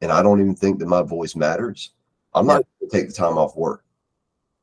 and 0.00 0.12
I 0.12 0.22
don't 0.22 0.40
even 0.40 0.54
think 0.54 0.78
that 0.78 0.86
my 0.86 1.02
voice 1.02 1.36
matters, 1.36 1.92
I'm 2.34 2.46
not 2.46 2.64
going 2.80 2.90
to 2.90 2.96
take 2.96 3.08
the 3.08 3.14
time 3.14 3.38
off 3.38 3.56
work 3.56 3.84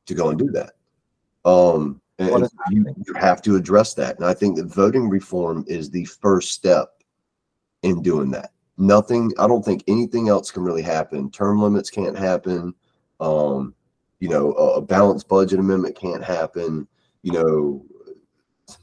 to 0.05 0.13
go 0.13 0.29
and 0.29 0.39
do 0.39 0.51
that. 0.51 0.73
Um, 1.45 2.01
and 2.19 2.43
is 2.43 2.53
you, 2.69 2.85
you 3.07 3.13
have 3.15 3.41
to 3.43 3.55
address 3.55 3.93
that. 3.95 4.17
And 4.17 4.25
I 4.25 4.33
think 4.33 4.55
that 4.57 4.65
voting 4.65 5.09
reform 5.09 5.65
is 5.67 5.89
the 5.89 6.05
first 6.05 6.51
step 6.51 7.01
in 7.83 8.01
doing 8.01 8.29
that. 8.31 8.51
nothing, 8.77 9.31
I 9.39 9.47
don't 9.47 9.65
think 9.65 9.83
anything 9.87 10.29
else 10.29 10.51
can 10.51 10.63
really 10.63 10.83
happen. 10.83 11.31
Term 11.31 11.61
limits 11.61 11.89
can't 11.89 12.17
happen. 12.17 12.75
Um, 13.19 13.73
you 14.19 14.29
know, 14.29 14.53
a, 14.53 14.73
a 14.73 14.81
balanced 14.81 15.27
budget 15.27 15.59
amendment 15.59 15.95
can't 15.95 16.23
happen, 16.23 16.87
you 17.23 17.33
know. 17.33 17.85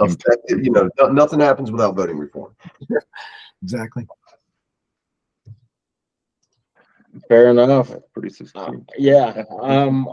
Effective, 0.00 0.64
you 0.64 0.72
know, 0.72 0.90
no- 0.98 1.12
nothing 1.12 1.38
happens 1.38 1.70
without 1.70 1.94
voting 1.94 2.18
reform. 2.18 2.56
Exactly. 3.62 4.04
Fair 7.28 7.50
enough. 7.50 7.92
Pretty 8.14 8.34
Uh. 8.54 8.72
Yeah, 8.96 9.44
um, 9.60 10.08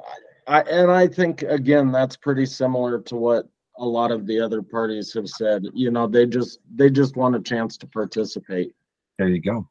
I, 0.47 0.61
and 0.61 0.91
I 0.91 1.07
think, 1.07 1.43
again, 1.43 1.91
that's 1.91 2.17
pretty 2.17 2.45
similar 2.45 2.99
to 3.01 3.15
what 3.15 3.47
a 3.77 3.85
lot 3.85 4.11
of 4.11 4.25
the 4.25 4.39
other 4.39 4.61
parties 4.61 5.13
have 5.13 5.29
said. 5.29 5.65
You 5.73 5.91
know, 5.91 6.07
they 6.07 6.25
just, 6.25 6.59
they 6.75 6.89
just 6.89 7.15
want 7.15 7.35
a 7.35 7.41
chance 7.41 7.77
to 7.77 7.87
participate. 7.87 8.73
There 9.17 9.29
you 9.29 9.41
go. 9.41 9.69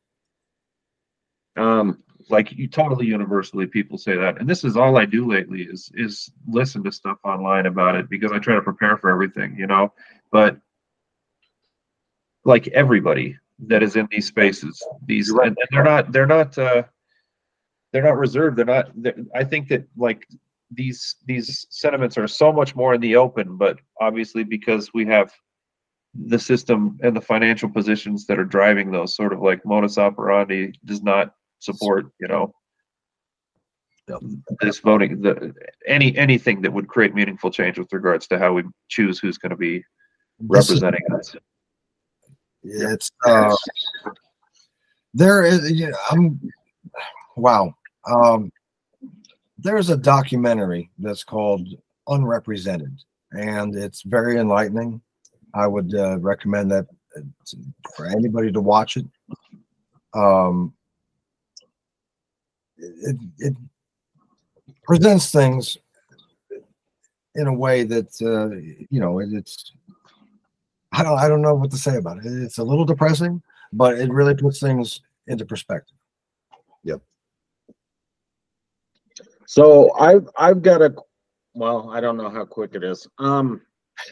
Um, 1.57 2.03
like 2.31 2.53
you 2.53 2.69
totally 2.69 3.07
universally 3.07 3.67
people 3.67 3.97
say 3.97 4.17
that 4.17 4.39
and 4.39 4.49
this 4.49 4.65
is 4.65 4.77
all 4.77 4.97
i 4.99 5.05
do 5.05 5.27
lately 5.27 5.63
is 5.63 5.91
is 5.95 6.31
listen 6.47 6.83
to 6.83 6.93
stuff 6.93 7.19
online 7.25 7.67
about 7.67 7.95
it 7.95 8.09
because 8.11 8.33
i 8.33 8.39
try 8.39 8.55
to 8.55 8.63
prepare 8.63 8.97
for 8.97 9.11
everything 9.11 9.57
you 9.57 9.67
know 9.67 9.93
but 10.31 10.57
like 12.45 12.69
everybody 12.69 13.37
that 13.59 13.83
is 13.83 13.97
in 13.97 14.07
these 14.11 14.27
spaces 14.27 14.83
these 15.07 15.31
right. 15.31 15.49
and, 15.49 15.57
and 15.59 15.69
they're 15.71 15.85
not 15.85 16.13
they're 16.13 16.27
not 16.27 16.57
uh 16.59 16.83
they're 17.93 18.03
not 18.05 18.17
reserved 18.19 18.57
they're 18.57 18.65
not 18.65 18.91
they're, 18.97 19.15
i 19.35 19.43
think 19.45 19.69
that 19.69 19.85
like 19.97 20.27
these 20.71 21.17
these 21.27 21.67
sentiments 21.71 22.19
are 22.19 22.29
so 22.29 22.53
much 22.53 22.77
more 22.77 22.95
in 22.95 23.01
the 23.01 23.17
open 23.17 23.57
but 23.57 23.79
obviously 24.01 24.45
because 24.45 24.91
we 24.93 25.07
have 25.07 25.33
the 26.27 26.39
system 26.39 26.99
and 27.03 27.15
the 27.15 27.21
financial 27.21 27.69
positions 27.69 28.27
that 28.27 28.39
are 28.39 28.45
driving 28.45 28.91
those 28.91 29.15
sort 29.15 29.33
of 29.33 29.41
like 29.41 29.65
modus 29.65 29.99
operandi 29.99 30.73
does 30.85 31.03
not 31.03 31.35
support, 31.59 32.11
you 32.21 32.29
know, 32.29 32.53
Yep. 34.09 34.21
this 34.63 34.79
voting, 34.79 35.21
the, 35.21 35.53
any, 35.87 36.17
anything 36.17 36.63
that 36.63 36.73
would 36.73 36.89
create 36.89 37.15
meaningful 37.15 37.51
change 37.51 37.79
with 37.79 37.93
regards 37.93 38.27
to 38.29 38.39
how 38.39 38.55
we 38.55 38.63
choose 38.89 39.19
who's 39.19 39.37
going 39.37 39.51
to 39.51 39.57
be 39.57 39.85
This 40.41 40.71
is- 40.71 40.81
representing 40.81 41.03
us. 41.15 41.37
It's, 42.63 43.11
uh, 43.27 43.55
there 45.13 45.45
is, 45.45 45.71
you 45.71 45.91
know, 45.91 45.97
I'm, 46.11 46.41
wow. 47.37 47.75
Um, 48.09 48.51
there's 49.59 49.91
a 49.91 49.97
documentary 49.97 50.91
that's 50.99 51.25
called 51.25 51.69
Unrepresented 52.09 52.97
and 53.33 53.75
it's 53.75 54.03
very 54.03 54.39
enlightening. 54.39 55.01
I 55.55 55.67
would, 55.67 55.95
uh, 55.95 56.19
recommend 56.19 56.71
that 56.71 56.87
uh, 57.17 57.23
for 57.97 58.07
anybody 58.07 58.53
to 58.53 58.61
watch 58.61 58.97
it. 58.97 59.07
Um, 60.15 60.73
it, 62.79 63.17
it 63.39 63.55
presents 64.85 65.31
things 65.31 65.77
in 67.35 67.47
a 67.47 67.53
way 67.53 67.83
that, 67.85 68.11
uh, 68.23 68.57
you 68.91 69.01
know, 69.01 69.19
it, 69.19 69.33
it's, 69.33 69.73
I 70.93 71.03
don't, 71.03 71.19
I 71.19 71.29
don't 71.29 71.43
know 71.43 71.55
what 71.55 71.71
to 71.73 71.77
say 71.77 71.97
about 71.97 72.19
it. 72.19 72.27
It's 72.27 72.59
a 72.59 72.65
little 72.65 72.85
depressing, 72.85 73.43
but 73.73 73.99
it 73.99 74.11
really 74.11 74.35
puts 74.35 74.61
things 74.61 75.01
into 75.27 75.45
perspective. 75.45 75.97
So 79.49 79.91
I've, 79.95 80.29
I've 80.39 80.61
got 80.61 80.83
a, 80.83 80.95
well, 81.55 81.89
I 81.91 82.03
don't 82.03 82.19
know 82.19 82.29
how 82.29 82.45
quick 82.45 82.75
it 82.75 82.85
is. 82.85 83.09
Um, 83.17 83.63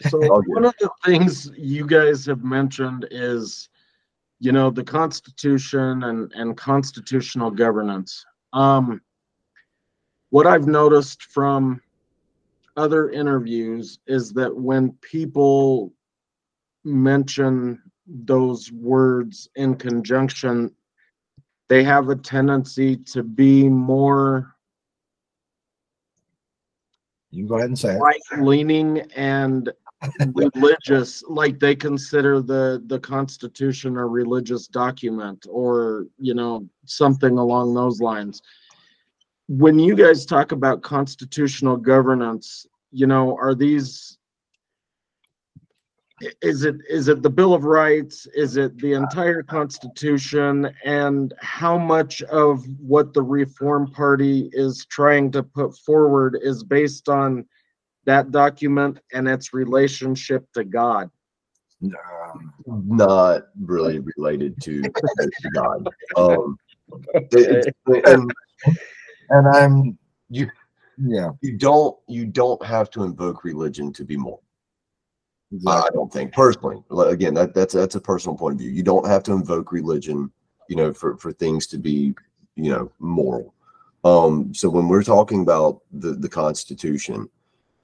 so 0.09 0.19
one 0.47 0.65
of 0.65 0.75
the 0.81 0.89
things 1.05 1.51
you 1.55 1.87
guys 1.87 2.25
have 2.25 2.43
mentioned 2.43 3.07
is, 3.11 3.69
you 4.41 4.51
know, 4.51 4.71
the 4.71 4.83
Constitution 4.83 6.05
and, 6.05 6.33
and 6.33 6.57
constitutional 6.57 7.51
governance. 7.51 8.25
Um, 8.55 9.03
what 10.31 10.47
I've 10.47 10.67
noticed 10.67 11.25
from 11.25 11.83
other 12.79 13.11
interviews 13.11 13.99
is 14.07 14.33
that 14.33 14.57
when 14.57 14.93
people 15.03 15.93
mention 16.83 17.83
those 18.07 18.73
words 18.73 19.51
in 19.55 19.75
conjunction, 19.75 20.75
they 21.69 21.85
have 21.85 22.09
a 22.09 22.17
tendency 22.17 22.97
to 22.97 23.23
be 23.23 23.69
more 23.69 24.56
You 27.37 27.43
can 27.43 27.49
go 27.49 27.57
ahead 27.57 27.69
and 27.69 27.79
say 27.79 27.97
right 27.97 28.21
leaning 28.39 29.01
and 29.15 29.71
religious, 30.33 31.23
like 31.29 31.61
they 31.61 31.77
consider 31.77 32.41
the, 32.41 32.83
the 32.87 32.99
Constitution 32.99 33.99
a 33.99 34.07
religious 34.07 34.67
document 34.69 35.47
or, 35.49 36.07
you 36.19 36.33
know, 36.33 36.67
something 36.87 37.37
along 37.37 37.75
those 37.75 38.01
lines. 38.01 38.41
When 39.49 39.79
you 39.79 39.95
guys 39.95 40.25
talk 40.25 40.53
about 40.53 40.81
constitutional 40.81 41.77
governance, 41.77 42.67
you 42.91 43.07
know, 43.07 43.37
are 43.37 43.55
these 43.55 44.17
is 46.43 46.65
it, 46.65 46.77
is 46.89 47.09
it 47.09 47.23
the 47.23 47.31
Bill 47.31 47.53
of 47.53 47.65
Rights? 47.65 48.27
Is 48.35 48.57
it 48.57 48.79
the 48.79 48.95
entire 48.95 49.43
Constitution? 49.43 50.71
And 50.85 51.35
how 51.41 51.77
much 51.77 52.23
of 52.23 52.65
what 52.79 53.13
the 53.13 53.23
Reform 53.23 53.91
Party 53.91 54.49
is 54.53 54.87
trying 54.87 55.31
to 55.33 55.43
put 55.43 55.77
forward 55.79 56.39
is 56.41 56.65
based 56.65 57.09
on 57.09 57.45
that 58.07 58.31
document 58.31 58.99
and 59.13 59.29
its 59.29 59.53
relationship 59.53 60.47
to 60.55 60.65
God? 60.65 61.11
Um, 61.85 62.53
Not 62.67 63.49
really 63.61 64.01
related 64.17 64.61
to, 64.63 64.83
to 64.83 65.31
God. 65.55 65.89
Um, 66.17 66.57
it- 67.33 67.67
it's- 67.89 68.03
and 68.07 68.33
and 69.31 69.49
I'm, 69.49 69.99
you, 70.31 70.49
yeah, 70.97 71.31
you 71.43 71.59
don't, 71.59 71.97
you 72.09 72.25
don't 72.27 72.65
have 72.65 72.91
to 72.93 73.03
invoke 73.03 73.45
religion 73.45 73.93
to 73.95 74.05
be 74.05 74.17
moral. 74.17 74.43
I 75.67 75.79
exactly. 75.79 75.89
I 75.91 75.95
don't 75.95 76.13
think 76.13 76.33
personally. 76.33 76.83
Again, 76.91 77.35
that, 77.35 77.55
that's 77.55 77.75
that's 77.75 77.95
a 77.95 78.01
personal 78.01 78.37
point 78.37 78.55
of 78.55 78.61
view. 78.61 78.71
You 78.71 78.83
don't 78.83 79.07
have 79.07 79.23
to 79.25 79.33
invoke 79.33 79.73
religion, 79.73 80.31
you 80.69 80.77
know, 80.77 80.93
for 80.93 81.17
for 81.17 81.33
things 81.33 81.67
to 81.69 81.79
be, 81.79 82.15
you 82.55 82.71
know, 82.71 82.91
moral. 82.99 83.55
Um, 84.05 84.55
so 84.55 84.69
when 84.69 84.89
we're 84.89 85.03
talking 85.03 85.43
about 85.43 85.83
the 85.93 86.13
the 86.13 86.29
Constitution, 86.29 87.29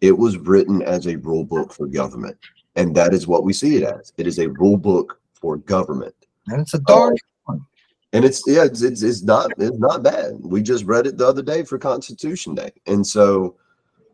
it 0.01 0.17
was 0.17 0.37
written 0.39 0.83
as 0.83 1.07
a 1.07 1.17
rule 1.17 1.45
book 1.45 1.73
for 1.73 1.87
government, 1.87 2.37
and 2.77 2.95
that 2.95 3.15
is 3.15 3.27
what 3.27 3.45
we 3.45 3.53
see 3.53 3.77
it 3.77 3.83
as. 3.83 4.13
It 4.17 4.27
is 4.27 4.39
a 4.39 4.49
rule 4.49 4.77
book 4.77 5.21
for 5.33 5.57
government, 5.57 6.15
and 6.49 6.61
it's 6.61 6.75
a 6.75 6.81
dark. 6.81 7.17
One. 7.45 7.65
And 8.13 8.25
it's 8.25 8.43
yeah, 8.47 8.65
it's 8.65 8.83
it's, 8.83 9.03
it's 9.03 9.23
not 9.23 9.53
it's 9.59 9.79
not 9.79 10.03
bad. 10.03 10.33
We 10.41 10.63
just 10.63 10.85
read 10.85 11.07
it 11.07 11.17
the 11.17 11.27
other 11.27 11.43
day 11.43 11.65
for 11.65 11.79
Constitution 11.79 12.55
Day, 12.55 12.73
and 12.87 13.07
so 13.07 13.57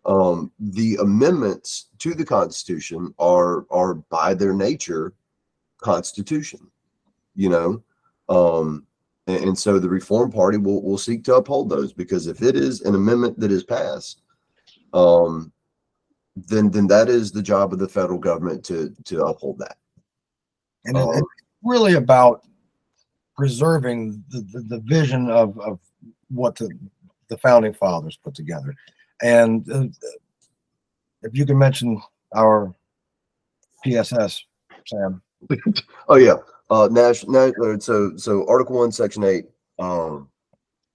um, 0.05 0.53
the 0.59 0.97
amendments 0.97 1.89
to 1.99 2.15
the 2.15 2.25
Constitution 2.25 3.15
are 3.19 3.66
are 3.70 3.95
by 3.95 4.35
their 4.35 4.53
nature 4.53 5.15
Constitution, 5.79 6.61
you 7.35 7.49
know, 7.49 7.83
um, 8.29 8.87
and, 9.27 9.45
and 9.45 9.59
so 9.59 9.79
the 9.79 9.89
Reform 9.89 10.31
Party 10.31 10.59
will 10.59 10.83
will 10.83 10.99
seek 10.99 11.25
to 11.25 11.37
uphold 11.37 11.69
those 11.69 11.93
because 11.93 12.27
if 12.27 12.43
it 12.43 12.57
is 12.57 12.83
an 12.83 12.95
amendment 12.95 13.39
that 13.41 13.53
is 13.53 13.65
passed, 13.65 14.23
um, 14.93 15.53
then 16.37 16.70
then 16.70 16.87
that 16.89 17.09
is 17.09 17.31
the 17.31 17.43
job 17.43 17.73
of 17.73 17.79
the 17.79 17.89
federal 17.89 18.19
government 18.19 18.65
to 18.65 18.95
to 19.05 19.25
uphold 19.25 19.59
that. 19.59 19.77
And 20.85 20.97
Um, 20.97 21.11
it's 21.15 21.27
really 21.62 21.95
about 21.95 22.45
preserving 23.37 24.23
the, 24.31 24.41
the, 24.53 24.61
the 24.62 24.81
vision 24.81 25.31
of, 25.31 25.59
of 25.61 25.79
what 26.29 26.57
the, 26.57 26.69
the 27.29 27.39
founding 27.39 27.73
fathers 27.73 28.19
put 28.23 28.35
together. 28.35 28.75
And 29.23 29.70
uh, 29.70 29.85
if 31.23 31.36
you 31.36 31.45
can 31.45 31.59
mention 31.59 32.01
our 32.35 32.74
PSS, 33.85 34.45
Sam. 34.86 35.23
Oh 36.09 36.16
yeah, 36.16 36.36
uh, 36.70 36.89
national. 36.90 37.53
Na- 37.53 37.78
so 37.78 38.16
so 38.16 38.49
Article 38.49 38.77
One, 38.77 38.90
Section 38.90 39.24
Eight. 39.24 39.45
Um, 39.78 40.28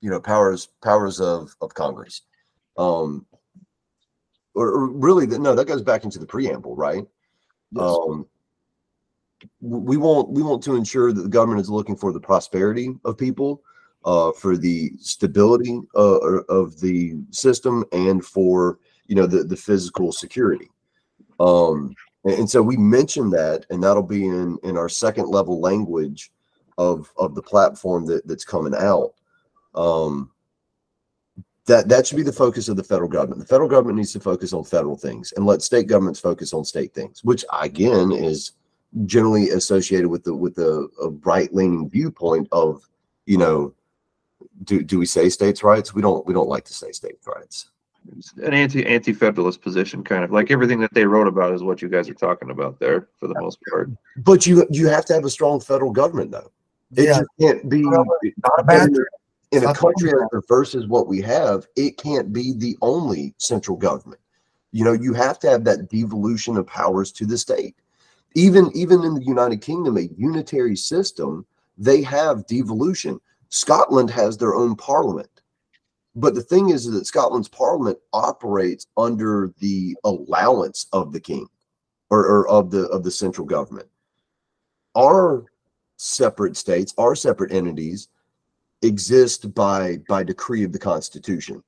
you 0.01 0.09
know, 0.09 0.19
powers 0.19 0.69
powers 0.83 1.21
of 1.21 1.55
of 1.61 1.73
Congress. 1.73 2.23
Um, 2.77 3.25
or, 4.55 4.67
or 4.67 4.87
really, 4.87 5.25
no, 5.27 5.55
that 5.55 5.65
goes 5.65 5.81
back 5.81 6.03
into 6.03 6.19
the 6.19 6.25
preamble, 6.25 6.75
right? 6.75 7.05
Um, 7.79 8.27
we 9.61 9.97
want 9.97 10.29
we 10.29 10.43
want 10.43 10.63
to 10.63 10.75
ensure 10.75 11.11
that 11.11 11.21
the 11.21 11.29
government 11.29 11.61
is 11.61 11.69
looking 11.69 11.95
for 11.95 12.11
the 12.11 12.19
prosperity 12.19 12.95
of 13.05 13.17
people, 13.17 13.63
uh, 14.05 14.31
for 14.33 14.57
the 14.57 14.91
stability 14.99 15.79
uh, 15.95 16.41
of 16.49 16.79
the 16.79 17.15
system, 17.31 17.83
and 17.91 18.23
for 18.25 18.79
you 19.07 19.15
know 19.15 19.27
the 19.27 19.43
the 19.43 19.57
physical 19.57 20.11
security. 20.11 20.69
Um, 21.39 21.95
and, 22.25 22.39
and 22.39 22.49
so 22.49 22.61
we 22.61 22.77
mentioned 22.77 23.33
that, 23.33 23.65
and 23.69 23.83
that'll 23.83 24.03
be 24.03 24.25
in 24.25 24.57
in 24.63 24.77
our 24.77 24.89
second 24.89 25.29
level 25.29 25.59
language 25.59 26.31
of 26.77 27.11
of 27.17 27.35
the 27.35 27.41
platform 27.41 28.05
that 28.07 28.27
that's 28.27 28.45
coming 28.45 28.75
out. 28.75 29.13
Um, 29.75 30.31
that 31.65 31.87
that 31.87 32.05
should 32.05 32.17
be 32.17 32.23
the 32.23 32.31
focus 32.31 32.67
of 32.67 32.75
the 32.75 32.83
federal 32.83 33.09
government. 33.09 33.39
The 33.39 33.47
federal 33.47 33.69
government 33.69 33.97
needs 33.97 34.11
to 34.13 34.19
focus 34.19 34.53
on 34.53 34.63
federal 34.63 34.97
things 34.97 35.33
and 35.33 35.45
let 35.45 35.61
state 35.61 35.87
governments 35.87 36.19
focus 36.19 36.53
on 36.53 36.65
state 36.65 36.93
things, 36.93 37.23
which 37.23 37.45
again 37.61 38.11
is 38.11 38.51
generally 39.05 39.49
associated 39.49 40.07
with 40.07 40.23
the 40.23 40.33
with 40.33 40.55
the 40.55 40.89
a 41.01 41.09
right 41.25 41.53
leaning 41.53 41.89
viewpoint 41.89 42.47
of 42.51 42.87
you 43.25 43.37
know 43.37 43.73
do 44.63 44.83
do 44.83 44.99
we 44.99 45.05
say 45.05 45.29
states' 45.29 45.63
rights? 45.63 45.93
We 45.93 46.01
don't 46.01 46.25
we 46.25 46.33
don't 46.33 46.49
like 46.49 46.65
to 46.65 46.73
say 46.73 46.91
states' 46.91 47.25
rights. 47.27 47.69
It's 48.17 48.33
an 48.33 48.53
anti 48.53 48.85
anti 48.85 49.13
federalist 49.13 49.61
position, 49.61 50.03
kind 50.03 50.23
of 50.23 50.31
like 50.31 50.51
everything 50.51 50.79
that 50.81 50.93
they 50.93 51.05
wrote 51.05 51.27
about 51.27 51.53
is 51.53 51.63
what 51.63 51.81
you 51.81 51.87
guys 51.89 52.09
are 52.09 52.13
talking 52.13 52.49
about 52.49 52.79
there 52.79 53.07
for 53.17 53.27
the 53.27 53.39
most 53.39 53.59
part. 53.71 53.89
But 54.17 54.45
you 54.45 54.65
you 54.69 54.87
have 54.87 55.05
to 55.05 55.13
have 55.13 55.25
a 55.25 55.29
strong 55.29 55.59
federal 55.59 55.91
government 55.91 56.31
though. 56.31 56.51
It 56.95 57.05
Yeah. 57.05 57.19
just 57.19 57.29
can't 57.39 57.69
be 57.69 57.81
Not 57.81 58.05
a 58.57 58.63
bad 58.63 58.89
in, 58.89 58.95
thing. 58.95 59.05
in 59.53 59.63
a 59.63 59.73
country 59.73 60.09
you 60.09 60.27
that 60.31 60.41
versus 60.47 60.87
what 60.87 61.07
we 61.07 61.21
have. 61.21 61.65
It 61.75 61.97
can't 61.97 62.33
be 62.33 62.53
the 62.53 62.77
only 62.81 63.33
central 63.37 63.77
government. 63.77 64.21
You 64.71 64.83
know, 64.83 64.93
you 64.93 65.13
have 65.13 65.39
to 65.39 65.49
have 65.49 65.63
that 65.65 65.89
devolution 65.89 66.57
of 66.57 66.67
powers 66.67 67.11
to 67.13 67.25
the 67.25 67.37
state. 67.37 67.75
Even 68.35 68.69
even 68.73 69.03
in 69.03 69.13
the 69.13 69.23
United 69.23 69.61
Kingdom, 69.61 69.97
a 69.97 70.09
unitary 70.17 70.75
system, 70.75 71.45
they 71.77 72.01
have 72.01 72.47
devolution. 72.47 73.19
Scotland 73.53 74.09
has 74.09 74.35
their 74.35 74.55
own 74.55 74.75
parliament. 74.75 75.29
But 76.15 76.33
the 76.33 76.41
thing 76.41 76.69
is 76.69 76.89
that 76.89 77.05
Scotland's 77.05 77.47
parliament 77.47 77.99
operates 78.11 78.87
under 78.97 79.53
the 79.59 79.95
allowance 80.03 80.87
of 80.91 81.13
the 81.13 81.19
king 81.19 81.47
or, 82.09 82.25
or 82.25 82.47
of 82.47 82.71
the 82.71 82.87
of 82.87 83.03
the 83.03 83.11
central 83.11 83.45
government. 83.45 83.87
Our 84.95 85.45
separate 85.97 86.57
states, 86.57 86.95
our 86.97 87.13
separate 87.13 87.51
entities 87.51 88.07
exist 88.81 89.53
by 89.53 89.99
by 90.09 90.23
decree 90.23 90.63
of 90.63 90.71
the 90.71 90.79
constitution. 90.79 91.63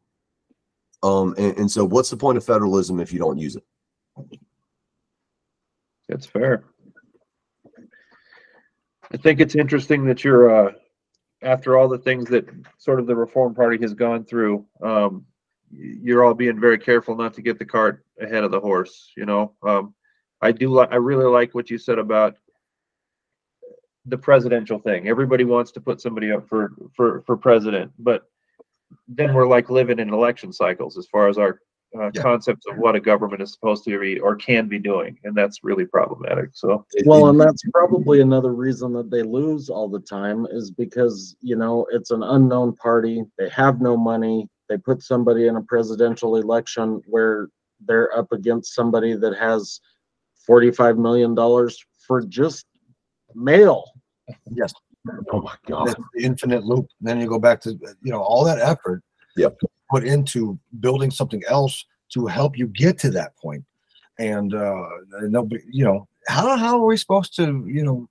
Um 1.04 1.36
and, 1.38 1.56
and 1.60 1.72
so 1.72 1.86
what's 1.86 2.10
the 2.10 2.18
point 2.18 2.38
of 2.38 2.44
federalism 2.44 3.00
if 3.00 3.14
you 3.14 3.20
don't 3.20 3.38
use 3.38 3.56
it? 3.56 3.64
That's 6.10 6.26
fair. 6.26 6.64
I 9.12 9.18
think 9.18 9.40
it's 9.40 9.56
interesting 9.56 10.06
that 10.06 10.24
you're, 10.24 10.68
uh, 10.68 10.72
after 11.42 11.78
all 11.78 11.88
the 11.88 11.98
things 11.98 12.30
that 12.30 12.48
sort 12.78 13.00
of 13.00 13.08
the 13.08 13.16
Reform 13.16 13.54
Party 13.54 13.78
has 13.82 13.94
gone 13.94 14.24
through, 14.24 14.66
um, 14.82 15.26
you're 15.72 16.24
all 16.24 16.34
being 16.34 16.60
very 16.60 16.78
careful 16.78 17.16
not 17.16 17.34
to 17.34 17.42
get 17.42 17.60
the 17.60 17.66
cart 17.66 18.06
ahead 18.20 18.44
of 18.44 18.52
the 18.52 18.60
horse, 18.60 19.12
you 19.18 19.26
know? 19.26 19.54
Um, 19.64 19.94
I 20.42 20.52
do 20.52 20.70
like, 20.70 20.92
I 20.92 20.96
really 20.96 21.26
like 21.26 21.54
what 21.54 21.70
you 21.70 21.78
said 21.78 22.00
about 22.00 22.36
the 24.06 24.18
presidential 24.18 24.80
thing. 24.80 25.08
Everybody 25.08 25.44
wants 25.44 25.72
to 25.72 25.82
put 25.82 26.00
somebody 26.00 26.32
up 26.32 26.48
for, 26.48 26.74
for, 26.96 27.24
for 27.26 27.36
president, 27.36 27.92
but 28.00 28.24
then 29.08 29.34
we're 29.34 29.48
like 29.48 29.70
living 29.70 30.00
in 30.00 30.14
election 30.14 30.54
cycles 30.54 30.98
as 30.98 31.08
far 31.08 31.28
as 31.28 31.38
our 31.38 31.60
uh, 31.98 32.12
Yeah. 32.14 32.22
concepts 32.22 32.66
of 32.68 32.78
what 32.78 32.96
a 32.96 33.00
government 33.00 33.42
is 33.42 33.52
supposed 33.52 33.84
to 33.86 34.00
be 34.00 34.20
or 34.20 34.36
can 34.36 34.68
be 34.68 34.80
doing, 34.80 35.18
and 35.24 35.36
that's 35.36 35.64
really 35.64 35.86
problematic. 35.86 36.50
So, 36.54 36.86
Well, 37.06 37.28
and 37.30 37.40
that's 37.40 37.64
probably 37.74 38.22
another 38.22 38.54
reason 38.54 38.94
that 38.94 39.10
they 39.10 39.24
lose 39.24 39.70
all 39.70 39.88
the 39.88 40.00
time 40.00 40.46
is 40.50 40.72
because, 40.72 41.36
you 41.42 41.56
know, 41.56 41.86
it's 41.92 42.12
an 42.12 42.24
unknown 42.24 42.76
party. 42.76 43.24
They 43.38 43.50
have 43.50 43.82
no 43.82 43.96
money. 43.96 44.50
They 44.70 44.78
put 44.78 45.04
somebody 45.04 45.48
in 45.48 45.56
a 45.56 45.62
presidential 45.62 46.38
election 46.38 47.02
where 47.06 47.50
they're 47.86 48.16
up 48.18 48.32
against 48.32 48.74
somebody 48.74 49.16
that 49.16 49.38
has 49.38 49.80
forty-five 50.46 50.98
million 50.98 51.36
dollars 51.36 51.84
for 52.08 52.22
just 52.22 52.66
mail. 53.34 53.84
Yes. 54.52 54.74
oh 55.32 55.42
my 55.42 55.56
god. 55.68 55.96
The 56.14 56.24
infinite 56.24 56.64
loop. 56.64 56.88
Then 57.02 57.20
you 57.22 57.28
go 57.28 57.40
back 57.40 57.62
to, 57.62 57.72
you 58.02 58.12
know, 58.12 58.22
all 58.22 58.44
that 58.46 58.60
effort. 58.60 59.04
Yep. 59.38 59.58
Put 59.90 60.04
into 60.04 60.58
building 60.80 61.12
something 61.12 61.44
else 61.48 61.86
to 62.10 62.26
help 62.28 62.58
you 62.58 62.68
get 62.68 62.98
to 63.00 63.10
that 63.12 63.36
point. 63.38 63.64
And, 64.18 64.54
uh, 64.54 64.86
nobody, 65.22 65.64
you 65.70 65.84
know, 65.84 66.08
how, 66.28 66.56
how 66.58 66.80
are 66.80 66.86
we 66.86 66.98
supposed 66.98 67.36
to, 67.36 67.66
you 67.68 67.84
know, 67.84 68.10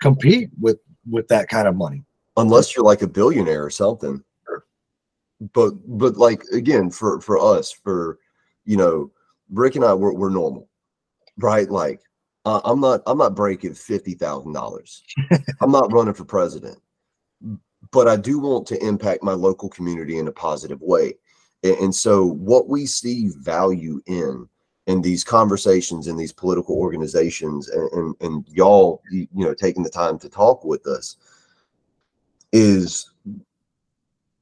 compete 0.00 0.50
with, 0.60 0.78
with 1.08 1.28
that 1.28 1.48
kind 1.48 1.68
of 1.68 1.76
money? 1.76 2.04
unless 2.38 2.74
you're 2.74 2.84
like 2.84 3.02
a 3.02 3.08
billionaire 3.08 3.64
or 3.64 3.70
something. 3.70 4.22
But 5.52 5.74
but 5.86 6.16
like 6.16 6.42
again, 6.52 6.90
for 6.90 7.20
for 7.20 7.38
us, 7.38 7.70
for 7.70 8.18
you 8.64 8.76
know, 8.76 9.12
Rick 9.52 9.76
and 9.76 9.84
I, 9.84 9.94
we're 9.94 10.12
we're 10.12 10.30
normal, 10.30 10.68
right? 11.36 11.70
Like 11.70 12.00
uh, 12.44 12.60
I'm 12.64 12.80
not 12.80 13.02
I'm 13.06 13.18
not 13.18 13.36
breaking 13.36 13.74
fifty 13.74 14.14
thousand 14.14 14.52
dollars. 14.52 15.02
I'm 15.60 15.70
not 15.70 15.92
running 15.92 16.14
for 16.14 16.24
president, 16.24 16.78
but 17.90 18.08
I 18.08 18.16
do 18.16 18.38
want 18.38 18.66
to 18.68 18.84
impact 18.84 19.22
my 19.22 19.32
local 19.32 19.68
community 19.68 20.18
in 20.18 20.28
a 20.28 20.32
positive 20.32 20.80
way. 20.80 21.14
And, 21.64 21.94
so, 21.94 22.24
what 22.24 22.68
we 22.68 22.86
see 22.86 23.30
value 23.36 24.00
in 24.06 24.48
in 24.86 25.02
these 25.02 25.24
conversations 25.24 26.06
in 26.06 26.16
these 26.16 26.32
political 26.32 26.76
organizations, 26.76 27.68
and 27.68 27.90
and, 27.92 28.14
and 28.20 28.48
y'all, 28.48 29.02
you, 29.10 29.26
you 29.34 29.44
know, 29.44 29.54
taking 29.54 29.82
the 29.82 29.90
time 29.90 30.18
to 30.20 30.28
talk 30.28 30.64
with 30.64 30.86
us 30.86 31.16
is 32.52 33.10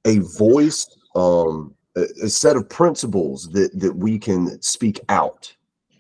a 0.05 0.19
voice, 0.19 0.87
um, 1.15 1.75
a, 1.97 2.05
a 2.25 2.29
set 2.29 2.57
of 2.57 2.69
principles 2.69 3.49
that 3.53 3.71
that 3.81 3.97
we 3.97 4.19
can 4.19 4.61
speak 4.61 5.01
out 5.09 5.55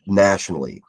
nationally, 0.07 0.83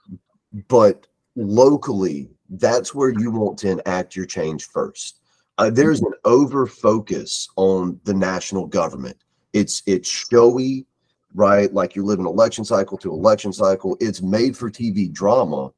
but 0.67 1.07
locally, 1.37 2.29
that's 2.49 2.93
where 2.93 3.09
you 3.09 3.31
want 3.31 3.57
to 3.59 3.69
enact 3.69 4.15
your 4.15 4.25
change 4.25 4.65
first. 4.65 5.16
Uh, 5.57 5.69
there's 5.69 6.01
an 6.01 6.13
over 6.23 6.67
focus 6.67 7.49
on 7.55 7.99
the 8.03 8.13
national 8.13 8.67
government. 8.67 9.17
It's 9.53 9.81
it's 9.85 10.09
showy, 10.09 10.85
right? 11.33 11.73
Like 11.73 11.95
you're 11.95 12.05
living 12.05 12.25
election 12.25 12.63
cycle 12.63 12.97
to 12.99 13.11
election 13.11 13.51
cycle. 13.51 13.97
It's 13.99 14.21
made 14.21 14.55
for 14.55 14.69
TV 14.69 15.11
drama, 15.11 15.71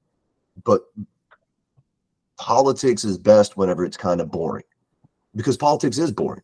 but 0.64 0.81
politics 2.38 3.03
is 3.03 3.18
best 3.18 3.57
whenever 3.57 3.85
it's 3.85 3.97
kind 3.97 4.19
of 4.19 4.31
boring 4.31 4.64
because 5.35 5.57
politics 5.57 5.97
is 5.97 6.11
boring. 6.11 6.41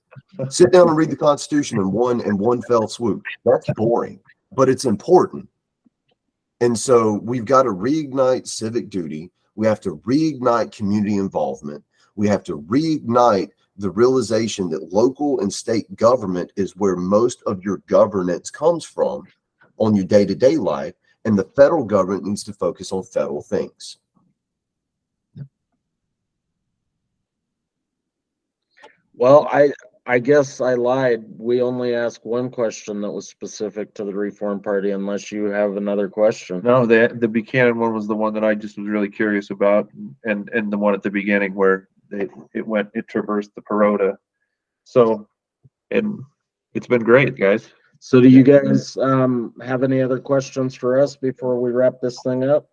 Sit 0.49 0.71
down 0.71 0.87
and 0.87 0.97
read 0.97 1.09
the 1.09 1.15
Constitution 1.17 1.79
in 1.79 1.91
one 1.91 2.21
in 2.21 2.37
one 2.37 2.61
fell 2.61 2.87
swoop. 2.87 3.23
That's 3.43 3.67
boring, 3.75 4.19
but 4.51 4.69
it's 4.69 4.85
important. 4.85 5.49
And 6.61 6.77
so 6.77 7.19
we've 7.23 7.45
got 7.45 7.63
to 7.63 7.69
reignite 7.69 8.47
civic 8.47 8.89
duty. 8.89 9.31
We 9.55 9.67
have 9.67 9.81
to 9.81 9.97
reignite 10.05 10.71
community 10.71 11.17
involvement. 11.17 11.83
We 12.15 12.27
have 12.27 12.43
to 12.45 12.59
reignite 12.61 13.49
the 13.77 13.89
realization 13.89 14.69
that 14.69 14.93
local 14.93 15.41
and 15.41 15.51
state 15.51 15.93
government 15.95 16.51
is 16.55 16.75
where 16.75 16.95
most 16.95 17.43
of 17.45 17.63
your 17.63 17.77
governance 17.87 18.49
comes 18.49 18.85
from 18.85 19.23
on 19.77 19.95
your 19.95 20.05
day 20.05 20.25
to 20.25 20.35
day 20.35 20.57
life. 20.57 20.93
And 21.25 21.37
the 21.37 21.49
federal 21.55 21.83
government 21.83 22.23
needs 22.23 22.43
to 22.43 22.53
focus 22.53 22.91
on 22.91 23.03
federal 23.03 23.41
things. 23.41 23.97
Well, 29.17 29.47
I, 29.49 29.71
I 30.05 30.19
guess 30.19 30.61
I 30.61 30.75
lied. 30.75 31.23
We 31.37 31.61
only 31.61 31.95
asked 31.95 32.25
one 32.25 32.51
question 32.51 33.01
that 33.01 33.11
was 33.11 33.27
specific 33.27 33.93
to 33.95 34.03
the 34.03 34.13
Reform 34.13 34.61
Party 34.61 34.91
unless 34.91 35.31
you 35.31 35.45
have 35.45 35.77
another 35.77 36.09
question. 36.09 36.61
no, 36.63 36.85
the, 36.85 37.15
the 37.19 37.27
Buchanan 37.27 37.79
one 37.79 37.93
was 37.93 38.07
the 38.07 38.15
one 38.15 38.33
that 38.33 38.43
I 38.43 38.55
just 38.55 38.77
was 38.77 38.87
really 38.87 39.09
curious 39.09 39.49
about, 39.49 39.89
and, 40.25 40.49
and 40.49 40.71
the 40.71 40.77
one 40.77 40.93
at 40.93 41.01
the 41.01 41.09
beginning 41.09 41.55
where 41.55 41.87
they, 42.19 42.27
it 42.53 42.65
went, 42.65 42.89
it 42.93 43.07
traversed 43.07 43.51
the 43.55 43.61
Perot 43.61 43.99
era. 43.99 44.17
So, 44.83 45.27
and 45.91 46.19
it's 46.73 46.87
been 46.87 47.03
great, 47.03 47.37
guys. 47.37 47.69
So 47.99 48.21
do 48.21 48.27
you 48.27 48.43
guys, 48.43 48.97
um, 48.97 49.53
have 49.63 49.83
any 49.83 50.01
other 50.01 50.19
questions 50.19 50.75
for 50.75 50.99
us 50.99 51.15
before 51.15 51.59
we 51.59 51.71
wrap 51.71 51.95
this 52.01 52.21
thing 52.23 52.43
up? 52.43 52.67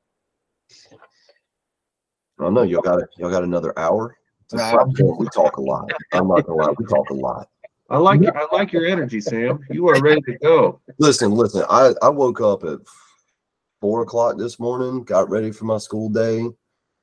I 2.39 2.45
don't 2.45 2.55
know. 2.55 2.63
Y'all 2.63 2.83
got 2.83 3.01
y'all 3.19 3.31
got 3.31 3.45
another 3.45 3.79
hour. 3.79 4.17
It's 4.45 4.55
a 4.55 4.57
Nah. 4.57 4.71
platform. 4.85 5.19
We 5.19 5.29
talk 5.29 5.57
a 5.59 5.61
lot. 5.61 5.93
I'm 6.13 6.29
not 6.29 6.45
gonna 6.47 6.59
lie. 6.59 6.75
We 6.77 6.85
talk 6.87 7.11
a 7.11 7.15
lot. 7.15 7.49
I 7.89 7.99
like, 7.99 8.21
your- 8.21 8.37
I 8.37 8.47
like 8.53 8.73
your 8.73 8.87
energy, 8.87 9.21
Sam. 9.21 9.65
You 9.71 9.89
are 9.89 10.03
ready 10.03 10.23
to 10.23 10.39
go. 10.39 10.81
Listen, 10.99 11.33
listen. 11.33 11.65
I 11.69 11.95
I 12.03 12.09
woke 12.09 12.41
up 12.41 12.65
at 12.65 12.81
four 13.81 14.03
o'clock 14.03 14.39
this 14.39 14.59
morning. 14.59 15.05
Got 15.05 15.31
ready 15.31 15.53
for 15.53 15.67
my 15.67 15.79
school 15.79 16.09
day. 16.09 16.49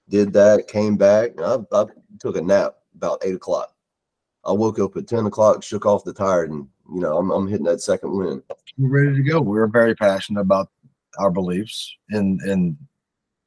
Did 0.09 0.33
that. 0.33 0.67
Came 0.67 0.97
back. 0.97 1.39
I, 1.39 1.57
I 1.71 1.85
took 2.19 2.35
a 2.35 2.41
nap 2.41 2.75
about 2.95 3.23
eight 3.23 3.35
o'clock. 3.35 3.73
I 4.45 4.51
woke 4.51 4.79
up 4.79 4.97
at 4.97 5.07
ten 5.07 5.25
o'clock. 5.25 5.63
Shook 5.63 5.85
off 5.85 6.03
the 6.03 6.13
tired, 6.13 6.49
and 6.49 6.67
you 6.93 6.99
know 6.99 7.17
I'm 7.17 7.29
I'm 7.31 7.47
hitting 7.47 7.65
that 7.65 7.81
second 7.81 8.11
wind. 8.11 8.43
We're 8.77 9.05
ready 9.05 9.15
to 9.17 9.29
go. 9.29 9.41
We're 9.41 9.67
very 9.67 9.95
passionate 9.95 10.41
about 10.41 10.69
our 11.17 11.31
beliefs 11.31 11.95
in, 12.11 12.39
in, 12.45 12.77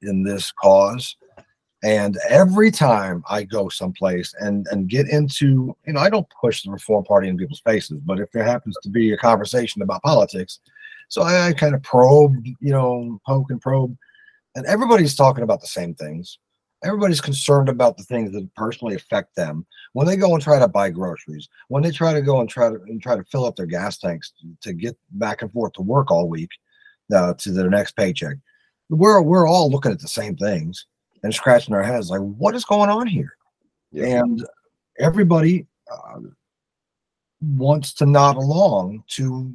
in 0.02 0.22
this 0.22 0.52
cause. 0.52 1.16
And 1.84 2.16
every 2.28 2.70
time 2.70 3.24
I 3.28 3.42
go 3.42 3.68
someplace 3.68 4.34
and, 4.38 4.66
and 4.70 4.88
get 4.88 5.08
into, 5.08 5.76
you 5.86 5.94
know, 5.94 6.00
I 6.00 6.10
don't 6.10 6.26
push 6.40 6.62
the 6.62 6.70
Reform 6.70 7.04
Party 7.04 7.28
in 7.28 7.36
people's 7.36 7.60
faces, 7.60 7.98
but 8.04 8.20
if 8.20 8.30
there 8.30 8.44
happens 8.44 8.76
to 8.82 8.88
be 8.88 9.12
a 9.12 9.16
conversation 9.16 9.82
about 9.82 10.02
politics, 10.02 10.60
so 11.08 11.22
I, 11.22 11.48
I 11.48 11.52
kind 11.52 11.74
of 11.74 11.82
probe, 11.82 12.36
you 12.44 12.70
know, 12.70 13.20
poke 13.26 13.50
and 13.50 13.60
probe, 13.60 13.96
and 14.54 14.64
everybody's 14.66 15.16
talking 15.16 15.42
about 15.42 15.60
the 15.60 15.66
same 15.66 15.94
things. 15.94 16.38
Everybody's 16.84 17.20
concerned 17.20 17.68
about 17.68 17.96
the 17.96 18.02
things 18.04 18.32
that 18.32 18.54
personally 18.54 18.94
affect 18.94 19.36
them 19.36 19.64
when 19.92 20.06
they 20.06 20.16
go 20.16 20.34
and 20.34 20.42
try 20.42 20.58
to 20.58 20.68
buy 20.68 20.90
groceries, 20.90 21.48
when 21.68 21.82
they 21.82 21.90
try 21.90 22.12
to 22.12 22.22
go 22.22 22.40
and 22.40 22.48
try 22.48 22.68
to 22.68 22.76
and 22.86 23.00
try 23.02 23.16
to 23.16 23.24
fill 23.24 23.44
up 23.44 23.56
their 23.56 23.66
gas 23.66 23.98
tanks 23.98 24.32
to, 24.40 24.68
to 24.68 24.72
get 24.72 24.96
back 25.12 25.42
and 25.42 25.52
forth 25.52 25.72
to 25.74 25.82
work 25.82 26.10
all 26.10 26.28
week 26.28 26.50
uh, 27.14 27.34
to 27.34 27.52
their 27.52 27.70
next 27.70 27.96
paycheck. 27.96 28.36
We're 28.88 29.22
we're 29.22 29.46
all 29.46 29.70
looking 29.70 29.92
at 29.92 30.00
the 30.00 30.08
same 30.08 30.36
things 30.36 30.86
and 31.22 31.32
scratching 31.32 31.74
our 31.74 31.82
heads 31.82 32.10
like, 32.10 32.20
what 32.20 32.54
is 32.54 32.64
going 32.64 32.90
on 32.90 33.06
here? 33.06 33.36
Yeah. 33.92 34.20
And 34.20 34.44
everybody 34.98 35.66
uh, 35.90 36.20
wants 37.40 37.92
to 37.94 38.06
nod 38.06 38.36
along 38.36 39.04
to 39.08 39.52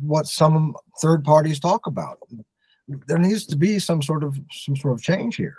what 0.00 0.26
some 0.26 0.74
third 1.00 1.24
parties 1.24 1.60
talk 1.60 1.86
about. 1.86 2.18
There 3.06 3.18
needs 3.18 3.46
to 3.46 3.56
be 3.56 3.78
some 3.78 4.02
sort 4.02 4.24
of 4.24 4.38
some 4.50 4.76
sort 4.76 4.94
of 4.94 5.02
change 5.02 5.36
here, 5.36 5.58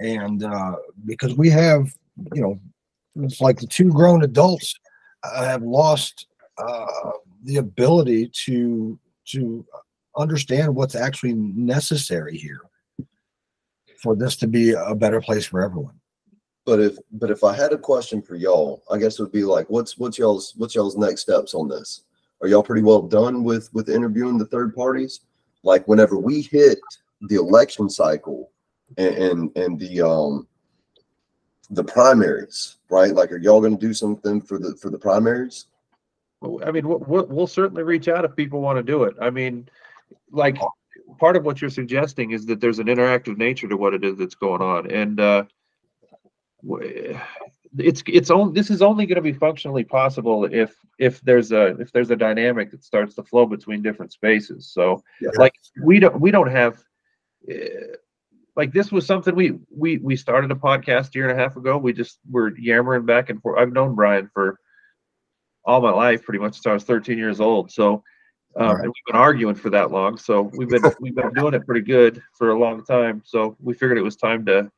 and 0.00 0.44
uh, 0.44 0.76
because 1.06 1.36
we 1.36 1.50
have, 1.50 1.94
you 2.34 2.42
know, 2.42 2.60
it's 3.16 3.40
like 3.40 3.58
the 3.58 3.66
two 3.66 3.90
grown 3.90 4.24
adults 4.24 4.74
uh, 5.22 5.44
have 5.44 5.62
lost 5.62 6.26
uh, 6.58 7.10
the 7.44 7.56
ability 7.56 8.30
to 8.44 8.98
to 9.26 9.64
understand 10.16 10.74
what's 10.74 10.94
actually 10.94 11.34
necessary 11.34 12.36
here 12.36 12.60
for 13.98 14.14
this 14.14 14.36
to 14.36 14.46
be 14.46 14.72
a 14.72 14.94
better 14.94 15.20
place 15.20 15.46
for 15.46 15.62
everyone. 15.62 15.98
But 16.66 16.80
if, 16.80 16.98
but 17.12 17.30
if 17.30 17.44
I 17.44 17.54
had 17.54 17.72
a 17.72 17.78
question 17.78 18.22
for 18.22 18.36
y'all, 18.36 18.82
I 18.90 18.98
guess 18.98 19.18
it 19.18 19.22
would 19.22 19.32
be 19.32 19.44
like, 19.44 19.68
what's, 19.68 19.98
what's 19.98 20.18
y'all's, 20.18 20.54
what's 20.56 20.74
y'all's 20.74 20.96
next 20.96 21.22
steps 21.22 21.54
on 21.54 21.68
this? 21.68 22.04
Are 22.40 22.48
y'all 22.48 22.62
pretty 22.62 22.82
well 22.82 23.02
done 23.02 23.44
with, 23.44 23.72
with 23.74 23.88
interviewing 23.88 24.38
the 24.38 24.46
third 24.46 24.74
parties? 24.74 25.20
Like 25.62 25.88
whenever 25.88 26.18
we 26.18 26.42
hit 26.42 26.78
the 27.22 27.36
election 27.36 27.88
cycle 27.88 28.50
and, 28.96 29.14
and, 29.14 29.56
and 29.56 29.78
the, 29.78 30.00
um, 30.00 30.46
the 31.70 31.84
primaries, 31.84 32.76
right? 32.90 33.14
Like, 33.14 33.32
are 33.32 33.38
y'all 33.38 33.60
gonna 33.60 33.76
do 33.76 33.94
something 33.94 34.40
for 34.40 34.58
the, 34.58 34.76
for 34.76 34.90
the 34.90 34.98
primaries? 34.98 35.66
Well, 36.40 36.66
I 36.66 36.70
mean, 36.70 36.86
we'll, 36.86 37.26
we'll, 37.26 37.46
certainly 37.46 37.82
reach 37.82 38.08
out 38.08 38.24
if 38.24 38.36
people 38.36 38.60
want 38.60 38.76
to 38.78 38.82
do 38.82 39.04
it. 39.04 39.14
I 39.20 39.30
mean, 39.30 39.68
like, 40.30 40.58
part 41.18 41.36
of 41.36 41.44
what 41.44 41.60
you're 41.60 41.70
suggesting 41.70 42.32
is 42.32 42.44
that 42.46 42.60
there's 42.60 42.78
an 42.78 42.86
interactive 42.86 43.38
nature 43.38 43.68
to 43.68 43.76
what 43.76 43.94
it 43.94 44.04
is 44.04 44.18
that's 44.18 44.34
going 44.34 44.62
on, 44.62 44.90
and, 44.90 45.20
uh, 45.20 45.44
it's, 47.76 48.02
it's 48.06 48.30
on, 48.30 48.52
this 48.52 48.70
is 48.70 48.82
only 48.82 49.06
gonna 49.06 49.20
be 49.20 49.32
functionally 49.32 49.84
possible 49.84 50.44
if, 50.44 50.76
if 50.98 51.20
there's 51.22 51.50
a, 51.50 51.78
if 51.80 51.92
there's 51.92 52.10
a 52.10 52.16
dynamic 52.16 52.70
that 52.70 52.84
starts 52.84 53.14
to 53.14 53.22
flow 53.22 53.46
between 53.46 53.82
different 53.82 54.12
spaces, 54.12 54.66
so, 54.66 55.02
Yeah. 55.20 55.30
like, 55.36 55.54
we 55.82 55.98
don't, 55.98 56.20
we 56.20 56.30
don't 56.30 56.50
have, 56.50 56.84
uh, 57.50 57.96
like, 58.56 58.72
this 58.72 58.92
was 58.92 59.06
something 59.06 59.34
we, 59.34 59.58
we, 59.74 59.98
we 59.98 60.16
started 60.16 60.50
a 60.50 60.54
podcast 60.54 61.08
a 61.08 61.18
year 61.18 61.28
and 61.28 61.38
a 61.38 61.42
half 61.42 61.56
ago, 61.56 61.76
we 61.76 61.92
just 61.92 62.18
were 62.30 62.56
yammering 62.58 63.04
back 63.06 63.30
and 63.30 63.40
forth, 63.42 63.58
I've 63.58 63.72
known 63.72 63.94
Brian 63.94 64.30
for 64.32 64.58
all 65.64 65.80
my 65.80 65.90
life, 65.90 66.22
pretty 66.22 66.38
much 66.38 66.54
since 66.54 66.66
I 66.66 66.72
was 66.72 66.84
13 66.84 67.16
years 67.18 67.40
old. 67.40 67.70
So, 67.72 68.02
um, 68.56 68.66
Alright. 68.68 68.84
and 68.84 68.88
we've 68.88 69.12
been 69.12 69.16
arguing 69.20 69.54
for 69.56 69.70
that 69.70 69.90
long. 69.90 70.16
So 70.18 70.42
we've 70.56 70.68
been 70.68 70.82
we've 71.00 71.14
been 71.14 71.32
doing 71.34 71.54
it 71.54 71.66
pretty 71.66 71.80
good 71.80 72.22
for 72.38 72.50
a 72.50 72.58
long 72.58 72.84
time. 72.84 73.22
So 73.24 73.56
we 73.60 73.74
figured 73.74 73.98
it 73.98 74.02
was 74.02 74.16
time 74.16 74.44
to, 74.46 74.70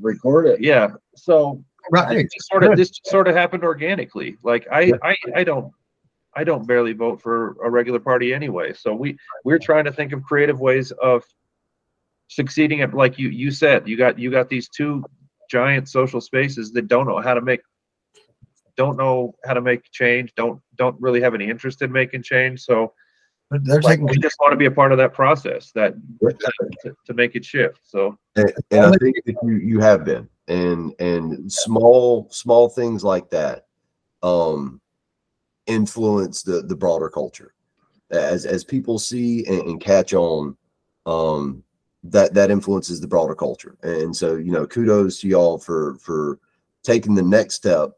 Record 0.00 0.46
it. 0.46 0.60
yeah. 0.60 0.88
So 1.16 1.62
Right. 1.90 2.14
this 2.14 2.32
just 2.34 2.48
sort 2.48 2.64
of 2.64 2.76
this 2.76 2.90
sort 3.04 3.26
of 3.28 3.34
happened 3.34 3.64
organically. 3.64 4.36
Like 4.42 4.66
I 4.70 4.80
Yeah. 4.82 4.94
I 5.02 5.16
I 5.36 5.44
don't 5.44 5.72
I 6.34 6.44
don't 6.44 6.66
barely 6.66 6.92
vote 6.92 7.20
for 7.20 7.56
a 7.64 7.68
regular 7.70 7.98
party 8.00 8.32
anyway. 8.32 8.72
So 8.72 8.94
we 8.94 9.16
we're 9.44 9.58
trying 9.58 9.84
to 9.84 9.92
think 9.92 10.12
of 10.12 10.22
creative 10.22 10.60
ways 10.60 10.90
of 10.92 11.24
succeeding 12.34 12.80
at 12.82 12.94
like 12.94 13.18
you 13.18 13.28
you 13.28 13.50
said 13.50 13.86
you 13.86 13.96
got 13.96 14.18
you 14.18 14.30
got 14.30 14.48
these 14.48 14.68
two 14.68 15.04
giant 15.50 15.88
social 15.88 16.20
spaces 16.20 16.72
that 16.72 16.88
don't 16.88 17.06
know 17.06 17.20
how 17.20 17.34
to 17.34 17.40
make 17.40 17.60
don't 18.76 18.96
know 18.96 19.34
how 19.44 19.54
to 19.54 19.60
make 19.60 19.82
change 19.90 20.32
don't 20.34 20.60
don't 20.76 20.96
really 21.00 21.20
have 21.20 21.34
any 21.34 21.48
interest 21.48 21.82
in 21.82 21.92
making 21.92 22.22
change. 22.22 22.60
So 22.60 22.92
But 23.52 23.64
They're 23.64 23.82
like, 23.82 23.98
taking 23.98 24.06
we 24.06 24.16
just 24.16 24.36
want 24.40 24.52
to 24.52 24.56
be 24.56 24.64
a 24.64 24.70
part 24.70 24.92
of 24.92 24.98
that 24.98 25.12
process 25.12 25.72
that 25.72 25.92
to, 26.82 26.94
to 27.04 27.12
make 27.12 27.36
it 27.36 27.44
shift 27.44 27.80
so. 27.84 28.16
And, 28.34 28.50
and 28.70 28.86
I 28.86 28.96
think 28.96 29.16
that 29.26 29.36
you, 29.42 29.56
you 29.56 29.78
have 29.80 30.06
been, 30.06 30.26
and, 30.48 30.94
and 30.98 31.52
small, 31.52 32.28
small 32.30 32.70
things 32.70 33.04
like 33.04 33.28
that, 33.28 33.66
um, 34.22 34.80
influence 35.66 36.42
the, 36.42 36.62
the 36.62 36.74
broader 36.74 37.10
culture. 37.10 37.52
As, 38.10 38.46
as 38.46 38.64
people 38.64 38.98
see 38.98 39.44
and, 39.46 39.60
and 39.68 39.80
catch 39.82 40.14
on, 40.14 40.56
um, 41.04 41.62
that, 42.04 42.34
that 42.34 42.50
influences 42.50 43.00
the 43.00 43.06
broader 43.06 43.34
culture. 43.34 43.76
And 43.82 44.14
so, 44.14 44.36
you 44.36 44.52
know, 44.52 44.66
kudos 44.66 45.20
to 45.20 45.28
y'all 45.28 45.58
for, 45.58 45.96
for 45.96 46.38
taking 46.82 47.14
the 47.14 47.22
next 47.22 47.54
step 47.54 47.90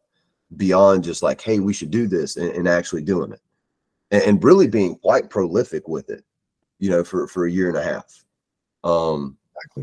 beyond 0.57 1.05
just 1.05 1.23
like, 1.23 1.41
hey, 1.41 1.59
we 1.59 1.73
should 1.73 1.91
do 1.91 2.07
this 2.07 2.37
and, 2.37 2.51
and 2.51 2.69
actually 2.69 3.03
doing 3.03 3.33
it. 3.33 3.41
And, 4.11 4.23
and 4.23 4.45
really 4.45 4.69
being 4.69 4.97
quite 4.97 5.31
prolific 5.31 5.89
with 5.89 6.11
it, 6.11 6.25
you 6.79 6.91
know, 6.91 7.03
for, 7.03 7.27
for 7.27 7.47
a 7.47 7.51
year 7.51 7.69
and 7.69 7.79
a 7.79 7.83
half. 7.83 8.25
Um, 8.85 9.37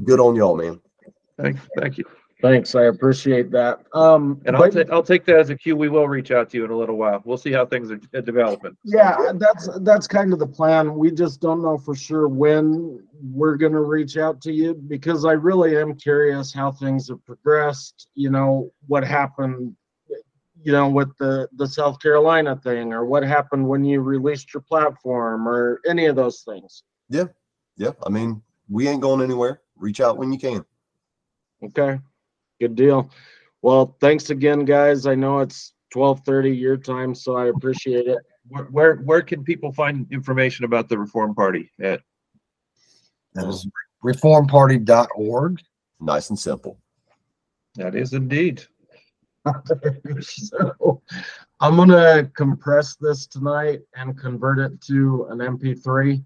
good 0.04 0.20
on 0.20 0.36
y'all, 0.36 0.56
man. 0.56 0.80
thank, 1.38 1.58
thank 1.78 1.98
you 1.98 2.06
Thanks, 2.42 2.74
I 2.74 2.84
appreciate 2.86 3.52
that. 3.52 3.86
Um, 3.94 4.42
and 4.46 4.56
i'll 4.56 4.64
but- 4.64 4.74
take 4.74 4.90
i'll 4.92 5.04
take 5.04 5.26
that 5.26 5.38
as 5.38 5.50
a 5.50 5.56
cue 5.56 5.76
we 5.76 5.90
will 5.90 6.08
reach 6.08 6.32
out 6.32 6.50
to 6.50 6.58
you 6.58 6.66
in 6.66 6.72
a 6.72 6.76
little 6.76 6.98
while 6.98 7.22
we'll 7.24 7.38
see 7.38 7.52
how 7.52 7.66
things 7.66 7.92
are 7.92 8.00
are 8.14 8.22
developing 8.22 8.76
Yeah, 8.84 9.32
that's, 9.36 9.70
that's 9.82 10.08
kind 10.08 10.34
of 10.34 10.40
the 10.40 10.48
plan. 10.48 10.96
We 10.96 11.12
just 11.12 11.40
don't 11.40 11.62
know 11.62 11.78
for 11.78 11.96
sure 11.96 12.28
when 12.28 13.06
we're 13.22 13.58
gonna 13.58 13.82
reach 13.82 14.18
out 14.18 14.42
to 14.42 14.52
you 14.52 14.74
because 14.74 15.26
I 15.26 15.34
really 15.34 15.78
am 15.78 15.96
curious 15.96 16.52
how 16.54 16.72
things 16.72 17.10
have 17.10 17.24
progressed, 17.26 18.10
you 18.16 18.30
know, 18.30 18.72
what 18.88 19.04
happened, 19.04 19.76
you 20.64 20.72
know, 20.72 20.90
with 20.90 21.16
the, 21.18 21.48
the 21.54 21.68
South 21.68 22.00
Carolina 22.02 22.56
thing, 22.56 22.94
or 22.94 23.06
what 23.06 23.24
happened 23.24 23.68
when 23.68 23.84
you 23.84 24.02
released 24.02 24.54
your 24.54 24.62
platform, 24.62 25.48
or 25.48 25.82
any 25.88 26.06
of 26.06 26.16
those 26.16 26.42
things. 26.42 26.84
Yeah, 27.10 27.26
yeah, 27.78 27.92
I 28.06 28.10
mean, 28.10 28.42
we 28.70 28.88
ain't 28.88 29.02
going 29.02 29.22
anywhere. 29.22 29.62
Reach 29.76 30.02
out 30.02 30.18
when 30.18 30.32
you 30.32 30.40
can. 30.40 30.64
Okay, 31.64 32.00
good 32.62 32.76
deal. 32.76 33.10
Well, 33.64 33.98
thanks 34.00 34.30
again, 34.30 34.66
guys. 34.66 35.08
I 35.08 35.16
know 35.16 35.40
it's 35.40 35.74
twelve 35.92 36.22
thirty 36.26 36.52
your 36.52 36.78
time, 36.78 37.16
so 37.16 37.36
I 37.36 37.48
appreciate 37.48 38.08
it. 38.08 38.20
where, 38.48 38.66
where 38.66 38.96
where 38.98 39.22
can 39.22 39.44
people 39.44 39.74
find 39.74 40.06
information 40.12 40.64
about 40.66 40.88
the 40.88 40.98
reform 40.98 41.34
party 41.34 41.72
at 41.82 42.02
That 43.34 43.48
is 43.48 43.68
reformparty.org. 44.04 45.60
Nice 46.00 46.30
and 46.30 46.40
simple. 46.40 46.80
that 47.76 47.96
is 47.96 48.14
indeed 48.14 48.64
So 50.22 51.02
I'm 51.60 51.76
gonna 51.78 52.30
compress 52.36 52.96
this 52.96 53.26
tonight 53.26 53.82
and 53.96 54.18
convert 54.18 54.60
it 54.60 54.80
to 54.82 55.28
an 55.32 55.40
MP3. 55.40 56.24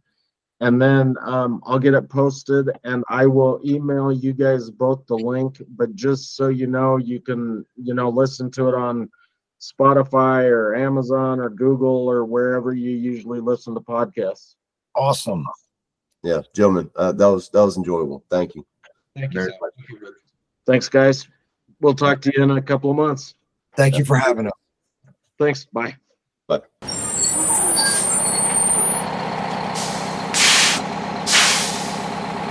And 0.61 0.81
then 0.81 1.15
um, 1.21 1.61
I'll 1.65 1.79
get 1.79 1.93
it 1.93 2.09
posted 2.09 2.69
and 2.83 3.03
I 3.09 3.25
will 3.25 3.59
email 3.65 4.11
you 4.11 4.31
guys 4.31 4.69
both 4.69 5.05
the 5.05 5.15
link, 5.15 5.61
but 5.69 5.93
just 5.95 6.35
so 6.37 6.47
you 6.47 6.67
know, 6.67 6.97
you 6.97 7.19
can, 7.19 7.65
you 7.75 7.93
know, 7.93 8.09
listen 8.09 8.49
to 8.51 8.69
it 8.69 8.75
on 8.75 9.09
Spotify 9.59 10.49
or 10.49 10.75
Amazon 10.75 11.39
or 11.39 11.49
Google 11.49 12.09
or 12.09 12.23
wherever 12.23 12.73
you 12.73 12.91
usually 12.91 13.41
listen 13.41 13.73
to 13.73 13.81
podcasts. 13.81 14.55
Awesome. 14.95 15.45
Yeah, 16.23 16.41
gentlemen, 16.55 16.89
uh, 16.95 17.11
that 17.11 17.27
was 17.27 17.49
that 17.49 17.61
was 17.61 17.77
enjoyable. 17.77 18.23
Thank 18.31 18.55
you. 18.55 18.65
thank 19.15 19.33
Very 19.33 19.51
Sam. 19.51 20.13
Thanks, 20.65 20.89
guys. 20.89 21.27
We'll 21.81 21.93
talk 21.93 22.21
to 22.21 22.31
you 22.35 22.43
in 22.43 22.51
a 22.51 22.61
couple 22.61 22.89
of 22.89 22.97
months. 22.97 23.35
Thank 23.75 23.97
you 23.97 24.05
for 24.05 24.15
having 24.15 24.47
us. 24.47 24.53
Thanks. 25.37 25.65
Bye. 25.65 25.97
Bye. 26.47 26.61